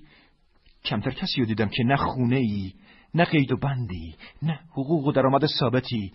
کمتر 0.85 1.11
کسی 1.11 1.41
رو 1.41 1.45
دیدم 1.45 1.67
که 1.67 1.83
نه 1.83 1.95
خونه 1.95 2.37
ای 2.37 2.73
نه 3.13 3.25
قید 3.25 3.51
و 3.51 3.57
بندی 3.57 4.15
نه 4.41 4.59
حقوق 4.71 5.07
و 5.07 5.11
درآمد 5.11 5.45
ثابتی 5.59 6.11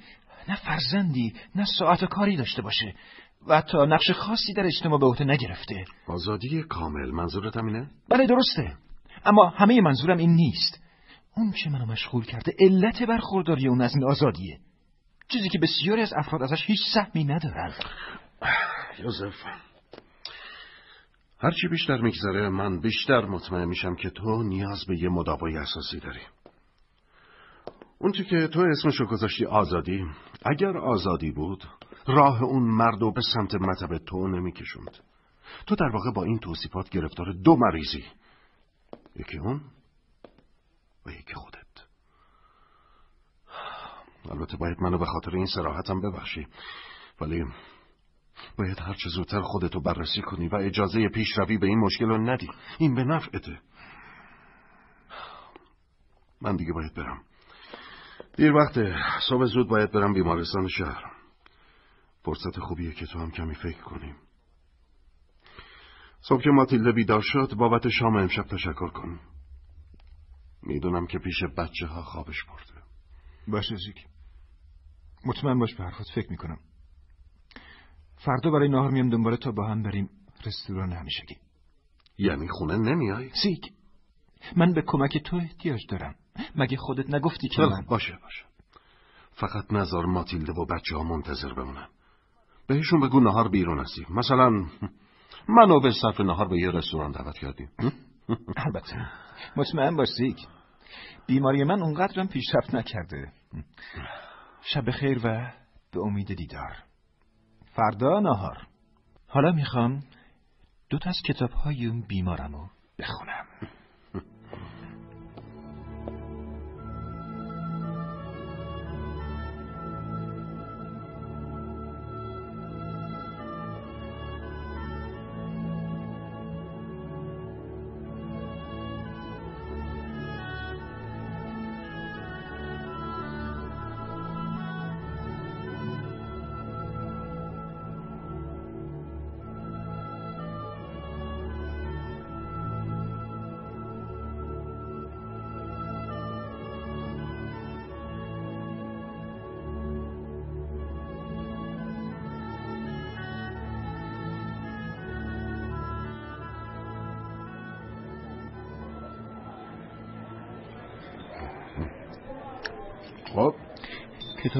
نه 0.48 0.56
فرزندی 0.56 1.32
نه 1.54 1.64
ساعت 1.78 2.04
کاری 2.04 2.36
داشته 2.36 2.62
باشه 2.62 2.94
و 3.46 3.56
حتی 3.56 3.78
نقش 3.78 4.10
خاصی 4.10 4.52
در 4.52 4.66
اجتماع 4.66 4.98
به 4.98 5.06
عهده 5.06 5.24
نگرفته. 5.24 5.84
آزادی 6.06 6.62
کامل 6.62 7.10
منظورت 7.10 7.56
همینه؟ 7.56 7.90
بله 8.08 8.26
درسته. 8.26 8.76
اما 9.24 9.48
همه 9.48 9.80
منظورم 9.80 10.18
این 10.18 10.30
نیست. 10.30 10.82
اون 11.36 11.52
چه 11.52 11.70
منو 11.70 11.86
مشغول 11.86 12.24
کرده 12.24 12.52
علت 12.58 13.02
برخورداری 13.02 13.68
اون 13.68 13.80
از 13.80 13.94
این 13.94 14.04
آزادیه. 14.04 14.58
چیزی 15.28 15.48
که 15.48 15.58
بسیاری 15.58 16.02
از 16.02 16.12
افراد 16.16 16.42
ازش 16.42 16.64
هیچ 16.66 16.80
سهمی 16.94 17.24
ندارن. 17.24 17.72
یوزف 18.98 19.34
هرچی 21.38 21.68
بیشتر 21.68 22.00
میگذره 22.00 22.48
من 22.48 22.80
بیشتر 22.80 23.24
مطمئن 23.24 23.64
میشم 23.64 23.94
که 23.94 24.10
تو 24.10 24.42
نیاز 24.42 24.84
به 24.88 24.98
یه 24.98 25.08
مداوای 25.08 25.56
اساسی 25.56 26.00
داری. 26.00 26.20
اون 27.98 28.12
که 28.12 28.48
تو 28.48 28.60
اسمشو 28.60 29.06
گذاشتی 29.06 29.44
آزادی 29.44 30.04
اگر 30.44 30.76
آزادی 30.76 31.30
بود 31.30 31.64
راه 32.06 32.42
اون 32.42 32.62
مرد 32.62 33.02
و 33.02 33.12
به 33.12 33.20
سمت 33.34 33.54
مطب 33.54 33.98
تو 33.98 34.28
نمیکشوند. 34.28 34.98
تو 35.66 35.74
در 35.74 35.88
واقع 35.88 36.10
با 36.14 36.24
این 36.24 36.38
توصیفات 36.38 36.90
گرفتار 36.90 37.32
دو 37.32 37.56
مریضی. 37.56 38.04
یکی 39.16 39.38
اون 39.38 39.60
و 41.06 41.10
یکی 41.10 41.34
خودت. 41.34 41.62
البته 44.30 44.56
باید 44.56 44.80
منو 44.80 44.98
به 44.98 45.06
خاطر 45.06 45.36
این 45.36 45.46
سراحتم 45.46 46.00
ببخشی 46.00 46.46
ولی 47.20 47.44
باید 48.58 48.80
هرچه 48.80 49.08
زودتر 49.08 49.40
خودتو 49.40 49.80
بررسی 49.80 50.22
کنی 50.22 50.48
و 50.48 50.56
اجازه 50.56 51.08
پیشروی 51.08 51.58
به 51.58 51.66
این 51.66 51.78
مشکل 51.78 52.04
رو 52.04 52.18
ندی. 52.18 52.50
این 52.78 52.94
به 52.94 53.04
نفعته. 53.04 53.60
من 56.40 56.56
دیگه 56.56 56.72
باید 56.72 56.94
برم. 56.94 57.24
دیر 58.36 58.52
وقته. 58.52 58.96
صبح 59.28 59.44
زود 59.44 59.68
باید 59.68 59.92
برم 59.92 60.12
بیمارستان 60.12 60.68
شهر. 60.68 61.12
فرصت 62.24 62.58
خوبیه 62.58 62.92
که 62.92 63.06
تو 63.06 63.18
هم 63.18 63.30
کمی 63.30 63.54
فکر 63.54 63.82
کنیم 63.82 64.16
صبح 66.20 66.42
که 66.42 66.50
ماتیلده 66.50 66.92
بیدار 66.92 67.20
شد 67.24 67.54
بابت 67.54 67.88
شام 67.88 68.16
امشب 68.16 68.42
تشکر 68.42 68.88
کن. 68.88 69.20
می‌دونم 70.62 71.06
که 71.06 71.18
پیش 71.18 71.42
بچه 71.58 71.86
ها 71.86 72.02
خوابش 72.02 72.44
برده. 72.44 72.82
باشه 73.48 73.76
زیک. 73.76 74.06
مطمئن 75.24 75.58
باش 75.58 75.74
به 75.74 75.84
حرفت 75.84 76.10
فکر 76.14 76.30
می‌کنم. 76.30 76.58
فردا 78.16 78.50
برای 78.50 78.68
نهار 78.68 78.90
میام 78.90 79.10
دنباله 79.10 79.36
تا 79.36 79.52
با 79.52 79.68
هم 79.68 79.82
بریم 79.82 80.10
رستوران 80.46 80.92
همیشگی. 80.92 81.36
یعنی 82.18 82.48
خونه 82.48 82.76
نمیای؟ 82.76 83.30
سیک 83.42 83.72
من 84.56 84.72
به 84.72 84.82
کمک 84.86 85.18
تو 85.18 85.36
احتیاج 85.36 85.80
دارم. 85.88 86.14
مگه 86.56 86.76
خودت 86.76 87.14
نگفتی 87.14 87.48
که 87.48 87.62
من... 87.62 87.84
باشه 87.88 88.18
باشه. 88.22 88.44
فقط 89.32 89.72
نظر 89.72 90.02
ماتیلده 90.02 90.52
و 90.52 90.66
بچه 90.66 90.96
ها 90.96 91.02
منتظر 91.02 91.54
بمونن. 91.54 91.88
بهشون 92.66 93.00
بگو 93.00 93.20
نهار 93.20 93.48
بیرون 93.48 93.78
هستی 93.78 94.06
مثلا 94.10 94.50
منو 95.48 95.80
به 95.80 95.92
صرف 96.02 96.20
نهار 96.20 96.48
به 96.48 96.58
یه 96.58 96.70
رستوران 96.70 97.12
دعوت 97.12 97.38
کردیم 97.38 97.68
البته. 98.56 99.06
مطمئن 99.56 99.96
باش 99.96 100.08
سیک 100.16 100.36
بیماری 101.26 101.64
من 101.64 101.82
اونقدرم 101.82 102.28
پیشرفت 102.28 102.74
نکرده. 102.74 103.32
شب 104.62 104.90
خیر 104.90 105.18
و 105.18 105.52
به 105.92 106.00
امید 106.00 106.34
دیدار. 106.34 106.76
فردا 107.64 108.20
نهار. 108.20 108.66
حالا 109.28 109.52
می‌خوام 109.52 110.02
دو 110.90 110.98
تا 110.98 111.10
از 111.10 111.16
کتاب 111.28 111.50
های 111.50 111.86
اون 111.86 112.00
بیمارمو 112.08 112.68
بخونم. 112.98 113.46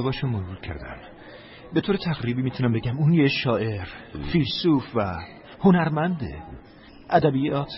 کتاباشو 0.02 0.26
مرور 0.26 0.56
کردم 0.56 1.00
به 1.74 1.80
طور 1.80 1.96
تقریبی 1.96 2.42
می‌تونم 2.42 2.72
بگم 2.72 2.98
اون 2.98 3.12
یه 3.12 3.28
شاعر 3.28 3.86
فیلسوف 4.32 4.84
و 4.94 5.18
هنرمنده. 5.60 6.42
ادبیات 7.10 7.68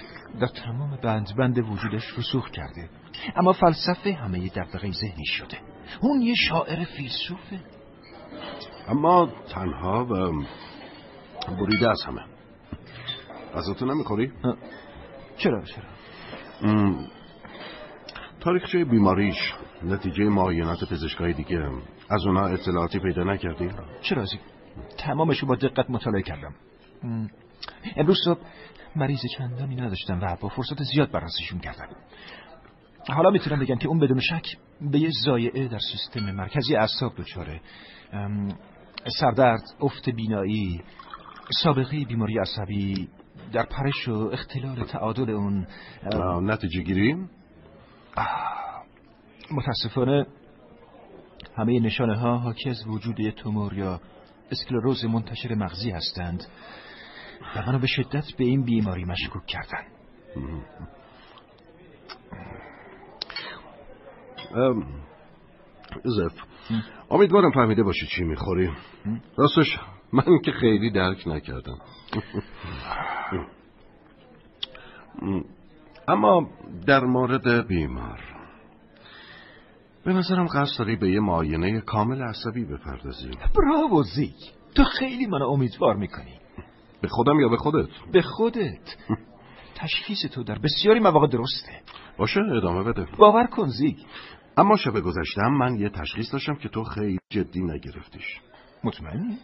در 0.40 0.46
تمام 0.46 0.98
بند 1.02 1.36
بند 1.36 1.58
وجودش 1.58 2.18
رسوخ 2.18 2.50
کرده. 2.50 2.88
اما 3.36 3.52
فلسفه 3.52 4.12
همه 4.12 4.48
دقدقه 4.48 4.90
ذهنی 4.90 5.26
شده. 5.26 5.58
اون 6.00 6.20
یه 6.22 6.34
شاعر 6.48 6.84
فیلسوفه. 6.84 7.60
اما 8.88 9.32
تنها 9.54 10.04
و 10.04 10.44
بریده 11.60 11.90
از 11.90 12.02
همه. 12.06 12.22
ازتون 13.54 13.90
نمی‌خوری؟ 13.90 14.32
چرا 15.36 15.62
چرا؟ 15.62 15.84
تاریخچه 18.40 18.84
بیماریش 18.84 19.54
نتیجه 19.84 20.24
معاینات 20.24 20.84
پزشکای 20.90 21.32
دیگه 21.32 21.58
از 22.10 22.26
اونا 22.26 22.46
اطلاعاتی 22.46 22.98
پیدا 22.98 23.24
نکردی؟ 23.24 23.70
چرا 24.00 24.22
ازی؟ 24.22 24.38
تمامشو 24.98 25.46
با 25.46 25.54
دقت 25.54 25.90
مطالعه 25.90 26.22
کردم 26.22 26.54
امروز 27.96 28.16
صبح 28.24 28.40
مریض 28.96 29.20
چندانی 29.38 29.76
نداشتم 29.76 30.20
و 30.22 30.36
با 30.40 30.48
فرصت 30.48 30.82
زیاد 30.82 31.10
بررسیشون 31.10 31.60
کردم 31.60 31.88
حالا 33.08 33.30
می‌تونم 33.30 33.60
بگم 33.60 33.76
که 33.76 33.88
اون 33.88 33.98
بدون 33.98 34.20
شک 34.20 34.46
به 34.80 34.98
یه 34.98 35.10
زایعه 35.24 35.68
در 35.68 35.78
سیستم 35.78 36.30
مرکزی 36.30 36.76
اعصاب 36.76 37.12
دچاره 37.16 37.60
سردرد، 39.20 39.62
افت 39.80 40.10
بینایی، 40.10 40.82
سابقه 41.62 42.04
بیماری 42.04 42.38
عصبی 42.38 43.08
در 43.52 43.62
پرش 43.62 44.08
و 44.08 44.12
اختلال 44.12 44.84
تعادل 44.84 45.30
اون 45.30 45.66
نتیجه 46.42 46.82
گیری؟ 46.82 47.16
متاسفانه 49.50 50.26
همه 51.56 51.80
نشانه 51.80 52.18
ها 52.18 52.38
حاکی 52.38 52.70
از 52.70 52.86
وجود 52.86 53.30
تومور 53.30 53.74
یا 53.74 54.00
اسکلروز 54.50 55.04
منتشر 55.04 55.54
مغزی 55.54 55.90
هستند 55.90 56.44
و 57.56 57.62
منو 57.66 57.78
به 57.78 57.86
شدت 57.86 58.24
به 58.38 58.44
این 58.44 58.62
بیماری 58.62 59.04
مشکوک 59.04 59.46
کردن. 59.46 59.84
زف 66.04 66.32
امیدوارم 67.10 67.50
فهمیده 67.50 67.82
باشی 67.82 68.06
چی 68.06 68.24
می‌خوری. 68.24 68.70
راستش 69.36 69.78
من 70.12 70.38
که 70.44 70.52
خیلی 70.52 70.90
درک 70.90 71.28
نکردم. 71.28 71.78
اما 76.08 76.50
در 76.86 77.00
مورد 77.00 77.66
بیمار. 77.66 78.33
به 80.04 80.12
نظرم 80.12 80.46
قصد 80.46 80.78
داری 80.78 80.96
به 80.96 81.10
یه 81.10 81.20
معاینه 81.20 81.80
کامل 81.80 82.22
عصبی 82.22 82.64
بپردازی. 82.64 83.30
براو 83.56 84.02
زیگ 84.02 84.34
تو 84.74 84.84
خیلی 84.84 85.26
منو 85.26 85.48
امیدوار 85.48 85.96
می‌کنی. 85.96 86.40
به 87.00 87.08
خودم 87.08 87.40
یا 87.40 87.48
به 87.48 87.56
خودت؟ 87.56 87.88
به 88.12 88.22
خودت. 88.22 88.96
تشخیص 89.80 90.26
تو 90.32 90.42
در 90.44 90.58
بسیاری 90.58 91.00
مواقع 91.00 91.26
درسته. 91.26 91.80
باشه 92.18 92.40
ادامه 92.56 92.92
بده. 92.92 93.06
باور 93.18 93.46
کن 93.46 93.66
زیگ 93.66 93.96
اما 94.56 94.76
شب 94.76 95.00
گذشتم 95.00 95.50
من 95.58 95.76
یه 95.76 95.88
تشخیص 95.88 96.32
داشتم 96.32 96.54
که 96.54 96.68
تو 96.68 96.84
خیلی 96.84 97.18
جدی 97.30 97.62
نگرفتیش. 97.62 98.40
مطمئنی؟ 98.84 99.38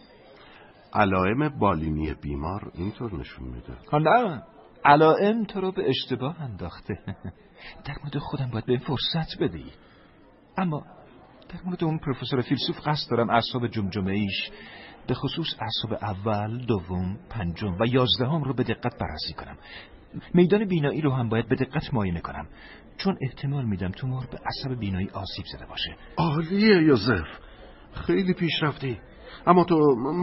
علائم 0.93 1.59
بالینی 1.59 2.13
بیمار 2.13 2.71
اینطور 2.75 3.19
نشون 3.19 3.47
میده. 3.47 3.77
نه. 3.93 4.43
علائم 4.85 5.43
تو 5.43 5.61
رو 5.61 5.71
به 5.71 5.89
اشتباه 5.89 6.41
انداخته. 6.41 6.93
در 7.85 7.95
مورد 8.03 8.17
خودم 8.17 8.49
باید 8.49 8.65
به 8.65 8.77
فرصت 8.77 9.41
بدی. 9.41 9.65
اما 10.57 10.83
در 11.49 11.59
مورد 11.65 11.83
اون 11.83 11.97
پروفسور 11.97 12.41
فیلسوف 12.41 12.87
قصد 12.87 13.11
دارم 13.11 13.29
اعصاب 13.29 13.67
جمجمه 13.67 14.11
ایش 14.11 14.51
به 15.07 15.13
خصوص 15.13 15.47
اعصاب 15.59 16.03
اول، 16.03 16.65
دوم، 16.65 17.19
پنجم 17.29 17.77
و 17.79 17.85
یازدهم 17.87 18.43
رو 18.43 18.53
به 18.53 18.63
دقت 18.63 18.97
بررسی 18.99 19.33
کنم. 19.33 19.57
میدان 20.33 20.65
بینایی 20.65 21.01
رو 21.01 21.11
هم 21.11 21.29
باید 21.29 21.47
به 21.47 21.55
دقت 21.55 21.93
معاینه 21.93 22.21
کنم. 22.21 22.47
چون 22.97 23.17
احتمال 23.21 23.65
میدم 23.65 23.91
تومور 23.91 24.25
به 24.31 24.37
عصب 24.37 24.79
بینایی 24.79 25.09
آسیب 25.09 25.45
زده 25.45 25.65
باشه. 25.65 25.95
عالیه 26.17 26.83
یوزف. 26.83 27.27
خیلی 27.93 28.33
پیشرفتی 28.33 28.99
اما 29.47 29.63
تو 29.63 29.75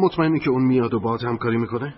مطمئنی 0.02 0.40
که 0.40 0.50
اون 0.50 0.64
میاد 0.64 0.94
و 0.94 1.00
باید 1.00 1.24
همکاری 1.24 1.56
می‌کنه؟ 1.56 1.94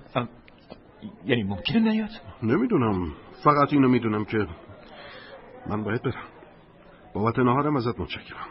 یعنی 1.24 1.42
ممکنه 1.42 1.80
نیاد؟ 1.80 2.10
نمی‌دونم. 2.42 3.12
فقط 3.44 3.72
اینو 3.72 3.88
می‌دونم 3.88 4.24
که 4.24 4.46
من 5.66 5.84
باید 5.84 6.02
برم. 6.02 6.29
بابت 7.14 7.38
نهارم 7.38 7.76
ازت 7.76 8.00
متشکرم. 8.00 8.46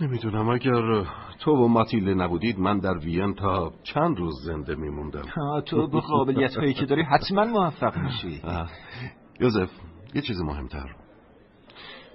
نمی‌دونم 0.00 0.48
اگر 0.48 1.04
تو 1.40 1.50
و 1.50 1.68
ماتیله 1.68 2.14
نبودید 2.14 2.58
من 2.58 2.78
در 2.78 2.98
وین 2.98 3.34
تا 3.34 3.72
چند 3.82 4.18
روز 4.18 4.34
زنده 4.44 4.74
میموندم. 4.74 5.22
تو 5.66 5.86
به 5.86 6.00
قابلیت 6.00 6.56
هایی 6.56 6.74
که 6.74 6.86
داری 6.86 7.02
حتما 7.02 7.44
موفق 7.44 7.96
میشی. 7.98 8.42
یوزف 9.40 9.70
یه 10.14 10.22
چیز 10.22 10.40
مهمتر. 10.40 10.94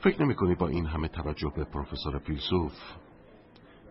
فکر 0.04 0.24
نمی 0.24 0.36
کنی 0.36 0.56
با 0.56 0.68
این 0.68 0.86
همه 0.86 1.08
توجه 1.08 1.52
به 1.56 1.64
پروفسور 1.64 2.20
فیلسوف 2.20 2.74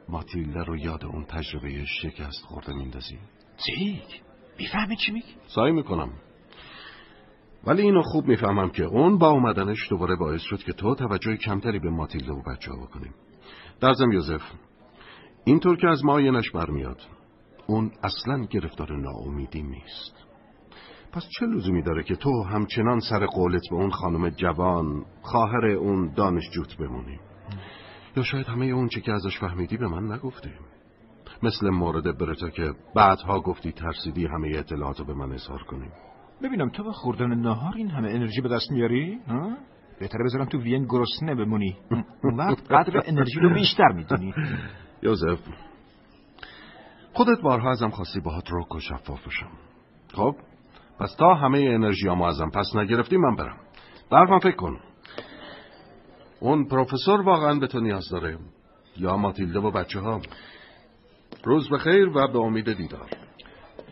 ماتیله 0.09 0.65
رو 0.65 0.77
یاد 0.77 1.05
اون 1.05 1.24
تجربه 1.24 1.85
شکست 1.85 2.44
خورده 2.44 2.73
میندازی؟ 2.73 3.19
زیگ 3.66 4.23
می‌فهمی 4.59 4.97
چی 4.97 5.12
میگی؟ 5.12 5.35
سعی 5.55 5.73
می‌کنم. 5.73 6.10
ولی 7.66 7.82
اینو 7.82 8.02
خوب 8.02 8.28
می‌فهمم 8.28 8.70
که 8.70 8.85
اون 8.85 9.18
با 9.18 9.28
اومدنش 9.28 9.90
دوباره 9.90 10.16
باعث 10.16 10.40
شد 10.40 10.59
که 10.59 10.72
تو 10.72 10.94
توجه 10.94 11.36
کمتری 11.36 11.78
به 11.78 11.90
ماتیلده 11.90 12.32
و 12.32 12.43
بچه 12.43 12.70
ها 12.70 12.76
بکنیم. 12.86 13.14
درزم 13.80 14.12
یوزف 14.12 14.43
اینطور 15.44 15.76
که 15.76 15.89
از 15.89 16.05
معاینش 16.05 16.51
برمیاد 16.51 17.01
اون 17.66 17.90
اصلا 18.02 18.44
گرفتار 18.51 18.97
ناامیدی 18.97 19.62
نیست. 19.62 20.14
پس 21.12 21.28
چه 21.39 21.47
لزومی 21.47 21.82
داره 21.82 22.02
که 22.02 22.16
تو 22.16 22.43
همچنان 22.43 23.01
سر 23.01 23.26
قولت 23.26 23.62
به 23.70 23.76
اون 23.76 23.90
خانم 23.90 24.28
جوان 24.28 25.05
خواهر 25.22 25.66
اون 25.66 26.12
دانشجوت 26.14 26.76
بمونی؟ 26.76 27.20
یا 28.16 28.22
شاید 28.22 28.47
همه 28.47 28.66
اون 28.66 28.89
چی 28.89 29.01
که 29.01 29.12
ازش 29.12 29.39
فهمیدی 29.39 29.76
به 29.76 29.89
من 29.89 30.12
نگفتی؟ 30.12 30.51
مثل 31.43 31.70
مورد 31.70 32.18
برتا 32.18 32.51
که 32.51 32.72
بعدها 32.94 33.40
گفتی 33.40 33.72
ترسیدی 33.72 34.26
همه 34.26 34.59
اطلاعاتو 34.59 35.05
به 35.05 35.14
من 35.14 35.32
اظهار 35.32 35.62
کنیم 35.62 35.93
ببینم 36.43 36.70
تو 36.70 36.85
به 36.85 36.93
خوردن 36.93 37.35
نهار 37.35 37.77
این 37.77 37.90
همه 37.90 38.10
انرژی 38.10 38.40
به 38.40 38.48
دست 38.48 38.70
میاری؟ 38.70 39.19
بهتره 40.01 40.24
بذارم 40.24 40.44
تو 40.44 40.59
وین 40.59 40.85
گرسنه 40.85 41.35
بمونی. 41.35 41.77
اون 42.24 42.36
وقت 42.36 42.73
قدر 42.73 43.02
انرژی 43.06 43.40
رو 43.40 43.55
بیشتر 43.55 43.89
می‌دونی. 43.89 44.35
یوزف 45.02 45.39
خودت 47.12 47.40
بارها 47.40 47.70
ازم 47.70 47.89
خواستی 47.89 48.20
باهات 48.20 48.51
روک 48.51 48.74
و 48.74 48.81
شفاف 48.81 49.27
بشم. 49.27 49.51
خب 50.15 50.35
پس 51.01 51.15
تا 51.19 51.35
همه 51.35 51.59
انرژی 51.59 52.09
ما 52.09 52.28
ازم 52.28 52.51
پس 52.51 52.77
نگرفتی 52.77 53.16
من 53.16 53.36
برم. 53.36 53.56
برفم 54.10 54.39
فکر 54.39 54.56
کن. 54.56 54.81
اون 56.40 56.69
پروفسور 56.69 57.20
واقعا 57.20 57.55
به 57.55 57.66
تو 57.66 57.81
نیاز 57.81 58.09
داره. 58.12 58.39
یا 58.97 59.16
ماتیلده 59.16 59.59
و 59.60 59.70
بچه 59.70 60.01
ها 60.01 60.20
روز 61.44 61.70
بخیر 61.70 62.09
و 62.09 62.32
به 62.32 62.39
امید 62.39 62.73
دیدار. 62.73 63.10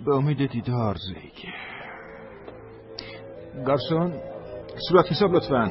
به 0.04 0.14
امید 0.14 0.46
دیدار 0.46 0.94
زیگ 0.94 1.52
گارسون 3.64 4.12
صورت 4.88 5.12
حساب 5.12 5.34
لطفاً 5.34 5.70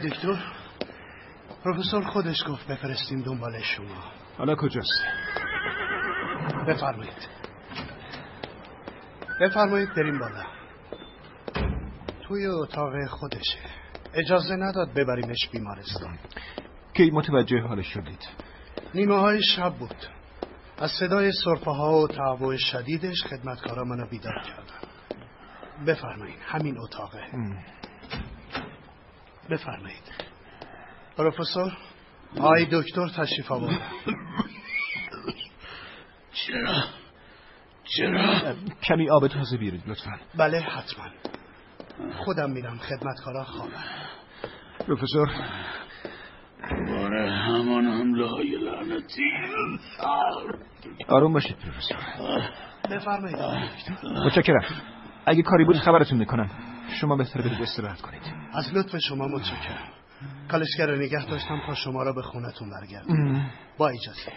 آقای 0.00 0.10
دکتر 0.10 0.38
پروفسور 1.64 2.04
خودش 2.04 2.44
گفت 2.48 2.66
بفرستیم 2.66 3.22
دنبال 3.22 3.62
شما. 3.62 4.04
حالا 4.38 4.54
کجاست؟ 4.54 5.04
بفرمایید. 6.68 7.28
بفرمایید 9.40 9.94
بریم 9.94 10.18
بالا. 10.18 10.44
توی 12.28 12.46
اتاق 12.46 13.06
خودشه. 13.06 13.58
اجازه 14.14 14.56
نداد 14.56 14.94
ببریمش 14.94 15.48
بیمارستان. 15.52 16.18
کی 16.94 17.10
متوجه 17.10 17.60
حالش 17.60 17.86
شدید؟ 17.86 18.28
نیمه 18.94 19.20
های 19.20 19.42
شب 19.42 19.74
بود. 19.74 20.06
از 20.78 20.90
صدای 20.90 21.32
سرفه 21.44 21.70
ها 21.70 21.92
و 21.92 22.08
تعوع 22.08 22.56
شدیدش 22.56 23.24
خدمتکارا 23.24 23.84
منو 23.84 24.06
بیدار 24.06 24.42
کردن 24.42 24.80
بفرمایید 25.86 26.38
همین 26.42 26.78
اتاقه. 26.78 27.20
بفرمایید. 29.50 30.02
پروفسور 31.16 31.72
آی 32.40 32.66
دکتر 32.72 33.08
تشریف 33.08 33.52
آوردن 33.52 33.78
چرا؟ 36.32 36.84
چرا؟ 37.84 38.54
کمی 38.82 39.10
آب 39.10 39.28
تازه 39.28 39.56
بیارید 39.56 39.82
لطفا. 39.86 40.18
بله 40.34 40.60
حتما. 40.60 41.04
خودم 42.24 42.50
میرم 42.50 42.78
خدمتکارا 42.78 43.44
خوابم 43.44 43.84
پروفسور. 44.86 45.30
باره 46.88 47.30
همان 47.30 47.84
حمله 47.84 48.28
های 48.28 48.50
لعنتی. 48.50 49.30
آروم 51.08 51.32
باشید 51.32 51.56
پروفسور. 51.58 51.98
بفرمایید. 52.90 53.38
متشکرم. 54.26 54.64
اگه 55.26 55.42
کاری 55.42 55.64
بود 55.64 55.76
خبرتون 55.76 56.18
می‌کنم. 56.18 56.50
شما 56.90 57.16
بهتر 57.16 57.40
برید 57.40 57.62
استراحت 57.62 58.00
کنید. 58.00 58.22
از 58.52 58.74
لطف 58.74 58.98
شما 58.98 59.28
متشکرم. 59.28 59.88
کالشگر 60.48 60.86
رو 60.86 60.96
نگه 60.96 61.26
داشتم 61.26 61.60
تا 61.66 61.74
شما 61.74 62.02
را 62.02 62.12
به 62.12 62.22
خونتون 62.22 62.70
برگردم. 62.70 63.50
با 63.78 63.88
اجازه. 63.88 64.32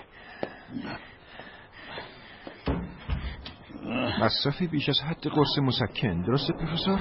مصرفی 4.20 4.68
بیش 4.68 4.90
از 4.90 5.00
حد 5.02 5.28
قرص 5.28 5.58
مسکن. 5.62 6.22
درسته 6.22 6.54
پروفسور؟ 6.54 7.00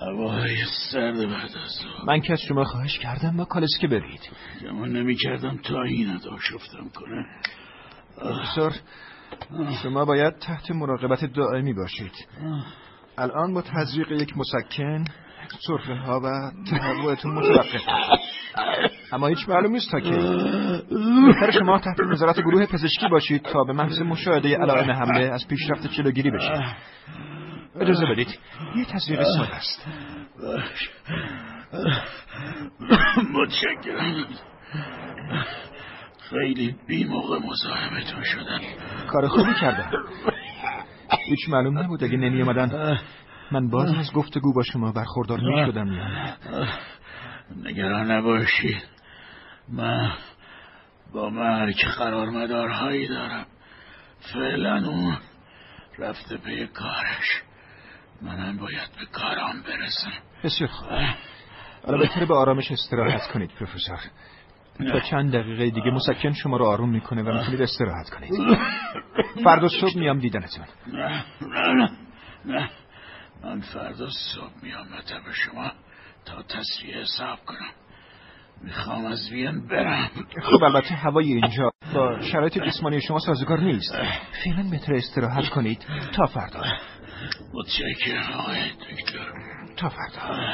هوای 0.00 0.56
سرد 0.92 1.16
بعد 1.16 1.50
از 1.64 1.80
من 2.06 2.20
که 2.20 2.32
از 2.32 2.40
شما 2.40 2.64
خواهش 2.64 2.98
کردم 2.98 3.36
با 3.36 3.44
کالسکه 3.44 3.86
برید. 3.86 4.20
گمان 4.62 4.92
نمی 4.92 5.16
کردم 5.16 5.56
تا 5.56 5.82
این 5.82 6.18
شفتم 6.40 6.88
کنه. 6.94 7.26
پروفسور 8.16 8.72
شما 9.82 10.04
باید 10.04 10.38
تحت 10.38 10.70
مراقبت 10.70 11.24
دائمی 11.24 11.74
باشید. 11.74 12.12
الان 13.18 13.54
با 13.54 13.62
تزریق 13.62 14.12
یک 14.12 14.34
مسکن 14.36 15.04
سرخه 15.66 15.94
ها 15.94 16.20
و 16.20 16.50
تهوعتون 16.70 17.34
متوقف 17.34 17.80
اما 19.12 19.26
هیچ 19.26 19.48
معلوم 19.48 19.72
نیست 19.72 19.90
تا 19.90 20.00
که 20.00 20.10
بهتر 21.26 21.50
شما 21.50 21.78
تحت 21.78 22.00
نظارت 22.00 22.40
گروه 22.40 22.66
پزشکی 22.66 23.08
باشید 23.10 23.42
تا 23.42 23.64
به 23.64 23.72
محض 23.72 24.00
مشاهده 24.00 24.56
علائم 24.56 24.90
حمله 24.90 25.32
از 25.32 25.48
پیشرفت 25.48 25.86
جلوگیری 25.86 26.30
بشید. 26.30 26.62
اجازه 27.80 28.06
بدید. 28.06 28.38
یه 28.76 28.84
تزریق 28.84 29.22
ساده 29.22 29.54
است. 29.54 29.86
متشکرم. 33.32 34.26
خیلی 36.30 36.76
بی 36.86 37.04
موقع 37.04 37.38
مزاحمتون 37.38 38.22
شدن. 38.22 38.60
کار 39.08 39.28
خوبی 39.28 39.54
کردم. 39.60 39.90
هیچ 41.26 41.48
معلوم 41.48 41.78
نبود. 41.78 42.04
اگه 42.04 42.16
نمی 42.16 42.42
آمدن 42.42 42.98
من 43.52 43.70
باز 43.70 43.94
از 43.98 44.12
گفتگو 44.12 44.52
با 44.52 44.62
شما 44.62 44.92
برخوردار 44.92 45.40
می 45.40 45.66
شدم 45.66 45.92
یا 45.92 46.36
نگران 47.64 48.10
نباشید. 48.10 48.82
من 49.68 50.12
با 51.12 51.30
مرگ 51.30 51.84
قرار 51.98 52.30
مدارهایی 52.30 53.08
دارم. 53.08 53.46
فعلا 54.32 54.88
اون 54.88 55.18
رفته 55.98 56.36
پی 56.36 56.66
کارش. 56.66 57.42
منم 58.22 58.56
باید 58.56 58.88
به 58.98 59.06
کارام 59.12 59.62
برسم. 59.62 60.12
بسیار 60.44 60.70
خوب. 60.70 60.88
حالا 61.86 61.98
بهتره 61.98 62.26
به 62.26 62.34
آرامش 62.34 62.70
استراحت 62.72 63.32
کنید 63.32 63.50
پروفسور. 63.50 63.98
تا 64.78 65.00
چند 65.00 65.32
دقیقه 65.32 65.70
دیگه 65.70 65.90
مسکن 65.90 66.32
شما 66.32 66.56
رو 66.56 66.64
آروم 66.64 66.90
می‌کنه 66.90 67.22
و 67.22 67.38
می‌تونید 67.38 67.62
استراحت 67.62 68.10
کنید. 68.10 68.58
فردا 69.44 69.68
صبح 69.68 69.98
میام 69.98 70.18
دیدنتون. 70.18 70.64
نه. 70.92 71.24
نه. 71.74 71.90
نه. 72.44 72.70
من 73.44 73.60
فردا 73.60 74.08
صبح 74.34 74.62
میام 74.62 74.86
مطب 74.86 75.32
شما 75.32 75.72
تا 76.24 76.42
تصویه 76.42 76.96
حساب 76.96 77.38
کنم. 77.46 77.70
می‌خوام 78.62 79.06
از 79.06 79.32
وین 79.32 79.66
برم. 79.66 80.10
خب 80.42 80.64
البته 80.64 80.94
هوای 80.94 81.26
اینجا 81.26 81.70
با 81.94 82.20
شرایط 82.20 82.58
جسمانی 82.58 83.00
شما 83.00 83.18
سازگار 83.18 83.60
نیست. 83.60 83.96
فعلا 84.44 84.70
بهتر 84.70 84.94
استراحت 84.94 85.48
کنید 85.48 85.86
تا 86.16 86.26
فردا. 86.26 86.62
متشکرم 87.54 88.32
آقای 88.32 88.70
دکتر. 88.70 89.32
تا 89.76 89.88
فردا. 89.88 90.44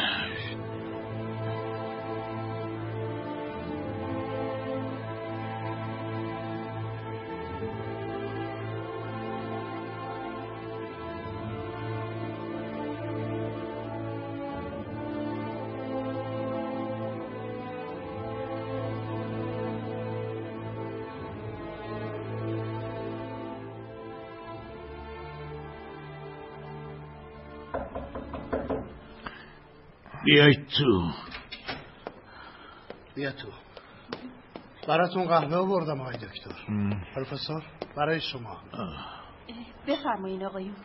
بیای 30.30 30.54
تو 30.54 31.12
بیا 33.14 33.32
تو 33.32 33.48
براتون 34.88 35.28
قهوه 35.28 35.56
آوردم 35.56 36.00
آقای 36.00 36.16
دکتر. 36.16 36.50
پروفسور 37.14 37.62
برای 37.96 38.20
شما. 38.20 38.60
بفرمایین 39.88 40.44
آقایون. 40.44 40.76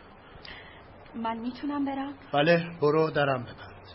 من 1.14 1.38
می‌تونم 1.38 1.84
برم؟ 1.84 2.14
بله 2.32 2.78
برو 2.80 3.10
درم 3.10 3.42
ببند 3.42 3.86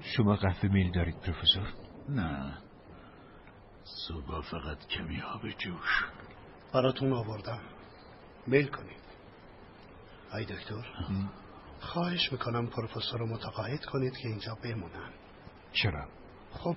شما 0.00 0.36
قهوه 0.36 0.72
میل 0.72 0.92
دارید 0.92 1.20
پروفسور؟ 1.20 1.68
نه. 2.08 2.58
صبح 4.08 4.40
فقط 4.40 4.86
کمی 4.86 5.22
آب 5.22 5.48
جوش. 5.48 6.04
براتون 6.74 7.12
آوردم. 7.12 7.60
میل 8.46 8.66
کنید. 8.68 9.01
آی 10.32 10.44
دکتر 10.44 10.86
خواهش 11.80 12.32
می‌کنم 12.32 12.66
پروفسور 12.66 13.20
رو 13.20 13.26
متقاعد 13.26 13.84
کنید 13.84 14.16
که 14.16 14.28
اینجا 14.28 14.56
بمونن. 14.64 15.10
چرا؟ 15.72 16.06
خب 16.52 16.76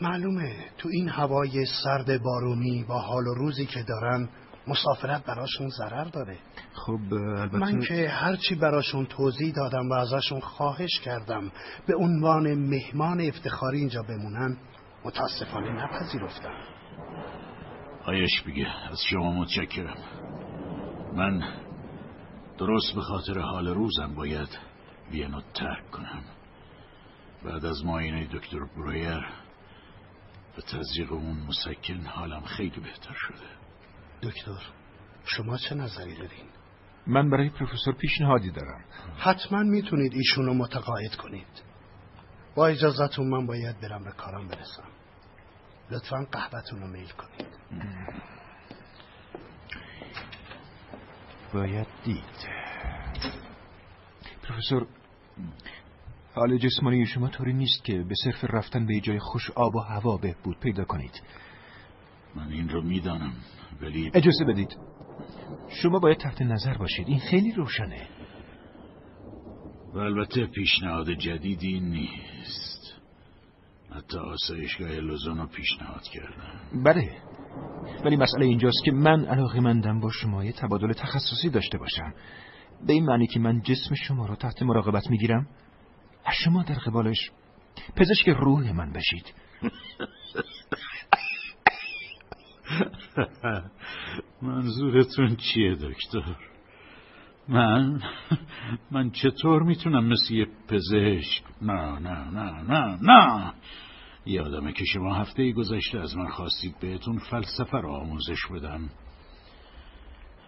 معلومه 0.00 0.56
تو 0.78 0.88
این 0.92 1.08
هوای 1.08 1.66
سرد 1.84 2.22
بارونی 2.22 2.84
با 2.88 2.98
حال 2.98 3.26
و 3.26 3.34
روزی 3.34 3.66
که 3.66 3.82
دارن 3.82 4.28
مسافرت 4.66 5.24
براشون 5.24 5.68
ضرر 5.68 6.04
داره. 6.04 6.38
خب 6.72 7.14
البته 7.14 7.56
من 7.56 7.80
که 7.80 8.08
هرچی 8.08 8.54
براشون 8.54 9.06
توضیح 9.06 9.52
دادم 9.52 9.88
و 9.90 9.92
ازشون 9.92 10.40
خواهش 10.40 11.00
کردم 11.00 11.52
به 11.86 11.96
عنوان 11.96 12.54
مهمان 12.54 13.20
افتخاری 13.20 13.78
اینجا 13.78 14.02
بمونن 14.02 14.56
متاسفانه 15.04 15.84
نپذیرفتم. 15.84 16.54
آیش 18.04 18.42
بگه 18.46 18.66
از 18.90 18.98
شما 19.10 19.32
متشکرم. 19.32 19.96
من 21.14 21.42
درست 22.58 22.94
به 22.94 23.00
خاطر 23.00 23.38
حال 23.38 23.68
روزم 23.68 24.14
باید 24.14 24.58
وینو 25.10 25.40
ترک 25.54 25.90
کنم. 25.90 26.24
بعد 27.44 27.64
از 27.64 27.84
معاینه 27.84 28.28
دکتر 28.32 28.58
برویر 28.76 29.26
به 30.56 30.62
تزریق 30.62 31.12
اون 31.12 31.46
مسکن 31.48 32.06
حالم 32.06 32.40
خیلی 32.40 32.80
بهتر 32.80 33.14
شده. 33.14 33.46
دکتر 34.22 34.62
شما 35.24 35.56
چه 35.56 35.74
نظری 35.74 36.14
دارین؟ 36.14 36.46
من 37.06 37.30
برای 37.30 37.50
پروفسور 37.50 37.94
پیشنهادی 37.94 38.50
دارم. 38.50 38.84
حتما 39.18 39.62
می‌تونید 39.62 40.12
ایشونو 40.14 40.54
متقاعد 40.54 41.16
کنید. 41.16 41.62
با 42.54 42.66
اجازتون 42.66 43.28
من 43.28 43.46
باید 43.46 43.80
برم 43.80 44.04
به 44.04 44.10
کارم 44.10 44.48
برسم. 44.48 44.88
لطفا 45.90 46.26
قهوهتون 46.32 46.80
رو 46.80 46.86
میل 46.86 47.08
کنید. 47.08 47.46
باید 51.56 51.86
دید. 52.04 52.48
پروفسور 54.42 54.86
حال 56.34 56.58
جسمانی 56.58 57.06
شما 57.06 57.28
طوری 57.28 57.52
نیست 57.52 57.84
که 57.84 57.92
به 58.02 58.14
صرف 58.24 58.44
رفتن 58.44 58.86
به 58.86 59.00
جای 59.00 59.18
خوش 59.18 59.50
آب 59.50 59.74
و 59.74 59.78
هوا 59.78 60.16
بهبود 60.16 60.60
پیدا 60.60 60.84
کنید. 60.84 61.22
من 62.34 62.52
این 62.52 62.68
رو 62.68 62.82
می‌دانم 62.82 63.32
ولی 63.80 64.10
اجازه 64.14 64.44
بدید. 64.44 64.76
شما 65.82 65.98
باید 65.98 66.18
تحت 66.18 66.42
نظر 66.42 66.74
باشید. 66.74 67.08
این 67.08 67.20
خیلی 67.20 67.52
روشنه. 67.52 68.08
و 69.94 69.98
البته 69.98 70.46
پیشنهاد 70.46 71.10
جدیدی 71.10 71.80
نیست. 71.80 72.94
حتی 73.90 74.18
آسایشگاه 74.18 74.90
لوزون 74.90 75.38
رو 75.38 75.46
پیشنهاد 75.46 76.02
کردم. 76.02 76.82
بله. 76.84 77.25
ولی 78.04 78.16
مسئله 78.16 78.46
اینجاست 78.46 78.84
که 78.84 78.92
من 78.92 79.24
علاقه 79.24 79.60
مندم 79.60 80.00
با 80.00 80.10
شما 80.10 80.44
یه 80.44 80.52
تبادل 80.52 80.92
تخصصی 80.92 81.50
داشته 81.50 81.78
باشم. 81.78 82.14
به 82.86 82.92
این 82.92 83.04
معنی 83.04 83.26
که 83.26 83.40
من 83.40 83.60
جسم 83.60 83.94
شما 83.94 84.26
رو 84.26 84.36
تحت 84.36 84.62
مراقبت 84.62 85.10
می‌گیرم. 85.10 85.46
و 86.26 86.30
شما 86.44 86.62
در 86.62 86.74
قبالش 86.74 87.30
پزشک 87.96 88.28
روح 88.28 88.72
من 88.72 88.92
بشید. 88.92 89.34
منظورتون 94.42 95.36
چیه 95.36 95.74
دکتر؟ 95.74 96.36
من 97.48 98.00
من 98.90 99.10
چطور 99.10 99.62
می‌تونم 99.62 100.04
مثل 100.04 100.34
یه 100.34 100.46
پزشک؟ 100.68 101.42
نه 101.62 101.98
نه 101.98 102.30
نه 102.30 102.62
نه 102.62 102.98
نه. 103.02 103.52
یادمه 104.26 104.72
که 104.72 104.84
شما 104.84 105.14
هفته 105.14 105.52
گذشته 105.52 105.98
از 105.98 106.16
من 106.16 106.28
خواستید 106.28 106.78
بهتون 106.80 107.18
فلسفه 107.18 107.78
رو 107.78 107.92
آموزش 107.92 108.46
بدم. 108.54 108.90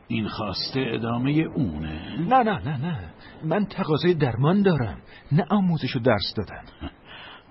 این 0.08 0.28
خواسته 0.28 0.84
ادامه 0.94 1.30
اونه. 1.30 2.20
نه 2.20 2.42
نه 2.42 2.58
نه 2.58 2.76
نه. 2.76 3.12
من 3.44 3.66
تقاضای 3.66 4.14
درمان 4.14 4.62
دارم 4.62 5.02
نه 5.32 5.44
آموزش 5.50 5.96
و 5.96 5.98
درس 5.98 6.34
دادن. 6.36 6.62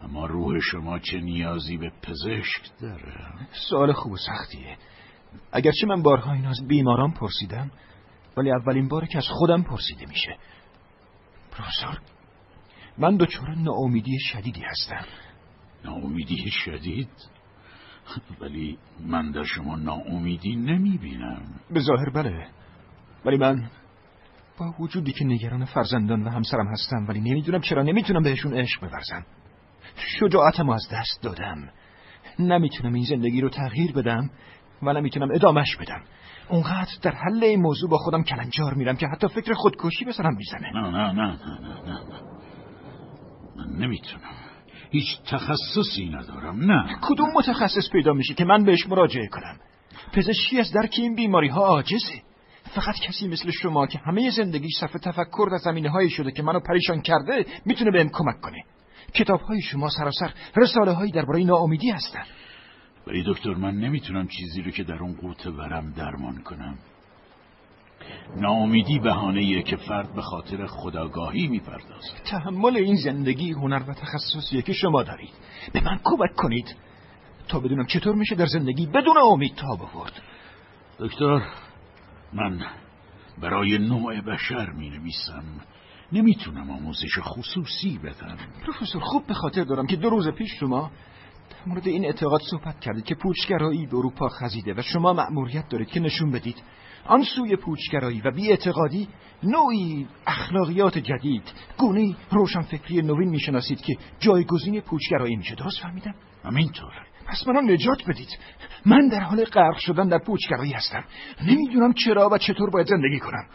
اما 0.04 0.26
روح 0.26 0.60
شما 0.60 1.00
چه 1.00 1.20
نیازی 1.20 1.78
به 1.78 1.92
پزشک 2.02 2.80
داره؟ 2.82 3.34
سوال 3.70 3.94
خوب 3.94 4.12
و 4.12 4.18
سختیه. 4.18 4.78
اگرچه 5.52 5.88
من 5.88 6.02
بارها 6.02 6.34
این 6.34 6.46
از 6.46 6.68
بیماران 6.68 7.12
پرسیدم 7.12 7.72
ولی 8.38 8.52
اولین 8.52 8.88
باره 8.88 9.08
که 9.08 9.18
از 9.18 9.28
خودم 9.30 9.64
پرسیده 9.64 10.06
میشه. 10.06 10.38
پروفسور 11.52 12.02
من 12.98 13.18
دچار 13.18 13.56
ناامیدی 13.56 14.20
شدیدی 14.20 14.62
هستم. 14.62 15.06
ناامیدی 15.88 16.50
شدید؟ 16.52 17.10
ولی 18.42 18.78
من 19.00 19.32
در 19.32 19.44
شما 19.44 19.76
ناامیدی 19.76 20.56
نمی‌بینم. 20.56 21.42
به 21.72 21.80
ظاهر 21.80 22.10
بله. 22.10 22.48
ولی 23.26 23.38
من 23.38 23.70
با 24.60 24.74
وجودی 24.80 25.12
که 25.12 25.26
نگران 25.26 25.66
فرزندان 25.66 26.24
و 26.24 26.30
همسرم 26.30 26.68
هستم 26.68 27.06
ولی 27.08 27.20
نمی‌دونم 27.20 27.62
چرا 27.62 27.84
نمی‌تونم 27.84 28.24
بهشون 28.24 28.54
عشق 28.54 28.82
بورزم 28.82 29.26
شجاعتم 30.20 30.70
از 30.70 30.88
دست 30.92 31.22
دادم. 31.22 31.70
نمی‌تونم 32.40 32.94
این 32.94 33.06
زندگی 33.06 33.42
رو 33.42 33.50
تغییر 33.50 33.92
بدم 33.92 34.30
و 34.84 34.94
نمی‌تونم 34.94 35.32
ادامش 35.32 35.76
بدم. 35.78 36.02
اونقدر 36.50 36.92
در 37.02 37.12
حل 37.12 37.44
این 37.44 37.62
موضوع 37.62 37.90
با 37.90 37.98
خودم 37.98 38.24
کلنجار 38.24 38.74
میرم 38.74 38.96
که 38.96 39.08
حتی 39.08 39.28
فکر 39.28 39.54
خودکشی 39.54 40.06
به 40.06 40.12
سرم 40.12 40.36
می‌زنه. 40.36 40.72
نه 40.74 40.90
نه 40.90 41.12
نه 41.12 41.38
نه 41.38 41.82
نه 41.86 42.00
نه. 42.00 42.22
من 43.56 43.80
نمی‌تونم. 43.80 44.47
هیچ 44.92 45.22
تخصصی 45.30 46.10
ندارم 46.10 46.72
نه. 46.72 46.96
کدوم 47.02 47.28
متخصص 47.36 47.90
پیدا 47.92 48.14
میشه 48.14 48.34
که 48.34 48.46
من 48.46 48.64
بهش 48.64 48.88
مراجعه 48.88 49.28
کنم؟ 49.28 49.60
پزشکی 50.14 50.60
از 50.60 50.72
درک 50.72 50.96
این 50.98 51.16
بیماری 51.16 51.48
ها 51.48 51.62
عاجزه. 51.66 52.22
فقط 52.76 52.96
کسی 53.00 53.28
مثل 53.28 53.52
شما 53.52 53.88
که 53.88 54.00
همه 54.00 54.30
زندگی 54.30 54.68
صرف 54.80 54.94
تفکر 54.94 55.48
در 55.52 55.58
زمینه 55.58 55.90
هایی 55.90 56.10
شده 56.10 56.32
که 56.32 56.44
منو 56.44 56.60
پریشان 56.60 57.02
کرده 57.02 57.46
می‌تونه 57.66 57.92
بهم 57.92 58.10
کمک 58.10 58.42
کنه. 58.42 58.64
کتاب 59.14 59.42
های 59.42 59.62
شما 59.62 59.90
سراسر 59.90 60.34
رساله 60.56 60.92
هایی 60.92 61.12
درباره 61.12 61.44
ناامیدی 61.44 61.90
هستن. 61.90 62.24
ولی 63.08 63.24
دکتر 63.28 63.54
من 63.54 63.76
نمی‌تونم 63.76 64.28
چیزی 64.28 64.62
رو 64.62 64.72
که 64.72 64.84
در 64.84 64.98
اون 65.02 65.14
قوت 65.14 65.48
ورم 65.48 65.92
درمان 65.92 66.42
کنم. 66.44 66.78
ناامیدی 68.36 69.00
بهانه 69.00 69.64
که 69.64 69.76
فرد 69.76 70.16
به 70.16 70.22
خاطر 70.22 70.66
خداگاهی 70.66 71.48
می‌پردازد. 71.48 72.24
تحمل 72.26 72.78
این 72.78 72.96
زندگی 72.96 73.52
هنر 73.52 73.84
و 73.88 73.94
تخصصیه 73.94 74.62
که 74.62 74.74
شما 74.74 75.04
دارید. 75.04 75.34
به 75.74 75.82
من 75.82 76.00
کمک 76.04 76.36
کنید 76.36 76.76
تا 77.48 77.60
بدونم 77.60 77.86
چطور 77.86 78.16
میشه 78.16 78.36
در 78.36 78.46
زندگی 78.46 78.86
بدون 78.86 79.18
امید 79.32 79.56
تا 79.56 79.76
بورد 79.76 80.22
دکتر 81.00 81.42
من 82.34 82.62
برای 83.42 83.78
نوع 83.78 84.22
بشر 84.22 84.70
می 84.70 84.90
نویسم 84.90 85.44
نمی‌تونم 86.12 86.72
آموزش 86.72 87.20
خصوصی 87.20 87.98
بدم. 87.98 88.38
پروفسور 88.66 89.02
خوب 89.02 89.28
به 89.28 89.34
خاطر 89.34 89.64
دارم 89.64 89.88
که 89.88 89.96
دو 89.96 90.10
روز 90.10 90.28
پیش 90.28 90.50
شما 90.60 90.92
در 91.50 91.70
مورد 91.72 91.88
این 91.88 92.06
اعتقاد 92.06 92.42
صحبت 92.52 92.80
کردید 92.80 93.06
که 93.06 93.16
پوچگرایی 93.16 93.86
به 93.86 93.98
اروپا 93.98 94.30
خزیده 94.30 94.74
و 94.74 94.82
شما 94.82 95.14
مأموریت 95.14 95.70
دارید 95.70 95.88
که 95.88 96.00
نشون 96.00 96.32
بدید 96.32 96.64
آن 97.08 97.24
سوی 97.24 97.56
پوچگرایی 97.56 98.22
و 98.22 98.32
بیاعتقادی 98.32 99.08
نوعی 99.44 100.08
اخلاقیات 100.28 100.98
جدید. 100.98 101.44
گونه 101.78 102.16
روشنفکری 102.32 103.02
نوین 103.02 103.30
می‌شناسید 103.30 103.82
که 103.82 103.98
جایگزین 104.20 104.82
پوچگرایی 104.82 105.36
میشه. 105.36 105.56
درست 105.56 105.82
فهمیدم؟ 105.82 106.16
همینطور. 106.44 106.94
پس 107.28 107.48
منو 107.48 107.62
نجات 107.62 108.04
بدید. 108.08 108.30
من 108.86 109.08
در 109.08 109.20
حال 109.20 109.46
غرق 109.46 109.78
شدن 109.78 110.08
در 110.08 110.18
پوچگرایی 110.18 110.72
هستم. 110.72 111.04
نمی‌دونم 111.42 111.94
چرا 111.94 112.30
و 112.30 112.38
چطور 112.38 112.70
باید 112.70 112.88
زندگی 112.88 113.20
کنم. 113.20 113.48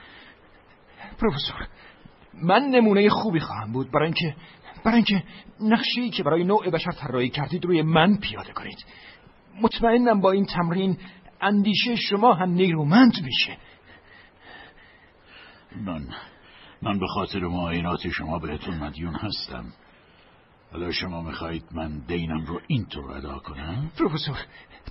پروفسور 1.18 1.66
من 2.34 2.62
نمونه 2.62 3.08
خوبی 3.08 3.40
خواهم 3.40 3.72
بود. 3.72 3.90
برای 3.92 4.04
اینکه 4.04 4.34
برای 4.84 4.96
اینکه 4.96 5.22
نقشه‌ای 5.60 6.10
که 6.10 6.22
برای 6.22 6.44
نوع 6.44 6.70
بشر 6.70 6.90
طراحی 6.90 7.28
کردید 7.28 7.64
روی 7.64 7.82
من 7.82 8.16
پیاده 8.16 8.52
کنید. 8.52 8.84
مطمئنم 9.62 10.20
با 10.20 10.32
این 10.32 10.44
تمرین 10.44 10.98
اندیشه 11.42 11.96
شما 11.96 12.34
هم 12.34 12.50
نیرومند 12.50 13.12
میشه. 13.22 13.56
من 15.76 16.08
من 16.82 16.98
به 16.98 17.06
خاطر 17.06 17.40
معاینات 17.40 18.08
شما 18.08 18.38
بهتون 18.38 18.78
مدیون 18.78 19.14
هستم. 19.14 19.64
حالا 20.72 20.92
شما 20.92 21.22
می‌خواهید 21.22 21.64
من 21.72 21.98
دینم 22.08 22.44
رو 22.44 22.60
اینطور 22.66 23.12
ادا 23.12 23.38
کنم؟ 23.38 23.90
پروفسور 23.98 24.36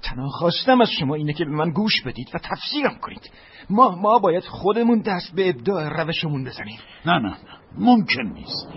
تنها 0.03 0.27
خواستم 0.27 0.81
از 0.81 0.89
شما 0.99 1.15
اینه 1.15 1.33
که 1.33 1.45
به 1.45 1.51
من 1.51 1.71
گوش 1.71 2.01
بدید 2.05 2.27
و 2.33 2.37
تفسیرم 2.37 2.99
کنید. 3.01 3.31
ما 3.69 3.95
ما 3.95 4.19
باید 4.19 4.43
خودمون 4.43 5.01
دست 5.01 5.35
به 5.35 5.49
ابداع 5.49 6.03
روشمون 6.03 6.43
بزنیم. 6.43 6.79
نه 7.05 7.13
نه 7.13 7.29
نه. 7.29 7.37
ممکن 7.77 8.23
نیست. 8.33 8.67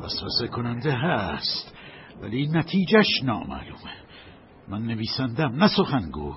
وسوسه 0.00 0.48
کننده 0.48 0.92
هست 0.92 1.74
ولی 2.22 2.46
نتیجهش 2.46 3.22
نامعلومه. 3.22 3.92
من 4.68 4.82
نویسندم 4.82 5.54
نه 5.54 5.68
سخنگو. 5.76 6.34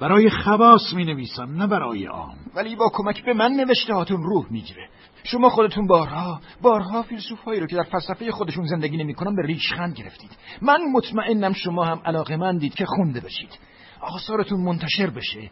برای 0.00 0.30
خواص 0.30 0.92
می 0.94 1.04
نویسم 1.04 1.42
نه 1.42 1.66
برای 1.66 2.06
عام. 2.06 2.36
ولی 2.54 2.76
با 2.76 2.90
کمک 2.92 3.24
به 3.24 3.34
من 3.34 3.52
نوشته 3.52 3.94
هاتون 3.94 4.22
روح 4.22 4.46
می‌گیره. 4.50 4.88
شما 5.24 5.48
خودتون 5.48 5.86
بارها 5.86 6.40
بارها 6.62 7.02
فیلسوف 7.02 7.40
هایی 7.40 7.60
رو 7.60 7.66
که 7.66 7.76
در 7.76 7.82
فلسفه 7.82 8.30
خودشون 8.30 8.66
زندگی 8.66 8.96
نمی‌کنن 8.96 9.36
به 9.36 9.42
ریشخند 9.42 9.94
گرفتید. 9.94 10.30
من 10.62 10.78
مطمئنم 10.92 11.52
شما 11.52 11.84
هم 11.84 12.00
علاقه 12.04 12.36
مندید 12.36 12.74
که 12.74 12.84
خونده 12.86 13.20
بشید. 13.20 13.58
آثارتون 14.00 14.60
منتشر 14.60 15.10
بشه. 15.10 15.50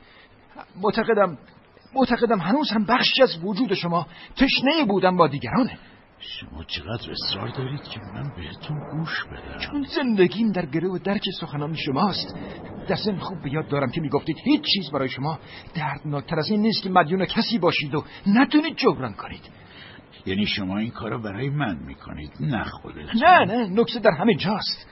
معتقدم 0.82 1.38
معتقدم 1.94 2.38
هنوز 2.38 2.70
هم 2.70 2.84
بخشی 2.84 3.22
از 3.22 3.44
وجود 3.44 3.74
شما 3.74 4.06
تشنه 4.36 4.84
بودن 4.88 5.16
با 5.16 5.28
دیگرانه. 5.28 5.78
شما 6.20 6.64
چقدر 6.64 7.10
اصرار 7.10 7.48
دارید 7.48 7.82
که 7.82 8.00
من 8.14 8.32
بهتون 8.36 8.78
گوش 8.90 9.24
بدم؟ 9.24 9.58
چون 9.58 9.86
زندگیم 9.96 10.52
در 10.52 10.66
گره 10.66 10.88
و 10.88 10.98
درک 10.98 11.22
سخنان 11.40 11.74
شماست. 11.74 12.36
در 12.88 12.96
زن 12.96 13.18
خوب 13.18 13.42
به 13.42 13.52
یاد 13.52 13.68
دارم 13.68 13.90
که 13.90 14.00
می‌گفتید 14.00 14.36
هیچ 14.44 14.62
چیز 14.74 14.90
برای 14.90 15.08
شما 15.08 15.38
دردناکتر 15.74 16.38
از 16.38 16.50
این 16.50 16.60
نیست 16.60 16.82
که 16.82 16.90
مدیون 16.90 17.24
کسی 17.24 17.58
باشید 17.58 17.94
و 17.94 18.04
نتونید 18.26 18.76
جبران 18.76 19.12
کنید. 19.12 19.50
یعنی 20.26 20.46
شما 20.46 20.78
این 20.78 20.90
کارا 20.90 21.18
برای 21.18 21.50
من 21.50 21.78
می‌کنید 21.86 22.32
نه 22.40 22.64
خودت. 22.64 23.14
نه 23.14 23.44
نه 23.44 23.80
نکته 23.80 23.98
در 24.00 24.10
همه 24.10 24.34
جاست. 24.34 24.86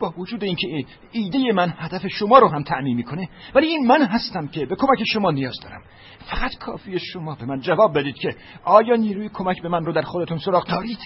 با 0.00 0.14
وجود 0.18 0.44
اینکه 0.44 0.84
ایده 1.12 1.52
من 1.52 1.74
هدف 1.78 2.06
شما 2.06 2.38
رو 2.38 2.48
هم 2.48 2.62
تعمین 2.62 2.96
می‌کنه 2.96 3.28
ولی 3.54 3.66
این 3.66 3.86
من 3.86 4.02
هستم 4.02 4.46
که 4.48 4.66
به 4.66 4.76
کمک 4.76 5.04
شما 5.12 5.30
نیاز 5.30 5.60
دارم. 5.62 5.82
فقط 6.30 6.58
کافی 6.58 6.98
شما 6.98 7.34
به 7.34 7.46
من 7.46 7.60
جواب 7.60 7.98
بدید 7.98 8.14
که 8.14 8.36
آیا 8.64 8.96
نیروی 8.96 9.28
کمک 9.28 9.62
به 9.62 9.68
من 9.68 9.84
رو 9.84 9.92
در 9.92 10.02
خودتون 10.02 10.38
سراغ 10.38 10.66
دارید؟ 10.66 10.98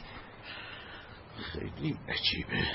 خیلی 1.36 1.96
عجیبه. 2.08 2.66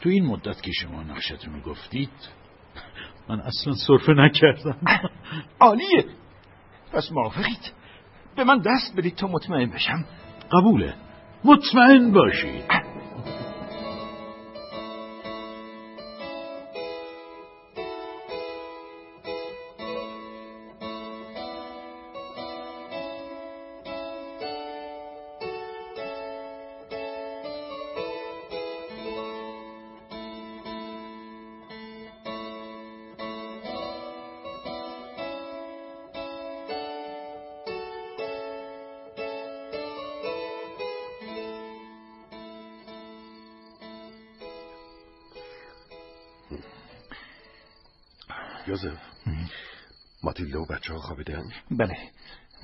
تو 0.00 0.08
این 0.08 0.26
مدت 0.26 0.62
که 0.62 0.72
شما 0.72 1.02
نقشتون 1.02 1.60
گفتید 1.60 2.10
من 3.28 3.40
اصلا 3.40 3.72
صرفه 3.86 4.12
نکردم. 4.12 4.78
عالیه. 5.60 6.04
پس 6.92 7.12
موافقید. 7.12 7.72
به 8.36 8.44
من 8.44 8.58
دست 8.58 8.96
بدید 8.96 9.14
تا 9.14 9.26
مطمئن 9.26 9.70
بشم. 9.70 10.04
قبوله. 10.52 10.94
مطمئن 11.44 12.12
باشید. 12.12 12.85
خوابیدن؟ 51.26 51.50
بله. 51.70 51.96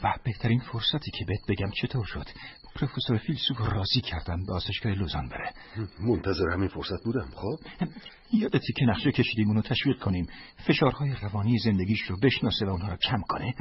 و 0.05 0.15
بهترین 0.25 0.61
فرصتی 0.61 1.11
که 1.11 1.25
بهت 1.25 1.41
بگم 1.49 1.71
چطور 1.71 2.05
شد؟ 2.05 2.27
پروفسور 2.75 3.19
فیلسوف 3.19 3.59
راضی 3.59 4.01
کردن 4.01 4.45
به 4.47 4.53
آسشگاه 4.53 4.93
لوزان 4.93 5.29
بره. 5.29 5.53
منتظر 6.01 6.51
همین 6.53 6.69
فرصت 6.69 7.05
بودم 7.05 7.29
خب؟ 7.35 7.59
یادتی 8.33 8.73
که 8.73 8.85
نقشه 8.85 9.13
کشیدیم 9.13 9.49
اونو 9.49 9.63
تشویق 9.63 9.99
کنیم. 9.99 10.27
فشارهای 10.67 11.15
روانی 11.23 11.59
زندگیش 11.59 12.03
رو 12.03 12.17
بشناسه 12.17 12.67
و 12.67 12.71
اونها 12.71 12.89
رو 12.89 12.97
کم 12.97 13.21
کنه. 13.29 13.55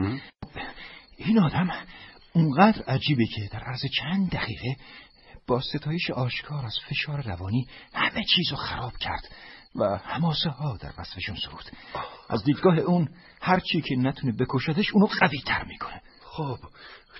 این 1.18 1.40
آدم 1.40 1.70
اونقدر 2.34 2.82
عجیبه 2.82 3.26
که 3.26 3.50
در 3.52 3.60
عرض 3.60 3.82
چند 4.00 4.30
دقیقه 4.30 4.76
با 5.48 5.62
ستایش 5.62 6.12
آشکار 6.12 6.66
از 6.66 6.76
فشار 6.90 7.22
روانی 7.22 7.68
همه 7.94 8.22
چیز 8.36 8.52
رو 8.52 8.58
خراب 8.58 8.98
کرد. 8.98 9.28
و 9.76 9.98
هماسه 9.98 10.50
ها 10.50 10.78
در 10.78 10.92
وصفشون 10.98 11.36
سرود. 11.36 11.66
از 12.30 12.44
دیدگاه 12.44 12.78
اون 12.78 13.10
هرچی 13.42 13.82
که 13.82 13.96
نتونه 13.96 14.34
بکشدش 14.40 14.94
اونو 14.94 15.06
قوی 15.06 15.42
تر 15.46 15.64
می‌کنه. 15.64 16.02
خب 16.24 16.58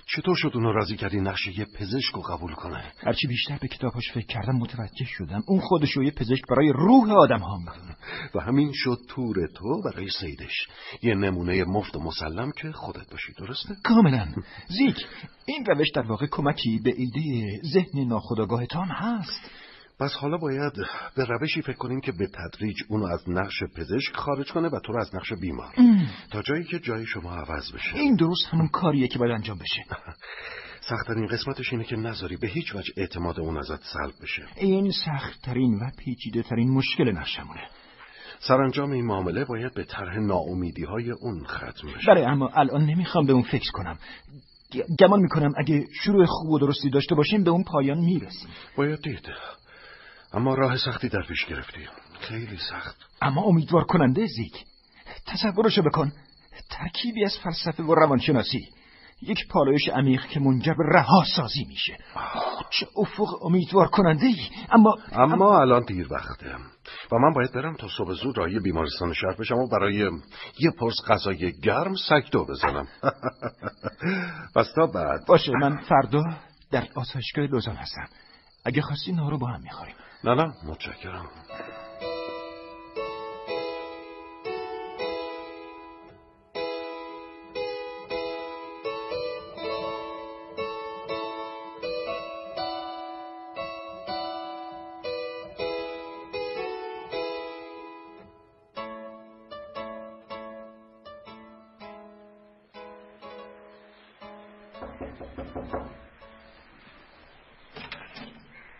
چطور 0.06 0.36
شد 0.36 0.50
اونو 0.54 0.72
راضی 0.72 0.96
کردی 0.96 1.20
نقشه 1.20 1.58
یه 1.58 1.64
پزشک 1.64 2.14
رو 2.14 2.22
قبول 2.22 2.54
کنه؟ 2.54 2.84
هرچی 3.06 3.26
بیشتر 3.26 3.58
به 3.58 3.68
کتاباش 3.68 4.12
فکر 4.14 4.26
کردم 4.26 4.56
متوجه 4.56 5.04
شدم 5.04 5.42
اون 5.46 5.60
خودش 5.60 5.96
یه 5.96 6.10
پزشک 6.10 6.42
برای 6.50 6.72
روح 6.72 7.12
آدم 7.12 7.38
ها 7.38 7.58
و 8.34 8.40
همین 8.40 8.72
شد 8.74 8.98
تور 9.08 9.46
تو 9.46 9.82
برای 9.82 10.08
سیدش. 10.20 10.68
یه 11.02 11.14
نمونه 11.14 11.64
مفت 11.64 11.96
و 11.96 12.00
مسلم 12.00 12.52
که 12.52 12.72
خودت 12.72 13.10
باشی 13.10 13.32
درسته؟ 13.32 13.76
کاملا. 13.84 14.28
زیک 14.68 14.96
این 15.46 15.66
روش 15.66 15.90
در 15.94 16.02
واقع 16.02 16.26
کمکی 16.26 16.80
به 16.84 16.94
ایده 16.96 17.60
ذهن 17.72 18.08
ناخودآگاهتان 18.08 18.88
هست. 18.88 19.50
پس 20.02 20.12
حالا 20.12 20.36
باید 20.36 20.72
به 21.16 21.24
روشی 21.24 21.62
فکر 21.62 21.76
کنیم 21.76 22.00
که 22.00 22.12
به 22.12 22.26
تدریج 22.26 22.76
اونو 22.88 23.06
از 23.06 23.30
نقش 23.30 23.62
پزشک 23.76 24.14
خارج 24.14 24.52
کنه 24.52 24.68
و 24.68 24.80
تو 24.84 24.92
رو 24.92 25.00
از 25.00 25.14
نقش 25.14 25.32
بیمار. 25.32 25.74
تا 26.30 26.42
جایی 26.42 26.64
که 26.64 26.78
جای 26.78 27.06
شما 27.06 27.34
عوض 27.34 27.72
بشه. 27.72 27.96
این 27.96 28.16
درست 28.16 28.46
همون 28.50 28.68
کاریه 28.68 29.08
که 29.08 29.18
باید 29.18 29.32
انجام 29.32 29.58
بشه. 29.58 29.82
سختترین 30.88 31.26
قسمتش 31.26 31.72
اینه 31.72 31.84
که 31.84 31.96
نذاری 31.96 32.36
به 32.36 32.46
هیچ 32.46 32.74
وجه 32.74 32.92
اعتماد 32.96 33.40
اون 33.40 33.56
ازت 33.56 33.82
سلب 33.82 34.12
بشه. 34.22 34.42
این 34.56 34.90
سختترین 34.90 35.74
و 35.74 35.90
پیچیده 35.98 36.42
ترین 36.42 36.70
مشکل 36.70 37.12
نقشمونه. 37.12 37.62
سرانجام 38.40 38.90
این 38.90 39.06
معامله 39.06 39.44
باید 39.44 39.74
به 39.74 39.84
طرح 39.84 40.18
ناامیدی 40.18 40.84
های 40.84 41.10
اون 41.10 41.44
ختم 41.44 41.88
بشه. 41.96 42.06
بله 42.08 42.28
اما 42.28 42.50
الان 42.54 42.84
نمی‌خوام 42.84 43.26
به 43.26 43.32
اون 43.32 43.42
فکر 43.42 43.70
کنم. 43.72 43.98
گمان 45.00 45.20
می‌کنم 45.20 45.52
اگه 45.56 45.86
شروع 46.04 46.26
خوب 46.26 46.50
و 46.50 46.58
درستی 46.58 46.90
داشته 46.90 47.14
باشیم 47.14 47.44
به 47.44 47.50
اون 47.50 47.64
پایان 47.64 47.98
می‌رسیم. 47.98 48.48
باید 48.76 49.02
دید. 49.02 49.28
اما 50.34 50.54
راه 50.54 50.76
سختی 50.76 51.08
در 51.08 51.22
پیش 51.22 51.46
گرفتی. 51.46 51.88
خیلی 52.20 52.58
سخت. 52.70 52.96
اما 53.22 53.42
امیدوار 53.42 53.84
کننده 53.84 54.26
زیک 54.26 54.64
تصورشو 55.26 55.82
بکن. 55.82 56.12
ترکیبی 56.70 57.24
از 57.24 57.38
فلسفه 57.44 57.82
و 57.82 57.94
روانشناسی. 57.94 58.68
یک 59.22 59.48
پالایش 59.48 59.88
عمیق 59.88 60.26
که 60.26 60.40
منجر 60.40 60.74
به 60.74 60.84
رها 60.88 61.24
سازی 61.36 61.64
میشه 61.64 61.98
چه 62.70 62.86
افق 62.96 63.44
امیدوار 63.44 63.88
کننده 63.88 64.26
ای 64.26 64.48
اما 64.70 64.94
اما 65.12 65.60
الان 65.60 65.84
دیر 65.84 66.12
وقته 66.12 66.54
و 67.12 67.18
من 67.18 67.32
باید 67.34 67.52
برم 67.52 67.76
تا 67.76 67.88
صبح 67.98 68.12
زود 68.12 68.38
راهی 68.38 68.58
بیمارستان 68.58 69.12
شهر 69.12 69.34
بشم 69.38 69.54
و 69.54 69.68
برای 69.68 70.10
یه 70.58 70.70
پرس 70.78 70.96
غذای 71.08 71.52
گرم 71.52 71.94
سکتو 71.94 72.44
بزنم. 72.44 72.88
پس 74.56 74.72
تا 74.76 74.86
بعد. 74.86 75.26
باشه 75.26 75.52
من 75.60 75.76
فردا 75.76 76.22
در 76.70 76.88
آسایشگاه 76.94 77.44
لوزان 77.44 77.76
هستم. 77.76 78.08
اگه 78.64 78.82
خواستی 78.82 79.12
نارو 79.12 79.38
با 79.38 79.46
هم 79.46 79.60
می‌خوریم. 79.62 79.94
نه 80.24 80.34
نه 80.34 80.54
متشکرم. 80.64 81.28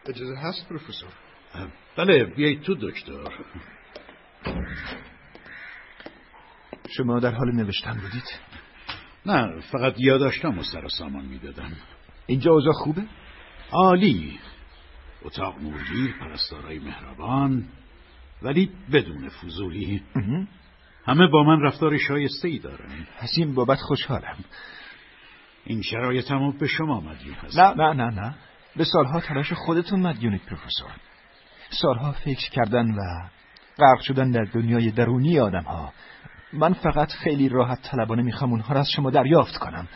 اجازه 0.07 0.37
هست 0.37 0.69
پروفسور؟ 0.69 1.32
بله 1.97 2.25
بیایید 2.25 2.63
تو 2.63 2.75
دکتر. 2.75 3.29
شما 6.97 7.21
در 7.21 7.35
حال 7.35 7.53
نوشتن 7.53 8.01
بودید؟ 8.01 8.25
نه 9.27 9.61
فقط 9.61 9.95
یاداشتم 9.99 10.59
و 10.59 10.63
سر 10.63 10.89
سامان 10.89 11.25
می‌دادم. 11.25 11.73
اینجا 12.27 12.53
اوضاع 12.53 12.73
خوبه؟ 12.73 13.03
عالی. 13.73 14.39
اتاق 15.23 15.59
نورگیر 15.59 16.15
پرستارای 16.21 16.79
مهربان 16.79 17.69
ولی 18.43 18.71
بدون 18.93 19.29
فضولی. 19.29 20.03
همه 21.07 21.27
با 21.27 21.43
من 21.43 21.61
رفتار 21.63 21.99
شایسته 21.99 22.49
ای 22.49 22.59
دارن. 22.59 23.07
از 23.19 23.31
این 23.39 23.55
بابت 23.55 23.79
خوشحالم. 23.79 24.37
این 25.65 25.83
شرایطمو 25.83 26.53
به 26.53 26.67
شما 26.67 27.01
مدیون 27.01 27.35
هست 27.35 27.59
نه 27.59 27.75
نه 27.75 27.93
نه 27.93 28.11
نه. 28.11 28.35
به 28.77 28.85
سالها 28.85 29.21
تلاش 29.21 29.53
خودتون 29.53 30.01
مدیونید 30.01 30.43
پروفسور. 30.43 30.91
سالها 31.81 32.13
فکر 32.13 32.51
کردن 32.51 32.91
و 32.91 33.29
غرق 33.79 34.01
شدن 34.01 34.31
در 34.31 34.45
دنیای 34.45 34.91
درونی 34.91 35.41
آدم 35.41 35.63
ها 35.63 35.93
من 36.53 36.73
فقط 36.73 37.13
خیلی 37.13 37.49
راحت 37.49 37.79
طلبانه 37.83 38.23
می‌خوام 38.23 38.51
اونها 38.51 38.75
را 38.75 38.81
از 38.81 38.91
شما 38.97 39.11
دریافت 39.11 39.57
کنم. 39.57 39.89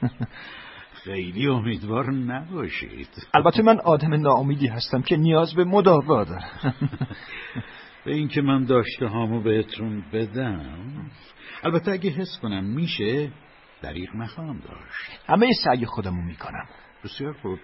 خیلی 1.04 1.46
امیدوار 1.46 2.12
نباشید. 2.12 3.08
البته 3.34 3.62
من 3.62 3.80
آدم 3.80 4.14
ناامیدی 4.14 4.66
هستم 4.66 5.02
که 5.02 5.16
نیاز 5.16 5.54
به 5.54 5.64
مداوا 5.64 6.24
دارم. 6.24 6.74
به 8.04 8.14
اینکه 8.14 8.42
من 8.42 8.64
داشته 8.64 9.06
هامو 9.06 9.42
بهتون 9.42 10.04
بدم. 10.12 11.10
البته 11.62 11.92
اگه 11.92 12.10
حس 12.10 12.38
کنم 12.42 12.64
میشه 12.64 13.30
دریغ 13.82 14.16
نخواهم 14.16 14.58
داشت. 14.58 15.20
همه 15.28 15.46
سعی 15.64 15.86
خودمو 15.86 16.22
می‌کنم. 16.22 16.66
بسیار 17.04 17.32
خوب. 17.32 17.58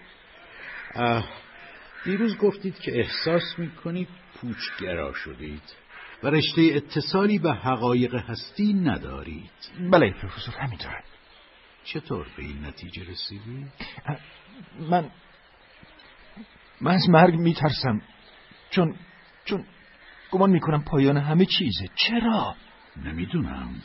دیروز 2.07 2.37
گفتید 2.37 2.79
که 2.79 2.99
احساس 2.99 3.59
می‌کنید 3.59 4.07
پوچگرا 4.41 5.13
شدید. 5.13 5.61
و 6.23 6.27
رشته 6.27 6.61
اتصالی 6.61 7.39
به 7.39 7.53
حقایق 7.53 8.15
هستی 8.15 8.73
ندارید. 8.73 9.51
بله 9.91 10.11
پروفسور 10.11 10.55
همینطوره 10.55 11.03
چطور 11.83 12.27
به 12.37 12.43
این 12.43 12.65
نتیجه 12.65 13.03
رسیدید؟ 13.11 13.71
من 14.79 15.11
من 16.81 16.91
از 16.91 17.09
مرگ 17.09 17.35
میترسم. 17.35 18.01
چون 18.69 18.95
چون 19.45 19.65
گمان 20.31 20.49
می‌کنم 20.49 20.83
پایان 20.83 21.17
همه 21.17 21.45
چیزه. 21.45 21.87
چرا؟ 21.95 22.55
نمی‌دونم. 23.05 23.75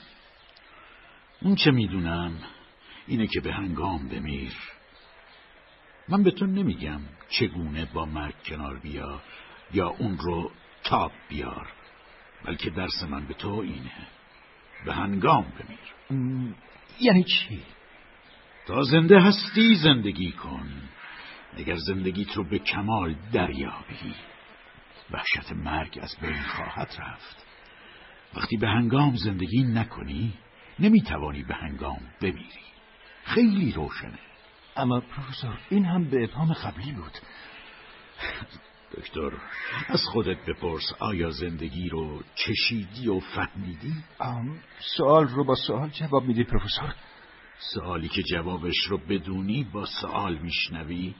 اون 1.42 1.54
چه 1.54 1.70
می‌دونم 1.70 2.38
اینه 3.06 3.26
که 3.26 3.40
به 3.40 3.52
هنگام 3.52 4.08
بمیر. 4.08 4.52
من 6.08 6.22
به 6.22 6.30
تو 6.30 6.46
نمیگم 6.46 7.00
چگونه 7.28 7.84
با 7.84 8.04
مرگ 8.04 8.34
کنار 8.44 8.78
بیا 8.78 9.22
یا 9.72 9.88
اون 9.88 10.18
رو 10.18 10.50
تاب 10.84 11.12
بیار 11.28 11.68
بلکه 12.44 12.70
درس 12.70 13.02
من 13.02 13.26
به 13.26 13.34
تو 13.34 13.48
اینه. 13.48 14.08
به 14.84 14.94
هنگام 14.94 15.44
بمیر. 15.44 15.78
یعنی 17.00 17.24
چی؟ 17.24 17.62
تا 18.66 18.82
زنده 18.82 19.20
هستی 19.20 19.74
زندگی 19.74 20.32
کن 20.32 20.70
اگر 21.56 21.76
زندگیت 21.76 22.36
رو 22.36 22.44
به 22.44 22.58
کمال 22.58 23.14
دریابی. 23.32 24.14
وحشت 25.10 25.52
مرگ 25.52 25.98
از 26.02 26.16
بین 26.22 26.42
خواهد 26.42 26.96
رفت. 26.98 27.46
وقتی 28.34 28.56
به 28.56 28.68
هنگام 28.68 29.16
زندگی 29.16 29.62
نکنی 29.62 30.34
نمی‌توانی 30.78 31.42
به 31.42 31.54
هنگام 31.54 32.00
بمیری. 32.20 32.62
خیلی 33.24 33.72
روشنه. 33.72 34.18
اما 34.76 35.00
پروفسور 35.00 35.58
این 35.70 35.84
هم 35.84 36.10
به 36.10 36.24
ابهام 36.24 36.52
قبلی 36.52 36.92
بود. 36.92 37.12
دکتر 38.96 39.30
از 39.88 40.00
خودت 40.12 40.36
بپرس 40.46 40.92
آیا 40.98 41.30
زندگی 41.30 41.88
رو 41.88 42.22
چشیدی 42.34 43.08
و 43.08 43.20
فهمیدی؟ 43.20 43.94
سوال 44.96 45.28
رو 45.28 45.44
با 45.44 45.54
سوال 45.54 45.88
جواب 45.88 46.24
میدی 46.24 46.44
پروفسور. 46.44 46.94
سوالی 47.58 48.08
که 48.08 48.22
جوابش 48.22 48.86
رو 48.88 48.98
بدونی 48.98 49.64
با 49.72 49.84
سوال 49.84 50.38
میشنوی؟ 50.38 51.14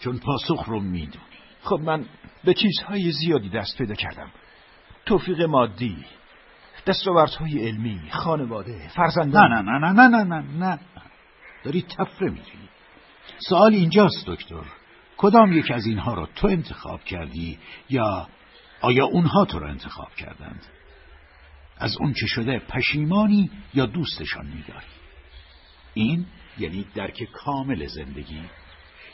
چون 0.00 0.18
پاسخ 0.18 0.64
رو 0.64 0.80
می‌دونی. 0.80 1.24
خب 1.62 1.80
من 1.80 2.06
به 2.44 2.54
چیزهای 2.54 3.12
زیادی 3.12 3.48
دست 3.48 3.78
پیدا 3.78 3.94
کردم. 3.94 4.30
توفیق 5.06 5.42
مادی 5.42 6.04
دستاوردهای 6.86 7.68
علمی 7.68 8.00
خانواده 8.10 8.88
فرزندان. 8.88 9.52
نه 9.52 9.62
نه 9.62 9.78
نه 9.78 10.08
نه 10.08 10.24
نه 10.24 10.24
نه 10.24 10.58
نه 10.58 10.80
داری 11.64 11.82
تفره 11.82 12.30
میری 12.30 12.71
سوال 13.38 13.74
اینجاست 13.74 14.26
دکتر. 14.26 14.64
کدام 15.16 15.52
یک 15.52 15.70
از 15.70 15.86
اینها 15.86 16.14
را 16.14 16.28
تو 16.34 16.48
انتخاب 16.48 17.04
کردی 17.04 17.58
یا 17.90 18.28
آیا 18.80 19.04
اونها 19.04 19.44
تو 19.44 19.58
را 19.58 19.68
انتخاب 19.68 20.14
کردند؟ 20.14 20.66
از 21.78 21.96
اون 22.00 22.12
چه 22.12 22.26
شده 22.26 22.58
پشیمانی 22.58 23.50
یا 23.74 23.86
دوستشان 23.86 24.46
میداری؟ 24.46 24.86
این 25.94 26.26
یعنی 26.58 26.86
درک 26.94 27.24
کامل 27.32 27.86
زندگی. 27.86 28.42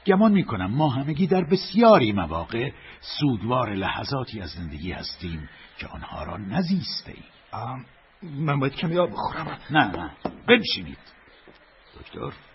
گمان 0.06 0.32
می‌کنم 0.32 0.70
ما 0.70 0.88
همگی 0.90 1.26
در 1.26 1.44
بسیاری 1.44 2.12
مواقع 2.12 2.70
سودوار 3.00 3.74
لحظاتی 3.74 4.40
از 4.40 4.50
زندگی 4.50 4.92
هستیم 4.92 5.48
که 5.78 5.86
آنها 5.86 6.22
را 6.22 6.36
نزیسته 6.36 7.12
ایم 7.14 7.84
من 8.22 8.60
باید 8.60 8.74
کمی 8.74 8.98
آب 8.98 9.10
بخورم. 9.10 9.58
نه 9.70 9.86
نه. 9.86 10.10
بنشینید. 10.48 10.98
دکتر. 12.00 12.47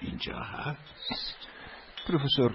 اینجا 0.00 0.38
هست. 0.38 1.36
پروفسور 2.08 2.54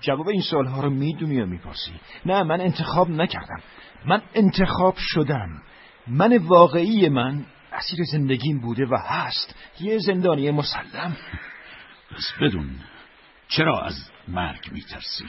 جواب 0.00 0.28
این 0.28 0.40
سوال 0.40 0.66
ها 0.66 0.80
رو 0.80 0.90
می‌دونی 0.90 1.34
یا 1.34 1.46
می‌پرسی؟ 1.46 1.92
نه 2.26 2.42
من 2.42 2.60
انتخاب 2.60 3.10
نکردم. 3.10 3.62
من 4.06 4.22
انتخاب 4.34 4.94
شدم. 4.98 5.62
من 6.06 6.36
واقعی 6.36 7.08
من 7.08 7.46
اسیر 7.72 8.04
زندگیم 8.04 8.60
بوده 8.60 8.86
و 8.86 8.96
هست. 8.96 9.54
یه 9.80 9.98
زندانی 9.98 10.50
مسلم. 10.50 11.16
پس 12.10 12.32
بدون. 12.40 12.80
چرا 13.48 13.80
از 13.80 14.10
مرگ 14.28 14.72
میترسی؟ 14.72 15.24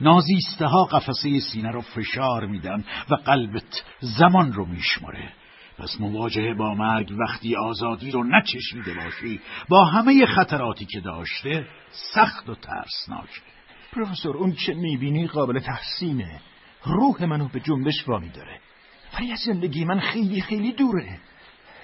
نازیسته 0.00 0.66
ها 0.66 0.84
قفسه 0.84 1.40
سینه 1.40 1.70
رو 1.70 1.80
فشار 1.80 2.46
میدن 2.46 2.84
و 3.10 3.14
قلبت 3.14 3.84
زمان 4.00 4.52
رو 4.52 4.66
میشمره 4.66 5.32
پس 5.78 6.00
مواجهه 6.00 6.54
با 6.54 6.74
مرگ 6.74 7.12
وقتی 7.18 7.56
آزادی 7.56 8.10
رو 8.10 8.24
نچشیده 8.24 8.94
باشی 8.94 9.40
با 9.68 9.84
همه 9.84 10.26
خطراتی 10.26 10.86
که 10.86 11.00
داشته 11.00 11.66
سخت 12.14 12.48
و 12.48 12.54
ترسناکه 12.54 13.40
پروفسور 13.92 14.36
اون 14.36 14.52
چه 14.52 14.74
می‌بینی 14.74 15.26
قابل 15.26 15.60
تحسینه. 15.60 16.40
روح 16.84 17.24
منو 17.24 17.48
به 17.48 17.60
جنبش 17.60 18.08
وامی 18.08 18.30
داره 18.30 18.60
ولی 19.14 19.32
از 19.32 19.38
زندگی 19.46 19.84
من 19.84 20.00
خیلی 20.00 20.40
خیلی 20.40 20.72
دوره. 20.72 21.20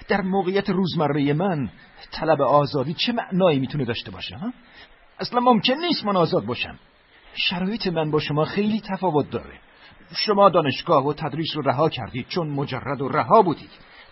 در 0.07 0.21
موقعیت 0.21 0.69
روزمره 0.69 1.33
من 1.33 1.69
طلب 2.11 2.41
آزادی 2.41 2.93
چه 2.93 3.13
معنایی 3.13 3.59
می‌تونه 3.59 3.85
داشته 3.85 4.11
باشه 4.11 4.37
ها؟ 4.37 4.53
اصلا 5.19 5.39
ممکن 5.39 5.73
نیست 5.73 6.05
من 6.05 6.15
آزاد 6.15 6.45
باشم. 6.45 6.79
شرایط 7.35 7.87
من 7.87 8.11
با 8.11 8.19
شما 8.19 8.45
خیلی 8.45 8.81
تفاوت 8.81 9.29
داره. 9.29 9.59
شما 10.25 10.49
دانشگاه 10.49 11.05
و 11.05 11.13
تدریس 11.13 11.55
رو 11.55 11.61
رها 11.61 11.89
کردید 11.89 12.27
چون 12.27 12.49
مجرد 12.49 13.01
و 13.01 13.09
رها 13.09 13.41
بودید. 13.41 13.69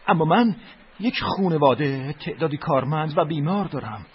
اما 0.07 0.25
من 0.25 0.55
یک 0.99 1.19
خونواده 1.21 2.13
تعدادی 2.13 2.57
کارمند 2.57 3.17
و 3.17 3.25
بیمار 3.25 3.65
دارم. 3.65 4.05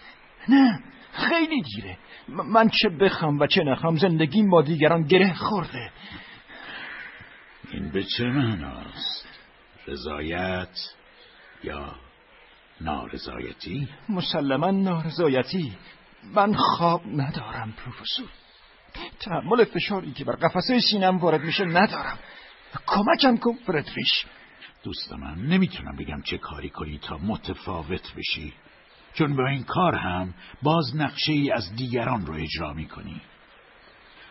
نه 0.48 0.80
خیلی 1.12 1.62
دیره 1.62 1.98
من 2.28 2.68
چه 2.68 2.88
بخم 2.88 3.38
و 3.38 3.46
چه 3.46 3.64
نخم 3.64 3.96
زندگیم 3.96 4.50
با 4.50 4.62
دیگران 4.62 5.02
گره 5.02 5.34
خورده. 5.34 5.90
این 7.72 7.90
به 7.90 8.04
چه 8.04 8.24
معناست؟ 8.24 9.28
رضایت 9.86 10.78
یا 11.64 11.94
نارضایتی؟ 12.80 13.88
مسلما 14.08 14.70
نارضایتی. 14.70 15.72
من 16.34 16.54
خواب 16.54 17.02
ندارم 17.06 17.72
پروفسور. 17.72 18.28
تحمل 19.20 19.64
فشاری 19.64 20.12
که 20.12 20.24
بر 20.24 20.36
قفسه 20.36 20.80
سینم 20.90 21.18
وارد 21.18 21.40
میشه 21.40 21.64
ندارم. 21.64 22.18
کمکم 22.86 23.36
کن 23.36 23.52
فردریش 23.66 24.26
دوست 24.82 25.12
من 25.12 25.34
نمی‌تونم 25.34 25.96
بگم 25.96 26.22
چه 26.22 26.38
کاری 26.38 26.70
کنی 26.70 26.98
تا 26.98 27.18
متفاوت 27.18 28.14
بشی. 28.16 28.52
چون 29.14 29.36
با 29.36 29.48
این 29.48 29.62
کار 29.62 29.94
هم 29.94 30.34
باز 30.62 30.96
نقشه 30.96 31.32
ای 31.32 31.50
از 31.50 31.76
دیگران 31.76 32.26
رو 32.26 32.34
اجرا 32.34 32.72
می‌کنی. 32.72 33.20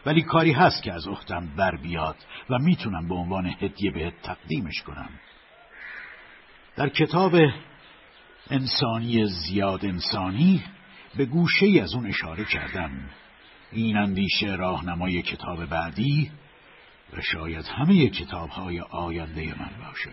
ولی 0.05 0.21
کاری 0.21 0.51
هست 0.51 0.83
که 0.83 0.93
از 0.93 1.07
اختم 1.07 1.55
بر 1.55 1.77
بیاد 1.77 2.15
و 2.49 2.57
می‌تونم 2.59 3.07
به 3.07 3.15
عنوان 3.15 3.45
هدیه 3.45 3.91
بهت 3.91 4.21
تقدیمش 4.21 4.81
کنم. 4.81 5.09
در 6.75 6.89
کتاب 6.89 7.35
انسانی 8.49 9.25
زیاد 9.25 9.85
انسانی 9.85 10.63
به 11.17 11.25
گوشه 11.25 11.81
از 11.83 11.93
اون 11.93 12.07
اشاره 12.07 12.45
کردم. 12.45 13.09
این 13.71 13.97
اندیشه 13.97 14.55
راهنمای 14.55 15.21
کتاب 15.21 15.65
بعدی 15.65 16.31
و 17.13 17.21
شاید 17.21 17.65
همه 17.65 18.09
کتاب 18.09 18.49
های 18.49 18.79
آینده 18.79 19.59
من 19.59 19.71
باشه. 19.87 20.09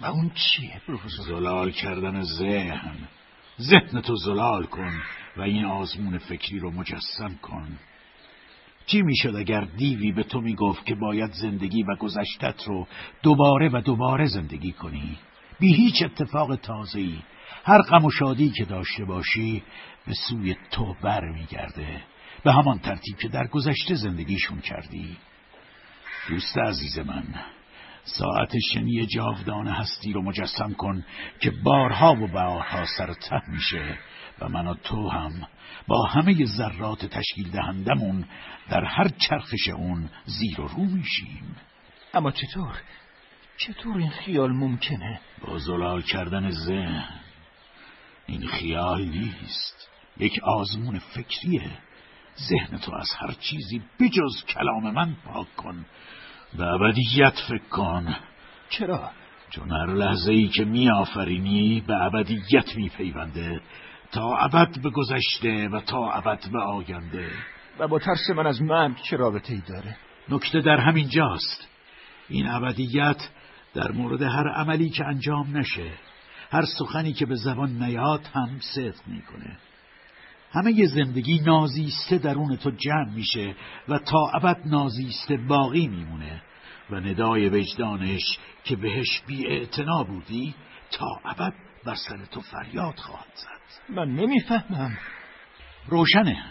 و 0.00 0.06
اون 0.06 0.30
چیه 0.34 0.80
پروفسور؟ 0.86 1.26
زلال 1.26 1.70
کردن 1.70 2.22
ذهن. 2.22 3.08
ذهن 3.60 4.00
تو 4.00 4.16
زلال 4.16 4.66
کن 4.66 5.02
و 5.36 5.40
این 5.40 5.64
آزمون 5.64 6.18
فکری 6.18 6.58
رو 6.58 6.70
مجسم 6.70 7.34
کن. 7.42 7.78
چی 8.86 9.02
می‌شد 9.02 9.36
اگر 9.36 9.60
دیوی 9.60 10.12
به 10.12 10.22
تو 10.22 10.40
می‌گفت 10.40 10.86
که 10.86 10.94
باید 10.94 11.30
زندگی 11.30 11.82
و 11.82 11.96
گذشتت 11.96 12.64
رو 12.66 12.86
دوباره 13.22 13.68
و 13.68 13.80
دوباره 13.80 14.26
زندگی 14.26 14.72
کنی؟ 14.72 15.18
بی 15.60 15.74
هیچ 15.74 16.02
اتفاق 16.02 16.56
تازه‌ای. 16.56 17.18
هر 17.64 17.82
غم 17.82 18.04
و 18.04 18.10
شادی 18.10 18.50
که 18.50 18.64
داشته 18.64 19.04
باشی 19.04 19.62
به 20.06 20.14
سوی 20.28 20.56
تو 20.70 20.94
بر 21.02 21.28
میگرده 21.28 22.02
به 22.44 22.52
همان 22.52 22.78
ترتیب 22.78 23.16
که 23.16 23.28
در 23.28 23.46
گذشته 23.46 23.94
زندگیشون 23.94 24.60
کردی 24.60 25.16
دوست 26.28 26.58
عزیز 26.58 26.98
من 26.98 27.24
ساعت 28.04 28.52
شنی 28.72 29.06
جاودان 29.06 29.68
هستی 29.68 30.12
رو 30.12 30.22
مجسم 30.22 30.72
کن 30.72 31.04
که 31.40 31.50
بارها 31.50 32.12
و 32.12 32.26
بارها 32.26 32.86
سر 32.98 33.14
ته 33.14 33.50
میشه 33.50 33.98
و 34.40 34.48
من 34.48 34.66
و 34.66 34.74
تو 34.74 35.08
هم 35.08 35.48
با 35.86 36.06
همه 36.06 36.44
ذرات 36.44 37.06
تشکیل 37.06 37.50
دهندمون 37.50 38.24
در 38.70 38.84
هر 38.84 39.08
چرخش 39.08 39.68
اون 39.68 40.10
زیر 40.24 40.60
و 40.60 40.68
رو 40.68 40.84
میشیم 40.84 41.56
اما 42.14 42.30
چطور؟ 42.30 42.80
چطور 43.56 43.98
این 43.98 44.10
خیال 44.10 44.52
ممکنه؟ 44.52 45.20
با 45.42 45.58
زلال 45.58 46.02
کردن 46.02 46.50
ذهن 46.50 47.08
این 48.26 48.46
خیال 48.46 49.04
نیست 49.04 49.88
یک 50.18 50.40
آزمون 50.42 50.98
فکریه 50.98 51.70
ذهن 52.48 52.78
تو 52.78 52.94
از 52.94 53.08
هر 53.18 53.32
چیزی 53.32 53.82
بجز 54.00 54.44
کلام 54.48 54.94
من 54.94 55.16
پاک 55.24 55.56
کن 55.56 55.86
به 56.58 56.66
ابدیت 56.66 57.34
فکر 57.48 57.68
کن 57.68 58.16
چرا؟ 58.70 59.10
چون 59.50 59.70
هر 59.70 59.86
لحظه 59.86 60.32
ای 60.32 60.48
که 60.48 60.64
می 60.64 60.90
آفرینی 60.90 61.84
به 61.86 62.04
ابدیت 62.04 62.76
می 62.76 62.88
پیونده 62.88 63.60
تا 64.12 64.36
ابد 64.36 64.82
به 64.82 64.90
گذشته 64.90 65.68
و 65.68 65.80
تا 65.80 66.10
ابد 66.10 66.50
به 66.52 66.60
آینده 66.60 67.30
و 67.78 67.88
با 67.88 67.98
ترس 67.98 68.30
من 68.30 68.46
از 68.46 68.62
مرگ 68.62 68.96
چه 69.10 69.16
رابطه 69.16 69.54
ای 69.54 69.62
داره؟ 69.68 69.96
نکته 70.28 70.60
در 70.60 70.76
همین 70.76 71.08
جاست 71.08 71.68
این 72.28 72.48
ابدیت 72.48 73.28
در 73.74 73.92
مورد 73.92 74.22
هر 74.22 74.48
عملی 74.48 74.90
که 74.90 75.04
انجام 75.04 75.56
نشه 75.56 75.92
هر 76.50 76.64
سخنی 76.78 77.12
که 77.12 77.26
به 77.26 77.34
زبان 77.34 77.82
نیاد 77.82 78.28
هم 78.34 78.58
صدق 78.74 79.06
می‌کنه 79.06 79.58
همه 80.52 80.86
زندگی 80.86 81.40
نازیسته 81.40 82.18
درون 82.18 82.56
تو 82.56 82.70
جمع 82.70 83.14
میشه 83.14 83.54
و 83.88 83.98
تا 83.98 84.30
ابد 84.34 84.60
نازیسته 84.66 85.36
باقی 85.36 85.88
میمونه 85.88 86.42
و 86.90 86.94
ندای 86.94 87.48
وجدانش 87.48 88.38
که 88.64 88.76
بهش 88.76 89.22
بی 89.26 89.66
بودی 90.08 90.54
تا 90.90 91.06
ابد 91.24 91.54
بر 91.84 91.94
سر 91.94 92.24
تو 92.30 92.40
فریاد 92.40 92.98
خواهد 92.98 93.32
زد. 93.34 93.92
من 93.92 94.08
نمی‌فهمم. 94.08 94.98
روشنه. 95.88 96.44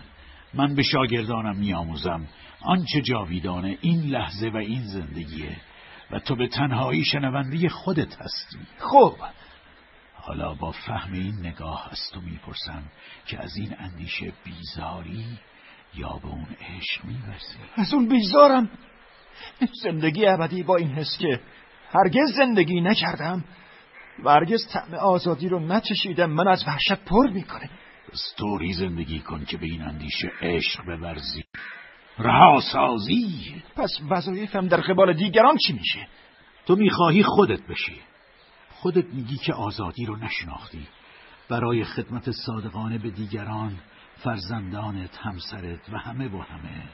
من 0.54 0.76
به 0.76 0.84
شاگردانم 0.84 1.58
میآموزم. 1.58 2.28
آنچه 2.62 3.02
جاویدانه 3.02 3.78
این 3.82 4.02
لحظه 4.02 4.50
و 4.50 4.58
این 4.58 4.84
زندگیه 4.84 5.58
و 6.12 6.20
تو 6.20 6.36
به 6.36 6.48
تنهایی 6.48 7.04
شنونده 7.04 7.70
خودت 7.70 8.22
هستی. 8.22 8.60
خب 8.78 9.16
حالا 10.30 10.54
با 10.54 10.72
فهم 10.72 11.14
این 11.14 11.40
نگاه 11.40 11.88
از 11.92 12.00
تو 12.14 12.22
می‌پرسم 12.22 12.84
که 13.26 13.44
از 13.44 13.58
این 13.58 13.76
اندیشه 13.80 14.34
بیزاری 14.46 15.26
یا 15.94 16.20
به 16.24 16.28
اون 16.28 16.48
عشق 16.62 17.06
میورسی 17.06 17.58
از 17.76 17.94
اون 17.94 18.08
بیزارم. 18.08 18.70
زندگی 19.84 20.26
ابدی 20.26 20.64
با 20.64 20.76
این 20.76 20.90
حس 20.90 21.18
که 21.18 21.40
هرگز 21.94 22.34
زندگی 22.38 22.82
نکردم 22.82 23.44
و 24.24 24.30
هرگز 24.30 24.68
طعم 24.68 24.94
آزادی 24.94 25.50
رو 25.50 25.60
نچشیدم 25.60 26.32
من 26.32 26.48
از 26.48 26.64
وحشت 26.68 27.06
پر 27.06 27.30
می‌کنه. 27.30 27.70
از 28.14 28.22
طوری 28.38 28.74
زندگی 28.74 29.20
کن 29.20 29.46
که 29.46 29.58
به 29.58 29.66
این 29.66 29.82
اندیشه 29.82 30.32
عشق 30.42 30.86
بورزی. 30.86 31.44
رها 32.20 32.62
سازی. 32.72 33.64
پس 33.76 33.92
وظایفم 34.10 34.68
در 34.68 34.82
قبال 34.82 35.14
دیگران 35.14 35.58
چی 35.68 35.74
میشه؟ 35.74 36.08
تو 36.66 36.76
می‌خواهی 36.76 37.24
خودت 37.24 37.62
بشی. 37.62 38.02
خودت 38.82 39.06
میگی 39.06 39.38
که 39.38 39.54
آزادی 39.54 40.06
رو 40.06 40.16
نشناختی. 40.16 40.88
برای 41.50 41.86
خدمت 41.86 42.32
صادقانه 42.32 42.98
به 42.98 43.10
دیگران 43.10 43.80
فرزندانت 44.24 45.18
همسرت 45.18 45.90
و 45.90 45.98
همه 45.98 46.28
و 46.28 46.42
همه. 46.42 46.90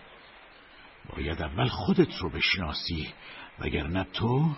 باید 1.09 1.41
اول 1.41 1.67
خودت 1.67 2.17
رو 2.17 2.29
بشناسی 2.29 3.13
وگرنه 3.59 4.03
تو 4.03 4.55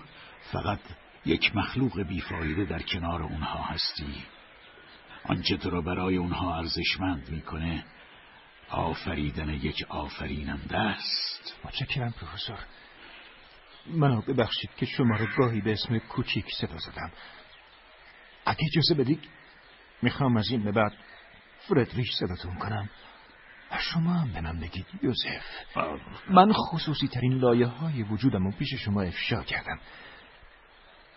فقط 0.52 0.80
یک 1.26 1.56
مخلوق 1.56 2.02
بیفایده 2.02 2.66
در 2.66 2.82
کنار 2.82 3.24
اونها 3.24 3.64
هستی. 3.64 4.24
آنچه 5.24 5.58
تو 5.58 5.70
رو 5.70 5.82
برای 5.82 6.18
اونها 6.18 6.56
ارزشمند 6.56 7.30
می‌کنه 7.30 7.86
آفریدن 8.70 9.50
یک 9.50 9.86
آفریننده 9.90 10.78
است. 10.78 11.56
متشکرم 11.66 12.12
پروفسور. 12.12 12.60
منو 13.90 14.22
ببخشید 14.22 14.70
که 14.78 14.86
شما 14.86 15.16
رو 15.16 15.28
گاهی 15.38 15.62
به 15.62 15.72
اسم 15.72 15.98
کوچیک 15.98 16.46
صدا 16.62 16.78
زدم. 16.78 17.12
اگه 18.46 18.66
اجازه 18.72 18.94
بدید 19.04 19.30
می‌خوام 20.02 20.38
از 20.38 20.50
این 20.52 20.64
به 20.64 20.72
بعد 20.72 20.94
فردریش 21.68 22.14
صداتون 22.20 22.56
کنم. 22.56 22.90
و 23.72 23.78
شما 23.78 24.14
هم 24.14 24.34
به 24.34 24.42
من 24.42 24.60
بگید 24.60 24.86
یوزف 25.02 25.46
من 26.30 26.54
خصوصی 26.54 27.08
ترین 27.08 27.34
لایه 27.34 27.68
های 27.68 28.04
وجودم 28.04 28.44
رو 28.44 28.52
پیش 28.52 28.74
شما 28.74 29.02
افشا 29.02 29.44
کردم. 29.44 29.80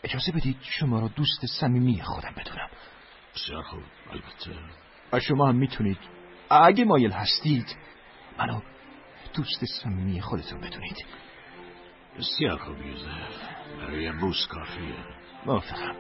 اجازه 0.04 0.32
بدید 0.32 0.56
شما 0.60 1.00
رو 1.00 1.08
دوست 1.08 1.46
صمیمی 1.46 2.02
خودم 2.02 2.34
بدونم. 2.36 2.70
بسیار 3.34 3.62
خوب 3.62 3.82
البته. 4.10 4.60
و 5.12 5.20
شما 5.20 5.48
هم 5.48 5.56
می‌تونید. 5.56 5.98
اگه 6.50 6.84
مایل 6.84 7.12
هستید 7.12 7.76
منو 8.38 8.60
دوست 9.34 9.64
صمیمی 9.64 10.20
خودتون 10.20 10.60
بدونید. 10.60 11.06
بسیار 12.18 12.58
خوب 12.58 12.86
یوزف 12.86 13.08
برای 13.78 14.12
بوس 14.12 14.46
کافیه 14.50 14.94
موافقم 15.46 15.96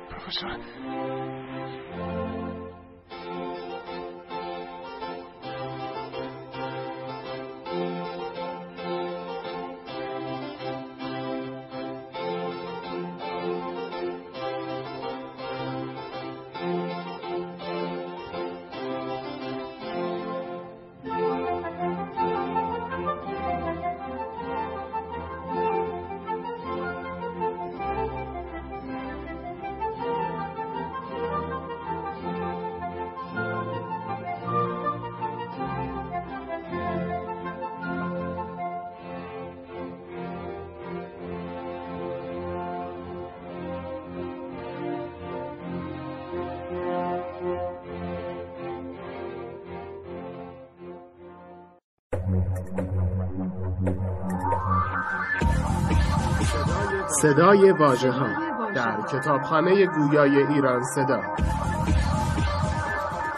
صدای 57.22 57.70
واژه 57.70 58.10
ها 58.10 58.28
در 58.74 59.00
کتابخانه 59.12 59.86
گویای 59.86 60.42
ایران 60.42 60.82
صدا. 60.94 61.36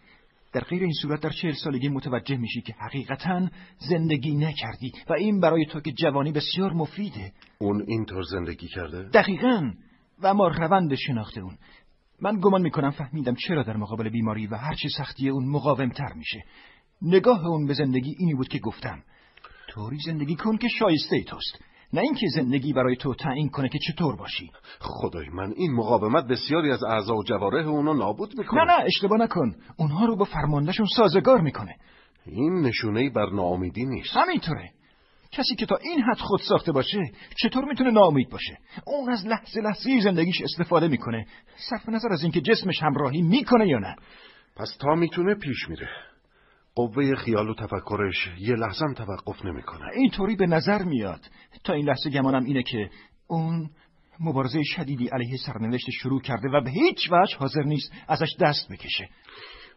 در 0.53 0.61
غیر 0.61 0.83
این 0.83 0.93
صورت 1.03 1.20
در 1.20 1.31
چهل 1.31 1.53
سالگی 1.53 1.89
متوجه 1.89 2.37
میشی 2.37 2.61
که 2.61 2.73
حقیقتا 2.73 3.49
زندگی 3.79 4.37
نکردی 4.37 4.93
و 5.11 5.12
این 5.12 5.41
برای 5.41 5.66
تو 5.66 5.81
که 5.81 5.93
جوانی 5.93 6.33
بسیار 6.33 6.73
مفیده. 6.73 7.33
اون 7.59 7.85
اینطور 7.89 8.23
زندگی 8.23 8.69
کرده؟ 8.69 9.03
دقیقا. 9.03 9.73
و 10.23 10.35
ما 10.35 10.49
روند 10.49 10.95
شناخته 10.95 11.41
اون. 11.41 11.59
من 12.20 12.41
گمان 12.41 12.62
می‌کنم 12.62 12.91
فهمیدم 12.91 13.35
چرا 13.35 13.62
در 13.62 13.77
مقابل 13.77 14.09
بیماری 14.09 14.47
و 14.47 14.57
هرچی 14.57 14.89
سختی 14.89 15.29
اون 15.29 15.49
مقاومتر 15.49 16.12
میشه. 16.16 16.45
نگاه 17.03 17.47
اون 17.47 17.66
به 17.66 17.75
زندگی 17.75 18.15
اینی 18.19 18.35
بود 18.35 18.49
که 18.49 18.59
گفتم. 18.59 19.03
طوری 19.69 19.99
زندگی 20.07 20.37
کن 20.37 20.57
که 20.57 20.69
شایسته 20.79 21.16
ای 21.16 21.25
توست. 21.25 21.65
نه 21.93 22.01
اینکه 22.01 22.27
زندگی 22.35 22.73
برای 22.73 22.97
تو 22.97 23.15
تعیین 23.15 23.48
کنه 23.48 23.69
که 23.69 23.78
چطور 23.78 24.16
باشی. 24.16 24.51
خدای 24.81 25.28
من 25.28 25.52
این 25.56 25.73
مقاومت 25.73 26.24
بسیاری 26.24 26.70
از 26.70 26.85
اعضا 26.85 27.15
و 27.15 27.24
جواره 27.24 27.66
اونو 27.66 27.94
نابود 27.94 28.39
می‌کنه. 28.39 28.65
نه 28.65 28.77
نه 28.78 28.85
اشتباه 28.85 29.19
نکن. 29.19 29.55
اونها 29.77 30.05
رو 30.05 30.16
با 30.16 30.24
فرماندهشون 30.24 30.86
سازگار 30.97 31.40
می‌کنه. 31.40 31.77
این 32.27 32.60
نشونه 32.60 33.10
بر 33.10 33.31
ناامیدی 33.31 33.85
نیست. 33.85 34.16
همینطوره. 34.16 34.70
کسی 35.32 35.55
که 35.55 35.66
تا 35.66 35.77
این 35.77 36.02
حد 36.02 36.19
خود 36.19 36.40
ساخته 36.40 36.73
باشه 36.73 36.98
چطور 37.43 37.65
می‌تونه 37.65 37.90
ناامید 37.90 38.31
باشه؟ 38.31 38.59
اون 38.86 39.12
از 39.12 39.27
لحظه 39.27 39.60
لحظه 39.60 40.01
زندگیش 40.01 40.43
استفاده 40.43 40.89
می‌کنه. 40.89 41.27
صرف 41.70 41.89
نظر 41.89 42.12
از 42.12 42.23
اینکه 42.23 42.40
جسمش 42.40 42.82
همراهی 42.82 43.23
می‌کنه 43.23 43.69
یا 43.69 43.78
نه. 43.78 43.97
پس 44.56 44.77
تا 44.81 44.94
می‌تونه 44.94 45.35
پیش 45.35 45.69
میره. 45.69 45.89
قوه 46.79 47.15
خیال 47.15 47.49
و 47.49 47.55
تفکرش 47.55 48.29
یه 48.39 48.55
لحظه 48.55 48.85
هم 48.85 48.95
توقف 48.95 49.45
نمی‌کنه 49.45 49.85
اینطوری 49.95 50.37
به 50.37 50.47
نظر 50.47 50.83
میاد. 50.83 51.21
تا 51.65 51.73
این 51.73 51.87
لحظه 51.87 52.11
گمانم 52.11 52.45
اینه 52.45 52.63
که 52.63 52.91
اون 53.27 53.71
مبارزه 54.21 54.63
شدیدی 54.63 55.09
علیه 55.09 55.37
سرنوشت 55.47 55.91
شروع 55.91 56.21
کرده 56.21 56.49
و 56.49 56.61
به 56.61 56.71
هیچ 56.71 57.13
وجه 57.13 57.37
حاضر 57.39 57.63
نیست 57.63 57.93
ازش 58.09 58.37
دست 58.41 58.73
بکشه. 58.73 59.09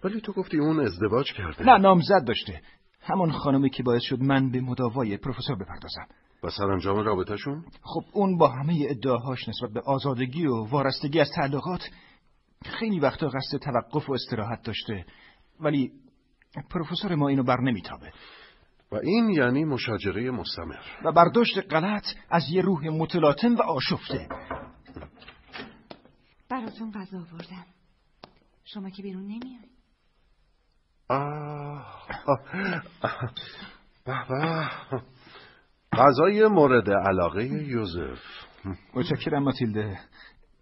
ولی 0.04 0.22
تو 0.22 0.34
گفتی 0.34 0.58
اون 0.58 0.80
ازدواج 0.80 1.34
کرده. 1.34 1.64
نه 1.64 1.78
نامزد 1.78 2.26
داشته. 2.28 2.62
همان 3.02 3.32
خانمی 3.32 3.70
که 3.70 3.84
باعث 3.84 4.02
شد 4.04 4.20
من 4.20 4.52
به 4.52 4.62
مداوای 4.62 5.18
پروفسور 5.18 5.56
بپردازم. 5.56 6.08
و 6.44 6.50
سرانجام 6.50 6.98
رابطهشون؟ 6.98 7.66
خب 7.82 8.04
اون 8.14 8.38
با 8.38 8.48
همه 8.48 8.86
ادعاهاش 8.90 9.50
نسبت 9.50 9.70
به 9.70 9.82
آزادگی 9.86 10.46
و 10.46 10.64
وارستگی 10.64 11.20
از 11.20 11.30
تعلقات 11.36 11.90
خیلی 12.66 13.00
وقتا 13.00 13.28
قصد 13.28 13.58
توقف 13.58 14.10
و 14.10 14.14
استراحت 14.14 14.62
داشته. 14.64 15.06
ولی 15.60 15.92
پروفسور 16.70 17.16
ما 17.16 17.28
اینو 17.28 17.44
بر 17.44 17.62
نمیتابه. 17.62 18.12
و 18.92 18.96
این 18.96 19.30
یعنی 19.30 19.64
مشاجره 19.64 20.32
مستمر. 20.32 20.84
و 21.06 21.12
برداشت 21.12 21.74
غلط 21.74 22.06
از 22.30 22.44
یه 22.50 22.62
روح 22.62 22.90
متلاطم 22.90 23.56
و 23.56 23.62
آشفته. 23.62 24.28
براتون 26.50 26.92
غذا 26.92 27.18
آوردم. 27.18 27.66
شما 28.66 28.90
که 28.90 29.04
بیرون 29.04 29.24
نمیای 29.24 29.72
به 34.06 34.14
غذای 35.94 36.48
مورد 36.48 36.90
علاقه 36.90 37.46
یوزف. 37.46 38.20
متشکرم 38.94 39.44
ماتیلده. 39.44 40.00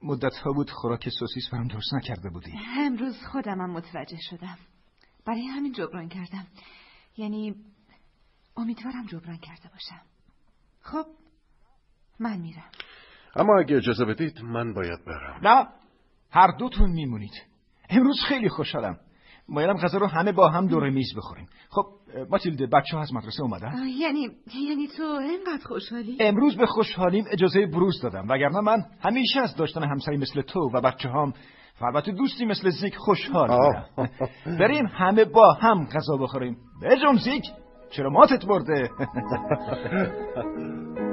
مدت 0.04 0.38
ها 0.38 0.52
بود 0.52 0.70
خوراک 0.70 1.10
سوسیس 1.20 1.50
برام 1.52 1.68
درست 1.68 1.94
نکرده 1.94 2.30
بودی. 2.30 2.52
امروز 2.80 3.16
خودمم 3.32 3.72
متوجه 3.72 4.18
شدم. 4.30 4.58
برای 5.30 5.48
همین 5.48 5.72
جبران 5.72 6.10
کردم. 6.10 6.48
یعنی 7.18 7.56
امیدوارم 8.58 9.06
جبران 9.06 9.38
کرده 9.38 9.70
باشم. 9.74 10.02
خب 10.82 11.06
من 12.20 12.38
میرم. 12.38 12.70
اما 13.36 13.60
اگه 13.60 13.78
اجازه 13.78 14.06
بدید 14.06 14.42
من 14.42 14.74
باید 14.74 15.06
برم. 15.06 15.40
نه 15.44 15.68
هر 16.32 16.58
دوتون 16.60 16.92
میمونید. 16.92 17.32
امروز 17.90 18.18
خیلی 18.28 18.50
خوشحالم. 18.50 19.00
مایلم 19.50 19.78
غذا 19.78 19.98
رو 19.98 20.08
همه 20.08 20.32
با 20.32 20.50
هم 20.50 20.68
دور 20.68 20.90
میز 20.90 21.16
بخوریم. 21.18 21.48
خب 21.70 21.86
ماتیلده 22.30 22.68
بچه 22.68 22.98
ها 22.98 23.02
از 23.02 23.14
مدرسه 23.14 23.42
اومدن؟ 23.42 23.88
یعنی 23.88 24.28
یعنی 24.70 24.88
تو 24.98 25.04
اینقدر 25.04 25.66
خوشحالی؟ 25.66 26.18
امروز 26.20 26.58
به 26.58 26.66
خوشحالیم 26.66 27.26
اجازه 27.32 27.66
بروز 27.66 28.02
دادم. 28.02 28.28
وگرنه 28.30 28.60
من 28.60 28.86
همیشه 29.02 29.40
از 29.40 29.56
داشتن 29.56 29.84
همسری 29.84 30.18
مثل 30.18 30.42
تو 30.42 30.60
و 30.74 30.82
بچه 30.82 31.10
هم 31.10 31.30
و 31.30 31.34
البته 31.82 32.12
دوستی 32.12 32.46
مثل 32.46 32.70
زیک 32.70 32.96
خوشحال 32.96 33.50
بریم 34.60 34.86
همه 34.86 35.26
با 35.26 35.54
هم 35.54 35.86
غذا 35.86 36.18
بخوریم. 36.18 36.58
بجم 36.82 37.16
زیک 37.24 37.44
چرا 37.92 38.10
ماتت 38.10 38.46
برده؟ 38.46 38.90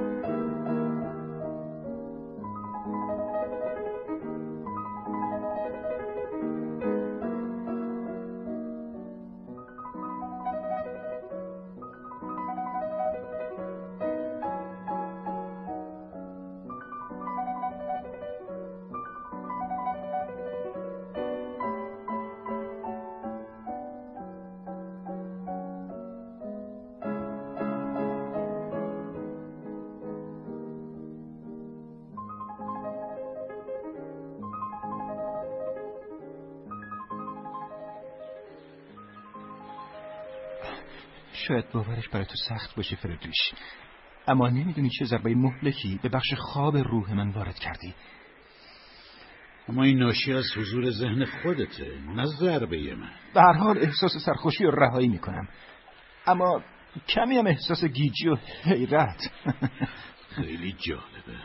شاید 41.48 41.72
باورش 41.72 42.08
برای 42.08 42.26
تو 42.26 42.34
سخت 42.48 42.76
باشه 42.76 42.96
فردریش 42.96 43.52
اما 44.28 44.48
نمی‌دونی 44.48 44.90
چه 44.90 45.04
ضربه 45.04 45.34
مهلکی 45.34 46.00
به 46.02 46.08
بخش 46.08 46.34
خواب 46.34 46.76
روح 46.76 47.12
من 47.12 47.30
وارد 47.30 47.58
کردی. 47.58 47.94
اما 49.68 49.82
این 49.82 49.98
ناشی 49.98 50.32
از 50.32 50.44
حضور 50.56 50.90
ذهن 50.90 51.24
خودته 51.24 51.98
نه 52.14 52.24
ضربه 52.26 52.94
من. 52.94 53.10
به 53.34 53.40
هر 53.40 53.52
حال 53.52 53.78
احساس 53.78 54.12
سرخوشی 54.26 54.64
و 54.64 54.70
رهایی 54.70 55.08
می‌کنم. 55.08 55.48
اما 56.26 56.62
کمی 57.08 57.36
هم 57.36 57.46
احساس 57.46 57.84
گیجی 57.84 58.28
و 58.28 58.36
حیرت. 58.64 59.30
خیلی 60.36 60.72
جالبه. 60.72 61.38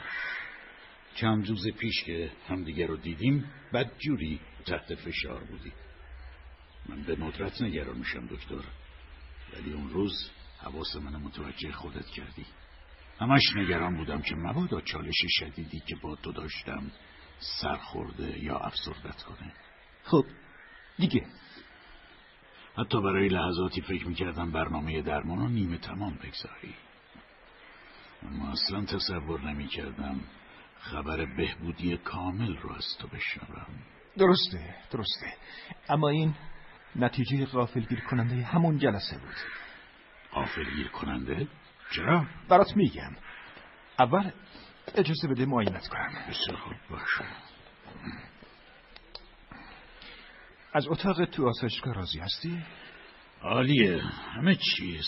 چند 1.16 1.48
روز 1.48 1.68
پیش 1.80 2.04
که 2.04 2.32
همدیگه 2.48 2.86
رو 2.86 2.98
دیدیم 2.98 3.46
بدجوری 3.74 4.40
تحت 4.66 4.96
فشار 4.96 5.44
بودی. 5.44 5.72
من 6.90 7.04
به 7.04 7.16
ندرت 7.16 7.62
نگران 7.62 7.98
میشم 7.98 8.28
دکتر. 8.28 8.81
ولی 9.54 9.74
اون 9.74 9.90
روز 9.90 10.32
حواس 10.62 10.96
من 10.96 11.16
متوجه 11.16 11.72
خودت 11.72 12.06
کردی. 12.06 12.46
همش 13.20 13.42
نگران 13.56 13.98
بودم 13.98 14.22
که 14.22 14.36
مبادا 14.36 14.82
چالش 14.82 15.26
شدیدی 15.30 15.80
که 15.80 15.96
با 15.96 16.16
تو 16.16 16.32
داشتم 16.32 16.92
سرخورده 17.62 18.44
یا 18.44 18.58
افسردت 18.58 19.24
کنه. 19.24 19.54
خب 20.04 20.26
دیگه. 20.98 21.26
حتی 22.78 23.02
برای 23.02 23.28
لحظاتی 23.28 23.82
فکر 23.82 24.08
می‌کردم 24.08 24.52
برنامه 24.52 25.02
درمان 25.02 25.40
رو 25.40 25.48
نیمه 25.48 25.78
تمام 25.78 26.14
بگذاری. 26.14 26.76
اما 28.24 28.52
اصلا 28.52 28.86
تصور 28.86 29.42
نمی‌کردم 29.42 30.22
خبر 30.80 31.26
بهبودی 31.26 31.98
کامل 31.98 32.58
رو 32.58 32.74
از 32.74 32.86
تو 33.00 33.08
بشنوم. 33.08 33.68
درسته 34.18 34.76
درسته. 34.92 35.34
اما 35.90 36.10
این 36.10 36.34
نتیجه 36.96 37.46
غافلگیر 37.46 38.00
کننده 38.00 38.36
همون 38.36 38.78
جلسه 38.78 39.18
بود 39.18 39.36
غافلگیر 40.32 40.88
کننده؟ 40.88 41.48
چرا؟ 41.92 42.26
برات 42.50 42.78
میگم 42.78 43.16
اول 44.00 44.32
اجازه 44.96 45.28
بده 45.28 45.46
معاینت 45.46 45.88
کنم 45.88 46.14
بسیار 46.30 46.58
خوب 46.58 46.74
باشه 46.90 47.26
از 50.74 50.88
اتاق 50.88 51.26
تو 51.26 51.48
آسایشگاه 51.48 51.94
راضی 51.94 52.20
هستی؟ 52.20 52.64
عالیه 53.42 54.02
همه 54.02 54.56
چیز 54.56 55.08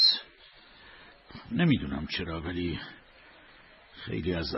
نمی‌دونم 1.51 2.07
چرا 2.07 2.41
ولی 2.41 2.79
خیلی 4.05 4.33
از 4.33 4.55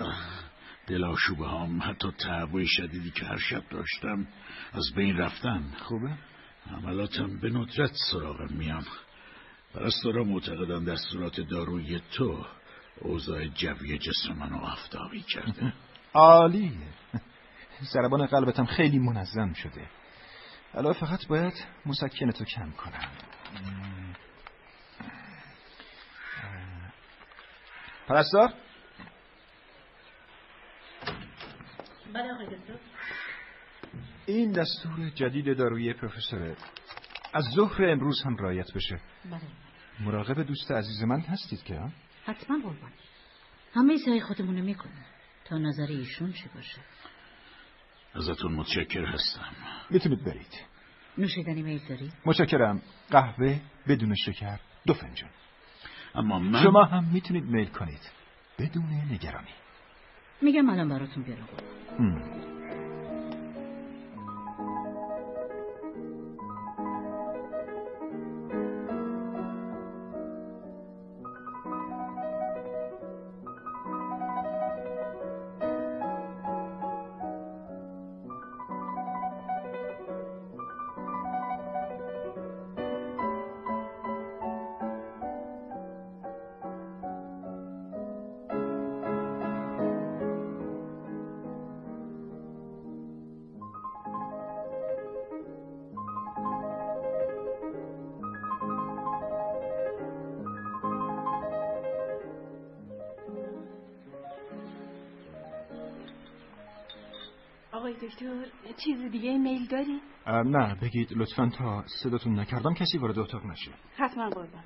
دلاشوبه 0.88 1.47
هم 1.47 1.81
حتی 1.84 2.11
تعبوی 2.11 2.68
شدیدی 2.68 3.11
که 3.11 3.26
هر 3.26 3.38
شب 3.38 3.69
داشتم 3.69 4.27
از 4.73 4.84
بین 4.95 5.18
رفتن 5.18 5.64
خوبه؟ 5.80 6.18
عملاتم 6.72 7.40
به 7.40 7.50
ندرت 7.50 7.92
سراغم 8.12 8.54
میان 8.54 8.86
پرستارا 9.74 10.24
معتقدن 10.24 10.84
دستورات 10.84 11.42
دارویی 11.42 12.02
تو 12.12 12.46
اوضاع 13.02 13.48
جوی 13.48 13.98
جسم 13.98 14.34
منو 14.34 14.58
آفتابی 14.58 15.22
کرده. 15.22 15.74
عالی. 16.14 16.78
ضربان 17.94 18.26
قلبتم 18.26 18.66
خیلی 18.66 19.00
منظم 19.00 19.54
شده. 19.54 19.90
الان 20.74 20.94
فقط 20.94 21.28
باید 21.28 21.54
مسکن 21.86 22.32
تو 22.32 22.46
کم 22.46 22.72
کنم. 22.72 23.10
پرستار؟ 28.08 28.54
بله 32.14 32.34
آقای 32.34 32.46
دکتر. 32.46 32.94
این 34.26 34.52
دستور 34.52 35.10
جدید 35.10 35.57
دارویی 35.57 35.93
پروفسوره 35.93 36.56
از 37.34 37.43
ظهر 37.56 37.85
امروز 37.85 38.23
هم 38.26 38.38
رایت 38.38 38.73
بشه. 38.73 38.99
بله. 39.31 39.41
مراقب 39.99 40.43
دوست 40.43 40.72
عزیز 40.72 41.03
من 41.03 41.19
هستید 41.19 41.64
که 41.64 41.80
حتما 42.26 42.57
قربان. 42.57 42.91
همه 43.73 43.97
سعی 43.97 44.22
خودمونو 44.22 44.64
می‌کنیم 44.64 45.06
تا 45.45 45.57
نظر 45.57 45.88
ایشون 45.88 46.31
چی 46.31 46.49
باشه. 46.56 46.81
ازتون 48.15 48.53
متشکر 48.53 49.06
هستم. 49.06 49.56
می‌تونید 49.89 50.23
برید. 50.23 50.65
نوشیدنی 51.18 51.61
میل 51.61 51.81
داری؟ 51.89 52.11
متشکرم. 52.26 52.81
قهوه 53.11 53.60
بدون 53.88 54.15
شکر 54.15 54.60
دو 54.85 54.93
فنجان. 54.93 55.30
اما 56.15 56.39
من 56.39 56.64
شما 56.64 56.84
هم 56.84 57.03
می‌تونید 57.14 57.43
میل 57.43 57.68
کنید. 57.68 58.11
بدون 58.60 58.85
نگرانی. 59.11 59.53
میگم 60.41 60.69
الان 60.69 60.89
براتون 60.89 61.23
بیارم. 61.23 62.55
دیگه 109.16 109.38
میل 109.38 109.68
داری؟ 109.68 110.02
نه 110.28 110.76
بگید 110.76 111.14
لطفا 111.14 111.50
تا 111.58 111.84
صداتون 112.04 112.40
نکردم 112.40 112.74
کسی 112.74 112.98
وارد 112.98 113.20
اتاق 113.20 113.46
نشه. 113.46 113.72
حتما 113.98 114.30
قربان. 114.30 114.64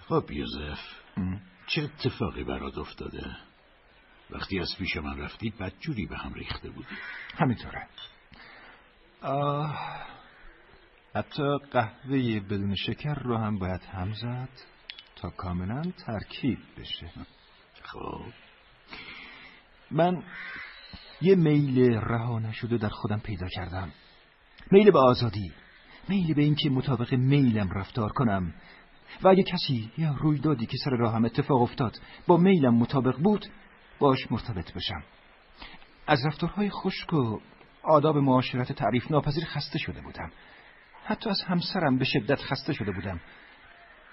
خب 0.00 0.30
یوزف 0.30 0.78
چه 1.66 1.82
اتفاقی 1.82 2.44
برات 2.44 2.78
افتاده؟ 2.78 3.36
وقتی 4.30 4.60
از 4.60 4.68
پیش 4.78 4.96
من 4.96 5.18
رفتی 5.18 5.52
بدجوری 5.60 6.06
به 6.06 6.16
هم 6.16 6.34
ریخته 6.34 6.70
بودی. 6.70 6.96
همینطوره. 7.38 7.88
آه 9.22 9.78
حتی 11.14 11.58
قهوه 11.72 12.40
بدون 12.40 12.74
شکر 12.74 13.14
رو 13.14 13.36
هم 13.36 13.58
باید 13.58 13.82
هم 13.82 14.12
زد 14.12 14.48
تا 15.16 15.30
کاملا 15.30 15.82
ترکیب 16.06 16.58
بشه. 16.78 17.10
خب. 17.86 18.20
من 19.90 20.22
یه 21.20 21.34
میل 21.34 21.94
رها 21.94 22.38
نشده 22.38 22.78
در 22.78 22.88
خودم 22.88 23.18
پیدا 23.18 23.48
کردم. 23.48 23.92
میل 24.70 24.90
به 24.90 24.98
آزادی. 24.98 25.52
میل 26.08 26.34
به 26.34 26.42
اینکه 26.42 26.70
مطابق 26.70 27.14
میلم 27.14 27.70
رفتار 27.70 28.12
کنم. 28.12 28.54
و 29.22 29.28
اگه 29.28 29.42
کسی 29.42 29.90
یا 29.98 30.16
رویدادی 30.18 30.66
که 30.66 30.76
سر 30.84 30.90
راهم 30.90 31.24
اتفاق 31.24 31.62
افتاد 31.62 32.00
با 32.26 32.36
میلم 32.36 32.74
مطابق 32.74 33.16
بود 33.16 33.46
باش 33.98 34.32
مرتبط 34.32 34.72
بشم. 34.72 35.02
از 36.06 36.26
رفتارهای 36.26 36.70
خشک 36.70 37.12
و 37.12 37.40
آداب 37.82 38.16
معاشرت 38.16 38.72
تعریف 38.72 39.10
ناپذیر 39.10 39.44
خسته 39.44 39.78
شده 39.78 40.00
بودم. 40.00 40.30
حتی 41.04 41.30
از 41.30 41.42
همسرم 41.46 41.98
به 41.98 42.04
شدت 42.04 42.40
خسته 42.40 42.72
شده 42.72 42.92
بودم. 42.92 43.20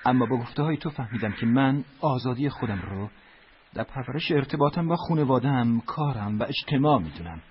اما 0.06 0.26
با 0.26 0.38
گفته 0.38 0.64
های 0.64 0.78
تو 0.78 0.90
فهمیدم 0.90 1.32
که 1.32 1.46
من 1.46 1.84
آزادی 2.02 2.50
خودم 2.50 2.82
رو 2.82 3.10
در 3.74 3.84
پرورش 3.84 4.32
ارتباطم 4.32 4.88
با 4.88 4.96
خانوادم، 4.96 5.80
کارم 5.80 6.40
و 6.40 6.44
اجتماع 6.44 7.00
می‌دونم. 7.00 7.42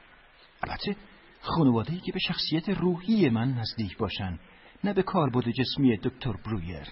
البته 0.62 0.96
خانواده‌ای 1.40 2.00
که 2.00 2.12
به 2.12 2.18
شخصیت 2.18 2.68
روحی 2.68 3.28
من 3.28 3.54
نزدیک 3.54 3.96
باشن 3.96 4.38
نه 4.84 4.92
به 4.92 5.02
کاربرد 5.02 5.50
جسمی 5.50 5.96
دکتر 5.96 6.32
برویر. 6.44 6.88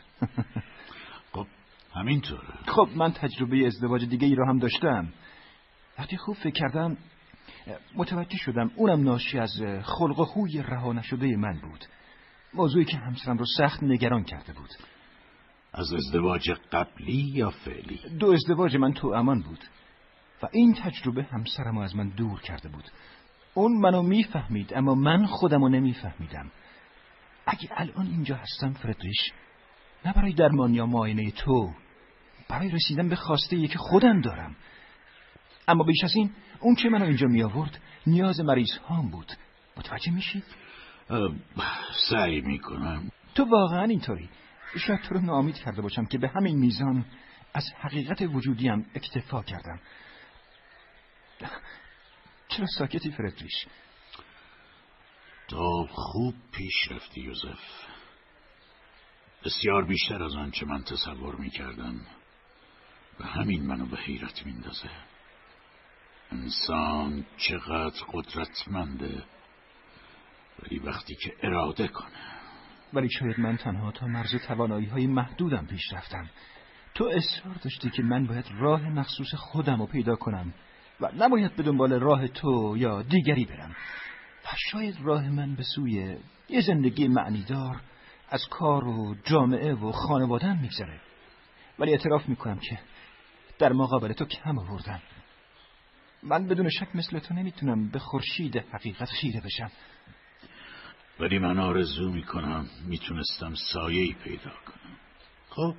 خب 1.33 1.47
همینطوره 1.95 2.49
خب 2.67 2.89
من 2.97 3.13
تجربه 3.13 3.67
ازدواج 3.67 4.05
دیگه 4.05 4.27
ای 4.27 4.35
رو 4.35 4.49
هم 4.49 4.59
داشتم. 4.59 5.13
وقتی 5.99 6.17
خوب 6.17 6.37
فکر 6.37 6.51
کردم 6.51 6.97
متوجه 7.95 8.37
شدم 8.37 8.71
اونم 8.77 9.03
ناشی 9.03 9.39
از 9.39 9.53
خلق 9.83 10.19
و 10.19 10.25
خوی 10.25 10.63
رها 10.63 10.93
نشده 10.93 11.37
من 11.37 11.61
بود. 11.61 11.85
موضوعی 12.55 12.85
که 12.85 12.97
همسرم 12.97 13.39
رو 13.39 13.45
سخت 13.59 13.83
نگران 13.83 14.25
کرده 14.25 14.53
بود. 14.53 14.71
از 15.73 15.93
ازدواج 15.93 16.51
قبلی 16.73 17.33
یا 17.35 17.51
فعلی؟ 17.51 18.01
دو 18.19 18.33
ازدواج 18.33 18.77
من 18.77 18.93
تو 18.93 19.09
امان 19.09 19.43
بود 19.43 19.65
و 20.43 20.49
این 20.53 20.75
تجربه 20.75 21.23
همسرم 21.23 21.79
از 21.79 21.97
من 21.97 22.09
دور 22.09 22.41
کرده 22.41 22.69
بود. 22.69 22.85
اون 23.55 23.81
منو 23.81 24.03
می‌فهمید 24.03 24.75
اما 24.75 24.95
من 24.95 25.27
خودمو 25.27 25.69
نمیفهمیدم. 25.69 26.51
اگه 27.47 27.69
الان 27.77 28.07
اینجا 28.07 28.37
هستم 28.37 28.73
فردریش 28.73 29.33
نه 30.05 30.13
برای 30.13 30.33
درمان 30.33 30.75
یا 30.75 30.87
معاینه 30.87 31.31
تو 31.31 31.75
برای 32.49 32.71
رسیدن 32.71 33.09
به 33.09 33.17
خواسته 33.17 33.67
که 33.67 33.79
خودم 33.79 34.21
دارم. 34.21 34.57
اما 35.69 35.85
بیش 35.85 36.05
از 36.05 36.13
این 36.17 36.31
اون 36.61 36.75
که 36.75 36.89
منو 36.89 37.05
اینجا 37.05 37.27
می 37.27 37.43
آورد 37.43 37.81
نیاز 38.07 38.41
مریض 38.41 38.73
هام 38.89 39.11
بود. 39.11 39.33
متوجه 39.77 40.13
میشید؟ 40.13 40.45
سعی 42.11 42.41
می‌کنم. 42.41 43.11
تو 43.35 43.45
واقعا 43.45 43.85
اینطوری. 43.85 44.29
شاید 44.79 45.01
تو 45.01 45.15
رو 45.15 45.21
ناامید 45.21 45.57
کرده 45.57 45.83
باشم 45.83 46.05
که 46.05 46.19
به 46.19 46.29
همین 46.29 46.59
میزان 46.59 47.05
از 47.55 47.65
حقیقت 47.81 48.23
وجودیم 48.23 48.91
اکتفا 48.95 49.43
کردم. 49.43 49.81
چرا 52.49 52.67
ساکتی 52.79 53.11
فردریش؟ 53.11 53.67
تو 55.49 55.87
خوب 55.91 56.35
پیش 56.53 56.91
رفتی 56.91 57.21
یوزف. 57.21 57.61
بسیار 59.45 59.85
بیشتر 59.85 60.23
از 60.23 60.35
آنچه 60.35 60.67
من 60.67 60.83
تصور 60.83 61.37
می‌کردم. 61.37 62.01
و 63.21 63.25
همین 63.25 63.67
منو 63.67 63.87
به 63.87 63.97
حیرت 63.97 64.47
میندازه. 64.47 64.91
انسان 66.33 67.27
چقدر 67.37 68.05
قدرتمنده. 68.13 69.25
ولی 70.63 70.79
وقتی 70.79 71.15
که 71.15 71.35
اراده 71.43 71.89
کنه 71.89 72.40
ولی 72.93 73.09
شاید 73.11 73.41
من 73.41 73.57
تنها 73.57 73.93
تا 73.93 74.07
مرز 74.07 74.35
توانایی 74.47 74.87
های 74.87 75.07
محدودم 75.07 75.67
پیش 75.67 75.93
رفتم. 75.93 76.31
تو 76.95 77.05
اصرار 77.05 77.55
داشتی 77.55 77.91
که 77.91 78.03
من 78.03 78.27
باید 78.27 78.45
راه 78.59 78.89
مخصوص 78.89 79.35
خودم 79.35 79.79
رو 79.79 79.87
پیدا 79.87 80.17
کنم 80.17 80.55
و 81.01 81.11
نباید 81.17 81.57
به 81.57 81.63
دنبال 81.63 81.93
راه 81.93 82.29
تو 82.29 82.75
یا 82.77 83.03
دیگری 83.03 83.45
برم. 83.45 83.71
و 84.45 84.49
شاید 84.71 84.97
راه 85.03 85.29
من 85.29 85.55
به 85.55 85.63
سوی 85.63 86.17
یه 86.49 86.61
زندگی 86.61 87.09
معنیدار 87.09 87.81
از 88.29 88.47
کار 88.51 88.85
و 88.85 89.15
جامعه 89.25 89.75
و 89.75 89.93
خانوادم 89.93 90.59
میگذره. 90.63 91.01
ولی 91.79 91.91
اعتراف 91.91 92.29
می‌کنم 92.29 92.59
که 92.59 92.79
در 93.59 93.73
مقابل 93.73 94.13
تو 94.13 94.25
کم 94.25 94.59
آوردم. 94.59 95.01
من 96.23 96.47
بدون 96.47 96.69
شک 96.69 96.97
مثل 96.97 97.19
تو 97.19 97.35
نمی‌تونم 97.35 97.89
به 97.89 97.99
خورشید 97.99 98.57
حقیقت 98.57 99.09
خیره 99.09 99.41
بشم. 99.41 99.71
ولی 101.21 101.39
من 101.39 101.59
آرزو 101.59 102.11
می‌کنم 102.11 102.67
می‌تونستم 102.87 103.55
سایه 103.73 104.15
پیدا 104.15 104.51
کنم. 104.51 104.97
خب 105.49 105.75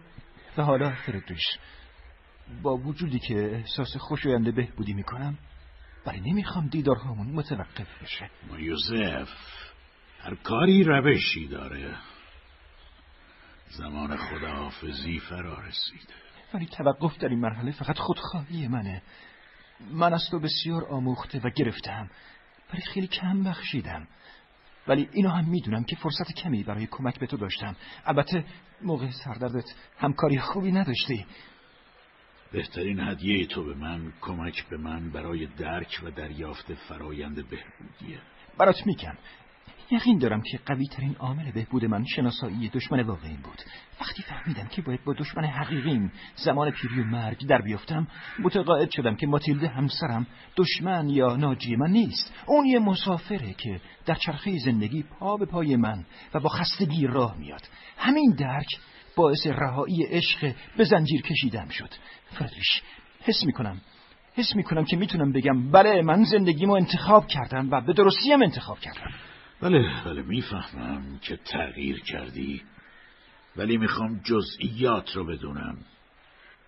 و 0.58 0.64
حالا 0.64 0.96
فردریش 1.06 1.58
با 2.62 2.78
وجودی 2.78 3.20
که 3.20 3.56
احساس 3.56 3.98
خوشاینده 3.98 4.52
بهبودی 4.52 4.94
می‌کنم 4.94 5.38
ولی 6.06 6.32
نمی‌خوام 6.32 6.68
دیدارهامون 6.68 7.28
متوقف 7.28 8.04
بشه. 8.04 8.30
ما 8.50 8.60
یوزف 8.60 9.30
هر 10.22 10.36
کاری 10.36 10.84
روشی 10.84 11.48
داره. 11.48 11.96
زمان 13.70 14.18
خداحافظی 14.18 15.20
فرا 15.20 15.60
رسیده. 15.60 16.14
ولی 16.54 16.66
توقف 16.66 17.18
در 17.18 17.28
این 17.28 17.40
مرحله 17.40 17.72
فقط 17.72 17.98
خودخواهی 17.98 18.68
منه. 18.68 19.02
من 19.92 20.14
از 20.14 20.28
تو 20.32 20.40
بسیار 20.40 20.86
آموخته 20.86 21.40
و 21.40 21.50
گرفتم 21.50 22.10
ولی 22.74 22.82
خیلی 22.82 23.08
کم 23.08 23.44
بخشیدم. 23.44 24.08
ولی 24.88 25.10
اینو 25.12 25.30
هم 25.30 25.50
می‌دونم 25.50 25.84
که 25.84 25.96
فرصت 25.96 26.34
کمی 26.34 26.64
برای 26.64 26.88
کمک 26.92 27.20
به 27.20 27.28
تو 27.28 27.38
داشتم. 27.38 27.76
البته 28.06 28.46
موقع 28.82 29.08
سردردت 29.12 29.66
همکاری 29.98 30.40
خوبی 30.40 30.72
نداشتی. 30.72 31.26
بهترین 32.52 33.00
هدیه 33.00 33.46
تو 33.46 33.64
به 33.66 33.74
من 33.74 34.14
کمک 34.22 34.70
به 34.70 34.78
من 34.78 35.12
برای 35.12 35.46
درک 35.46 36.02
و 36.04 36.12
دریافت 36.12 36.74
فرایند 36.74 37.36
بهبودیه. 37.36 38.22
برات 38.58 38.86
میگم. 38.86 39.18
یقین 39.92 40.18
دارم 40.18 40.42
که 40.42 40.60
قوی 40.66 40.86
ترین 40.88 41.16
عامل 41.16 41.52
بهبود 41.52 41.86
من 41.86 42.06
شناسایی 42.06 42.70
دشمن 42.70 43.00
واقعی 43.00 43.38
بود. 43.38 43.62
وقتی 44.02 44.22
فهمیدم 44.22 44.68
که 44.68 44.82
باید 44.82 45.04
با 45.04 45.14
دشمن 45.14 45.46
حقیقیم 45.46 46.12
زمان 46.36 46.72
پیری 46.72 47.02
و 47.02 47.04
مرگ 47.04 47.48
در 47.48 47.62
بیافتم 47.62 48.08
متقاعد 48.40 48.90
شدم 48.90 49.16
که 49.16 49.28
ماتیلده 49.28 49.68
همسرم 49.68 50.28
دشمن 50.58 51.10
یا 51.10 51.36
ناجی 51.36 51.76
من 51.76 51.92
نیست. 51.92 52.34
اون 52.46 52.66
یه 52.66 52.80
مسافره 52.80 53.54
که 53.54 53.82
در 54.06 54.16
چرخه 54.16 54.58
زندگی 54.58 55.04
پا 55.04 55.38
به 55.38 55.46
پای 55.46 55.76
من 55.76 56.06
و 56.34 56.40
با 56.40 56.50
خستگی 56.50 57.08
راه 57.08 57.38
میاد. 57.38 57.62
همین 57.98 58.36
درک 58.40 58.68
باعث 59.16 59.48
رهایی 59.48 60.04
عشق 60.04 60.56
به 60.78 60.84
زنجیر 60.84 61.22
کشیدم 61.22 61.68
شد. 61.70 61.90
فردریش 62.32 62.82
حس 63.24 63.44
می‌کنم 63.46 63.82
حس 64.36 64.56
می‌کنم 64.56 64.86
که 64.86 64.98
می‌تونم 64.98 65.32
بگم 65.32 65.72
بله 65.72 66.02
من 66.02 66.24
زندگیمو 66.24 66.74
انتخاب 66.74 67.28
کردم 67.28 67.70
و 67.72 67.82
به 67.82 67.94
درستیم 67.94 68.42
انتخاب 68.42 68.80
کردم. 68.80 69.12
بله 69.62 70.04
بله 70.06 70.22
می‌فهمم 70.22 71.20
که 71.22 71.38
تغییر 71.38 72.00
کردی 72.00 72.62
ولی 73.56 73.78
می‌خوام 73.78 74.22
جزئیات 74.24 75.16
رو 75.16 75.26
بدونم. 75.26 75.78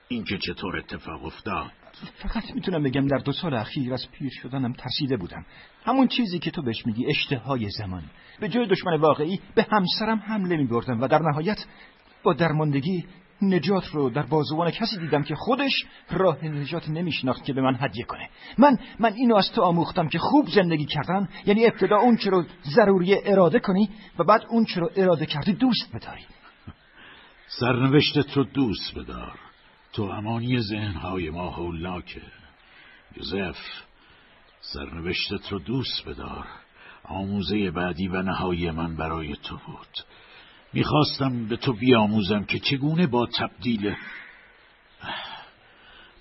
اینکه 0.08 0.38
چطور 0.38 0.78
اتفاق 0.78 1.26
افتاد. 1.26 1.72
فقط 2.16 2.56
می‌تونم 2.56 2.84
بگم 2.84 3.08
در 3.08 3.18
دو 3.18 3.32
سال 3.32 3.54
اخیر 3.54 3.94
از 3.94 4.08
پیر 4.12 4.32
شدنم 4.42 4.74
ترسیده 4.74 5.18
بودم. 5.18 5.46
همون 5.86 6.08
چیزی 6.08 6.40
که 6.40 6.52
تو 6.52 6.62
بهش 6.62 6.86
میگی 6.86 7.06
اشتهای 7.06 7.70
زمان. 7.70 8.04
به 8.40 8.50
جای 8.50 8.68
دشمن 8.68 8.96
واقعی 8.96 9.40
به 9.56 9.68
همسرم 9.72 10.18
حمله 10.18 10.58
میبردم 10.58 11.02
و 11.02 11.08
در 11.08 11.20
نهایت 11.20 11.66
با 12.24 12.34
درماندگی 12.34 13.06
نجات 13.42 13.88
رو 13.88 14.10
در 14.10 14.22
بازوان 14.22 14.72
کسی 14.72 14.98
دیدم 14.98 15.24
که 15.24 15.36
خودش 15.36 15.86
راه 16.12 16.46
نجات 16.46 16.90
نمیشناخت 16.90 17.46
که 17.46 17.54
به 17.54 17.62
من 17.62 17.78
هدیه 17.80 18.06
کنه. 18.06 18.30
من 18.58 18.78
من 19.00 19.14
اینو 19.14 19.36
از 19.36 19.52
تو 19.52 19.62
آموختم 19.62 20.08
که 20.08 20.20
خوب 20.20 20.50
زندگی 20.50 20.86
کردن 20.86 21.30
یعنی 21.46 21.66
ابتدا 21.66 21.98
اون 21.98 22.18
رو 22.26 22.44
ضروری 22.76 23.16
اراده 23.26 23.60
کنی 23.60 23.90
و 24.20 24.24
بعد 24.24 24.46
اون 24.50 24.66
رو 24.76 24.90
اراده 24.96 25.26
کردی 25.26 25.54
دوست 25.54 25.96
بداری. 25.96 26.26
سرنوشتت 27.60 28.38
رو 28.38 28.44
دوست 28.44 28.98
بدار. 28.98 29.40
تو 29.94 30.04
امانی 30.04 30.60
ذهنهای 30.62 31.30
ما 31.30 31.50
هولاکه. 31.50 32.22
یوزف 33.18 33.58
سرنوشتت 34.62 35.52
رو 35.52 35.60
دوست 35.60 36.06
بدار. 36.08 36.48
آموزه 37.04 37.72
بعدی 37.72 38.08
و 38.08 38.22
نهایی 38.22 38.72
من 38.72 38.96
برای 38.96 39.36
تو 39.36 39.58
بود. 39.66 40.06
می‌خواستم 40.74 41.48
به 41.48 41.58
تو 41.58 41.74
بیاموزم 41.74 42.44
که 42.44 42.60
چگونه 42.60 43.08
با 43.08 43.28
تبدیل 43.38 43.96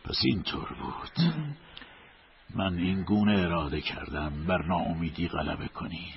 پس 0.04 0.20
اینطور 0.24 0.68
بود. 0.68 1.34
من 2.54 2.78
این 2.78 3.02
گونه 3.02 3.38
اراده 3.38 3.80
کردم 3.80 4.44
بر 4.46 4.62
ناامیدی 4.66 5.28
غلبه 5.28 5.68
کنی. 5.68 6.14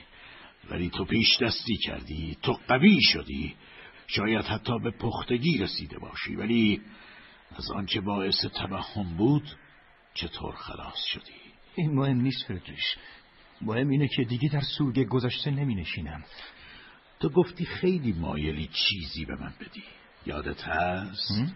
ولی 0.69 0.89
تو 0.89 1.05
پیش 1.05 1.27
دستی 1.41 1.77
کردی 1.77 2.37
تو 2.41 2.57
قوی 2.67 2.99
شدی. 3.01 3.55
شاید 4.07 4.45
حتی 4.45 4.79
به 4.79 4.91
پختگی 4.91 5.57
رسیده 5.57 5.99
باشی 5.99 6.35
ولی 6.35 6.81
از 7.55 7.71
آنچه 7.71 8.01
باعث 8.01 8.45
توهم 8.45 9.17
بود 9.17 9.57
چطور 10.13 10.55
خلاص 10.55 11.05
شدی؟ 11.13 11.41
این 11.75 11.93
مهم 11.95 12.21
نیست 12.21 12.47
فردریش. 12.47 12.95
مهم 13.61 13.89
اینه 13.89 14.07
که 14.07 14.23
دیگه 14.23 14.49
در 14.49 14.61
سوگ 14.77 14.99
گذشته 14.99 15.51
نمی 15.51 15.75
نشینم. 15.75 16.23
تو 17.19 17.29
گفتی 17.29 17.65
خیلی 17.65 18.13
مایلی 18.13 18.69
چیزی 18.73 19.25
به 19.25 19.35
من 19.35 19.53
بدی. 19.59 19.83
یادت 20.25 20.63
هست؟ 20.63 21.55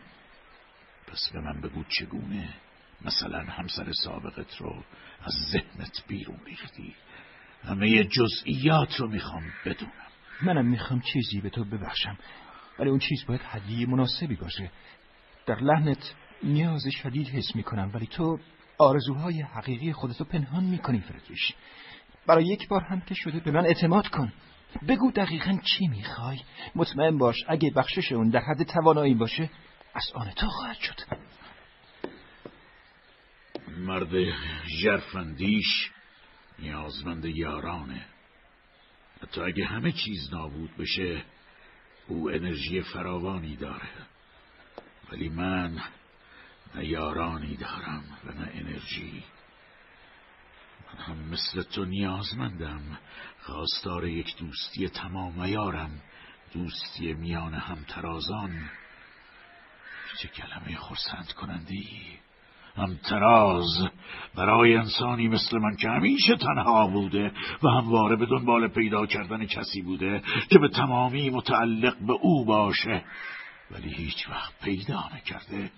پس 1.08 1.30
به 1.34 1.42
من 1.42 1.62
بگو 1.62 1.84
چگونه 1.84 2.54
مثلا 3.02 3.40
همسر 3.40 3.92
سابقت 4.04 4.58
رو 4.58 4.84
از 5.22 5.34
ذهنت 5.52 6.04
بیرون 6.08 6.40
ریختی. 6.46 6.96
همه 7.64 8.04
جزئیات 8.04 9.00
رو 9.00 9.08
می‌خوام 9.08 9.44
بدونم. 9.66 9.94
منم 10.42 10.66
می‌خوام 10.66 11.02
چیزی 11.02 11.42
به 11.42 11.50
تو 11.50 11.64
ببخشم 11.64 12.18
ولی 12.80 12.90
اون 12.90 13.00
چیز 13.00 13.26
باید 13.26 13.42
هدیه 13.44 13.88
مناسبی 13.90 14.36
باشه. 14.36 14.72
در 15.46 15.60
لحنت 15.60 16.16
نیاز 16.44 16.84
شدید 17.04 17.28
حس 17.28 17.56
می‌کنم 17.56 17.92
ولی 17.94 18.08
تو 18.08 18.40
آرزوهای 18.78 19.42
حقیقی 19.42 19.94
خودتو 19.94 20.24
پنهان 20.24 20.64
می‌کنی 20.64 21.00
فردریش 21.00 21.54
برای 22.28 22.46
یک 22.46 22.68
بار 22.68 22.82
هم 22.82 23.02
که 23.02 23.16
شده 23.16 23.40
به 23.40 23.52
من 23.52 23.66
اعتماد 23.66 24.08
کن. 24.08 24.34
بگو 24.88 25.11
دقیقا 25.11 25.59
چی 25.64 25.88
می‌خوای؟ 25.88 26.39
مطمئن 26.75 27.17
باش 27.17 27.35
اگه 27.48 27.72
بخشش 27.72 28.11
اون 28.11 28.30
در 28.30 28.39
حد 28.39 28.64
توانایی 28.64 29.14
باشه 29.14 29.49
از 29.93 30.11
آن 30.14 30.31
تو 30.31 30.48
خواهد 30.48 30.77
شد. 30.77 30.95
مرد 33.77 34.09
جرفندیش 34.83 35.91
نیازمند 36.59 37.25
یارانه. 37.25 38.06
حتی 39.23 39.41
اگه 39.41 39.65
همه 39.65 39.91
چیز 39.91 40.33
نابود 40.33 40.77
بشه 40.77 41.23
او 42.07 42.30
انرژی 42.30 42.81
فراوانی 42.81 43.56
داره. 43.56 43.89
ولی 45.11 45.30
من 45.30 45.81
نه 46.75 46.85
یارانی 46.85 47.57
دارم 47.57 48.03
و 48.25 48.31
نه 48.31 48.49
انرژی. 48.53 49.23
من 50.88 51.03
هم 51.03 51.17
مثل 51.17 51.61
تو 51.61 51.85
نیازمندم. 51.85 52.99
خواستار 53.50 54.08
یک 54.08 54.38
دوستی 54.38 54.90
تمام 54.90 55.45
یارم 55.45 56.02
دوستی 56.53 57.14
میان 57.14 57.53
همترازان. 57.53 58.69
چه 60.22 60.28
کلمه 60.28 60.76
خورسند 60.76 61.32
کنندی؟ 61.32 62.19
همتراز. 62.76 63.88
برای 64.36 64.76
انسانی 64.76 65.28
مثل 65.28 65.58
من 65.58 65.76
که 65.76 65.90
همیشه 65.90 66.36
تنها 66.36 66.88
بوده 66.88 67.32
و 67.64 67.69
همواره 67.69 68.16
به 68.16 68.26
دنبال 68.26 68.68
پیدا 68.68 69.06
کردن 69.06 69.45
کسی 69.45 69.82
بوده 69.82 70.22
که 70.50 70.60
به 70.60 70.68
تمامی 70.68 71.30
متعلق 71.30 71.98
به 72.08 72.14
او 72.14 72.45
باشه. 72.45 73.03
ولی 73.72 73.94
هیچ 73.94 74.30
وقت 74.30 74.60
پیدا 74.64 75.10
نکرده. 75.16 75.72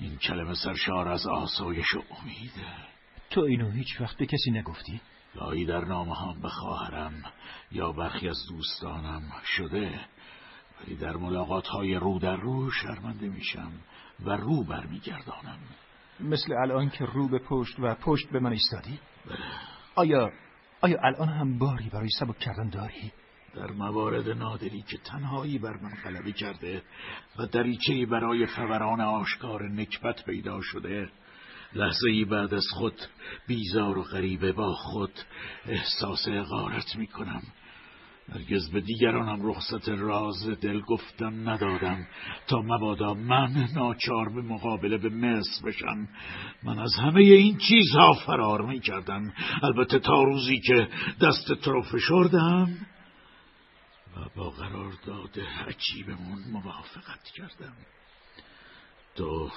این 0.00 0.16
کلمه 0.16 0.54
سرشار 0.54 1.08
از 1.08 1.26
آسایش 1.26 1.94
و 1.94 2.02
امیده 2.20 2.90
تو 3.30 3.40
اینو 3.40 3.70
هیچ 3.70 4.00
وقت 4.00 4.16
به 4.16 4.26
کسی 4.26 4.50
نگفتی؟ 4.50 5.00
گاهی 5.34 5.64
در 5.64 5.84
نامه 5.84 6.16
هم 6.16 6.40
به 6.42 6.48
خواهرم 6.48 7.22
یا 7.72 7.92
برخی 7.92 8.28
از 8.28 8.38
دوستانم 8.48 9.22
شده 9.44 10.00
ولی 10.80 10.96
در 10.96 11.16
ملاقات 11.16 11.66
های 11.66 11.94
رو 11.94 12.18
در 12.18 12.36
رو 12.36 12.70
شرمنده 12.70 13.28
میشم 13.28 13.72
و 14.24 14.30
رو 14.30 14.64
برمیگردانم 14.64 15.58
مثل 16.20 16.52
الان 16.52 16.90
که 16.90 17.04
رو 17.04 17.28
به 17.28 17.38
پشت 17.38 17.78
و 17.78 17.94
پشت 17.94 18.30
به 18.30 18.40
من 18.40 18.50
ایستادی؟ 18.50 19.00
آیا 19.94 20.30
آیا 20.80 20.96
الان 21.02 21.28
هم 21.28 21.58
باری 21.58 21.88
برای 21.88 22.08
سبک 22.18 22.38
کردن 22.38 22.68
داری؟ 22.68 23.12
در 23.54 23.70
موارد 23.70 24.28
نادری 24.28 24.82
که 24.82 24.98
تنهایی 24.98 25.58
بر 25.58 25.76
من 25.76 25.90
غلبه 26.04 26.32
کرده 26.32 26.82
و 27.38 27.46
دریچه 27.46 28.06
برای 28.06 28.46
فوران 28.46 29.00
آشکار 29.00 29.68
نکبت 29.68 30.24
پیدا 30.24 30.60
شده 30.60 31.10
لحظه 31.74 32.08
ای 32.10 32.24
بعد 32.24 32.54
از 32.54 32.66
خود 32.74 32.94
بیزار 33.46 33.98
و 33.98 34.02
غریبه 34.02 34.52
با 34.52 34.74
خود 34.74 35.12
احساس 35.66 36.28
اغارت 36.28 36.96
می 36.96 37.06
کنم 37.06 37.42
هرگز 38.32 38.70
به 38.70 38.80
دیگرانم 38.80 39.46
رخصت 39.46 39.88
راز 39.88 40.48
دل 40.60 40.80
گفتم 40.80 41.48
ندادم 41.48 42.06
تا 42.46 42.62
مبادا 42.62 43.14
من 43.14 43.68
ناچار 43.74 44.28
به 44.28 44.42
مقابله 44.42 44.98
به 44.98 45.08
مصر 45.08 45.66
بشم. 45.66 46.08
من 46.62 46.78
از 46.78 46.94
همه 46.98 47.20
این 47.20 47.58
چیزها 47.58 48.12
فرار 48.12 48.62
می 48.62 48.80
کردم 48.80 49.32
البته 49.62 49.98
تا 49.98 50.22
روزی 50.22 50.60
که 50.60 50.88
دست 51.20 51.52
تو 51.62 51.72
رو 51.72 51.82
فشردم 51.82 52.86
و 54.16 54.20
با 54.36 54.50
قرارداد 54.50 55.40
عجیبمون 55.68 56.38
موافقت 56.52 57.24
کردم. 57.36 57.76
تو 59.16 59.50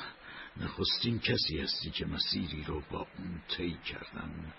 نخستین 0.58 1.20
کسی 1.20 1.60
هستی 1.60 1.92
که 1.92 2.06
مسیری 2.06 2.64
رو 2.64 2.82
با 2.92 3.08
اون 3.18 3.42
طی 3.58 3.78
کردم. 3.86 4.54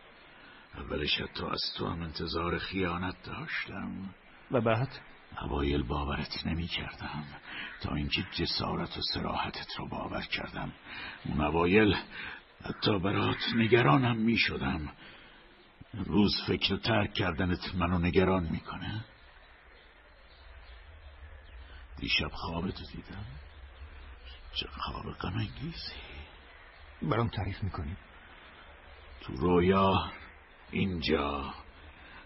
اولش 0.75 1.21
حتی 1.21 1.45
از 1.45 1.63
تو 1.77 1.89
هم 1.89 2.03
انتظار 2.03 2.59
خیانت 2.59 3.23
داشتم. 3.23 4.15
و 4.51 4.61
بعد؟ 4.61 4.89
اوایل 5.43 5.83
باورت 5.83 6.47
نمی 6.47 6.67
کردم 6.67 7.25
تا 7.81 7.95
اینکه 7.95 8.27
جسارت 8.33 8.99
و 8.99 9.01
سراحتت 9.15 9.77
رو 9.79 9.89
باور 9.89 10.23
کردم. 10.23 10.73
اون 11.25 11.41
اوایل 11.41 11.97
حتی 12.65 12.99
برات 12.99 13.55
نگرانم 13.57 14.17
می 14.17 14.39
شدم 14.39 14.93
روز 15.95 16.43
فکر 16.47 16.77
ترک 16.77 17.15
کردنت 17.15 17.75
منو 17.75 17.99
نگران 17.99 18.45
می‌کنه. 18.51 19.05
دیشب 21.97 22.31
خوابتو 22.33 22.85
دیدم. 22.85 23.25
چه 24.55 24.67
خواب 24.69 25.13
غم 25.13 25.37
انگیزی. 25.37 25.93
برام 27.03 27.29
تعریف 27.29 27.63
می‌کنی. 27.63 27.97
تو 29.21 29.33
رویا 29.37 30.13
اینجا. 30.71 31.55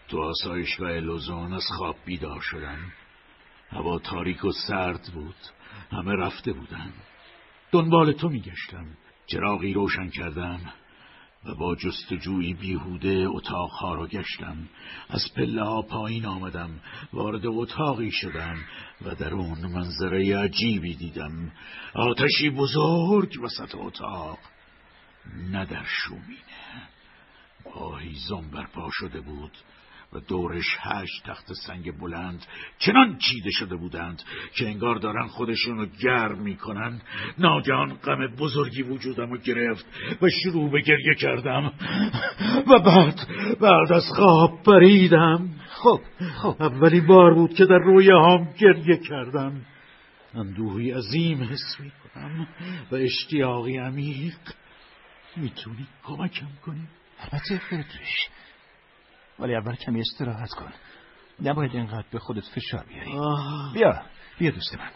تو 0.09 0.23
آسایش 0.23 0.81
و 0.81 0.85
الوزون 0.85 1.53
از 1.53 1.65
خواب 1.77 1.97
بیدار 2.05 2.41
شدم 2.41 2.93
هوا 3.71 3.99
تاریک 3.99 4.45
و 4.45 4.53
سرد 4.69 5.11
بود. 5.15 5.37
همه 5.93 6.13
رفته 6.13 6.53
بودن. 6.53 6.93
دنبال 7.73 8.13
تو 8.13 8.29
میگشتم. 8.29 8.87
چراغی 9.27 9.73
روشن 9.73 10.09
کردم. 10.09 10.73
و 11.45 11.55
با 11.55 11.77
جستجوی 11.77 12.55
بیهوده 12.55 13.27
اتاقها 13.29 13.95
را 13.95 14.07
گشتم. 14.07 14.69
از 15.09 15.25
پله 15.37 15.65
ها 15.65 15.83
پایین 15.83 16.27
آمدم 16.27 16.81
وارد 17.13 17.47
اتاقی 17.47 18.11
شدم 18.11 18.57
و 19.03 19.15
در 19.15 19.35
اون 19.35 19.67
منظره 19.67 20.39
عجیبی 20.39 20.95
دیدم. 20.95 21.53
آتشی 21.95 22.51
بزرگ 22.51 23.33
وسط 23.43 23.75
اتاق 23.75 24.39
نه 25.51 25.65
در 25.65 25.85
شومینه. 25.85 26.89
با 27.65 27.97
هیزم 27.97 28.51
برپا 28.51 28.89
شده 28.93 29.21
بود. 29.21 29.53
و 30.13 30.21
دورش 30.21 30.67
هشت 30.81 31.25
تخت 31.27 31.53
سنگ 31.67 31.99
بلند 31.99 32.47
چنان 32.79 33.19
چیده 33.19 33.51
شده 33.51 33.77
بودند 33.77 34.23
که 34.55 34.67
انگار 34.67 34.95
دارن 34.95 35.27
خودشونو 35.27 35.87
گرم 36.03 36.39
می‌کنن. 36.39 37.01
ناگهان 37.39 37.95
غم 37.95 38.37
بزرگی 38.39 38.83
وجودم 38.83 39.31
رو 39.31 39.39
گرفت 39.39 39.87
و 40.23 40.29
شروع 40.43 40.71
به 40.71 40.81
گریه 40.81 41.15
کردم. 41.15 41.73
و 42.67 42.79
بعد 42.79 43.29
بعد 43.61 43.93
از 43.93 44.05
خواب 44.17 44.63
پریدم. 44.63 45.51
خب 45.69 46.01
خب. 46.43 46.63
اولی 46.63 47.01
بار 47.01 47.35
بود 47.35 47.55
که 47.55 47.65
در 47.65 47.79
روی 47.79 48.11
هم 48.11 48.49
گریه 48.59 48.97
کردم. 49.09 49.67
اندوهی 50.35 50.91
عظیم 50.91 51.43
حس 51.43 51.81
می‌کنم 51.81 52.49
و 52.91 52.95
اشتیاقی 52.95 53.79
عمیق. 53.79 54.39
می‌تونی 55.37 55.87
کمکم 56.05 56.49
کنی؟ 56.65 56.89
البته 57.21 57.59
فردریش 57.71 58.29
ولی 59.39 59.55
اول 59.55 59.75
کمی 59.75 60.01
استراحت 60.01 60.51
کن. 60.51 60.73
نباید 61.43 61.75
اینقدر 61.75 62.07
به 62.13 62.19
خودت 62.19 62.45
فشار 62.55 62.85
بیاری. 62.89 63.13
بیا 63.75 64.03
بیا 64.39 64.51
دوست 64.51 64.75
من. 64.75 64.91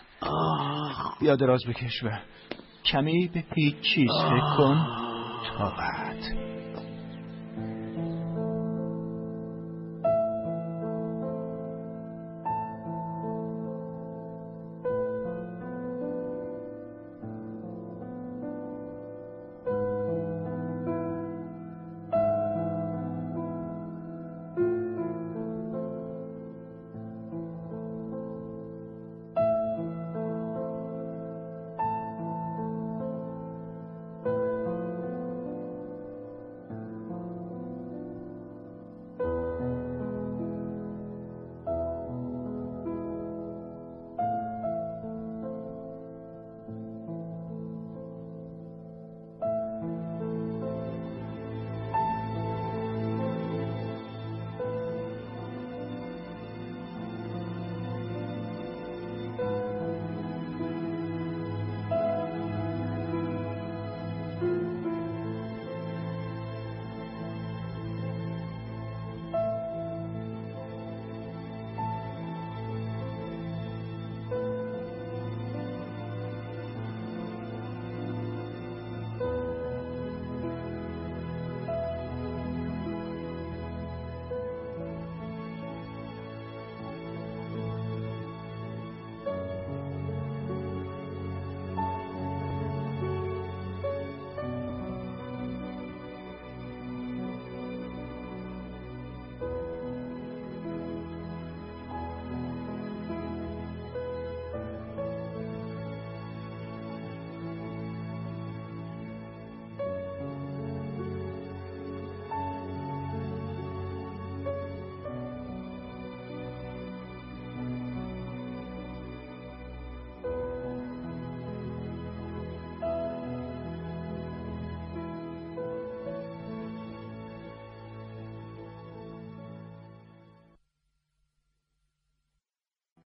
بیا 1.20 1.36
دراز 1.36 1.60
بکش 1.68 2.02
و 2.04 2.10
کمی 2.84 3.28
به 3.34 3.44
هیچ 3.54 3.80
چیز 3.94 4.10
فکر 4.10 4.56
کن 4.56 4.86
تا 5.58 5.70
بعد. 5.70 6.51